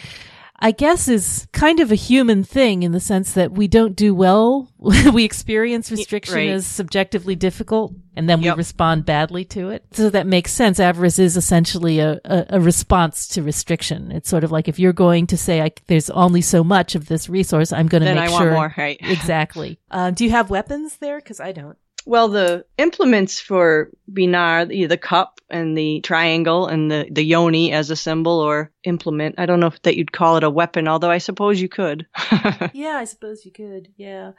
I 0.60 0.72
guess 0.72 1.08
is 1.08 1.48
kind 1.54 1.80
of 1.80 1.92
a 1.92 1.96
human 1.96 2.44
thing 2.44 2.84
in 2.84 2.92
the 2.92 3.00
sense 3.00 3.34
that 3.34 3.52
we 3.52 3.68
don't 3.68 3.96
do 3.96 4.14
well. 4.14 4.72
we 5.14 5.24
experience 5.24 5.90
restriction 5.90 6.36
right. 6.36 6.50
as 6.50 6.68
subjectively 6.68 7.36
difficult 7.36 7.94
and 8.16 8.30
then 8.30 8.42
we 8.42 8.50
respond 8.52 9.06
badly 9.06 9.46
to 9.46 9.70
it. 9.70 9.86
So 9.94 10.10
that 10.10 10.28
makes 10.28 10.52
sense. 10.52 10.80
Avarice 10.80 11.18
is 11.18 11.38
essentially 11.38 12.00
a, 12.00 12.20
a, 12.26 12.46
a 12.50 12.60
response 12.60 13.28
to 13.30 13.42
restriction. 13.42 14.12
It's 14.12 14.30
sort 14.30 14.44
of 14.44 14.52
like 14.52 14.68
if 14.68 14.78
you're 14.78 14.94
going 14.94 15.28
to 15.28 15.38
say, 15.38 15.62
I, 15.62 15.72
there's 15.88 16.10
only 16.10 16.42
so 16.42 16.64
much 16.64 16.94
of 16.94 17.08
this 17.08 17.30
resource, 17.30 17.72
I'm 17.72 17.88
going 17.88 18.04
to 18.04 18.14
make 18.14 18.24
I 18.24 18.28
sure. 18.28 18.38
want 18.38 18.54
more, 18.54 18.74
right? 18.78 18.98
exactly. 19.02 19.80
Uh, 19.92 20.10
do 20.10 20.24
you 20.24 20.32
have 20.32 20.50
weapons 20.50 20.98
there? 20.98 21.20
Cause 21.20 21.42
I 21.42 21.52
don't. 21.52 21.78
Well, 22.06 22.30
the 22.30 22.66
implements 22.78 23.40
for 23.40 23.90
Binah, 24.12 24.88
the, 24.88 24.98
cup 24.98 25.40
and 25.50 25.78
the 25.78 26.02
triangle 26.02 26.68
and 26.68 26.90
the, 26.90 27.08
the 27.12 27.24
yoni 27.24 27.72
as 27.72 27.90
a 27.90 27.96
symbol 27.96 28.40
or 28.40 28.72
implement. 28.84 29.36
I 29.38 29.46
don't 29.46 29.60
know 29.60 29.68
if 29.68 29.82
that 29.84 29.98
you'd 29.98 30.12
call 30.12 30.38
it 30.38 30.44
a 30.44 30.50
weapon, 30.50 30.88
although 30.88 31.12
I 31.12 31.18
suppose 31.18 31.62
you 31.62 31.70
could. 31.70 32.08
Yeah, 32.74 32.98
I 32.98 33.06
suppose 33.06 33.46
you 33.46 33.52
could. 33.52 33.90
Yeah. 33.98 34.32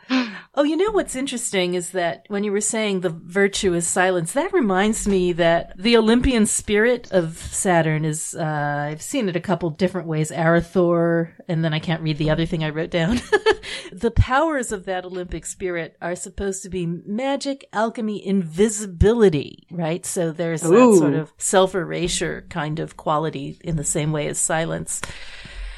Oh, 0.55 0.65
you 0.65 0.77
know 0.77 0.91
what's 0.91 1.15
interesting 1.15 1.75
is 1.75 1.91
that 1.91 2.25
when 2.29 2.45
you 2.45 2.53
were 2.53 2.61
saying 2.61 3.01
the 3.01 3.11
virtue 3.11 3.75
is 3.75 3.87
silence, 3.87 4.33
that 4.33 4.53
reminds 4.53 5.07
me 5.07 5.33
that 5.35 5.75
the 5.79 5.97
Olympian 5.97 6.47
spirit 6.47 7.11
of 7.13 7.37
Saturn 7.37 8.05
is, 8.05 8.35
uh, 8.35 8.43
I've 8.91 9.03
seen 9.03 9.29
it 9.29 9.37
a 9.37 9.41
couple 9.41 9.71
different 9.71 10.09
ways. 10.09 10.31
Arathor, 10.31 11.33
and 11.49 11.65
then 11.65 11.75
I 11.75 11.79
can't 11.79 12.03
read 12.03 12.19
the 12.19 12.31
other 12.31 12.47
thing 12.47 12.65
I 12.65 12.71
wrote 12.71 12.91
down. 12.91 13.21
the 13.93 14.11
powers 14.11 14.73
of 14.73 14.85
that 14.87 15.05
Olympic 15.05 15.47
spirit 15.47 15.97
are 16.01 16.17
supposed 16.17 16.63
to 16.63 16.71
be 16.71 16.87
magic, 16.87 17.69
alchemy, 17.73 18.25
invisibility, 18.27 19.67
right? 19.71 20.05
So 20.05 20.33
there's 20.33 20.63
that 20.63 20.97
sort 20.99 21.15
of 21.15 21.33
self 21.39 21.75
erasure 21.75 22.47
kind 22.49 22.79
of 22.79 22.97
quality 22.97 23.59
in 23.63 23.77
the 23.77 23.85
same 23.85 24.13
way 24.13 24.27
as 24.33 24.39
silence. 24.39 25.01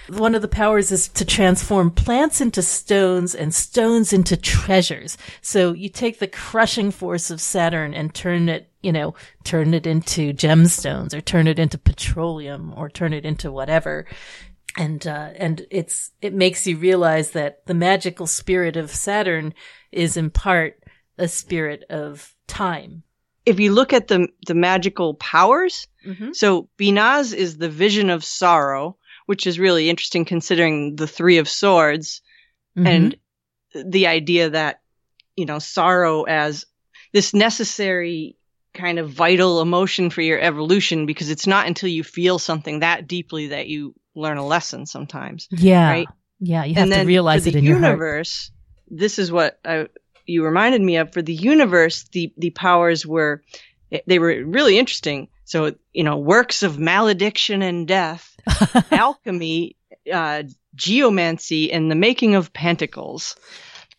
One 0.09 0.35
of 0.35 0.43
the 0.43 0.49
powers 0.49 0.93
is 0.93 1.09
to 1.09 1.25
transform 1.25 1.91
plants 1.91 2.41
into 2.41 2.63
stones 2.63 3.35
and 3.35 3.55
stones 3.55 4.13
into 4.13 4.37
treasures. 4.37 5.17
So 5.41 5.73
you 5.73 5.89
take 5.89 6.19
the 6.19 6.29
crushing 6.29 6.91
force 6.91 7.31
of 7.31 7.41
Saturn 7.41 7.95
and 7.95 8.15
turn 8.15 8.49
it, 8.49 8.71
you 8.83 8.93
know, 8.93 9.15
turn 9.45 9.73
it 9.73 9.87
into 9.87 10.35
gemstones 10.35 11.15
or 11.15 11.23
turn 11.23 11.47
it 11.47 11.59
into 11.59 11.79
petroleum 11.79 12.75
or 12.77 12.91
turn 12.91 13.15
it 13.15 13.25
into 13.25 13.51
whatever. 13.51 14.07
And, 14.77 15.07
uh, 15.07 15.31
and 15.37 15.67
it's, 15.71 16.11
it 16.21 16.35
makes 16.35 16.67
you 16.67 16.77
realize 16.77 17.31
that 17.31 17.65
the 17.65 17.75
magical 17.75 18.27
spirit 18.27 18.77
of 18.77 18.91
Saturn 18.91 19.55
is 19.91 20.17
in 20.17 20.31
part 20.31 20.83
a 21.17 21.29
spirit 21.29 21.85
of 21.89 22.35
time. 22.47 23.05
If 23.47 23.61
you 23.61 23.73
look 23.73 23.93
at 23.93 24.09
the 24.09 24.29
the 24.47 24.55
magical 24.55 25.15
powers, 25.15 25.87
Mm-hmm. 26.07 26.33
so 26.33 26.69
Binah's 26.79 27.33
is 27.33 27.57
the 27.57 27.71
vision 27.71 28.11
of 28.11 28.23
sorrow, 28.25 28.99
which 29.25 29.47
is 29.47 29.59
really 29.59 29.89
interesting 29.89 30.27
considering 30.27 30.97
the 30.97 31.07
three 31.07 31.39
of 31.39 31.49
swords 31.49 32.21
Mm-hmm. 32.77 32.87
and 32.87 33.17
the 33.75 34.09
idea 34.09 34.51
that 34.51 34.81
you 35.37 35.47
know 35.47 35.59
sorrow 35.61 36.25
as 36.25 36.67
this 37.13 37.33
necessary 37.33 38.37
kind 38.73 38.99
of 38.99 39.09
vital 39.11 39.61
emotion 39.61 40.11
for 40.11 40.21
your 40.21 40.41
evolution 40.41 41.07
because 41.07 41.31
it's 41.31 41.47
not 41.47 41.69
until 41.69 41.89
you 41.89 42.03
feel 42.03 42.41
something 42.41 42.81
that 42.81 43.07
deeply 43.07 43.49
that 43.49 43.69
you 43.69 43.95
learn 44.17 44.37
a 44.37 44.45
lesson 44.45 44.87
sometimes 44.87 45.47
yeah. 45.51 45.89
right? 45.89 46.09
Yeah. 46.41 46.65
You 46.65 46.75
have 46.75 46.85
and 46.85 46.93
to 46.93 47.07
realize 47.07 47.47
it 47.47 47.53
the 47.53 47.59
in 47.59 47.65
your 47.65 47.77
universe 47.77 48.51
this 48.89 49.19
is 49.21 49.31
what 49.31 49.59
I, 49.65 49.87
you 50.27 50.45
reminded 50.45 50.81
me 50.81 50.97
of 50.97 51.13
for 51.13 51.23
the 51.23 51.35
universe 51.35 52.05
the 52.13 52.33
the 52.39 52.51
powers 52.51 53.07
were 53.07 53.43
they 54.07 54.19
were 54.19 54.45
really 54.45 54.79
interesting 54.79 55.29
so 55.45 55.75
you 55.93 56.03
know 56.05 56.17
works 56.17 56.63
of 56.63 56.79
malediction 56.79 57.63
and 57.63 57.87
death 57.89 58.35
alchemy 58.91 59.77
uh 60.13 60.43
geomancy 60.75 61.73
and 61.73 61.91
the 61.91 61.95
making 61.95 62.35
of 62.35 62.53
pentacles 62.53 63.37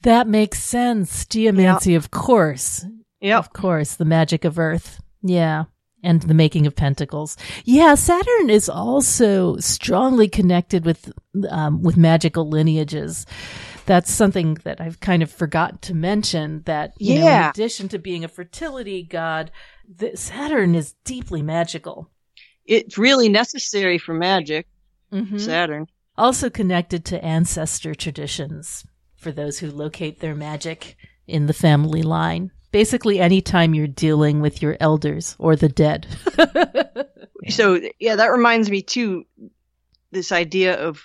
That 0.01 0.27
makes 0.27 0.61
sense. 0.61 1.25
Geomancy, 1.25 1.95
of 1.95 2.11
course. 2.11 2.85
Yeah, 3.21 3.39
Of 3.39 3.53
course. 3.53 3.95
The 3.95 4.05
magic 4.05 4.45
of 4.45 4.59
Earth. 4.59 5.01
Yeah. 5.23 5.63
And 6.03 6.21
the 6.21 6.35
making 6.35 6.67
of 6.67 6.75
pentacles. 6.75 7.37
Yeah. 7.63 7.95
Saturn 7.95 8.51
is 8.51 8.69
also 8.69 9.57
strongly 9.57 10.27
connected 10.27 10.85
with, 10.85 11.11
um, 11.49 11.81
with 11.81 11.97
magical 11.97 12.47
lineages. 12.47 13.25
That's 13.85 14.11
something 14.11 14.55
that 14.63 14.81
I've 14.81 14.99
kind 14.99 15.21
of 15.21 15.31
forgotten 15.31 15.77
to 15.79 15.93
mention 15.93 16.63
that, 16.65 16.93
you 16.97 17.15
know, 17.15 17.21
in 17.21 17.25
Yeah. 17.27 17.49
addition 17.51 17.87
to 17.89 17.99
being 17.99 18.23
a 18.23 18.27
fertility 18.27 19.03
god, 19.03 19.51
the, 19.87 20.15
Saturn 20.17 20.73
is 20.75 20.93
deeply 21.03 21.41
magical. 21.41 22.09
It's 22.65 22.97
really 22.97 23.29
necessary 23.29 23.97
for 23.99 24.13
magic, 24.13 24.67
Mhm. 25.13 25.39
Saturn. 25.39 25.87
Also 26.17 26.49
connected 26.49 27.05
to 27.05 27.23
ancestor 27.23 27.93
traditions 27.93 28.85
for 29.17 29.31
those 29.31 29.59
who 29.59 29.69
locate 29.69 30.19
their 30.19 30.33
magic 30.35 30.95
in 31.27 31.45
the 31.45 31.53
family 31.53 32.01
line. 32.01 32.51
Basically, 32.71 33.19
anytime 33.19 33.73
you're 33.73 33.87
dealing 33.87 34.41
with 34.41 34.61
your 34.61 34.77
elders 34.79 35.35
or 35.39 35.55
the 35.55 35.69
dead. 35.69 36.07
So 37.47 37.79
yeah, 37.99 38.15
that 38.15 38.31
reminds 38.31 38.71
me 38.71 38.81
too. 38.81 39.25
This 40.09 40.31
idea 40.31 40.73
of 40.83 41.03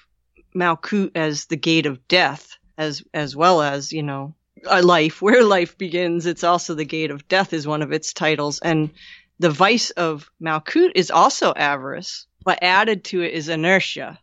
Malkut 0.57 1.11
as 1.15 1.45
the 1.47 1.57
gate 1.57 1.85
of 1.85 2.09
death, 2.09 2.57
as 2.81 3.03
as 3.13 3.37
well 3.37 3.61
as 3.61 3.93
you 3.93 4.03
know 4.03 4.35
a 4.67 4.83
life 4.83 5.23
where 5.27 5.45
life 5.45 5.77
begins. 5.79 6.27
It's 6.27 6.45
also 6.45 6.75
the 6.75 6.85
gate 6.85 7.11
of 7.11 7.29
death 7.29 7.53
is 7.53 7.67
one 7.67 7.83
of 7.83 7.93
its 7.93 8.13
titles, 8.13 8.59
and 8.61 8.91
the 9.39 9.51
vice 9.51 9.91
of 9.91 10.31
Malkut 10.43 10.93
is 10.95 11.11
also 11.11 11.53
avarice, 11.55 12.27
but 12.45 12.63
added 12.63 13.05
to 13.05 13.23
it 13.23 13.33
is 13.33 13.49
inertia. 13.49 14.19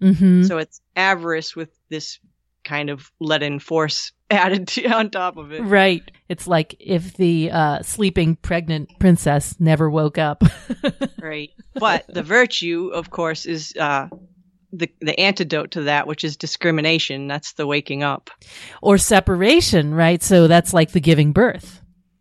hmm 0.00 0.44
So 0.44 0.58
it's 0.58 0.80
avarice 0.94 1.56
with 1.56 1.70
this 1.88 2.18
kind 2.64 2.90
of 2.90 3.10
let-in 3.20 3.60
force 3.60 4.12
added 4.30 4.68
to, 4.68 4.86
on 4.88 5.10
top 5.10 5.36
of 5.36 5.52
it. 5.52 5.62
Right. 5.62 6.02
It's 6.28 6.48
like 6.48 6.74
if 6.80 7.16
the 7.16 7.50
uh, 7.52 7.82
sleeping 7.82 8.36
pregnant 8.36 8.90
princess 8.98 9.54
never 9.58 9.88
woke 9.90 10.18
up. 10.18 10.42
Right. 11.18 11.50
But 11.74 12.04
the 12.06 12.22
virtue, 12.22 12.90
of 12.94 13.10
course, 13.10 13.46
is 13.46 13.74
uh, 13.76 14.08
the 14.72 14.90
the 15.00 15.18
antidote 15.18 15.72
to 15.72 15.82
that, 15.82 16.06
which 16.06 16.24
is 16.24 16.36
discrimination. 16.36 17.26
That's 17.28 17.52
the 17.54 17.66
waking 17.66 18.02
up. 18.02 18.30
or 18.82 18.98
separation, 18.98 19.94
right? 19.94 20.22
So 20.22 20.46
that's 20.48 20.72
like 20.74 20.92
the 20.92 21.00
giving 21.00 21.32
birth. 21.32 21.80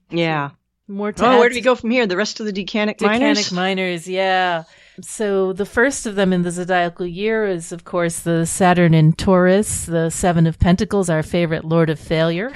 Yeah. 0.10 0.52
More 0.88 1.12
to 1.12 1.26
Oh, 1.26 1.40
where 1.40 1.50
do 1.50 1.56
we 1.56 1.62
go 1.62 1.74
from 1.76 1.90
here? 1.90 2.06
The 2.06 2.16
rest 2.18 2.40
of 2.40 2.46
the 2.46 2.54
decanic, 2.54 2.98
Decanic 2.98 3.20
minors. 3.20 3.52
minors, 3.52 4.08
yeah. 4.08 4.64
So 5.02 5.52
the 5.52 5.66
first 5.66 6.06
of 6.06 6.16
them 6.16 6.32
in 6.32 6.44
the 6.44 6.52
zodiacal 6.52 7.08
year 7.08 7.46
is, 7.48 7.72
of 7.72 7.84
course, 7.86 8.20
the 8.20 8.46
Saturn 8.46 8.94
in 8.94 9.14
Taurus, 9.14 9.86
the 9.86 10.10
Seven 10.12 10.46
of 10.46 10.60
Pentacles, 10.60 11.10
our 11.10 11.24
favorite 11.24 11.66
Lord 11.66 11.90
of 11.90 12.00
Failure, 12.00 12.54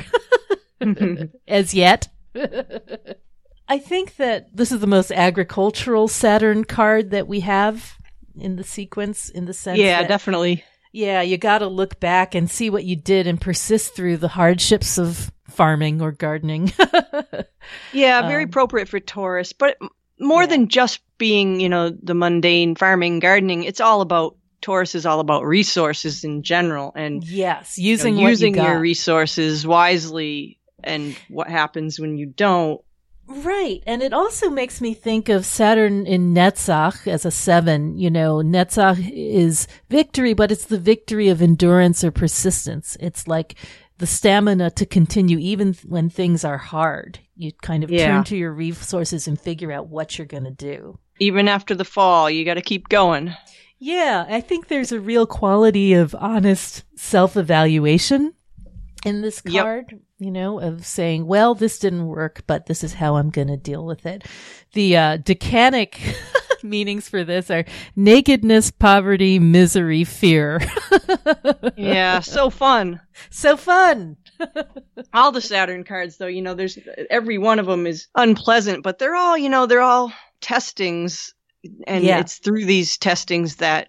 as 1.48 1.74
yet. 1.74 2.08
I 3.68 3.78
think 3.78 4.16
that 4.18 4.56
this 4.56 4.72
is 4.72 4.80
the 4.80 4.88
most 4.88 5.12
agricultural 5.12 6.08
Saturn 6.08 6.64
card 6.66 7.12
that 7.12 7.28
we 7.28 7.42
have 7.42 7.98
in 8.42 8.56
the 8.56 8.64
sequence, 8.64 9.30
in 9.30 9.46
the 9.46 9.54
sense 9.54 9.80
yeah, 9.80 10.02
that, 10.02 10.08
definitely. 10.08 10.64
yeah, 10.92 11.22
you 11.22 11.38
got 11.38 11.60
to 11.60 11.68
look 11.68 12.00
back 12.00 12.36
and 12.36 12.50
see 12.50 12.70
what 12.70 12.84
you 12.84 12.96
did 12.96 13.28
and 13.28 13.40
persist 13.40 13.96
through 13.96 14.18
the 14.18 14.28
hardships 14.30 14.98
of 14.98 15.32
farming 15.50 16.02
or 16.02 16.12
gardening. 16.12 16.72
Yeah, 17.94 18.28
very 18.28 18.44
Um, 18.44 18.50
appropriate 18.50 18.90
for 18.90 19.00
Taurus. 19.00 19.54
But 19.54 19.78
more 20.20 20.44
Yeah. 20.44 20.48
than 20.48 20.68
just 20.70 21.02
being, 21.18 21.60
you 21.60 21.70
know, 21.70 21.90
the 22.02 22.16
mundane 22.16 22.76
farming, 22.76 23.20
gardening, 23.20 23.64
it's 23.64 23.80
all 23.82 24.02
about 24.02 24.36
Taurus 24.62 24.94
is 24.96 25.06
all 25.06 25.20
about 25.22 25.46
resources 25.46 26.24
in 26.26 26.44
general 26.44 26.92
and 26.96 27.24
yes, 27.24 27.78
you 27.78 27.84
know, 27.86 27.92
using 27.92 28.18
you 28.18 28.28
using 28.28 28.56
your 28.56 28.80
resources 28.80 29.66
wisely 29.66 30.60
and 30.84 31.16
what 31.30 31.48
happens 31.50 32.00
when 32.00 32.18
you 32.18 32.26
don't. 32.26 32.82
Right. 33.30 33.84
And 33.86 34.02
it 34.02 34.12
also 34.12 34.50
makes 34.50 34.82
me 34.82 34.96
think 34.96 35.30
of 35.30 35.46
Saturn 35.46 36.08
in 36.08 36.34
Netzach 36.34 37.06
as 37.08 37.26
a 37.26 37.32
seven. 37.32 37.96
You 37.96 38.10
know, 38.10 38.38
Netzach 38.38 38.98
is 39.14 39.68
victory, 39.90 40.34
but 40.34 40.52
it's 40.52 40.66
the 40.66 40.80
victory 40.80 41.30
of 41.30 41.40
endurance 41.42 42.04
or 42.04 42.10
persistence. 42.12 42.98
It's 43.00 43.28
like 43.28 43.54
the 44.00 44.08
stamina 44.08 44.72
to 44.72 44.86
continue 44.86 45.38
even 45.38 45.74
when 45.86 46.10
things 46.10 46.44
are 46.44 46.58
hard. 46.58 47.20
You 47.36 47.52
kind 47.62 47.84
of 47.84 47.92
Yeah. 47.92 48.08
turn 48.08 48.24
to 48.26 48.36
your 48.38 48.52
resources 48.52 49.28
and 49.28 49.40
figure 49.40 49.72
out 49.72 49.88
what 49.90 50.18
you're 50.18 50.26
going 50.28 50.46
to 50.46 50.52
do. 50.52 50.98
Even 51.20 51.48
after 51.48 51.76
the 51.76 51.86
fall, 51.86 52.30
you 52.32 52.44
got 52.46 52.56
to 52.56 52.62
keep 52.62 52.90
going. 52.90 53.36
Yeah, 53.78 54.26
I 54.28 54.42
think 54.42 54.68
there's 54.70 54.92
a 54.92 55.00
real 55.00 55.26
quality 55.28 55.94
of 55.94 56.16
honest 56.16 56.84
self 56.96 57.38
evaluation 57.38 58.34
in 59.06 59.22
this 59.22 59.42
Yep. 59.46 59.64
You 60.20 60.30
know, 60.32 60.60
of 60.60 60.86
saying, 60.86 61.26
well, 61.26 61.56
this 61.56 61.80
didn't 61.80 62.06
work, 62.08 62.44
but 62.46 62.66
this 62.66 62.84
is 62.84 62.94
how 62.94 63.16
I'm 63.16 63.30
going 63.30 63.48
to 63.48 63.58
deal 63.58 63.86
with 63.86 64.06
it. 64.06 64.26
The 64.74 64.98
uh, 64.98 65.18
decanic 65.18 65.98
meanings 66.64 67.08
for 67.08 67.24
this 67.24 67.50
are 67.50 67.64
nakedness, 67.96 68.70
poverty, 68.72 69.40
misery, 69.40 70.04
fear. 70.04 70.60
Yeah, 71.78 72.20
so 72.20 72.50
fun. 72.50 73.00
so 73.30 73.56
fun. 73.56 74.18
all 75.14 75.32
the 75.32 75.40
Saturn 75.42 75.84
cards, 75.86 76.18
though, 76.18 76.28
you 76.28 76.42
know, 76.42 76.54
there's 76.54 76.78
every 77.10 77.38
one 77.38 77.60
of 77.60 77.66
them 77.68 77.88
is 77.88 78.08
unpleasant, 78.16 78.84
but 78.84 79.00
they're 79.00 79.16
all, 79.16 79.38
you 79.38 79.48
know, 79.50 79.66
they're 79.66 79.82
all 79.82 80.12
testings, 80.42 81.34
and 81.88 82.04
Yeah. 82.04 82.20
it's 82.20 82.38
through 82.40 82.66
these 82.66 82.98
testings 82.98 83.58
that 83.58 83.88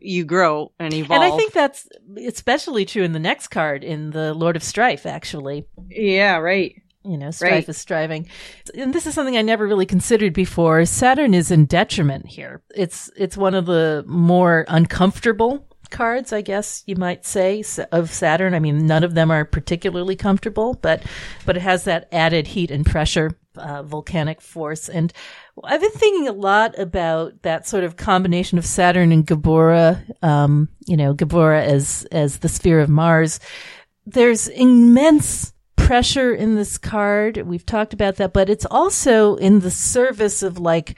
you 0.00 0.24
grow 0.24 0.72
and 0.78 0.92
evolve. 0.94 1.22
And 1.22 1.32
I 1.32 1.36
think 1.36 1.52
that's 1.52 1.88
especially 2.26 2.84
true 2.84 3.02
in 3.02 3.12
the 3.12 3.18
next 3.18 3.48
card 3.48 3.84
in 3.84 4.10
the 4.10 4.34
Lord 4.34 4.56
of 4.56 4.62
Strife, 4.62 5.06
actually. 5.06 5.66
yeah, 5.88 6.36
right. 6.36 6.74
you 7.04 7.16
know, 7.16 7.30
strife 7.30 7.52
Right. 7.52 7.68
is 7.68 7.78
striving. 7.78 8.28
And 8.74 8.92
this 8.94 9.06
is 9.06 9.14
something 9.14 9.36
I 9.36 9.42
never 9.42 9.66
really 9.66 9.86
considered 9.86 10.32
before. 10.32 10.84
Saturn 10.84 11.32
is 11.34 11.50
in 11.50 11.64
detriment 11.66 12.26
here. 12.26 12.62
It's 12.74 13.10
it's 13.16 13.36
one 13.36 13.54
of 13.54 13.66
the 13.66 14.04
more 14.06 14.64
uncomfortable 14.68 15.66
cards, 15.90 16.32
I 16.32 16.40
guess 16.40 16.84
you 16.86 16.94
might 16.96 17.24
say, 17.26 17.64
of 17.90 18.10
Saturn. 18.10 18.54
I 18.54 18.60
mean, 18.60 18.86
none 18.86 19.02
of 19.02 19.14
them 19.14 19.30
are 19.30 19.44
particularly 19.44 20.14
comfortable, 20.14 20.74
but 20.74 21.02
but 21.46 21.56
it 21.56 21.62
has 21.62 21.84
that 21.84 22.06
added 22.12 22.46
heat 22.48 22.70
and 22.70 22.84
pressure, 22.86 23.32
uh, 23.56 23.82
volcanic 23.82 24.40
force. 24.40 24.88
And 24.88 25.12
I've 25.62 25.80
been 25.80 25.90
thinking 25.90 26.28
a 26.28 26.32
lot 26.32 26.78
about 26.78 27.42
that 27.42 27.66
sort 27.66 27.84
of 27.84 27.96
combination 27.96 28.58
of 28.58 28.64
Saturn 28.64 29.12
and 29.12 29.26
Geburah. 29.26 30.24
Um, 30.24 30.68
you 30.86 30.96
know, 30.96 31.14
Geburah 31.14 31.64
as 31.64 32.06
as 32.12 32.38
the 32.38 32.48
sphere 32.48 32.80
of 32.80 32.88
Mars. 32.88 33.40
There's 34.06 34.48
immense 34.48 35.52
pressure 35.76 36.32
in 36.34 36.54
this 36.54 36.78
card. 36.78 37.36
We've 37.38 37.66
talked 37.66 37.92
about 37.92 38.16
that, 38.16 38.32
but 38.32 38.48
it's 38.48 38.66
also 38.66 39.36
in 39.36 39.60
the 39.60 39.70
service 39.70 40.42
of 40.42 40.58
like 40.58 40.96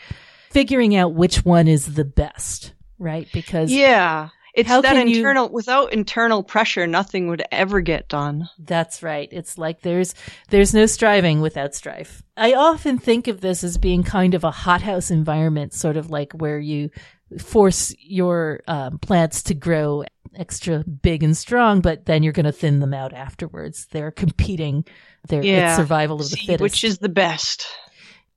figuring 0.51 0.95
out 0.95 1.15
which 1.15 1.45
one 1.45 1.67
is 1.69 1.95
the 1.95 2.05
best, 2.05 2.75
right? 2.99 3.29
Because 3.33 3.73
Yeah. 3.73 4.29
It's 4.55 4.69
How 4.69 4.83
that 4.83 4.93
can 4.93 5.09
you- 5.09 5.17
internal, 5.17 5.49
without 5.49 5.93
internal 5.95 6.43
pressure, 6.43 6.87
nothing 6.87 7.29
would 7.29 7.43
ever 7.51 7.81
get 7.81 8.09
done. 8.09 8.49
That's 8.59 9.03
right. 9.03 9.29
It's 9.33 9.57
like 9.57 9.81
there's 9.81 10.15
there's 10.51 10.75
no 10.75 10.85
striving 10.87 11.41
without 11.41 11.75
strife. 11.75 12.23
I 12.37 12.53
often 12.53 12.99
think 12.99 13.29
of 13.29 13.41
this 13.41 13.65
as 13.65 13.79
being 13.79 14.03
kind 14.03 14.35
of 14.35 14.45
a 14.45 14.51
hothouse 14.51 15.11
environment, 15.11 15.73
sort 15.73 15.97
of 15.97 16.11
like 16.11 16.33
where 16.35 16.59
you 16.59 16.91
force 17.39 17.95
your 17.99 18.61
um, 18.69 18.99
plants 18.99 19.43
to 19.45 19.55
grow 19.55 20.05
extra 20.35 20.85
big 20.85 21.23
and 21.23 21.35
strong, 21.37 21.81
but 21.81 22.05
then 22.05 22.23
you're 22.23 22.33
going 22.35 22.45
to 22.45 22.53
thin 22.53 22.81
them 22.81 22.93
out 22.93 23.15
afterwards. 23.15 23.87
They're 23.91 24.11
competing. 24.11 24.85
They're 25.29 25.43
Yeah. 25.43 25.77
survival 25.77 26.17
of 26.17 26.29
the 26.31 26.37
See 26.37 26.47
fittest. 26.47 26.63
which 26.63 26.85
is 26.85 26.99
the 26.99 27.09
best. 27.09 27.65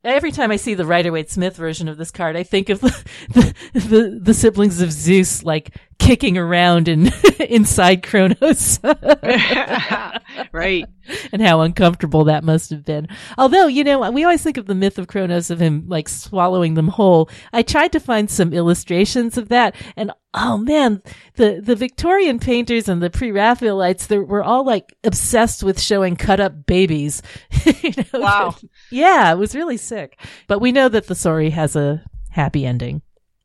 Every 0.03 0.31
time 0.31 0.51
I 0.51 0.57
see 0.57 0.75
the 0.75 0.85
Rider 0.85 1.11
Waite 1.11 1.31
Smith 1.31 1.55
version 1.57 1.87
of 1.87 1.97
this 1.97 2.11
card, 2.11 2.35
I 2.37 2.43
think 2.43 2.69
of 2.69 2.79
the, 2.79 3.03
the 3.29 3.53
the, 3.79 4.19
the 4.21 4.33
siblings 4.35 4.79
of 4.81 4.91
Zeus 4.91 5.43
like 5.43 5.75
kicking 6.05 6.37
around 6.37 6.87
in 6.87 7.11
inside 7.39 8.03
Kronos. 8.03 8.79
right. 10.51 10.85
and 11.31 11.41
how 11.41 11.61
uncomfortable 11.61 12.25
that 12.25 12.43
must 12.43 12.69
have 12.69 12.83
been. 12.85 13.07
Although, 13.37 13.67
you 13.67 13.83
know, 13.83 14.09
we 14.11 14.23
always 14.23 14.43
think 14.43 14.57
of 14.57 14.65
the 14.67 14.75
myth 14.75 14.97
of 14.97 15.07
Kronos 15.07 15.49
of 15.49 15.59
him 15.59 15.85
like 15.87 16.07
swallowing 16.09 16.75
them 16.75 16.87
whole. 16.89 17.29
I 17.53 17.61
tried 17.63 17.91
to 17.93 17.99
find 17.99 18.29
some 18.29 18.53
illustrations 18.53 19.37
of 19.37 19.49
that 19.49 19.75
and 19.95 20.11
oh 20.33 20.57
man, 20.57 21.01
the, 21.35 21.59
the 21.63 21.75
Victorian 21.75 22.39
painters 22.39 22.87
and 22.89 23.01
the 23.01 23.09
pre-Raphaelites, 23.09 24.07
they 24.07 24.17
were 24.19 24.43
all 24.43 24.65
like 24.65 24.93
obsessed 25.03 25.63
with 25.63 25.79
showing 25.79 26.15
cut 26.15 26.39
up 26.39 26.65
babies. 26.65 27.21
you 27.81 27.91
know, 28.13 28.19
Wow. 28.19 28.55
yeah, 28.91 29.31
it 29.31 29.37
was 29.37 29.55
really 29.55 29.77
sick. 29.77 30.19
But 30.47 30.59
we 30.59 30.71
know 30.71 30.89
that 30.89 31.07
the 31.07 31.15
story 31.15 31.49
has 31.51 31.75
a 31.75 32.03
happy 32.29 32.65
ending 32.65 33.01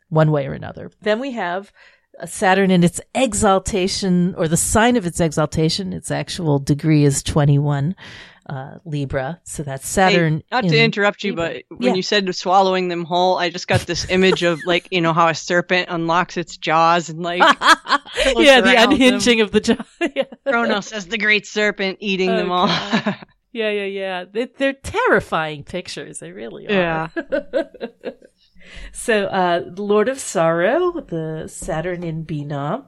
one 0.08 0.30
way 0.32 0.46
or 0.46 0.52
another. 0.52 0.90
Then 1.00 1.20
we 1.20 1.30
have 1.32 1.72
Saturn 2.26 2.70
in 2.70 2.82
its 2.84 3.00
exaltation, 3.14 4.34
or 4.36 4.48
the 4.48 4.56
sign 4.56 4.96
of 4.96 5.06
its 5.06 5.20
exaltation. 5.20 5.92
Its 5.92 6.10
actual 6.10 6.58
degree 6.58 7.04
is 7.04 7.22
21 7.22 7.94
uh, 8.48 8.78
Libra. 8.84 9.40
So 9.44 9.62
that's 9.62 9.86
Saturn. 9.88 10.38
Hey, 10.38 10.44
not 10.50 10.64
in 10.64 10.70
to 10.72 10.78
interrupt 10.82 11.22
you, 11.24 11.32
Libra. 11.34 11.60
but 11.68 11.78
when 11.78 11.88
Yeah. 11.90 11.94
you 11.94 12.02
said 12.02 12.34
swallowing 12.34 12.88
them 12.88 13.04
whole, 13.04 13.38
I 13.38 13.48
just 13.50 13.68
got 13.68 13.80
this 13.82 14.08
image 14.10 14.42
of 14.42 14.60
like 14.66 14.88
you 14.90 15.00
know 15.00 15.12
how 15.12 15.28
a 15.28 15.34
serpent 15.34 15.86
unlocks 15.90 16.36
its 16.36 16.56
jaws 16.56 17.08
and 17.10 17.22
like 17.22 17.38
yeah, 18.36 18.60
the 18.60 18.74
unhinging 18.78 19.40
of 19.40 19.52
the 19.52 19.60
jaw. 19.60 19.76
Yeah. 20.16 20.24
Kronos 20.46 20.92
as 20.92 21.06
the 21.06 21.18
great 21.18 21.46
serpent 21.46 21.98
eating 22.00 22.30
Oh, 22.30 22.36
them 22.36 22.50
all. 22.50 22.68
Yeah, 23.52 23.70
yeah, 23.70 24.24
yeah. 24.32 24.46
They're 24.58 24.74
terrifying 24.74 25.64
pictures. 25.64 26.20
They 26.20 26.30
really 26.30 26.68
are. 26.68 26.72
Yeah. 26.72 27.08
So, 28.92 29.26
uh, 29.26 29.64
Lord 29.76 30.08
of 30.08 30.18
Sorrow, 30.18 31.00
the 31.00 31.48
Saturn 31.48 32.02
in 32.02 32.24
Binah. 32.24 32.84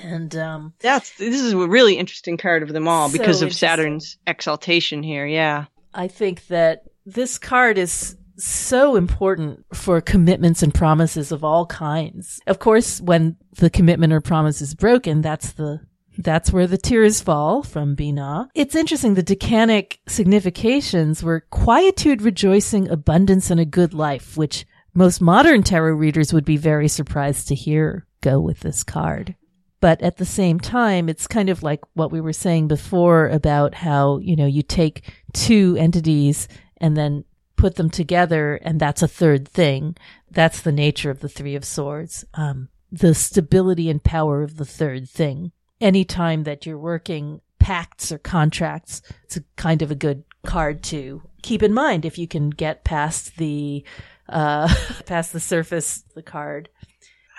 And, 0.00 0.34
um, 0.36 0.74
That's 0.80 1.16
this 1.16 1.40
is 1.40 1.52
a 1.52 1.56
really 1.56 1.96
interesting 1.96 2.36
card 2.36 2.62
of 2.62 2.68
them 2.68 2.86
all 2.86 3.08
So 3.08 3.18
because 3.18 3.42
of. 3.42 3.52
Saturn's 3.52 4.18
exaltation 4.26 5.02
here. 5.02 5.26
Yeah. 5.26 5.66
I 5.94 6.08
think 6.08 6.46
that 6.48 6.84
this 7.06 7.38
card 7.38 7.78
is 7.78 8.16
so 8.36 8.94
important 8.96 9.64
for 9.74 10.00
commitments 10.00 10.62
and 10.62 10.72
promises 10.72 11.32
of 11.32 11.42
all 11.42 11.66
kinds. 11.66 12.40
Of 12.46 12.58
course, 12.58 13.00
when 13.00 13.36
the 13.56 13.70
commitment 13.70 14.12
or 14.12 14.20
promise 14.20 14.60
is 14.60 14.74
broken, 14.74 15.20
that's 15.20 15.52
the 15.52 15.80
that's 16.18 16.52
where 16.52 16.66
the 16.66 16.78
tears 16.78 17.20
fall 17.20 17.62
from 17.62 17.94
Binah. 17.94 18.48
It's 18.54 18.74
interesting. 18.74 19.14
The 19.14 19.22
decanic 19.22 19.98
significations 20.08 21.22
were 21.22 21.46
quietude, 21.50 22.22
rejoicing, 22.22 22.88
abundance, 22.88 23.50
and 23.50 23.60
a 23.60 23.64
good 23.64 23.94
life, 23.94 24.36
which 24.36 24.66
most 24.98 25.20
modern 25.20 25.62
tarot 25.62 25.94
readers 25.94 26.32
would 26.32 26.44
be 26.44 26.56
very 26.56 26.88
surprised 26.88 27.46
to 27.46 27.54
hear 27.54 28.04
go 28.20 28.40
with 28.40 28.58
this 28.60 28.82
card. 28.82 29.36
But 29.80 30.02
at 30.02 30.16
the 30.16 30.24
same 30.24 30.58
time, 30.58 31.08
it's 31.08 31.28
kind 31.28 31.48
of 31.48 31.62
like 31.62 31.80
what 31.94 32.10
we 32.10 32.20
were 32.20 32.32
saying 32.32 32.66
before 32.66 33.28
about 33.28 33.74
how, 33.74 34.18
you 34.18 34.34
know, 34.34 34.44
you 34.44 34.64
take 34.64 35.08
two 35.32 35.76
entities 35.78 36.48
and 36.78 36.96
then 36.96 37.24
put 37.54 37.76
them 37.76 37.90
together 37.90 38.56
and 38.56 38.80
that's 38.80 39.00
a 39.00 39.06
third 39.06 39.46
thing. 39.46 39.96
That's 40.32 40.62
the 40.62 40.72
nature 40.72 41.12
of 41.12 41.20
the 41.20 41.28
Three 41.28 41.54
of 41.54 41.64
Swords. 41.64 42.24
Um, 42.34 42.68
the 42.90 43.14
stability 43.14 43.88
and 43.88 44.02
power 44.02 44.42
of 44.42 44.56
the 44.56 44.64
third 44.64 45.08
thing. 45.08 45.52
Anytime 45.80 46.42
that 46.42 46.66
you're 46.66 46.76
working 46.76 47.40
pacts 47.60 48.10
or 48.10 48.18
contracts, 48.18 49.00
it's 49.22 49.36
a 49.36 49.44
kind 49.54 49.80
of 49.80 49.92
a 49.92 49.94
good 49.94 50.24
card 50.44 50.82
to 50.82 51.22
keep 51.42 51.62
in 51.62 51.72
mind 51.72 52.04
if 52.04 52.18
you 52.18 52.26
can 52.26 52.50
get 52.50 52.82
past 52.82 53.36
the, 53.36 53.84
uh, 54.28 54.72
past 55.06 55.32
the 55.32 55.40
surface, 55.40 56.04
the 56.14 56.22
card. 56.22 56.68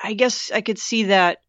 I 0.03 0.13
guess 0.13 0.51
I 0.51 0.61
could 0.61 0.79
see 0.79 1.03
that 1.03 1.39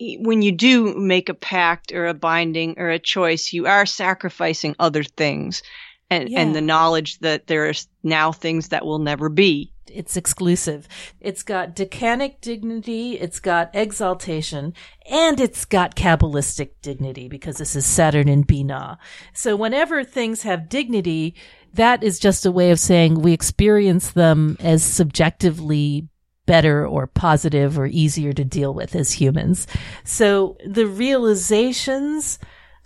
when 0.00 0.42
you 0.42 0.52
do 0.52 0.94
make 0.94 1.28
a 1.28 1.34
pact 1.34 1.92
or 1.92 2.06
a 2.06 2.14
binding 2.14 2.78
or 2.78 2.88
a 2.88 2.98
choice, 2.98 3.52
you 3.52 3.66
are 3.66 3.84
sacrificing 3.84 4.76
other 4.78 5.02
things 5.02 5.62
and, 6.10 6.28
Yeah. 6.28 6.40
and 6.40 6.54
the 6.54 6.60
knowledge 6.60 7.18
that 7.18 7.48
there 7.48 7.68
are 7.68 7.74
now 8.02 8.32
things 8.32 8.68
that 8.68 8.86
will 8.86 9.00
never 9.00 9.28
be. 9.28 9.72
It's 9.90 10.16
exclusive. 10.16 10.86
It's 11.18 11.42
got 11.42 11.74
decanic 11.74 12.40
dignity, 12.40 13.18
it's 13.18 13.40
got 13.40 13.70
exaltation, 13.74 14.74
and 15.10 15.40
it's 15.40 15.64
got 15.64 15.96
Kabbalistic 15.96 16.70
dignity 16.82 17.26
because 17.28 17.56
this 17.56 17.74
is 17.74 17.86
Saturn 17.86 18.28
in 18.28 18.44
Binah. 18.44 18.98
So 19.32 19.56
whenever 19.56 20.04
things 20.04 20.42
have 20.42 20.68
dignity, 20.68 21.34
that 21.74 22.02
is 22.02 22.18
just 22.18 22.46
a 22.46 22.52
way 22.52 22.70
of 22.70 22.80
saying 22.80 23.20
we 23.20 23.32
experience 23.32 24.10
them 24.10 24.56
as 24.60 24.82
subjectively 24.82 26.08
better 26.46 26.86
or 26.86 27.06
positive 27.06 27.78
or 27.78 27.86
easier 27.86 28.32
to 28.32 28.44
deal 28.44 28.72
with 28.72 28.94
as 28.94 29.12
humans. 29.12 29.66
So 30.04 30.56
the 30.66 30.86
realizations 30.86 32.38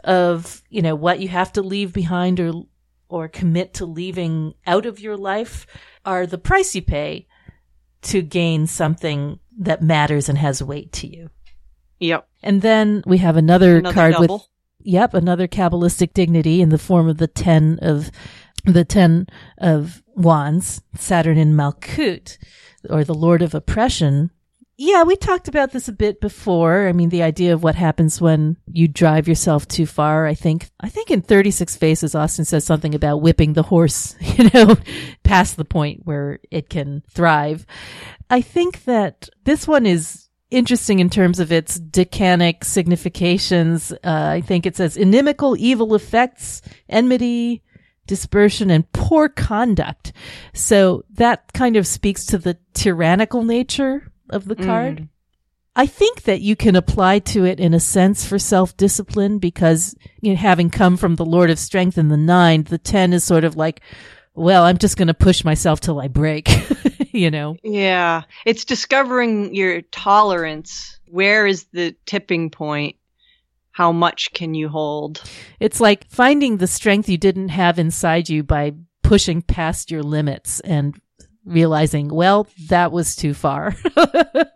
of, 0.04 0.62
you 0.68 0.82
know, 0.82 0.96
what 0.96 1.20
you 1.20 1.28
have 1.28 1.52
to 1.52 1.62
leave 1.62 1.92
behind 1.92 2.40
or 2.40 2.64
or 3.08 3.28
commit 3.28 3.74
to 3.74 3.84
leaving 3.84 4.54
out 4.66 4.86
of 4.86 4.98
your 4.98 5.18
life 5.18 5.66
are 6.04 6.26
the 6.26 6.38
price 6.38 6.74
you 6.74 6.80
pay 6.80 7.26
to 8.00 8.22
gain 8.22 8.66
something 8.66 9.38
that 9.58 9.82
matters 9.82 10.30
and 10.30 10.38
has 10.38 10.62
weight 10.62 10.92
to 10.92 11.06
you. 11.06 11.28
Yep. 12.00 12.26
And 12.42 12.62
then 12.62 13.02
we 13.06 13.18
have 13.18 13.36
another, 13.36 13.76
Another 13.76 13.94
card 13.94 14.12
double. 14.14 14.34
with 14.38 14.46
yep, 14.82 15.14
another 15.14 15.46
kabbalistic 15.46 16.14
dignity 16.14 16.60
in 16.60 16.70
the 16.70 16.78
form 16.78 17.06
of 17.06 17.18
the 17.18 17.26
10 17.26 17.78
of 17.82 18.10
the 18.64 18.84
10 18.84 19.26
of 19.58 20.02
wands, 20.14 20.82
Saturn 20.96 21.38
in 21.38 21.54
Malkut 21.54 22.38
or 22.88 23.04
the 23.04 23.14
lord 23.14 23.42
of 23.42 23.54
oppression. 23.54 24.30
Yeah, 24.76 25.04
we 25.04 25.16
talked 25.16 25.48
about 25.48 25.72
this 25.72 25.86
a 25.86 25.92
bit 25.92 26.20
before. 26.20 26.88
I 26.88 26.92
mean, 26.92 27.10
the 27.10 27.22
idea 27.22 27.52
of 27.52 27.62
what 27.62 27.74
happens 27.74 28.20
when 28.20 28.56
you 28.66 28.88
drive 28.88 29.28
yourself 29.28 29.68
too 29.68 29.86
far. 29.86 30.26
I 30.26 30.34
think, 30.34 30.70
I 30.80 30.88
think 30.88 31.10
in 31.10 31.22
36 31.22 31.76
Faces, 31.76 32.14
Austin 32.14 32.44
says 32.44 32.64
something 32.64 32.94
about 32.94 33.20
whipping 33.20 33.52
the 33.52 33.62
horse, 33.62 34.16
you 34.20 34.50
know, 34.52 34.76
past 35.22 35.56
the 35.56 35.64
point 35.64 36.00
where 36.04 36.40
it 36.50 36.68
can 36.68 37.02
thrive. 37.10 37.66
I 38.30 38.40
think 38.40 38.84
that 38.84 39.28
this 39.44 39.68
one 39.68 39.86
is 39.86 40.28
interesting 40.50 41.00
in 41.00 41.10
terms 41.10 41.38
of 41.38 41.52
its 41.52 41.78
decanic 41.78 42.64
significations. 42.64 43.92
Uh, 43.92 44.30
I 44.32 44.40
think 44.40 44.66
it 44.66 44.76
says 44.76 44.96
inimical 44.96 45.56
evil 45.56 45.94
effects, 45.94 46.62
enmity, 46.88 47.62
dispersion, 48.06 48.70
and 48.70 48.90
poor 48.92 49.28
conduct. 49.28 50.12
So 50.54 51.04
that 51.14 51.52
kind 51.52 51.76
of 51.76 51.86
speaks 51.86 52.26
to 52.26 52.38
the 52.38 52.58
tyrannical 52.74 53.42
nature 53.44 54.12
of 54.30 54.46
the 54.46 54.56
card. 54.56 54.98
Mm. 54.98 55.08
I 55.74 55.86
think 55.86 56.24
that 56.24 56.42
you 56.42 56.54
can 56.54 56.76
apply 56.76 57.20
to 57.20 57.44
it 57.46 57.58
in 57.58 57.72
a 57.72 57.80
sense 57.80 58.26
for 58.26 58.38
self-discipline 58.38 59.38
because, 59.38 59.96
you 60.20 60.32
know, 60.32 60.36
having 60.36 60.68
come 60.68 60.98
from 60.98 61.16
the 61.16 61.24
Lord 61.24 61.48
of 61.48 61.58
Strength 61.58 61.96
in 61.96 62.08
the 62.08 62.16
nine, 62.16 62.64
the 62.64 62.76
10 62.76 63.14
is 63.14 63.24
sort 63.24 63.44
of 63.44 63.56
like, 63.56 63.80
well, 64.34 64.64
I'm 64.64 64.76
just 64.76 64.98
going 64.98 65.08
to 65.08 65.14
push 65.14 65.44
myself 65.44 65.80
till 65.80 65.98
I 65.98 66.08
break, 66.08 66.50
you 67.12 67.30
know? 67.30 67.56
Yeah. 67.62 68.22
It's 68.44 68.66
discovering 68.66 69.54
your 69.54 69.80
tolerance. 69.80 70.98
Where 71.08 71.46
is 71.46 71.64
the 71.72 71.94
tipping 72.04 72.50
point? 72.50 72.96
How 73.72 73.90
much 73.92 74.32
can 74.32 74.54
you 74.54 74.68
hold? 74.68 75.22
It's 75.60 75.80
like 75.80 76.08
finding 76.10 76.58
the 76.58 76.66
strength 76.66 77.08
you 77.08 77.16
didn't 77.18 77.48
have 77.48 77.78
inside 77.78 78.28
you 78.28 78.42
by 78.42 78.72
pushing 79.02 79.42
past 79.42 79.90
your 79.90 80.02
limits 80.02 80.60
and 80.60 80.94
realizing, 81.44 82.08
well, 82.08 82.46
that 82.68 82.92
was 82.92 83.16
too 83.16 83.34
far. 83.34 83.74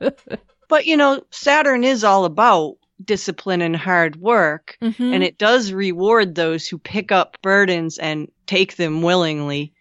But 0.68 0.86
you 0.86 0.96
know, 0.96 1.22
Saturn 1.30 1.84
is 1.84 2.02
all 2.02 2.24
about 2.24 2.74
discipline 3.04 3.62
and 3.62 3.76
hard 3.76 4.16
work, 4.16 4.76
Mhm. 4.82 5.14
and 5.14 5.22
it 5.22 5.38
does 5.38 5.70
reward 5.72 6.34
those 6.34 6.66
who 6.66 6.76
pick 6.78 7.12
up 7.12 7.36
burdens 7.40 7.98
and 7.98 8.28
take 8.46 8.74
them 8.76 9.02
willingly. 9.02 9.72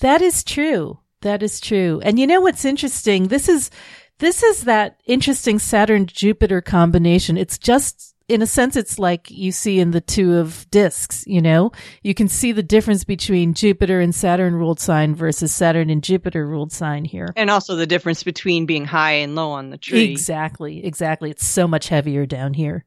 That 0.00 0.22
is 0.22 0.42
true. 0.42 0.98
That 1.20 1.42
is 1.44 1.60
true. 1.60 2.00
And 2.04 2.18
you 2.18 2.26
know 2.26 2.40
what's 2.40 2.64
interesting? 2.64 3.28
This 3.28 3.48
is 3.48 3.70
this 4.18 4.42
is 4.42 4.62
that 4.62 4.98
interesting 5.06 5.58
Saturn 5.60 6.06
Jupiter 6.06 6.60
combination. 6.60 7.36
It's 7.36 7.58
just 7.58 8.13
in 8.28 8.40
a 8.42 8.46
sense 8.46 8.76
it's 8.76 8.98
like 8.98 9.30
you 9.30 9.52
see 9.52 9.78
in 9.80 9.90
the 9.90 10.00
two 10.00 10.36
of 10.36 10.66
discs, 10.70 11.24
you 11.26 11.42
know? 11.42 11.72
You 12.02 12.14
can 12.14 12.28
see 12.28 12.52
the 12.52 12.62
difference 12.62 13.04
between 13.04 13.52
Jupiter 13.54 14.00
and 14.00 14.14
Saturn 14.14 14.54
ruled 14.54 14.80
sign 14.80 15.14
versus 15.14 15.52
Saturn 15.52 15.90
and 15.90 16.02
Jupiter 16.02 16.46
ruled 16.46 16.72
sign 16.72 17.04
here. 17.04 17.28
And 17.36 17.50
also 17.50 17.76
the 17.76 17.86
difference 17.86 18.22
between 18.22 18.64
being 18.66 18.86
high 18.86 19.12
and 19.12 19.34
low 19.34 19.50
on 19.50 19.70
the 19.70 19.78
tree. 19.78 20.10
Exactly. 20.10 20.84
Exactly. 20.84 21.30
It's 21.30 21.46
so 21.46 21.68
much 21.68 21.88
heavier 21.88 22.24
down 22.24 22.54
here. 22.54 22.84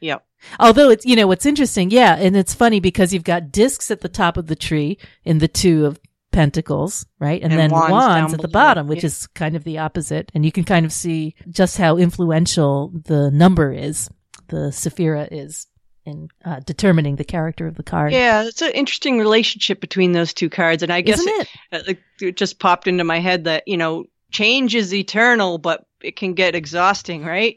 Yep. 0.00 0.24
Although 0.58 0.90
it's, 0.90 1.06
you 1.06 1.14
know, 1.14 1.28
what's 1.28 1.46
interesting, 1.46 1.92
yeah, 1.92 2.16
and 2.16 2.36
it's 2.36 2.52
funny 2.54 2.80
because 2.80 3.12
you've 3.14 3.22
got 3.22 3.52
discs 3.52 3.92
at 3.92 4.00
the 4.00 4.08
top 4.08 4.36
of 4.36 4.48
the 4.48 4.56
tree 4.56 4.98
in 5.24 5.38
the 5.38 5.46
two 5.46 5.86
of 5.86 6.00
pentacles, 6.32 7.06
right? 7.20 7.40
And, 7.40 7.52
And 7.52 7.60
then 7.60 7.70
wands 7.70 7.92
wands, 7.92 8.34
at 8.34 8.40
the 8.40 8.48
bottom, 8.48 8.88
which 8.88 9.04
Yeah. 9.04 9.08
is 9.08 9.28
kind 9.28 9.54
of 9.54 9.62
the 9.62 9.78
opposite. 9.78 10.32
And 10.34 10.44
you 10.44 10.50
can 10.50 10.64
kind 10.64 10.84
of 10.84 10.92
see 10.92 11.36
just 11.48 11.76
how 11.76 11.98
influential 11.98 12.90
the 13.04 13.30
number 13.30 13.72
is, 13.72 14.10
the 14.52 14.70
Sephira 14.70 15.26
is 15.30 15.66
in 16.04 16.28
uh, 16.44 16.60
determining 16.60 17.16
the 17.16 17.24
character 17.24 17.66
of 17.66 17.76
the 17.76 17.82
card. 17.82 18.12
Yeah, 18.12 18.44
it's 18.44 18.62
an 18.62 18.72
interesting 18.72 19.18
relationship 19.18 19.80
between 19.80 20.12
those 20.12 20.34
two 20.34 20.50
cards, 20.50 20.82
and 20.82 20.92
I 20.92 21.00
guess 21.00 21.20
it? 21.24 21.48
it, 21.72 21.98
it 22.20 22.36
just 22.36 22.58
popped 22.58 22.86
into 22.86 23.04
my 23.04 23.18
head 23.18 23.44
that 23.44 23.64
you 23.66 23.76
know 23.76 24.04
change 24.30 24.74
is 24.74 24.92
eternal, 24.92 25.58
but 25.58 25.86
it 26.02 26.16
can 26.16 26.34
get 26.34 26.54
exhausting, 26.54 27.24
right? 27.24 27.56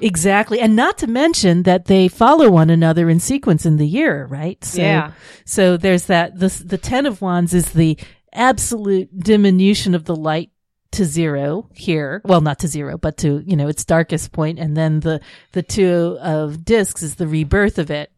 Exactly. 0.00 0.60
And 0.60 0.74
not 0.74 0.98
to 0.98 1.06
mention 1.06 1.64
that 1.64 1.86
they 1.86 2.08
follow 2.08 2.50
one 2.50 2.70
another 2.70 3.10
in 3.10 3.20
sequence 3.20 3.66
in 3.66 3.76
the 3.76 3.86
year, 3.86 4.26
right? 4.26 4.62
So, 4.64 4.80
Yeah. 4.80 5.12
So 5.44 5.76
there's 5.76 6.06
that, 6.06 6.38
the, 6.38 6.48
the 6.64 6.78
10 6.78 7.06
of 7.06 7.20
wands 7.20 7.52
is 7.52 7.72
the 7.72 7.98
absolute 8.32 9.18
diminution 9.18 9.94
of 9.94 10.04
the 10.04 10.16
light 10.16 10.50
to 10.92 11.04
zero 11.04 11.68
here. 11.74 12.20
Well, 12.24 12.40
not 12.40 12.58
to 12.60 12.68
zero, 12.68 12.96
but 12.98 13.16
to, 13.18 13.42
you 13.46 13.56
know, 13.56 13.68
its 13.68 13.84
darkest 13.84 14.32
point. 14.32 14.58
And 14.58 14.76
then 14.76 15.00
the, 15.00 15.20
the 15.52 15.62
two 15.62 16.18
of 16.20 16.64
discs 16.64 17.02
is 17.02 17.16
the 17.16 17.26
rebirth 17.26 17.78
of 17.78 17.90
it 17.90 18.10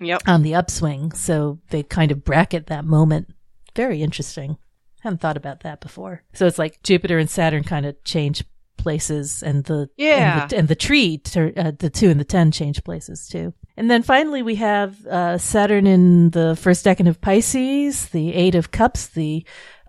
Yep. 0.00 0.22
on 0.26 0.42
the 0.42 0.54
upswing. 0.54 1.12
So 1.12 1.60
they 1.70 1.82
kind 1.82 2.10
of 2.10 2.24
bracket 2.24 2.66
that 2.66 2.84
moment. 2.84 3.28
Very 3.76 4.02
interesting. 4.02 4.56
Hadn't 5.02 5.20
thought 5.20 5.36
about 5.36 5.60
that 5.60 5.80
before. 5.80 6.22
So 6.32 6.46
it's 6.46 6.58
like 6.58 6.82
Jupiter 6.82 7.18
and 7.18 7.28
Saturn 7.30 7.62
kind 7.64 7.86
of 7.86 8.02
change 8.04 8.42
places 8.76 9.42
and 9.42 9.64
the, 9.64 9.88
Yeah. 9.96 10.42
and 10.42 10.50
the, 10.50 10.56
and 10.58 10.68
the 10.68 10.74
tree, 10.74 11.18
tur- 11.18 11.52
uh, 11.56 11.72
the 11.78 11.90
two 11.90 12.08
and 12.10 12.18
the 12.20 12.24
10 12.24 12.50
change 12.50 12.82
places 12.84 13.28
too. 13.28 13.54
And 13.76 13.90
then 13.90 14.02
finally 14.02 14.42
we 14.42 14.56
have, 14.56 15.04
uh, 15.06 15.38
Saturn 15.38 15.86
in 15.86 16.30
the 16.30 16.54
first 16.56 16.84
decan 16.84 17.08
of 17.08 17.20
Pisces, 17.20 18.06
the 18.10 18.34
eight 18.34 18.54
of 18.54 18.70
cups, 18.70 19.08
the 19.08 19.44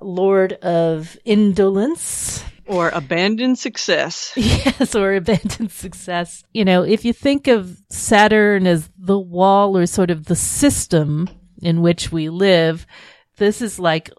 lord 0.06 0.54
of 0.54 1.18
indolence. 1.26 2.44
or 2.68 2.90
abandoned 2.90 3.60
success. 3.60 4.32
Yes, 4.36 4.96
or 4.96 5.14
abandoned 5.14 5.72
success. 5.72 6.44
You 6.54 6.66
know, 6.66 6.84
if 6.84 7.06
you 7.06 7.14
think 7.14 7.48
of 7.48 7.78
Saturn 7.90 8.66
as 8.68 8.90
the 8.98 9.20
wall 9.20 9.78
or 9.78 9.86
sort 9.86 10.12
of 10.12 10.26
the 10.26 10.36
system 10.36 11.30
in 11.62 11.82
which 11.82 12.12
we 12.12 12.30
live, 12.30 12.86
this 13.38 13.62
is 13.62 13.80
like 13.80 14.10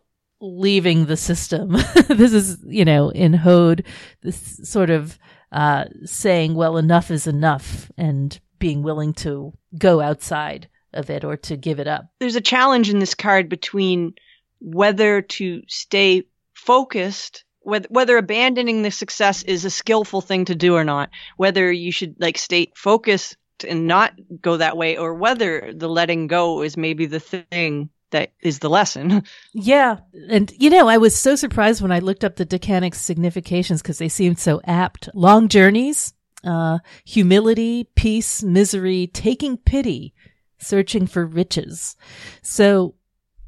leaving 0.40 1.06
the 1.06 1.16
system. 1.16 1.72
this 2.08 2.32
is, 2.32 2.58
you 2.66 2.84
know, 2.84 3.08
in 3.10 3.32
Hod, 3.32 3.84
this 4.22 4.60
sort 4.62 4.90
of 4.90 5.18
uh, 5.52 5.84
saying, 6.04 6.54
well, 6.54 6.76
enough 6.76 7.10
is 7.10 7.26
enough 7.26 7.90
and 7.96 8.38
being 8.58 8.82
willing 8.82 9.12
to 9.14 9.52
go 9.78 10.00
outside 10.00 10.68
of 10.92 11.10
it 11.10 11.24
or 11.24 11.36
to 11.36 11.56
give 11.56 11.80
it 11.80 11.86
up. 11.86 12.06
There's 12.20 12.36
a 12.36 12.40
challenge 12.40 12.90
in 12.90 12.98
this 12.98 13.14
card 13.14 13.48
between 13.48 14.14
whether 14.60 15.22
to 15.22 15.62
stay 15.68 16.24
focused 16.54 17.44
whether 17.60 17.88
whether 17.90 18.16
abandoning 18.16 18.82
the 18.82 18.90
success 18.90 19.42
is 19.42 19.64
a 19.64 19.70
skillful 19.70 20.20
thing 20.20 20.44
to 20.44 20.54
do 20.54 20.74
or 20.74 20.84
not 20.84 21.10
whether 21.36 21.70
you 21.70 21.90
should 21.90 22.14
like 22.18 22.38
stay 22.38 22.70
focused 22.74 23.36
and 23.66 23.86
not 23.86 24.12
go 24.40 24.56
that 24.56 24.76
way 24.76 24.96
or 24.96 25.14
whether 25.14 25.72
the 25.74 25.88
letting 25.88 26.26
go 26.26 26.62
is 26.62 26.76
maybe 26.76 27.06
the 27.06 27.20
thing 27.20 27.88
that 28.10 28.32
is 28.40 28.60
the 28.60 28.70
lesson 28.70 29.22
Yeah. 29.52 29.98
And, 30.30 30.52
you 30.58 30.70
know, 30.70 30.88
I 30.88 30.98
was 30.98 31.14
so 31.16 31.34
surprised 31.34 31.82
when 31.82 31.92
I 31.92 31.98
looked 31.98 32.24
up 32.24 32.36
the 32.36 32.46
decanic 32.46 32.94
significations 32.94 33.82
because 33.82 33.98
they 33.98 34.08
seemed 34.08 34.38
so 34.38 34.60
apt. 34.64 35.08
Long 35.14 35.48
journeys, 35.48 36.14
uh, 36.44 36.78
humility, 37.04 37.88
peace, 37.96 38.42
misery, 38.42 39.08
taking 39.08 39.56
pity, 39.56 40.14
searching 40.58 41.06
for 41.06 41.26
riches. 41.26 41.96
So 42.42 42.94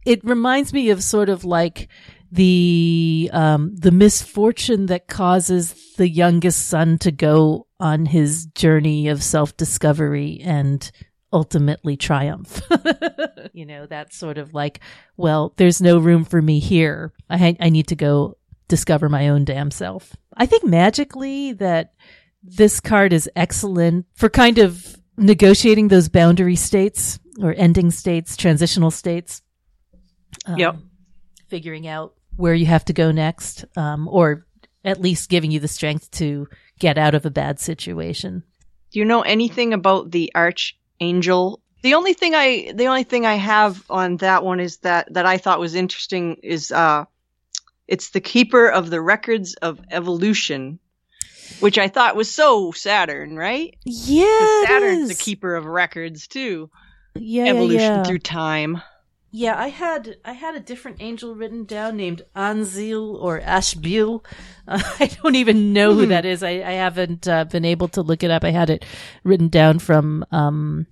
it 0.08 0.24
reminds 0.24 0.72
me 0.72 0.88
of 0.88 1.02
sort 1.02 1.28
of 1.28 1.44
like 1.44 1.88
the, 2.32 3.28
um, 3.34 3.76
the 3.76 3.90
misfortune 3.90 4.86
that 4.86 5.06
causes 5.06 5.94
the 5.96 6.08
youngest 6.08 6.66
son 6.66 6.96
to 6.98 7.12
go 7.12 7.66
on 7.78 8.06
his 8.06 8.46
journey 8.46 9.08
of 9.08 9.22
self 9.22 9.54
discovery 9.58 10.40
and 10.42 10.90
ultimately 11.30 11.98
triumph. 11.98 12.62
you 13.52 13.66
know, 13.66 13.84
that's 13.84 14.16
sort 14.16 14.38
of 14.38 14.54
like, 14.54 14.80
well, 15.18 15.52
there's 15.58 15.82
no 15.82 15.98
room 15.98 16.24
for 16.24 16.40
me 16.40 16.58
here. 16.58 17.12
I, 17.28 17.54
I 17.60 17.68
need 17.68 17.88
to 17.88 17.96
go 17.96 18.38
discover 18.66 19.10
my 19.10 19.28
own 19.28 19.44
damn 19.44 19.70
self. 19.70 20.16
I 20.34 20.46
think 20.46 20.64
magically 20.64 21.52
that 21.54 21.92
this 22.42 22.80
card 22.80 23.12
is 23.12 23.28
excellent 23.36 24.06
for 24.14 24.30
kind 24.30 24.56
of 24.56 24.96
negotiating 25.18 25.88
those 25.88 26.08
boundary 26.08 26.56
states 26.56 27.18
or 27.42 27.54
ending 27.58 27.90
states, 27.90 28.38
transitional 28.38 28.90
states. 28.90 29.42
Um, 30.46 30.58
Yep. 30.58 30.76
Figuring 31.48 31.86
out 31.86 32.14
where 32.36 32.54
you 32.54 32.66
have 32.66 32.84
to 32.86 32.92
go 32.92 33.10
next, 33.10 33.64
um, 33.76 34.06
or 34.08 34.46
at 34.84 35.00
least 35.00 35.28
giving 35.28 35.50
you 35.50 35.60
the 35.60 35.68
strength 35.68 36.10
to 36.12 36.48
get 36.78 36.98
out 36.98 37.14
of 37.14 37.26
a 37.26 37.30
bad 37.30 37.58
situation. 37.58 38.42
do 38.92 38.98
you 38.98 39.04
know 39.04 39.22
anything 39.22 39.74
about 39.74 40.10
the 40.10 40.32
archangel 40.34 41.60
the 41.82 41.94
only 41.94 42.12
thing 42.14 42.34
i 42.34 42.72
the 42.74 42.86
only 42.86 43.02
thing 43.04 43.26
i 43.26 43.34
have 43.34 43.84
on 43.90 44.16
that 44.18 44.44
one 44.44 44.60
is 44.60 44.78
that 44.78 45.12
that 45.12 45.26
i 45.26 45.36
thought 45.36 45.60
was 45.60 45.74
interesting 45.74 46.36
is 46.42 46.72
uh 46.72 47.04
it's 47.86 48.10
the 48.10 48.20
keeper 48.20 48.68
of 48.68 48.88
the 48.90 49.00
records 49.00 49.54
of 49.54 49.80
evolution 49.90 50.78
which 51.60 51.76
i 51.78 51.88
thought 51.88 52.16
was 52.16 52.30
so 52.30 52.72
saturn 52.72 53.36
right? 53.36 53.76
Yeah, 53.84 54.64
saturn's 54.66 55.08
the 55.08 55.14
keeper 55.14 55.54
of 55.56 55.66
records 55.66 56.28
too 56.28 56.70
yeah, 57.14 57.44
yeah, 57.44 57.50
evolution 57.50 57.80
yeah. 57.80 58.04
through 58.04 58.20
time 58.20 58.80
Yeah, 59.30 59.58
I 59.60 59.68
had 59.68 60.16
I 60.24 60.32
had 60.32 60.54
a 60.54 60.60
different 60.60 60.98
angel 61.00 61.34
written 61.34 61.64
down 61.64 61.96
named 61.98 62.22
Anzil 62.34 63.14
or 63.20 63.40
Ashbil. 63.40 64.24
Uh, 64.66 64.80
I 65.00 65.06
don't 65.22 65.34
even 65.36 65.72
know 65.74 65.92
who 65.94 66.04
Hmm. 66.04 66.08
that 66.10 66.24
is. 66.24 66.42
I, 66.42 66.50
I 66.62 66.72
haven't 66.72 67.28
uh, 67.28 67.44
been 67.44 67.64
able 67.66 67.88
to 67.88 68.00
look 68.02 68.22
it 68.22 68.30
up. 68.30 68.42
I 68.44 68.50
had 68.50 68.70
it 68.70 68.84
written 69.24 69.48
down 69.48 69.80
from 69.80 70.24
um, 70.32 70.86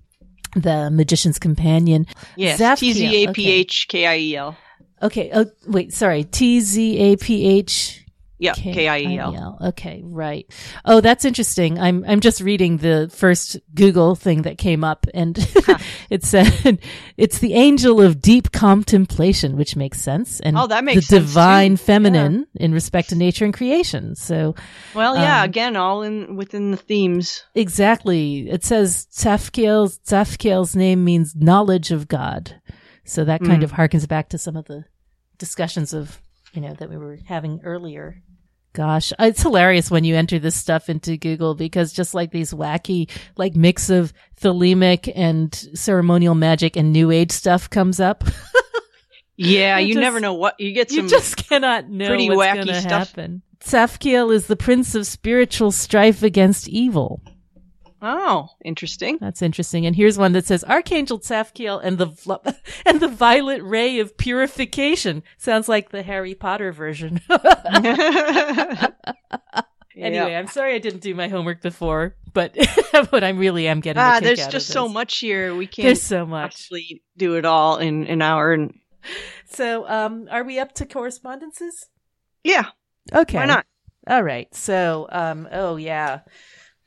the 0.55 0.89
Magician's 0.91 1.39
Companion. 1.39 2.05
yes 2.35 2.59
Tzaphkiel, 2.61 2.93
t-z-a-p-h-k-i-e-l 2.93 4.55
Okay. 5.01 5.29
Oh, 5.33 5.45
wait. 5.67 5.93
Sorry. 5.93 6.23
T 6.23 6.59
Z 6.59 6.97
A 6.97 7.17
P 7.17 7.45
H 7.47 8.03
yeah 8.39 8.53
K- 8.53 8.73
k-i-e-l 8.73 9.31
I-E-L. 9.31 9.57
Okay, 9.69 10.01
right. 10.05 10.45
Oh, 10.85 11.01
that's 11.01 11.25
interesting. 11.25 11.79
I'm 11.79 12.03
I'm 12.07 12.19
just 12.19 12.39
reading 12.41 12.77
the 12.77 13.09
first 13.13 13.57
Google 13.73 14.15
thing 14.15 14.43
that 14.43 14.57
came 14.57 14.83
up, 14.83 15.07
and 15.13 15.37
it 16.09 16.23
said 16.23 16.79
it's 17.17 17.39
the 17.39 17.53
angel 17.55 17.99
of 18.01 18.21
deep 18.21 18.51
contemplation, 18.51 19.57
which 19.57 19.75
makes 19.75 19.99
sense, 19.99 20.39
and 20.39 20.57
Oh, 20.57 20.67
that 20.67 20.83
makes 20.83 21.07
the 21.07 21.17
sense, 21.17 21.25
divine 21.29 21.71
too. 21.71 21.83
feminine 21.83 22.47
in 22.55 22.73
respect 22.73 23.09
to 23.09 23.15
nature 23.15 23.45
and 23.45 23.53
creation. 23.53 24.15
So 24.15 24.55
well 24.93 25.15
yeah 25.17 25.39
Um, 25.41 25.45
again 25.49 25.75
all 25.75 26.03
in 26.03 26.35
within 26.35 26.71
the 26.71 26.77
themes 26.77 27.43
exactly, 27.55 28.49
it 28.49 28.63
says 28.63 29.07
Tzaphkiel's 29.11 29.99
Tzaphkiel's 29.99 30.75
name 30.75 31.03
means 31.03 31.35
knowledge 31.35 31.91
of 31.91 32.07
God. 32.07 32.61
So 33.05 33.23
that 33.23 33.41
kind 33.41 33.61
Mm. 33.61 33.65
of 33.65 33.71
harkens 33.71 34.07
back 34.07 34.29
to 34.29 34.37
some 34.37 34.55
of 34.57 34.65
the 34.65 34.83
discussions 35.37 35.93
of 35.93 36.21
you 36.53 36.61
know 36.61 36.73
that 36.73 36.89
we 36.89 36.97
were 36.97 37.19
having 37.25 37.61
earlier. 37.63 38.21
Gosh, 38.77 39.11
uh, 39.13 39.23
it's 39.25 39.41
hilarious 39.41 39.89
when 39.89 40.03
you 40.03 40.15
enter 40.15 40.37
this 40.37 40.55
stuff 40.55 40.87
into 40.87 41.17
Google 41.17 41.55
because 41.55 41.91
just 41.91 42.13
like 42.13 42.29
these 42.29 42.53
wacky, 42.53 43.09
like 43.35 43.55
mix 43.55 43.89
of 43.89 44.13
thelemic 44.39 45.11
and 45.15 45.51
ceremonial 45.73 46.35
magic 46.35 46.75
and 46.75 46.93
new 46.93 47.09
age 47.09 47.31
stuff 47.31 47.71
comes 47.71 47.99
up. 47.99 48.23
yeah 49.35 49.79
You 49.79 49.87
you 49.87 49.93
just- 49.95 50.01
never 50.01 50.19
know 50.19 50.35
what 50.35 50.59
you 50.59 50.73
get 50.73 50.91
some 50.91 51.05
you 51.05 51.09
just 51.09 51.37
cannot 51.49 51.89
know 51.89 52.05
pretty 52.07 52.29
what's 52.29 52.39
wacky 52.47 52.53
going 52.55 52.67
to 52.67 52.81
stuff. 52.81 53.07
happen. 53.09 53.41
Tzaphkiel 53.63 54.31
is 54.31 54.45
the 54.45 54.55
prince 54.55 54.93
of 54.93 55.07
spiritual 55.07 55.71
strife 55.71 56.21
against 56.21 56.69
evil. 56.69 57.19
Oh 58.01 58.49
interesting 58.63 59.17
That's 59.19 59.41
interesting. 59.41 59.85
And 59.85 59.95
here's 59.95 60.17
one 60.17 60.33
that 60.33 60.45
says 60.45 60.63
Archangel 60.63 61.19
Tzaphkiel 61.19 61.79
and 61.83 61.97
the 61.97 62.55
and 62.85 62.99
the 62.99 63.07
violet 63.07 63.63
ray 63.63 63.99
of 63.99 64.15
purification. 64.17 65.23
Sounds 65.37 65.67
like 65.67 65.89
the 65.89 66.03
Harry 66.03 66.35
Potter 66.35 66.71
version. 66.71 67.21
anyway, 69.95 70.35
I'm 70.35 70.47
sorry 70.47 70.75
I 70.75 70.79
didn't 70.79 71.01
do 71.01 71.15
my 71.15 71.27
homework 71.27 71.61
before, 71.61 72.15
but 72.33 72.55
but 73.11 73.23
I 73.23 73.29
really 73.29 73.67
am 73.67 73.79
getting. 73.79 74.01
a 74.01 74.05
ah, 74.05 74.19
there's 74.21 74.47
just 74.47 74.67
so 74.67 74.87
much 74.87 75.17
here. 75.19 75.55
We 75.55 75.67
can't 75.67 75.85
There's 75.87 76.01
so 76.01 76.25
much. 76.25 76.53
actually 76.53 77.01
do 77.17 77.35
it 77.35 77.45
all 77.45 77.77
in 77.77 78.05
an 78.07 78.21
hour. 78.21 78.53
And 78.53 78.73
So, 79.45 79.87
um, 79.87 80.27
are 80.31 80.43
we 80.43 80.59
up 80.59 80.73
to 80.73 80.85
correspondences? 80.85 81.87
yeah, 82.43 82.65
Okay. 83.13 83.37
why 83.37 83.45
not? 83.45 83.65
All 84.07 84.23
right. 84.23 84.53
So, 84.55 85.07
um, 85.11 85.47
oh 85.51 85.75
yeah. 85.75 86.19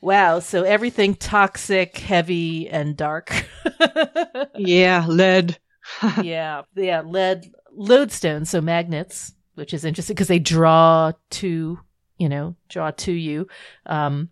Wow. 0.00 0.38
So 0.40 0.62
everything 0.62 1.14
toxic, 1.14 1.98
heavy, 1.98 2.68
and 2.68 2.96
dark. 2.96 3.46
Yeah, 4.56 5.06
lead. 5.08 5.58
yeah. 6.22 6.62
Yeah. 6.76 7.00
Lead, 7.02 7.50
lodestone. 7.72 8.44
So 8.44 8.60
magnets, 8.60 9.32
which 9.54 9.72
is 9.72 9.84
interesting 9.84 10.14
because 10.14 10.28
they 10.28 10.38
draw 10.38 11.12
to, 11.30 11.78
you 12.18 12.28
know, 12.28 12.56
draw 12.68 12.90
to 12.90 13.12
you. 13.12 13.46
Um, 13.86 14.28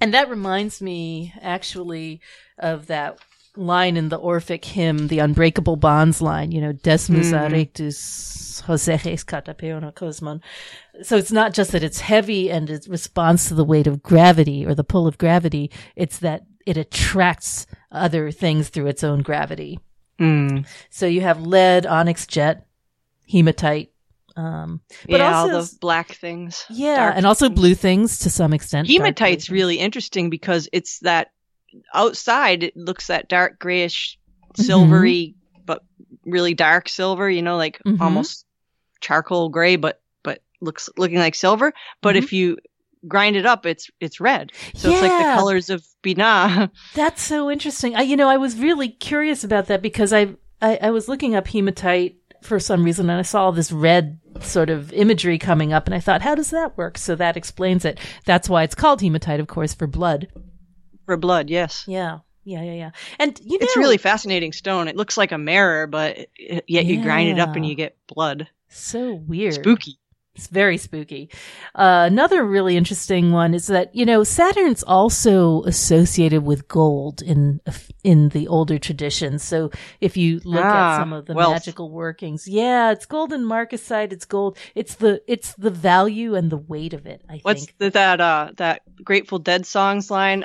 and 0.00 0.14
that 0.14 0.30
reminds 0.30 0.80
me 0.80 1.34
actually 1.42 2.20
of 2.58 2.86
that 2.86 3.18
line 3.56 3.96
in 3.96 4.08
the 4.08 4.18
Orphic 4.18 4.64
hymn, 4.64 5.08
the 5.08 5.20
Unbreakable 5.20 5.76
Bonds 5.76 6.20
line, 6.20 6.52
you 6.52 6.60
know, 6.60 6.72
Desmus 6.72 7.32
rectus 7.50 8.62
Joseges 8.66 9.24
katapeona 9.24 9.92
cosmon. 9.92 10.40
So 11.02 11.16
it's 11.16 11.32
not 11.32 11.52
just 11.54 11.72
that 11.72 11.82
it's 11.82 12.00
heavy 12.00 12.50
and 12.50 12.70
it 12.70 12.86
responds 12.88 13.48
to 13.48 13.54
the 13.54 13.64
weight 13.64 13.86
of 13.86 14.02
gravity 14.02 14.64
or 14.64 14.74
the 14.74 14.84
pull 14.84 15.06
of 15.06 15.18
gravity. 15.18 15.70
It's 15.94 16.18
that 16.18 16.44
it 16.64 16.76
attracts 16.76 17.66
other 17.92 18.30
things 18.30 18.68
through 18.68 18.86
its 18.86 19.04
own 19.04 19.22
gravity. 19.22 19.78
Mm. 20.18 20.66
So 20.90 21.06
you 21.06 21.20
have 21.20 21.40
lead, 21.40 21.86
onyx 21.86 22.26
jet, 22.26 22.66
hematite, 23.28 23.92
um, 24.36 24.82
but 25.08 25.20
yeah, 25.20 25.34
also 25.34 25.54
all 25.54 25.62
the 25.62 25.78
black 25.80 26.12
things. 26.12 26.66
yeah, 26.68 27.12
and 27.14 27.24
also 27.24 27.48
blue 27.48 27.74
things 27.74 28.18
to 28.20 28.30
some 28.30 28.52
extent. 28.52 28.86
Hematite's 28.86 29.48
really 29.48 29.78
interesting 29.78 30.28
because 30.28 30.68
it's 30.72 30.98
that 31.00 31.30
outside 31.94 32.62
it 32.62 32.76
looks 32.76 33.06
that 33.08 33.28
dark 33.28 33.58
grayish, 33.58 34.18
silvery, 34.54 35.34
but 35.64 35.84
really 36.24 36.54
dark 36.54 36.88
silver. 36.88 37.28
You 37.30 37.42
know, 37.42 37.56
like 37.56 37.80
Mhm. 37.86 38.00
almost 38.00 38.44
charcoal 39.00 39.48
gray, 39.48 39.76
but 39.76 40.00
but 40.22 40.42
looks 40.60 40.88
looking 40.96 41.18
like 41.18 41.34
silver. 41.34 41.72
But 42.00 42.16
Mhm. 42.16 42.18
if 42.18 42.32
you 42.32 42.56
grind 43.06 43.36
it 43.36 43.46
up, 43.46 43.66
it's 43.66 43.90
it's 44.00 44.20
red. 44.20 44.52
So 44.74 44.90
it's 44.90 45.02
like 45.02 45.16
the 45.18 45.24
colors 45.34 45.70
of 45.70 45.84
Binah. 46.02 46.70
That's 46.94 47.22
so 47.22 47.50
interesting. 47.50 47.94
I, 47.94 48.02
you 48.02 48.16
know, 48.16 48.28
I 48.28 48.36
was 48.36 48.56
really 48.58 48.88
curious 48.88 49.44
about 49.44 49.66
that 49.66 49.82
because 49.82 50.12
I, 50.12 50.28
I, 50.62 50.78
I 50.82 50.90
was 50.90 51.08
looking 51.08 51.34
up 51.34 51.46
hematite 51.46 52.16
for 52.42 52.58
some 52.58 52.84
reason 52.84 53.10
and 53.10 53.18
I 53.18 53.22
saw 53.22 53.50
this 53.50 53.70
red 53.72 54.18
sort 54.40 54.70
of 54.70 54.92
imagery 54.92 55.38
coming 55.38 55.72
up 55.72 55.86
and 55.86 55.94
I 55.94 56.00
thought, 56.00 56.22
how 56.22 56.34
does 56.34 56.50
that 56.50 56.76
work? 56.76 56.96
So 56.98 57.14
that 57.16 57.36
explains 57.36 57.84
it. 57.84 57.98
That's 58.24 58.48
why 58.48 58.62
it's 58.62 58.74
called 58.74 59.00
hematite, 59.02 59.40
of 59.40 59.46
course, 59.46 59.74
for 59.74 59.86
blood. 59.86 60.28
For 61.06 61.16
blood. 61.16 61.48
Yes. 61.50 61.84
Yeah. 61.88 62.18
Yeah, 62.44 62.62
yeah, 62.62 62.74
yeah. 62.74 62.90
And 63.18 63.40
you 63.44 63.58
know, 63.58 63.64
It's 63.64 63.76
really 63.76 63.96
fascinating 63.98 64.52
stone. 64.52 64.86
It 64.86 64.94
looks 64.96 65.16
like 65.16 65.32
a 65.32 65.38
mirror, 65.38 65.88
but 65.88 66.16
it- 66.36 66.64
yet 66.68 66.84
you 66.86 67.02
grind 67.02 67.28
it 67.30 67.40
up 67.40 67.56
and 67.56 67.66
you 67.66 67.74
get 67.74 67.96
blood. 68.06 68.48
so 68.68 69.14
weird. 69.14 69.54
Spooky. 69.54 69.98
It's 70.36 70.48
very 70.48 70.76
spooky. 70.76 71.30
Uh, 71.74 72.04
another 72.12 72.44
really 72.44 72.76
interesting 72.76 73.32
one 73.32 73.54
is 73.54 73.68
that 73.68 73.94
you 73.96 74.04
know 74.04 74.22
Saturn's 74.22 74.82
also 74.82 75.62
associated 75.62 76.44
with 76.44 76.68
gold 76.68 77.22
in 77.22 77.58
in 78.04 78.28
the 78.28 78.46
older 78.46 78.78
traditions. 78.78 79.42
So 79.42 79.70
if 80.02 80.16
you 80.18 80.40
look 80.44 80.62
Ah, 80.62 80.96
at 80.96 80.98
some 81.00 81.14
of 81.14 81.24
the 81.24 81.32
wealth. 81.32 81.52
magical 81.54 81.90
workings, 81.90 82.46
yeah, 82.46 82.90
it's 82.92 83.06
gold 83.06 83.32
in 83.32 83.44
Marcasite. 83.46 84.12
It's 84.12 84.26
gold. 84.26 84.58
It's 84.74 84.96
the 84.96 85.22
it's 85.26 85.54
the 85.54 85.70
value 85.70 86.34
and 86.34 86.50
the 86.52 86.58
weight 86.58 86.92
of 86.92 87.06
it. 87.06 87.22
I 87.30 87.38
What's 87.42 87.64
think. 87.64 87.78
the, 87.78 87.90
that 87.92 88.20
uh 88.20 88.50
that 88.58 88.82
Grateful 89.02 89.38
Dead 89.38 89.64
songs 89.64 90.10
line? 90.10 90.44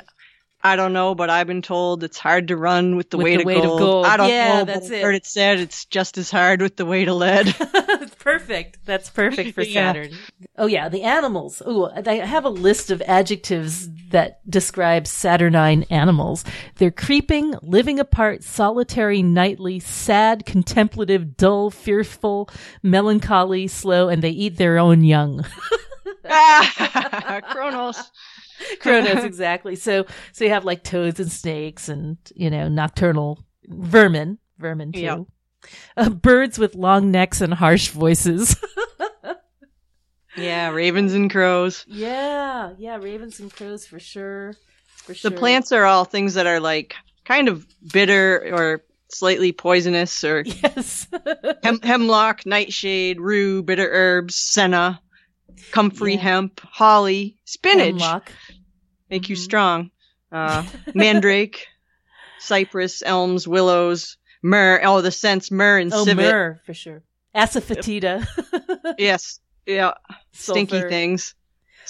I 0.64 0.76
don't 0.76 0.92
know, 0.92 1.14
but 1.16 1.28
I've 1.28 1.48
been 1.48 1.62
told 1.62 2.04
it's 2.04 2.18
hard 2.18 2.48
to 2.48 2.56
run 2.56 2.94
with 2.96 3.10
the, 3.10 3.16
With 3.16 3.24
weight, 3.24 3.34
the 3.36 3.40
of 3.40 3.46
weight 3.46 3.56
of 3.58 3.64
gold. 3.64 3.78
gold. 3.80 4.06
I 4.06 4.16
don't 4.16 4.28
Yeah, 4.28 4.58
know, 4.60 4.64
that's 4.64 4.88
but 4.88 4.94
it. 4.94 4.98
I've 4.98 5.02
heard 5.02 5.14
it 5.16 5.26
said 5.26 5.58
it's 5.58 5.84
just 5.86 6.18
as 6.18 6.30
hard 6.30 6.62
with 6.62 6.76
the 6.76 6.86
weight 6.86 7.08
of 7.08 7.16
lead. 7.16 7.54
perfect. 8.20 8.78
That's 8.84 9.10
perfect 9.10 9.54
for 9.56 9.62
Yeah. 9.72 9.92
Saturn. 9.92 10.10
Oh 10.56 10.66
yeah, 10.66 10.88
the 10.88 11.02
animals. 11.02 11.62
Oh, 11.66 11.90
I 12.06 12.14
have 12.14 12.44
a 12.44 12.48
list 12.50 12.92
of 12.92 13.02
adjectives 13.02 13.88
that 14.10 14.48
describe 14.48 15.08
Saturnine 15.08 15.82
animals. 15.90 16.44
They're 16.76 16.90
creeping, 16.92 17.54
living 17.62 17.98
apart, 17.98 18.44
solitary, 18.44 19.20
nightly, 19.22 19.80
sad, 19.80 20.46
contemplative, 20.46 21.36
dull, 21.36 21.70
fearful, 21.70 22.48
melancholy, 22.84 23.66
slow, 23.66 24.08
and 24.08 24.22
they 24.22 24.30
eat 24.30 24.58
their 24.58 24.78
own 24.78 25.02
young. 25.02 25.44
Ah, 26.24 27.40
Kronos. 27.50 28.10
Kronos, 28.80 29.24
exactly. 29.24 29.76
So, 29.76 30.06
so 30.32 30.44
you 30.44 30.50
have 30.50 30.64
like 30.64 30.82
toads 30.84 31.20
and 31.20 31.30
snakes 31.30 31.88
and, 31.88 32.16
you 32.34 32.50
know, 32.50 32.68
nocturnal 32.68 33.38
vermin, 33.66 34.38
vermin 34.58 34.92
too. 34.92 35.00
Yeah. 35.00 35.18
Uh, 35.96 36.10
birds 36.10 36.58
with 36.58 36.74
long 36.74 37.10
necks 37.10 37.40
and 37.40 37.54
harsh 37.54 37.88
voices. 37.88 38.56
Yeah, 40.36 40.70
ravens 40.70 41.12
and 41.12 41.30
crows. 41.30 41.84
Yeah, 41.86 42.72
yeah, 42.78 42.96
ravens 42.96 43.38
and 43.38 43.52
crows 43.52 43.84
for 43.86 43.98
sure. 44.00 44.54
For 44.96 45.14
sure. 45.14 45.30
The 45.30 45.36
plants 45.36 45.72
are 45.72 45.84
all 45.84 46.04
things 46.06 46.34
that 46.34 46.46
are 46.46 46.58
like 46.58 46.94
kind 47.26 47.48
of 47.48 47.66
bitter 47.92 48.48
or 48.50 48.82
slightly 49.10 49.52
poisonous 49.52 50.24
or 50.24 50.40
Yes. 50.46 51.06
hem- 51.62 51.80
hemlock, 51.82 52.46
nightshade, 52.46 53.20
rue, 53.20 53.62
bitter 53.62 53.86
herbs, 53.92 54.36
senna, 54.36 55.02
comfrey 55.70 56.14
Yeah. 56.14 56.20
hemp, 56.20 56.60
holly, 56.64 57.36
spinach, 57.44 58.00
Hemlock. 58.00 58.32
Make 59.12 59.28
you 59.28 59.36
Mhm. 59.36 59.44
strong, 59.44 59.90
uh, 60.32 60.64
mandrake, 60.94 61.66
cypress, 62.40 63.02
elms, 63.04 63.46
willows, 63.46 64.16
myrrh. 64.42 64.80
Oh, 64.82 65.00
the 65.02 65.10
scents 65.12 65.50
myrrh 65.50 65.78
and 65.78 65.92
Oh, 65.92 66.04
civet. 66.04 66.22
myrrh 66.32 66.60
for 66.66 66.74
sure. 66.74 67.02
Asafoetida. 67.34 68.26
Yes, 68.98 69.38
yeah, 69.66 69.92
stinky 70.32 70.76
Sulfur. 70.78 70.88
things. 70.88 71.34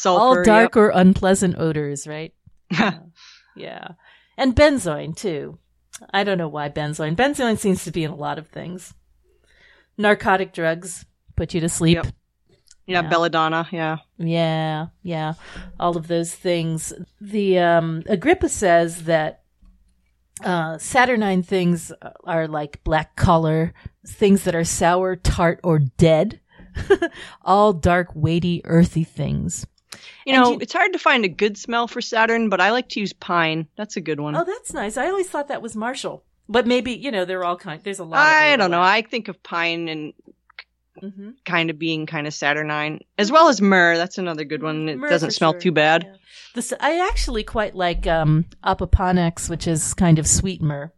All 0.04 0.18
Sulfur. 0.34 0.42
dark 0.44 0.76
or 0.76 0.90
unpleasant 0.90 1.56
odors, 1.58 2.06
right? 2.06 2.34
yep. 2.70 3.02
Yeah. 3.54 3.88
And 4.38 4.56
benzoin 4.56 5.14
too. 5.14 5.58
I 6.10 6.24
don't 6.24 6.38
know 6.38 6.48
why 6.48 6.70
benzoin. 6.70 7.14
Benzoin 7.14 7.58
seems 7.58 7.84
to 7.84 7.90
be 7.92 8.02
in 8.02 8.10
a 8.10 8.16
lot 8.16 8.38
of 8.38 8.48
things. 8.48 8.94
Narcotic 9.98 10.54
drugs 10.54 11.04
put 11.36 11.52
you 11.52 11.60
to 11.60 11.68
sleep. 11.68 11.96
Yep. 11.96 12.06
Yeah, 12.86 13.02
Yeah. 13.02 13.08
belladonna. 13.08 13.68
Yeah. 13.70 13.98
Yeah, 14.18 14.86
yeah. 15.02 15.34
All 15.78 15.96
of 15.96 16.08
those 16.08 16.34
things. 16.34 16.92
The 17.20 17.58
um 17.58 18.02
Agrippa 18.08 18.48
says 18.48 19.04
that 19.04 19.42
uh 20.44 20.78
Saturnine 20.78 21.42
things 21.42 21.92
are 22.24 22.48
like 22.48 22.82
black 22.84 23.16
color, 23.16 23.72
things 24.06 24.44
that 24.44 24.54
are 24.54 24.64
sour, 24.64 25.16
tart, 25.16 25.60
or 25.62 25.78
dead. 25.78 26.40
All 27.42 27.72
dark, 27.74 28.08
weighty, 28.14 28.62
earthy 28.64 29.04
things. 29.04 29.66
You 30.24 30.34
And 30.34 30.42
know, 30.42 30.52
you- 30.52 30.58
it's 30.62 30.72
hard 30.72 30.92
to 30.94 30.98
find 30.98 31.24
a 31.24 31.28
good 31.28 31.58
smell 31.58 31.86
for 31.86 32.00
Saturn, 32.00 32.48
but 32.48 32.60
I 32.60 32.70
like 32.70 32.88
to 32.90 33.00
use 33.00 33.12
pine. 33.12 33.68
That's 33.76 33.96
a 33.96 34.00
good 34.00 34.20
one. 34.20 34.34
Oh, 34.34 34.44
that's 34.44 34.72
nice. 34.72 34.96
I 34.96 35.08
always 35.08 35.28
thought 35.28 35.48
that 35.48 35.62
was 35.62 35.76
martial. 35.76 36.24
But 36.48 36.66
maybe, 36.66 36.92
you 36.92 37.10
know, 37.10 37.24
they're 37.24 37.44
all 37.44 37.56
kind 37.56 37.80
there's 37.84 37.98
a 38.00 38.04
lot 38.04 38.18
I 38.26 38.56
don't 38.56 38.70
know. 38.70 38.82
I 38.82 39.02
think 39.02 39.28
of 39.28 39.42
pine 39.42 39.88
and 39.88 40.12
hmm 41.00 41.30
kind 41.44 41.70
of 41.70 41.78
being 41.78 42.06
kind 42.06 42.26
of 42.26 42.34
Saturnine, 42.34 43.00
as 43.18 43.32
well 43.32 43.48
as 43.48 43.60
myrrh. 43.60 43.96
That's 43.96 44.18
another 44.18 44.44
good 44.44 44.62
one. 44.62 44.88
It 44.88 44.98
Myrrh 44.98 45.08
doesn't 45.08 45.32
smell 45.32 45.52
sure. 45.52 45.60
too 45.60 45.72
bad. 45.72 46.04
Yeah. 46.04 46.16
This, 46.54 46.72
I 46.80 47.08
actually 47.08 47.44
quite 47.44 47.74
like 47.74 48.06
um, 48.06 48.44
which 49.48 49.66
is 49.66 49.94
kind 49.94 50.18
of 50.18 50.26
sweet 50.26 50.60
myrrh. 50.62 50.92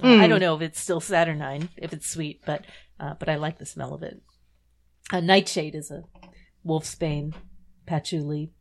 Uh, 0.00 0.04
Mm. 0.06 0.20
I 0.20 0.28
don't 0.28 0.38
know 0.40 0.54
if 0.54 0.62
it's 0.62 0.80
still 0.80 1.00
Saturnine, 1.00 1.68
if 1.76 1.92
it's 1.92 2.08
sweet, 2.08 2.40
but 2.46 2.64
uh, 3.00 3.14
but 3.18 3.28
I 3.28 3.34
like 3.34 3.58
the 3.58 3.66
smell 3.66 3.94
of 3.94 4.04
it. 4.04 4.22
Uh, 5.12 5.18
Nightshade 5.20 5.74
is 5.74 5.90
a 5.90 6.04
wolfsbane, 6.64 7.34
patchouli, 7.86 8.52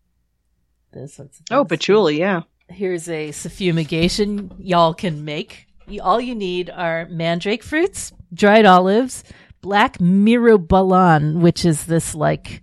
those 0.94 1.14
sorts 1.14 1.40
of 1.40 1.46
things. 1.46 1.56
Oh, 1.56 1.66
patchouli, 1.66 2.18
yeah. 2.18 2.42
Here's 2.70 3.08
a 3.08 3.30
suffumigation 3.30 4.52
y'all 4.60 4.94
can 4.96 5.24
make. 5.26 5.68
All 6.02 6.20
you 6.20 6.36
need 6.36 6.70
are 6.70 7.06
mandrake 7.10 7.64
fruits, 7.64 8.12
dried 8.34 8.66
olives, 8.66 9.24
black 9.62 9.98
myrobalan, 10.00 11.40
which 11.40 11.66
is 11.66 11.86
this 11.86 12.16
like 12.16 12.62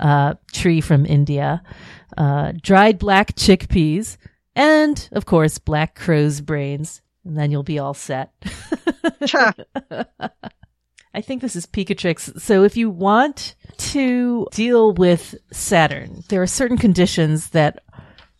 uh, 0.00 0.34
tree 0.52 0.80
from 0.80 1.06
India, 1.06 1.62
uh, 2.16 2.52
dried 2.62 2.98
black 2.98 3.34
chickpeas, 3.34 4.16
and 4.54 5.08
of 5.12 5.26
course 5.26 5.58
black 5.58 5.94
crow's 5.94 6.40
brains. 6.40 7.02
And 7.24 7.36
then 7.36 7.50
you'll 7.50 7.64
be 7.64 7.80
all 7.80 7.94
set. 7.94 8.32
I 11.16 11.22
think 11.22 11.40
this 11.40 11.56
is 11.56 11.66
Picatrix. 11.66 12.40
So 12.40 12.62
if 12.62 12.76
you 12.76 12.90
want 12.90 13.56
to 13.78 14.46
deal 14.52 14.92
with 14.92 15.34
Saturn, 15.50 16.22
there 16.28 16.42
are 16.42 16.46
certain 16.46 16.76
conditions 16.76 17.50
that 17.50 17.82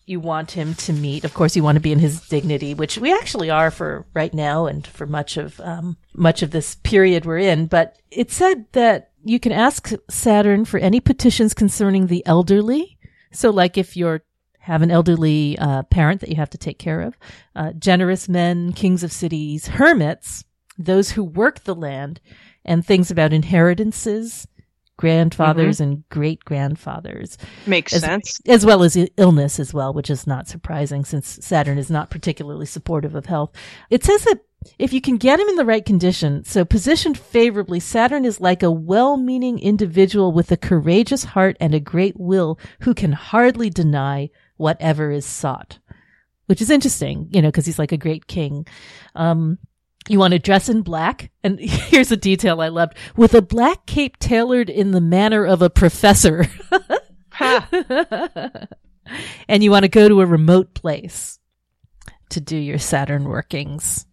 you 0.06 0.20
want 0.20 0.52
him 0.52 0.74
to 0.74 0.92
meet. 0.92 1.24
Of 1.24 1.34
course, 1.34 1.56
you 1.56 1.64
want 1.64 1.76
to 1.76 1.80
be 1.80 1.92
in 1.92 1.98
his 1.98 2.20
dignity, 2.28 2.74
which 2.74 2.96
we 2.96 3.12
actually 3.12 3.50
are 3.50 3.70
for 3.70 4.06
right 4.14 4.32
now 4.32 4.66
and 4.66 4.86
for 4.86 5.06
much 5.06 5.36
of 5.36 5.60
um, 5.60 5.96
much 6.14 6.42
of 6.42 6.52
this 6.52 6.76
period 6.76 7.26
we're 7.26 7.38
in. 7.38 7.66
But 7.66 7.98
it 8.10 8.30
said 8.30 8.66
that 8.72 9.10
you 9.24 9.40
can 9.40 9.52
ask 9.52 9.92
Saturn 10.08 10.64
for 10.64 10.78
any 10.78 11.00
petitions 11.00 11.52
concerning 11.52 12.06
the 12.06 12.24
elderly. 12.24 12.98
So, 13.32 13.50
like 13.50 13.76
if 13.76 13.96
you're 13.96 14.22
have 14.60 14.82
an 14.82 14.90
elderly 14.90 15.56
uh, 15.58 15.84
parent 15.84 16.20
that 16.20 16.28
you 16.28 16.34
have 16.34 16.50
to 16.50 16.58
take 16.58 16.78
care 16.78 17.00
of, 17.00 17.16
uh, 17.54 17.72
generous 17.72 18.28
men, 18.28 18.72
kings 18.72 19.04
of 19.04 19.12
cities, 19.12 19.68
hermits, 19.68 20.44
those 20.76 21.12
who 21.12 21.22
work 21.22 21.62
the 21.62 21.74
land, 21.74 22.20
and 22.64 22.84
things 22.84 23.08
about 23.08 23.32
inheritances, 23.32 24.48
grandfathers 24.96 25.80
and 25.80 26.08
great 26.08 26.44
grandfathers 26.44 27.36
Makes 27.66 27.94
As- 27.94 28.02
sense. 28.02 28.40
as 28.46 28.64
well 28.64 28.82
as 28.82 28.96
illness 29.16 29.60
as 29.60 29.74
well, 29.74 29.92
which 29.92 30.10
is 30.10 30.26
not 30.26 30.48
surprising 30.48 31.04
since 31.04 31.38
Saturn 31.42 31.78
is 31.78 31.90
not 31.90 32.10
particularly 32.10 32.66
supportive 32.66 33.14
of 33.14 33.26
health. 33.26 33.50
It 33.90 34.04
says 34.04 34.24
that 34.24 34.40
if 34.78 34.92
you 34.92 35.00
can 35.00 35.16
get 35.16 35.38
him 35.38 35.48
in 35.48 35.56
the 35.56 35.64
right 35.64 35.84
condition, 35.84 36.42
so 36.44 36.64
positioned 36.64 37.16
favorably, 37.18 37.78
Saturn 37.78 38.24
is 38.24 38.40
like 38.40 38.62
a 38.62 38.70
well-meaning 38.70 39.58
individual 39.60 40.32
with 40.32 40.50
a 40.50 40.56
courageous 40.56 41.22
heart 41.24 41.56
and 41.60 41.74
a 41.74 41.78
great 41.80 42.18
will 42.18 42.58
who 42.80 42.92
can 42.94 43.12
hardly 43.12 43.70
deny 43.70 44.28
whatever 44.56 45.10
is 45.12 45.24
sought. 45.26 45.78
Which 46.46 46.62
is 46.62 46.70
interesting, 46.70 47.28
you 47.32 47.42
know, 47.42 47.48
because 47.48 47.66
he's 47.66 47.78
like 47.78 47.92
a 47.92 47.96
great 47.96 48.26
king. 48.26 48.66
Um, 49.14 49.58
you 50.08 50.18
want 50.18 50.32
to 50.32 50.38
dress 50.38 50.68
in 50.68 50.82
black, 50.82 51.30
and 51.42 51.58
here's 51.60 52.12
a 52.12 52.16
detail 52.16 52.60
I 52.60 52.68
loved: 52.68 52.94
with 53.16 53.34
a 53.34 53.42
black 53.42 53.86
cape 53.86 54.18
tailored 54.18 54.70
in 54.70 54.90
the 54.92 55.00
manner 55.00 55.44
of 55.44 55.62
a 55.62 55.70
professor. 55.70 56.46
And 59.48 59.62
you 59.62 59.70
want 59.70 59.84
to 59.84 59.88
go 59.88 60.08
to 60.08 60.20
a 60.20 60.26
remote 60.26 60.74
place 60.74 61.38
to 62.30 62.40
do 62.40 62.56
your 62.56 62.78
Saturn 62.78 63.24
workings. 63.24 64.06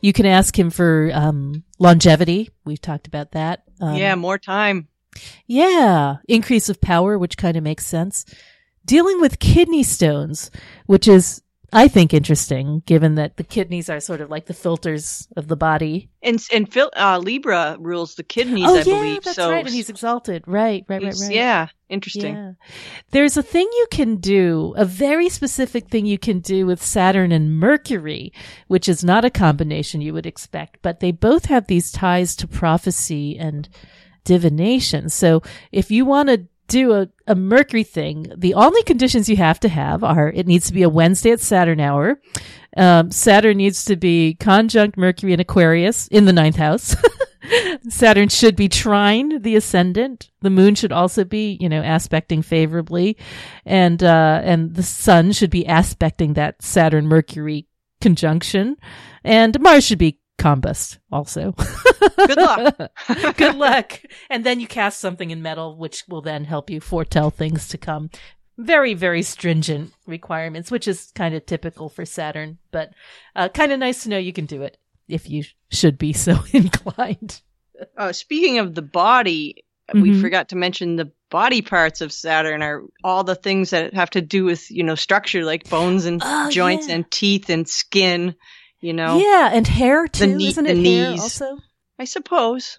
You 0.00 0.12
can 0.12 0.26
ask 0.26 0.56
him 0.56 0.70
for 0.70 1.10
um, 1.12 1.64
longevity. 1.78 2.50
We've 2.64 2.80
talked 2.80 3.06
about 3.06 3.32
that. 3.32 3.64
Um, 3.80 3.96
yeah, 3.96 4.14
more 4.14 4.38
time. 4.38 4.88
yeah, 5.46 6.16
increase 6.28 6.68
of 6.68 6.80
power, 6.80 7.18
which 7.18 7.36
kind 7.36 7.56
of 7.56 7.64
makes 7.64 7.86
sense. 7.86 8.24
Dealing 8.84 9.20
with 9.20 9.40
kidney 9.40 9.82
stones, 9.82 10.50
which 10.86 11.08
is, 11.08 11.42
I 11.72 11.88
think, 11.88 12.14
interesting, 12.14 12.82
given 12.86 13.16
that 13.16 13.36
the 13.36 13.44
kidneys 13.44 13.90
are 13.90 14.00
sort 14.00 14.20
of 14.20 14.30
like 14.30 14.46
the 14.46 14.54
filters 14.54 15.26
of 15.36 15.48
the 15.48 15.56
body. 15.56 16.10
And 16.22 16.40
and 16.52 16.72
Phil, 16.72 16.90
uh, 16.96 17.18
Libra 17.18 17.76
rules 17.78 18.14
the 18.14 18.22
kidneys, 18.22 18.66
oh 18.66 18.74
I 18.74 18.78
yeah, 18.78 18.84
believe. 18.84 19.24
that's 19.24 19.36
so 19.36 19.50
right, 19.50 19.64
and 19.64 19.74
he's 19.74 19.90
exalted. 19.90 20.44
Right, 20.46 20.84
right, 20.88 21.02
right, 21.02 21.14
right. 21.20 21.32
yeah, 21.32 21.68
interesting. 21.88 22.34
Yeah. 22.34 22.52
There's 23.10 23.36
a 23.36 23.42
thing 23.42 23.68
you 23.70 23.86
can 23.90 24.16
do, 24.16 24.74
a 24.76 24.84
very 24.84 25.28
specific 25.28 25.88
thing 25.88 26.06
you 26.06 26.18
can 26.18 26.40
do 26.40 26.66
with 26.66 26.82
Saturn 26.82 27.32
and 27.32 27.58
Mercury, 27.58 28.32
which 28.68 28.88
is 28.88 29.02
not 29.04 29.24
a 29.24 29.30
combination 29.30 30.00
you 30.00 30.12
would 30.12 30.26
expect, 30.26 30.78
but 30.82 31.00
they 31.00 31.10
both 31.10 31.46
have 31.46 31.66
these 31.66 31.90
ties 31.90 32.36
to 32.36 32.48
prophecy 32.48 33.38
and 33.38 33.68
divination. 34.24 35.08
So 35.08 35.42
if 35.72 35.90
you 35.90 36.04
want 36.04 36.28
to 36.28 36.46
do 36.68 36.92
a, 36.92 37.08
a 37.26 37.34
Mercury 37.34 37.84
thing, 37.84 38.32
the 38.36 38.54
only 38.54 38.82
conditions 38.82 39.28
you 39.28 39.36
have 39.36 39.60
to 39.60 39.68
have 39.68 40.02
are 40.02 40.28
it 40.28 40.46
needs 40.46 40.66
to 40.66 40.72
be 40.72 40.82
a 40.82 40.88
Wednesday 40.88 41.30
at 41.30 41.40
Saturn 41.40 41.80
hour. 41.80 42.20
Um, 42.76 43.10
Saturn 43.10 43.56
needs 43.56 43.84
to 43.86 43.96
be 43.96 44.34
conjunct 44.34 44.96
Mercury 44.96 45.32
in 45.32 45.40
Aquarius 45.40 46.08
in 46.08 46.24
the 46.24 46.32
ninth 46.32 46.56
house. 46.56 46.94
Saturn 47.88 48.28
should 48.28 48.56
be 48.56 48.68
trine 48.68 49.40
the 49.42 49.56
ascendant. 49.56 50.30
The 50.42 50.50
moon 50.50 50.74
should 50.74 50.92
also 50.92 51.24
be, 51.24 51.56
you 51.60 51.68
know, 51.68 51.82
aspecting 51.82 52.42
favorably. 52.42 53.16
And, 53.64 54.02
uh, 54.02 54.40
and 54.42 54.74
the 54.74 54.82
sun 54.82 55.32
should 55.32 55.50
be 55.50 55.66
aspecting 55.66 56.34
that 56.34 56.62
Saturn 56.62 57.06
Mercury 57.06 57.66
conjunction. 58.00 58.76
And 59.24 59.58
Mars 59.60 59.84
should 59.84 59.98
be 59.98 60.20
combust 60.38 60.98
also. 61.10 61.52
Good 62.16 62.36
luck. 62.36 62.90
Good 63.36 63.56
luck. 63.56 64.00
And 64.30 64.44
then 64.44 64.60
you 64.60 64.66
cast 64.66 65.00
something 65.00 65.30
in 65.30 65.42
metal, 65.42 65.76
which 65.76 66.04
will 66.08 66.22
then 66.22 66.44
help 66.44 66.70
you 66.70 66.80
foretell 66.80 67.30
things 67.30 67.68
to 67.68 67.78
come. 67.78 68.10
Very, 68.58 68.94
very 68.94 69.22
stringent 69.22 69.92
requirements, 70.06 70.70
which 70.70 70.88
is 70.88 71.12
kind 71.14 71.34
of 71.34 71.44
typical 71.46 71.88
for 71.88 72.04
Saturn, 72.06 72.58
but 72.70 72.92
uh, 73.34 73.48
kind 73.50 73.70
of 73.72 73.78
nice 73.78 74.02
to 74.04 74.08
know 74.08 74.18
you 74.18 74.32
can 74.32 74.46
do 74.46 74.62
it 74.62 74.78
if 75.08 75.28
you 75.28 75.44
should 75.70 75.98
be 75.98 76.12
so 76.12 76.38
inclined. 76.52 77.40
Uh, 77.96 78.12
speaking 78.12 78.58
of 78.58 78.74
the 78.74 78.82
body, 78.82 79.64
we 79.92 80.10
Mhm. 80.10 80.20
forgot 80.22 80.48
to 80.50 80.56
mention 80.56 80.96
the 80.96 81.12
body 81.30 81.60
parts 81.60 82.00
of 82.00 82.12
Saturn 82.12 82.62
are 82.62 82.82
all 83.04 83.24
the 83.24 83.34
things 83.34 83.70
that 83.70 83.92
have 83.94 84.10
to 84.10 84.22
do 84.22 84.44
with, 84.44 84.70
you 84.70 84.82
know, 84.84 84.94
structure 84.94 85.44
like 85.44 85.68
bones 85.68 86.06
and 86.06 86.22
Oh, 86.24 86.50
joints 86.50 86.88
yeah. 86.88 86.94
and 86.94 87.10
teeth 87.10 87.50
and 87.50 87.68
skin, 87.68 88.34
you 88.86 88.92
know. 88.92 89.18
Yeah, 89.18 89.50
and 89.52 89.66
hair 89.66 90.06
too, 90.06 90.36
knee- 90.36 90.48
isn't 90.48 90.64
the 90.64 90.70
it? 90.70 90.76
Hair 90.76 91.10
knees. 91.10 91.20
also, 91.20 91.58
I 91.98 92.04
suppose. 92.04 92.78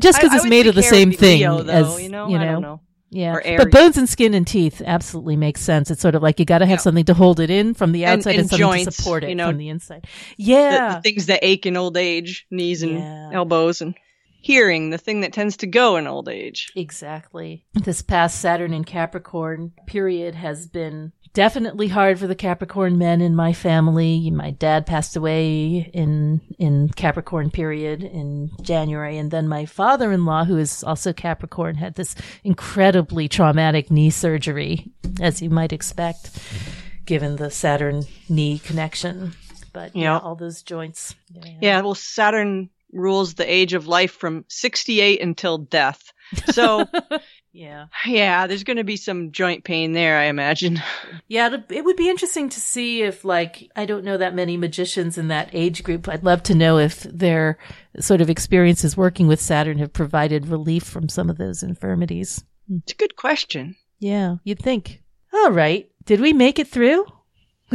just 0.00 0.20
because 0.20 0.34
it's 0.34 0.46
made 0.48 0.66
of 0.66 0.74
the 0.74 0.82
same 0.82 1.12
thing 1.12 1.38
Leo, 1.40 1.62
though, 1.62 1.72
as 1.72 2.02
you 2.02 2.08
know, 2.10 2.28
you 2.28 2.36
I 2.36 2.44
know. 2.44 2.52
don't 2.52 2.62
know. 2.62 2.80
Yeah, 3.10 3.38
but 3.56 3.70
bones 3.70 3.96
and 3.96 4.06
skin 4.06 4.34
and 4.34 4.46
teeth 4.46 4.82
absolutely 4.84 5.36
makes 5.36 5.62
sense. 5.62 5.90
It's 5.90 6.02
sort 6.02 6.14
of 6.14 6.22
like 6.22 6.38
you 6.38 6.44
got 6.44 6.58
to 6.58 6.66
have 6.66 6.78
Yeah. 6.80 6.82
something 6.82 7.06
to 7.06 7.14
hold 7.14 7.40
it 7.40 7.48
in 7.48 7.72
from 7.72 7.92
the 7.92 8.04
outside 8.04 8.32
and, 8.32 8.40
and 8.40 8.50
something 8.50 8.84
to 8.84 8.90
support 8.92 9.24
it 9.24 9.30
you 9.30 9.34
know, 9.34 9.48
from 9.48 9.56
the 9.56 9.70
inside. 9.70 10.02
The- 10.36 10.44
Yeah, 10.44 10.96
The, 10.96 11.00
things 11.02 11.24
that 11.26 11.38
ache 11.42 11.64
in 11.64 11.78
old 11.78 11.96
age, 11.96 12.46
knees 12.50 12.82
and 12.82 12.98
Yeah. 12.98 13.30
elbows 13.32 13.80
and 13.80 13.94
hearing, 14.42 14.90
the 14.90 14.98
thing 14.98 15.22
that 15.22 15.32
tends 15.32 15.56
to 15.58 15.66
go 15.66 15.96
in 15.96 16.06
old 16.06 16.28
age. 16.28 16.70
Exactly. 16.76 17.64
This 17.72 18.02
past 18.02 18.40
Saturn 18.42 18.74
in 18.74 18.84
Capricorn 18.84 19.72
period 19.86 20.34
has 20.34 20.66
been 20.66 21.12
definitely 21.38 21.86
hard 21.86 22.18
for 22.18 22.26
the 22.26 22.34
Capricorn 22.34 22.98
men 22.98 23.20
in 23.20 23.32
my 23.36 23.52
family. 23.52 24.28
My 24.32 24.50
dad 24.50 24.86
passed 24.86 25.14
away 25.14 25.88
in 25.94 26.40
in 26.58 26.88
Capricorn 26.88 27.52
period 27.52 28.02
in 28.02 28.50
January 28.60 29.16
and 29.18 29.30
then 29.30 29.46
my 29.46 29.64
father-in-law 29.64 30.46
who 30.46 30.58
is 30.58 30.82
also 30.82 31.12
Capricorn 31.12 31.76
had 31.76 31.94
this 31.94 32.16
incredibly 32.42 33.28
traumatic 33.28 33.88
knee 33.88 34.10
surgery 34.10 34.90
as 35.20 35.40
you 35.40 35.48
might 35.48 35.72
expect 35.72 36.30
given 37.04 37.36
the 37.36 37.52
Saturn 37.52 38.02
knee 38.28 38.58
connection. 38.58 39.32
But 39.72 39.94
yeah, 39.94 40.02
Yeah. 40.02 40.18
all 40.18 40.34
those 40.34 40.64
joints. 40.64 41.14
Yeah. 41.30 41.58
Yeah, 41.60 41.80
well, 41.82 41.94
Saturn 41.94 42.68
rules 42.92 43.34
the 43.34 43.48
age 43.48 43.74
of 43.74 43.86
life 43.86 44.10
from 44.10 44.44
68 44.48 45.22
until 45.22 45.58
death. 45.58 46.02
So, 46.46 46.84
yeah. 47.58 47.86
yeah, 48.06 48.46
there's 48.46 48.64
going 48.64 48.76
to 48.76 48.84
be 48.84 48.96
some 48.96 49.32
joint 49.32 49.64
pain 49.64 49.92
there, 49.92 50.18
I 50.18 50.24
imagine. 50.24 50.80
Yeah, 51.30 51.48
it'd- 51.48 51.96
be 51.96 52.08
interesting 52.08 52.48
to 52.48 52.60
see 52.60 53.02
if, 53.02 53.22
like, 53.24 53.70
I 53.76 53.84
don't 53.84 54.04
know 54.04 54.16
that 54.16 54.34
many 54.34 54.56
magicians 54.56 55.18
in 55.18 55.28
that 55.28 55.50
age 55.52 55.82
group. 55.82 56.08
I'd 56.08 56.24
love 56.24 56.42
to 56.44 56.54
know 56.54 56.78
if 56.78 57.02
their 57.02 57.58
sort 58.00 58.20
of 58.22 58.30
experiences 58.30 58.96
working 58.96 59.26
with 59.26 59.40
Saturn 59.40 59.78
have 59.78 59.92
provided 59.92 60.46
relief 60.46 60.84
from 60.84 61.08
some 61.08 61.28
of 61.28 61.36
those 61.36 61.62
infirmities. 61.62 62.42
It's 62.70 62.92
a 62.92 62.96
good 62.96 63.16
question. 63.16 63.76
Yeah, 63.98 64.36
you'd 64.44 64.60
think. 64.60 65.02
All 65.34 65.50
right. 65.50 65.90
Did 66.06 66.20
we 66.20 66.32
make 66.32 66.58
it 66.58 66.68
through? 66.68 67.04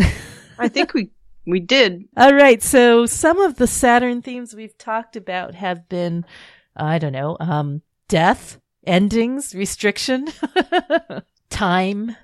I 0.58 0.68
think 0.70 0.94
we 0.94 1.12
we 1.46 1.60
did. 1.60 2.06
All 2.18 2.34
right. 2.34 2.64
So 2.64 3.06
some 3.06 3.40
of 3.40 3.58
the 3.58 3.68
Saturn 3.68 4.22
themes 4.22 4.56
we've 4.56 4.78
talked 4.78 5.16
about 5.16 5.54
have 5.56 5.90
been, 5.90 6.26
I 6.76 6.98
don't 6.98 7.12
know, 7.12 7.38
um, 7.40 7.82
death, 8.08 8.60
endings, 8.86 9.54
restriction, 9.56 10.28
time. 11.50 12.16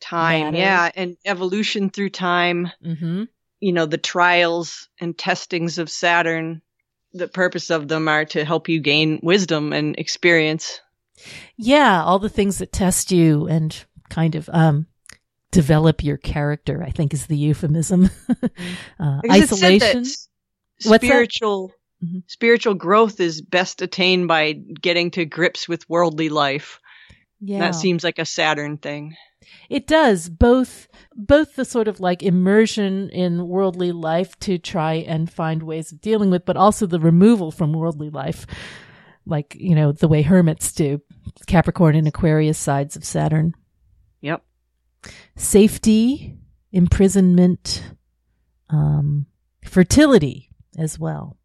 Time, 0.00 0.52
Matter. 0.52 0.56
yeah, 0.58 0.90
and 0.94 1.16
evolution 1.24 1.90
through 1.90 2.10
time. 2.10 2.70
Mm-hmm. 2.84 3.24
You 3.60 3.72
know, 3.72 3.86
the 3.86 3.98
trials 3.98 4.88
and 5.00 5.16
testings 5.16 5.78
of 5.78 5.90
Saturn. 5.90 6.62
The 7.14 7.28
purpose 7.28 7.70
of 7.70 7.88
them 7.88 8.08
are 8.08 8.26
to 8.26 8.44
help 8.44 8.68
you 8.68 8.80
gain 8.80 9.20
wisdom 9.22 9.72
and 9.72 9.98
experience. 9.98 10.80
Yeah, 11.56 12.04
all 12.04 12.18
the 12.18 12.28
things 12.28 12.58
that 12.58 12.72
test 12.72 13.10
you 13.10 13.46
and 13.46 13.84
kind 14.10 14.34
of 14.34 14.50
um 14.52 14.86
develop 15.50 16.04
your 16.04 16.18
character, 16.18 16.82
I 16.82 16.90
think 16.90 17.14
is 17.14 17.26
the 17.26 17.36
euphemism. 17.36 18.10
uh, 18.28 19.20
said 19.22 19.30
that 19.30 19.30
isolation. 19.30 20.04
spiritual 20.78 21.72
Mhm. 22.06 22.22
spiritual 22.26 22.74
growth 22.74 23.20
is 23.20 23.40
best 23.42 23.82
attained 23.82 24.28
by 24.28 24.52
getting 24.52 25.10
to 25.12 25.24
grips 25.24 25.68
with 25.68 25.88
worldly 25.88 26.28
life. 26.28 26.80
Yeah. 27.40 27.58
That 27.60 27.74
seems 27.74 28.04
like 28.04 28.18
a 28.18 28.24
Saturn 28.24 28.78
thing. 28.78 29.16
It 29.68 29.86
does 29.86 30.28
both 30.28 30.88
both 31.14 31.56
the 31.56 31.64
sort 31.64 31.88
of 31.88 32.00
like 32.00 32.22
immersion 32.22 33.10
in 33.10 33.46
worldly 33.46 33.92
life 33.92 34.38
to 34.40 34.58
try 34.58 34.94
and 34.94 35.30
find 35.30 35.62
ways 35.62 35.92
of 35.92 36.00
dealing 36.00 36.30
with, 36.30 36.44
but 36.44 36.56
also 36.56 36.86
the 36.86 37.00
removal 37.00 37.50
from 37.50 37.72
worldly 37.72 38.10
life. 38.10 38.46
Like, 39.24 39.56
you 39.58 39.74
know, 39.74 39.92
the 39.92 40.08
way 40.08 40.22
hermits 40.22 40.72
do. 40.72 41.00
Capricorn 41.46 41.96
and 41.96 42.06
Aquarius 42.08 42.58
sides 42.58 42.96
of 42.96 43.04
Saturn. 43.04 43.54
Yep. 44.20 44.42
Safety, 45.36 46.36
imprisonment, 46.72 47.82
um, 48.70 49.26
fertility 49.64 50.50
as 50.78 50.98
well. 50.98 51.36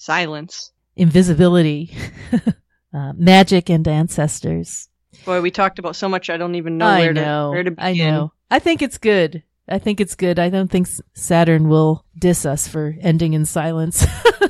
Silence. 0.00 0.72
Invisibility, 0.96 1.94
uh, 2.94 3.12
magic 3.16 3.68
and 3.68 3.86
ancestors. 3.86 4.88
Boy, 5.26 5.42
we 5.42 5.50
talked 5.50 5.78
about 5.78 5.94
so 5.94 6.08
much 6.08 6.30
I 6.30 6.38
don't 6.38 6.54
even 6.54 6.78
know 6.78 6.86
I 6.86 7.00
where 7.00 7.12
know. 7.12 7.48
to 7.48 7.50
where 7.50 7.62
to 7.64 7.74
I 7.76 7.92
begin. 7.92 8.14
know. 8.14 8.32
I 8.50 8.60
think 8.60 8.80
it's 8.80 8.96
good. 8.96 9.42
I 9.68 9.78
think 9.78 10.00
it's 10.00 10.14
good. 10.14 10.38
I 10.38 10.48
don't 10.48 10.70
think 10.70 10.88
Saturn 11.12 11.68
will 11.68 12.06
diss 12.18 12.46
us 12.46 12.66
for 12.66 12.96
ending 13.02 13.34
in 13.34 13.44
silence. 13.44 14.06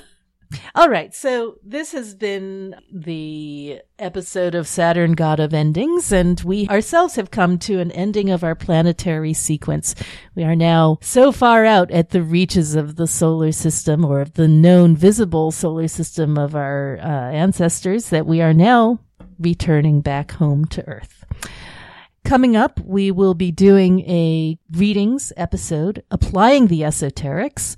All 0.75 0.89
right. 0.89 1.15
So 1.15 1.59
this 1.65 1.93
has 1.93 2.15
been 2.15 2.77
the 2.93 3.81
episode 3.99 4.55
of 4.55 4.67
Saturn, 4.67 5.13
God 5.13 5.41
of 5.41 5.55
Endings, 5.55 6.13
and 6.13 6.41
we 6.41 6.69
ourselves 6.69 7.17
have 7.17 7.31
come 7.31 7.59
to 7.61 7.81
an 7.81 7.93
ending 7.93 8.31
of 8.31 8.43
our 8.43 8.55
planetary 8.55 9.33
sequence. 9.33 9.95
We 10.35 10.45
are 10.45 10.57
now 10.57 10.99
so 11.03 11.33
far 11.33 11.65
out 11.65 11.91
at 11.91 12.11
the 12.11 12.23
reaches 12.23 12.75
of 12.75 12.97
the 12.97 13.07
solar 13.07 13.53
system 13.53 14.05
or 14.05 14.21
of 14.21 14.35
the 14.35 14.49
known 14.49 14.97
visible 14.97 15.51
solar 15.51 15.89
system 15.89 16.37
of 16.37 16.55
our 16.55 16.99
uh, 16.99 17.07
ancestors 17.07 18.11
that 18.11 18.27
we 18.27 18.41
are 18.41 18.55
now 18.55 19.01
returning 19.39 20.01
back 20.01 20.33
home 20.33 20.65
to 20.67 20.87
Earth. 20.87 21.25
Coming 22.25 22.55
up, 22.55 22.79
we 22.81 23.11
will 23.11 23.35
be 23.35 23.51
doing 23.51 24.01
a 24.01 24.59
readings 24.73 25.33
episode 25.37 26.05
applying 26.11 26.67
the 26.67 26.83
esoterics 26.83 27.77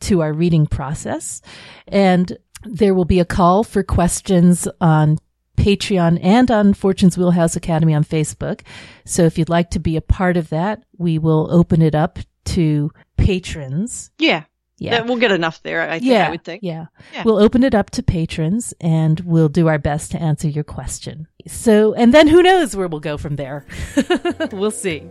to 0.00 0.20
our 0.22 0.32
reading 0.32 0.66
process. 0.66 1.40
And 1.86 2.36
there 2.64 2.94
will 2.94 3.04
be 3.04 3.20
a 3.20 3.24
call 3.24 3.64
for 3.64 3.82
questions 3.82 4.68
on 4.80 5.18
Patreon 5.56 6.20
and 6.22 6.50
on 6.50 6.72
Fortune's 6.74 7.18
Wheelhouse 7.18 7.56
Academy 7.56 7.94
on 7.94 8.04
Facebook. 8.04 8.60
So 9.04 9.24
if 9.24 9.36
you'd 9.38 9.48
like 9.48 9.70
to 9.70 9.78
be 9.78 9.96
a 9.96 10.00
part 10.00 10.36
of 10.36 10.48
that, 10.50 10.82
we 10.96 11.18
will 11.18 11.48
open 11.50 11.82
it 11.82 11.94
up 11.94 12.18
to 12.46 12.90
patrons. 13.16 14.10
Yeah. 14.18 14.44
Yeah. 14.78 14.92
That- 14.92 15.06
we'll 15.06 15.16
get 15.16 15.32
enough 15.32 15.60
there, 15.64 15.82
I 15.82 15.98
think 15.98 16.04
yeah. 16.04 16.28
I 16.28 16.30
would 16.30 16.44
think. 16.44 16.62
Yeah. 16.62 16.86
Yeah. 17.12 17.24
We'll 17.24 17.38
open 17.38 17.64
it 17.64 17.74
up 17.74 17.90
to 17.90 18.02
patrons 18.02 18.72
and 18.80 19.18
we'll 19.20 19.48
do 19.48 19.66
our 19.66 19.78
best 19.78 20.12
to 20.12 20.22
answer 20.22 20.48
your 20.48 20.64
question. 20.64 21.26
So, 21.48 21.94
and 21.94 22.14
then 22.14 22.28
who 22.28 22.42
knows 22.42 22.76
where 22.76 22.86
we'll 22.86 23.00
go 23.00 23.18
from 23.18 23.36
there. 23.36 23.66
we'll 24.52 24.70
see. 24.70 25.02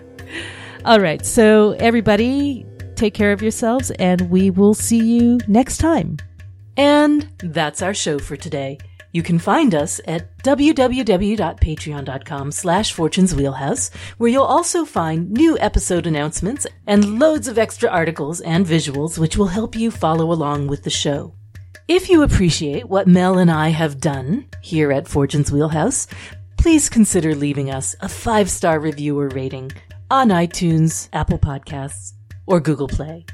All 0.86 1.02
right. 1.02 1.26
So 1.26 1.72
everybody 1.72 2.66
take 2.98 3.14
care 3.14 3.32
of 3.32 3.42
yourselves 3.42 3.92
and 3.92 4.30
we 4.30 4.50
will 4.50 4.74
see 4.74 5.02
you 5.02 5.40
next 5.48 5.78
time. 5.78 6.18
And 6.76 7.30
that's 7.40 7.82
our 7.82 7.94
show 7.94 8.20
for 8.20 8.36
today. 8.36 8.78
You 9.14 9.24
can 9.24 9.40
find 9.40 9.74
us 9.74 10.02
at 10.06 10.38
www.patreon.com 10.44 12.52
slash 12.52 12.94
fortunes 12.94 13.34
wheelhouse, 13.34 13.90
where 14.18 14.30
you'll 14.30 14.44
also 14.44 14.86
find 14.86 15.32
new 15.32 15.58
episode 15.60 16.06
announcements 16.06 16.68
and 16.86 17.20
loads 17.20 17.48
of 17.48 17.58
extra 17.58 17.90
articles 17.90 18.42
and 18.42 18.66
visuals 18.66 19.18
which 19.18 19.38
will 19.38 19.48
help 19.48 19.76
you 19.76 19.90
follow 19.90 20.32
along 20.32 20.68
with 20.68 20.84
the 20.84 20.90
show. 20.90 21.34
If 21.88 22.10
you 22.10 22.22
appreciate 22.22 22.90
what 22.90 23.08
Mel 23.08 23.38
and 23.38 23.50
I 23.50 23.70
have 23.70 24.02
done 24.02 24.50
here 24.62 24.92
at 24.92 25.08
Fortune's 25.08 25.52
Wheelhouse, 25.52 26.08
please 26.58 26.90
consider 26.90 27.34
leaving 27.34 27.72
us 27.72 27.96
a 28.02 28.10
five 28.10 28.50
star 28.50 28.80
review 28.80 29.18
or 29.18 29.30
rating 29.30 29.72
on 30.12 30.30
iTunes, 30.30 31.08
Apple 31.14 31.40
Podcasts, 31.40 32.14
or 32.48 32.60
Google 32.60 32.88
Play. 32.88 33.26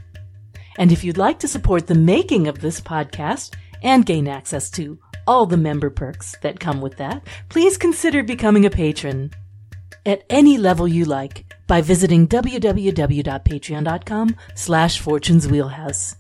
And 0.78 0.92
if 0.92 1.04
you'd 1.04 1.18
like 1.18 1.40
to 1.40 1.48
support 1.48 1.88
the 1.88 1.96
making 1.96 2.48
of 2.48 2.60
this 2.60 2.82
podcast 2.82 3.56
and 3.82 4.06
gain 4.06 4.28
access 4.28 4.70
to 4.72 5.00
all 5.26 5.46
the 5.46 5.56
member 5.56 5.90
perks 5.90 6.36
that 6.42 6.60
come 6.60 6.82
with 6.82 6.98
that, 6.98 7.26
please 7.48 7.78
consider 7.78 8.24
becoming 8.24 8.66
a 8.66 8.70
patron 8.70 9.32
at 10.06 10.24
any 10.30 10.58
level 10.58 10.86
you 10.88 11.06
like 11.06 11.46
by 11.68 11.82
visiting 11.82 12.28
www.patreon.com 12.28 14.36
slash 14.56 15.00
Fortune's 15.00 15.48
Wheelhouse. 15.48 16.16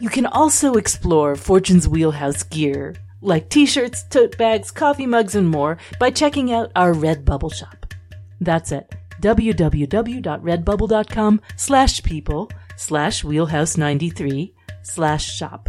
You 0.00 0.08
can 0.08 0.26
also 0.26 0.74
explore 0.74 1.36
Fortune's 1.36 1.86
Wheelhouse 1.86 2.42
gear, 2.42 2.96
like 3.20 3.50
t-shirts, 3.50 4.04
tote 4.04 4.38
bags, 4.38 4.70
coffee 4.70 5.06
mugs, 5.06 5.34
and 5.34 5.48
more 5.48 5.76
by 5.98 6.10
checking 6.10 6.52
out 6.52 6.72
our 6.74 6.94
Redbubble 6.94 7.52
shop. 7.52 7.94
That's 8.40 8.72
at 8.72 8.94
www.redbubble.com 9.20 11.40
slash 11.56 12.02
people 12.02 12.50
slash 12.76 13.22
wheelhouse93 13.22 14.52
slash 14.82 15.30
shop. 15.30 15.68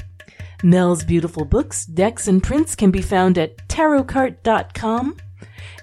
Mel's 0.64 1.04
beautiful 1.04 1.46
books, 1.46 1.86
decks, 1.86 2.28
and 2.28 2.44
prints 2.44 2.76
can 2.76 2.92
be 2.92 3.02
found 3.02 3.38
at 3.38 3.68
tarotcart.com. 3.68 5.18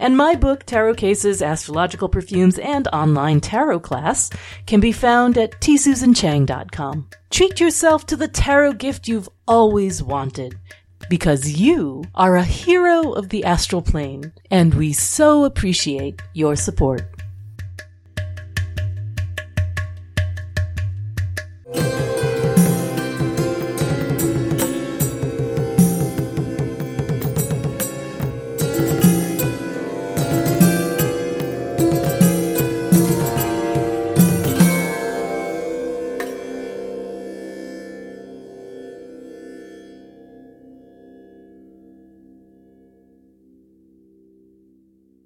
And 0.00 0.16
my 0.16 0.36
book, 0.36 0.64
Tarot 0.64 0.94
Cases, 0.94 1.42
Astrological 1.42 2.08
Perfumes, 2.08 2.58
and 2.58 2.86
Online 2.88 3.40
Tarot 3.40 3.80
Class 3.80 4.30
can 4.66 4.80
be 4.80 4.92
found 4.92 5.36
at 5.36 5.60
tsusanchang.com. 5.60 7.08
Treat 7.30 7.60
yourself 7.60 8.06
to 8.06 8.16
the 8.16 8.28
tarot 8.28 8.74
gift 8.74 9.08
you've 9.08 9.28
always 9.46 10.02
wanted 10.02 10.58
because 11.08 11.60
you 11.60 12.04
are 12.14 12.36
a 12.36 12.44
hero 12.44 13.12
of 13.12 13.30
the 13.30 13.44
astral 13.44 13.82
plane, 13.82 14.32
and 14.50 14.74
we 14.74 14.92
so 14.92 15.44
appreciate 15.44 16.22
your 16.34 16.54
support. 16.54 17.17